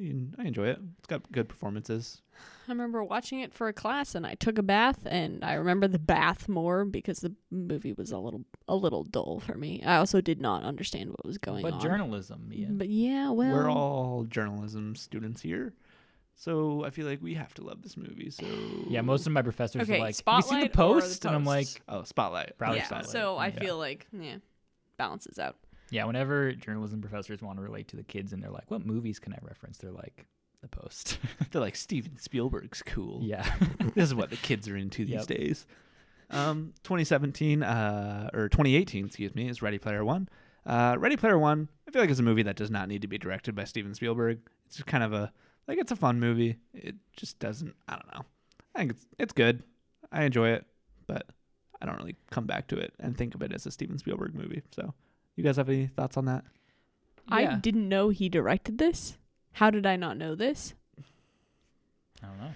Yeah, 0.00 0.12
you- 0.12 0.30
I 0.38 0.44
enjoy 0.44 0.68
it. 0.68 0.78
It's 0.98 1.06
got 1.06 1.30
good 1.32 1.48
performances. 1.48 2.22
I 2.68 2.72
remember 2.72 3.04
watching 3.04 3.40
it 3.40 3.52
for 3.52 3.68
a 3.68 3.72
class 3.72 4.14
and 4.14 4.26
I 4.26 4.34
took 4.34 4.56
a 4.56 4.62
bath 4.62 5.00
and 5.04 5.44
I 5.44 5.54
remember 5.54 5.88
the 5.88 5.98
bath 5.98 6.48
more 6.48 6.84
because 6.84 7.18
the 7.20 7.34
movie 7.50 7.92
was 7.92 8.12
a 8.12 8.18
little 8.18 8.44
a 8.66 8.74
little 8.76 9.04
dull 9.04 9.40
for 9.40 9.56
me. 9.56 9.82
I 9.84 9.96
also 9.96 10.20
did 10.20 10.40
not 10.40 10.62
understand 10.62 11.10
what 11.10 11.24
was 11.26 11.36
going 11.36 11.62
but 11.62 11.74
on. 11.74 11.80
journalism, 11.80 12.48
yeah. 12.52 12.68
But 12.70 12.88
yeah, 12.88 13.30
well 13.30 13.52
We're 13.52 13.70
all 13.70 14.24
journalism 14.24 14.94
students 14.96 15.42
here, 15.42 15.74
so 16.34 16.84
I 16.84 16.90
feel 16.90 17.06
like 17.06 17.20
we 17.20 17.34
have 17.34 17.52
to 17.54 17.62
love 17.64 17.82
this 17.82 17.96
movie. 17.96 18.30
So 18.30 18.46
yeah, 18.88 19.02
most 19.02 19.26
of 19.26 19.32
my 19.32 19.42
professors 19.42 19.82
Okay, 19.82 19.96
are 19.96 20.00
like, 20.00 20.24
"Have 20.26 20.36
you 20.36 20.42
seen 20.42 20.60
the 20.60 20.66
Spotlight 20.68 20.70
or 20.70 20.94
the 21.00 21.00
post?" 21.00 21.24
And 21.26 21.34
I'm 21.34 21.44
like, 21.44 21.68
oh, 21.88 22.04
Spotlight. 22.04 22.56
Probably 22.56 22.78
yeah, 22.78 22.86
Spotlight. 22.86 23.10
so 23.10 23.36
I 23.36 23.48
Yeah. 23.48 23.58
feel 23.60 23.76
like 23.78 24.06
yeah, 24.18 24.36
balances 24.96 25.38
out. 25.38 25.56
Yeah. 25.90 26.04
Whenever 26.04 26.52
journalism 26.52 27.00
professors 27.00 27.42
want 27.42 27.58
to 27.58 27.62
relate 27.62 27.88
to 27.88 27.96
the 27.96 28.02
kids 28.02 28.32
and 28.32 28.42
they're 28.42 28.50
like, 28.50 28.70
"What 28.70 28.84
movies 28.86 29.18
can 29.18 29.32
I 29.32 29.38
reference?" 29.42 29.78
They're 29.78 29.90
like, 29.90 30.26
"The 30.62 30.68
Post." 30.68 31.18
They're 31.50 31.60
like 31.60 31.76
Steven 31.76 32.16
Spielberg's 32.18 32.82
cool. 32.82 33.20
yeah. 33.22 33.44
this 33.94 34.04
is 34.04 34.14
what 34.14 34.30
the 34.30 34.36
kids 34.36 34.68
are 34.68 34.76
into 34.76 35.04
these 35.04 35.14
Yep. 35.14 35.26
days. 35.26 35.66
Um, 36.30 36.74
2017 36.84 37.62
uh, 37.64 38.30
or 38.32 38.48
2018, 38.48 39.06
excuse 39.06 39.34
me, 39.34 39.48
is 39.48 39.62
Ready 39.62 39.78
Player 39.78 40.04
One. 40.04 40.28
Uh, 40.64 40.94
Ready 40.98 41.16
Player 41.16 41.38
One, 41.38 41.68
I 41.88 41.90
feel 41.90 42.02
like 42.02 42.10
it's 42.10 42.20
a 42.20 42.22
movie 42.22 42.44
that 42.44 42.54
does 42.56 42.70
not 42.70 42.86
need 42.88 43.02
to 43.02 43.08
be 43.08 43.18
directed 43.18 43.54
by 43.56 43.64
Steven 43.64 43.94
Spielberg. 43.94 44.38
It's 44.66 44.76
just 44.76 44.86
kind 44.86 45.02
of 45.02 45.12
a 45.12 45.32
like 45.66 45.78
it's 45.78 45.90
a 45.90 45.96
fun 45.96 46.20
movie. 46.20 46.56
It 46.74 46.94
just 47.16 47.38
doesn't. 47.40 47.74
I 47.88 47.94
don't 47.94 48.14
know. 48.14 48.24
I 48.74 48.78
think 48.78 48.92
it's 48.92 49.06
it's 49.18 49.32
good. 49.32 49.62
I 50.12 50.22
enjoy 50.24 50.50
it, 50.50 50.66
but 51.06 51.26
I 51.82 51.86
don't 51.86 51.96
really 51.96 52.14
come 52.30 52.46
back 52.46 52.68
to 52.68 52.76
it 52.76 52.92
and 53.00 53.16
think 53.16 53.34
of 53.34 53.42
it 53.42 53.52
as 53.52 53.66
a 53.66 53.70
Steven 53.72 53.98
Spielberg 53.98 54.34
movie. 54.34 54.62
So, 54.72 54.94
you 55.40 55.44
guys 55.44 55.56
have 55.56 55.68
any 55.68 55.86
thoughts 55.86 56.16
on 56.16 56.26
that? 56.26 56.44
I 57.28 57.54
didn't 57.56 57.88
know 57.88 58.08
he 58.08 58.28
directed 58.28 58.78
this. 58.78 59.16
How 59.52 59.70
did 59.70 59.86
I 59.86 59.96
not 59.96 60.16
know 60.16 60.34
this? 60.34 60.74
I 62.22 62.26
don't 62.26 62.38
know. 62.38 62.50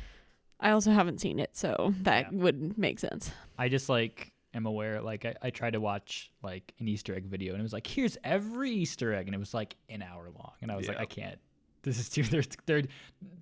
I 0.61 0.71
also 0.71 0.91
haven't 0.93 1.21
seen 1.21 1.39
it, 1.39 1.57
so 1.57 1.95
that 2.03 2.33
Yeah. 2.33 2.39
would 2.39 2.79
make 2.79 2.99
sense. 2.99 3.31
I 3.59 3.69
just 3.69 3.89
like 3.89 4.33
am 4.53 4.67
aware. 4.67 5.01
Like 5.01 5.25
I, 5.25 5.35
I 5.43 5.51
tried 5.51 5.73
to 5.73 5.81
watch 5.81 6.31
like 6.43 6.73
an 6.81 6.89
Easter 6.89 7.15
egg 7.15 7.27
video 7.27 7.53
and 7.53 7.61
it 7.61 7.63
was 7.63 7.73
like, 7.73 7.87
"Here's 7.87 8.17
every 8.25 8.71
Easter 8.71 9.13
egg," 9.15 9.27
and 9.27 9.35
it 9.35 9.39
was 9.39 9.55
like 9.55 9.77
an 9.89 10.03
hour 10.03 10.25
long, 10.31 10.53
and 10.63 10.71
I 10.71 10.77
was 10.77 10.89
like, 10.89 10.97
Yeah. 10.99 11.03
"I 11.03 11.07
can't." 11.07 11.39
This 11.83 11.99
is 11.99 12.09
too 12.09 12.23
there's 12.31 12.49
there 12.67 12.83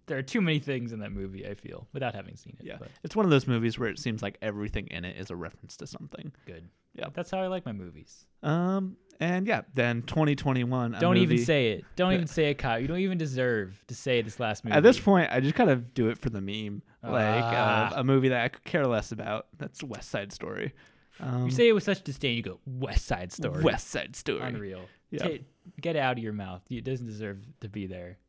there 0.06 0.18
are 0.18 0.22
too 0.22 0.40
many 0.40 0.58
things 0.58 0.92
in 0.92 0.98
that 1.00 1.12
movie. 1.12 1.46
I 1.46 1.54
feel 1.54 1.86
without 1.92 2.14
having 2.14 2.36
seen 2.36 2.56
it. 2.58 2.66
Yeah, 2.66 2.76
but 2.78 2.88
it's 3.04 3.14
one 3.14 3.24
of 3.24 3.30
those 3.30 3.46
movies 3.46 3.78
where 3.78 3.88
it 3.88 3.98
seems 3.98 4.22
like 4.22 4.36
everything 4.42 4.88
in 4.88 5.04
it 5.04 5.16
is 5.16 5.30
a 5.30 5.36
reference 5.36 5.76
to 5.78 5.86
something. 5.86 6.32
good. 6.46 6.68
Yeah. 6.94 7.06
that's 7.14 7.30
how 7.30 7.38
I 7.38 7.46
like 7.46 7.64
my 7.64 7.72
movies. 7.72 8.26
Um, 8.42 8.96
and 9.22 9.46
yeah, 9.46 9.62
then 9.74 10.02
2021. 10.02 10.96
Don't 10.98 11.16
even 11.16 11.38
say 11.38 11.72
it. 11.72 11.84
Don't 11.94 12.12
even 12.12 12.26
say 12.26 12.50
it, 12.50 12.54
Kyle. 12.58 12.78
You 12.80 12.88
don't 12.88 12.98
even 12.98 13.18
deserve 13.18 13.80
to 13.86 13.94
say 13.94 14.20
this 14.20 14.40
last 14.40 14.64
movie. 14.64 14.76
At 14.76 14.82
this 14.82 14.98
point, 14.98 15.30
I 15.30 15.38
just 15.40 15.54
kind 15.54 15.70
of 15.70 15.94
do 15.94 16.08
it 16.08 16.18
for 16.18 16.28
the 16.30 16.40
meme, 16.40 16.82
like 17.02 17.44
Ah. 17.44 17.94
uh, 17.94 18.00
a 18.00 18.04
movie 18.04 18.28
that 18.30 18.42
I 18.44 18.48
could 18.48 18.64
care 18.64 18.86
less 18.86 19.12
about. 19.12 19.46
That's 19.58 19.82
West 19.84 20.08
Side 20.10 20.32
Story. 20.32 20.72
Um, 21.20 21.44
you 21.44 21.50
say 21.52 21.68
it 21.68 21.72
with 21.72 21.84
such 21.84 22.02
disdain. 22.02 22.36
You 22.36 22.42
go 22.42 22.58
West 22.66 23.06
Side 23.06 23.32
Story. 23.32 23.62
West 23.62 23.88
Side 23.88 24.16
Story. 24.16 24.40
Unreal. 24.42 24.86
Yeah. 25.10 25.22
Ta- 25.22 25.44
get 25.80 25.94
out 25.94 26.18
of 26.18 26.24
your 26.24 26.32
mouth. 26.32 26.62
It 26.68 26.82
doesn't 26.82 27.06
deserve 27.06 27.38
to 27.60 27.68
be 27.68 27.86
there. 27.86 28.18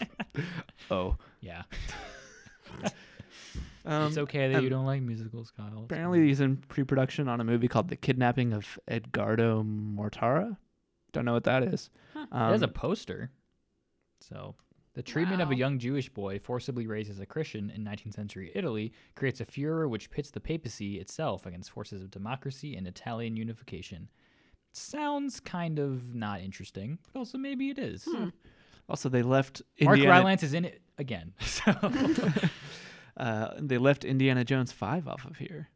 Oh, 0.90 1.16
yeah. 1.40 1.62
um, 3.84 4.08
it's 4.08 4.18
okay 4.18 4.48
that 4.50 4.58
um, 4.58 4.64
you 4.64 4.70
don't 4.70 4.86
like 4.86 5.02
musicals, 5.02 5.52
Kyle. 5.56 5.68
It's 5.74 5.84
Apparently, 5.92 6.26
he's 6.26 6.40
in 6.40 6.56
pre-production 6.56 7.28
on 7.28 7.40
a 7.40 7.44
movie 7.44 7.68
called 7.68 7.88
"The 7.88 7.96
Kidnapping 7.96 8.52
of 8.52 8.78
Edgardo 8.88 9.62
Mortara." 9.62 10.56
Don't 11.12 11.24
know 11.24 11.32
what 11.34 11.44
that 11.44 11.62
is. 11.62 11.90
Huh. 12.12 12.26
fine. 12.30 12.48
it 12.48 12.52
has 12.52 12.62
a 12.62 12.66
Um, 12.66 12.72
poster. 12.72 13.30
So, 14.20 14.54
the 14.94 15.02
treatment 15.02 15.42
of 15.42 15.50
a 15.50 15.54
young 15.56 15.78
Jewish 15.78 16.08
boy 16.08 16.38
forcibly 16.38 16.86
raised 16.86 17.10
as 17.10 17.20
a 17.20 17.26
Christian 17.26 17.68
in 17.70 17.84
19th 17.84 18.14
century 18.14 18.50
Italy 18.54 18.92
creates 19.16 19.40
a 19.40 19.44
furor 19.44 19.88
which 19.88 20.10
pits 20.10 20.30
the 20.30 20.40
papacy 20.40 20.98
itself 20.98 21.46
against 21.46 21.70
forces 21.70 22.00
of 22.02 22.10
democracy 22.10 22.74
and 22.76 22.86
Italian 22.86 23.36
unification. 23.36 24.08
Sounds 24.72 25.40
kind 25.40 25.78
of 25.78 26.14
not 26.14 26.40
interesting, 26.40 26.98
but 27.12 27.18
also 27.20 27.38
maybe 27.38 27.70
it 27.70 27.78
is. 27.78 28.04
Hmm. 28.10 28.28
Also, 28.88 29.08
they 29.08 29.22
left 29.22 29.62
Mark 29.80 29.96
Indiana. 29.98 30.18
Rylance 30.18 30.42
is 30.42 30.52
in 30.54 30.64
it 30.64 30.80
again. 30.98 31.32
So, 31.40 31.72
uh, 33.16 33.54
they 33.58 33.78
left 33.78 34.04
Indiana 34.04 34.44
Jones 34.44 34.72
five 34.72 35.06
off 35.08 35.24
of 35.24 35.36
here. 35.36 35.68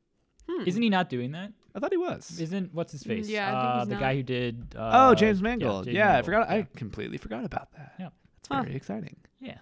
Hmm. 0.51 0.65
isn't 0.67 0.81
he 0.81 0.89
not 0.89 1.11
doing 1.11 1.33
that? 1.33 1.53
I 1.75 1.79
thought 1.79 1.93
he 1.93 1.99
was. 1.99 2.41
Isn't 2.41 2.73
what's 2.75 2.91
his 2.93 3.03
face? 3.03 3.29
Yeah, 3.29 3.47
I 3.49 3.51
think 3.51 3.65
uh, 3.75 3.79
he's 3.81 3.89
the 3.89 3.95
not. 3.95 4.01
guy 4.01 4.15
who 4.17 4.23
did. 4.23 4.75
Uh, 4.77 4.91
oh, 5.11 5.15
James 5.15 5.39
yeah, 5.41 5.43
Mangold. 5.45 5.85
James 5.85 5.95
Yeah, 5.97 6.17
I 6.17 6.23
forgot. 6.23 6.49
yeah. 6.49 6.55
I 6.57 6.67
completely 6.75 7.19
forgot 7.19 7.45
about 7.45 7.71
that. 7.73 7.93
Yeah. 8.01 8.09
that's 8.37 8.49
Huh. 8.51 8.63
very 8.63 8.75
exciting. 8.75 9.17
Yeah. 9.41 9.59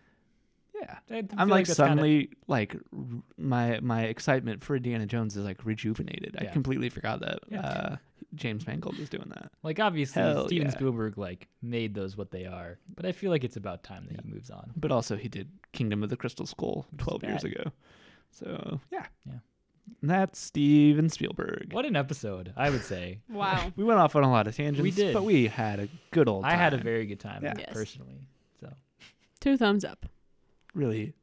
Yeah. 0.80 0.98
I- 1.10 1.16
I 1.16 1.22
feel 1.22 1.28
I'm 1.38 1.48
like 1.48 1.66
that's 1.66 1.76
kinda- 1.78 1.90
suddenly 1.90 2.30
like 2.46 2.76
r- 2.76 3.22
my 3.36 3.80
my 3.80 4.02
excitement 4.04 4.62
for 4.62 4.76
Indiana 4.76 5.06
Jones 5.06 5.36
is 5.36 5.44
like 5.44 5.64
rejuvenated. 5.66 6.36
I 6.38 6.44
completely 6.46 6.88
forgot 6.88 7.20
that 7.20 7.40
Yeah. 7.50 7.60
uh, 7.62 7.96
James 8.34 8.66
Mangold 8.66 8.98
was 8.98 9.08
doing 9.08 9.30
that. 9.34 9.50
like 9.62 9.78
obviously 9.80 10.20
Hell 10.22 10.46
Steven 10.46 10.66
yeah. 10.68 10.72
Spielberg 10.74 11.16
like 11.16 11.48
made 11.62 11.94
those 11.94 12.16
what 12.16 12.30
they 12.30 12.44
are, 12.46 12.78
but 12.94 13.06
I 13.06 13.12
feel 13.12 13.30
like 13.30 13.44
it's 13.44 13.56
about 13.56 13.82
time 13.82 14.06
that 14.10 14.20
he 14.24 14.30
moves 14.30 14.50
on. 14.50 14.72
But 14.76 14.92
also 14.92 15.16
he 15.16 15.28
did 15.28 15.48
Kingdom 15.72 16.02
of 16.02 16.10
the 16.10 16.16
Crystal 16.16 16.46
Skull 16.46 16.86
Which 16.90 17.00
is 17.00 17.04
12 17.06 17.22
years 17.24 17.44
ago. 17.44 17.70
So, 18.30 18.80
yeah. 18.92 19.06
Yeah. 19.26 19.38
And 20.02 20.10
that's 20.10 20.38
Steven 20.38 21.08
Spielberg. 21.08 21.72
What 21.72 21.84
an 21.86 21.94
episode, 21.96 22.52
I 22.56 22.70
would 22.70 22.82
say. 22.82 23.20
Wow. 23.30 23.72
We 23.76 23.84
went 23.84 24.00
off 24.00 24.16
on 24.16 24.24
a 24.24 24.30
lot 24.30 24.46
of 24.48 24.56
tangents, 24.56 24.82
We 24.82 24.90
did. 24.90 25.14
but 25.14 25.24
we 25.24 25.46
had 25.46 25.78
a 25.80 25.88
good 26.10 26.28
old 26.28 26.42
time. 26.44 26.52
I 26.52 26.56
had 26.56 26.74
a 26.74 26.78
very 26.78 27.06
good 27.06 27.20
time 27.20 27.42
Yeah. 27.44 27.54
Yes. 27.56 27.70
personally. 27.72 28.20
So 28.60 28.72
Two 29.40 29.56
thumbs 29.56 29.84
up. 29.84 30.06
really 30.74 31.14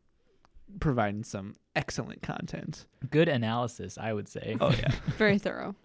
providing 0.80 1.24
some 1.24 1.54
excellent 1.76 2.22
content. 2.24 2.88
good 3.12 3.28
analysis, 3.28 3.98
I 4.00 4.14
would 4.14 4.28
say. 4.28 4.56
Oh 4.60 4.72
yeah. 4.72 4.92
Very 5.18 5.38
thorough. 5.38 5.76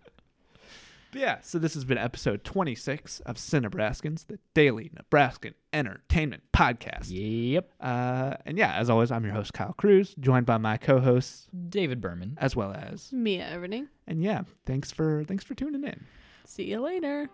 But 1.10 1.20
yeah, 1.20 1.39
so 1.43 1.59
this 1.59 1.74
has 1.74 1.85
been 1.85 1.97
episode 1.98 2.44
26 2.44 3.20
of 3.20 3.36
Cinebraskins, 3.36 4.26
the 4.26 4.39
daily 4.55 4.90
Nebraskan 4.94 5.55
entertainment 5.72 6.43
podcast. 6.52 7.06
Yep. 7.09 7.70
Uh, 7.80 8.35
and 8.44 8.59
yeah, 8.59 8.74
as 8.76 8.90
always, 8.90 9.10
I'm 9.10 9.24
your 9.24 9.32
host, 9.32 9.55
Kyle 9.55 9.72
Cruz, 9.72 10.14
joined 10.20 10.44
by 10.47 10.59
my 10.59 10.76
co-hosts 10.76 11.47
David 11.68 12.01
Berman. 12.02 12.36
as 12.40 12.55
well 12.55 12.72
as, 12.72 13.10
Mia 13.12 13.44
Everding. 13.56 13.89
and 14.06 14.22
yeah, 14.22 14.43
thanks 14.66 14.93
for 14.93 15.24
thanks 15.24 15.44
for 15.44 15.55
tuning 15.55 15.85
in. 15.85 16.05
See 16.44 16.64
you 16.64 16.80
later. 16.80 17.28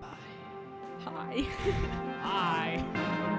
Bye. 0.00 0.08
Hi. 2.22 2.82
Bye. 2.82 3.38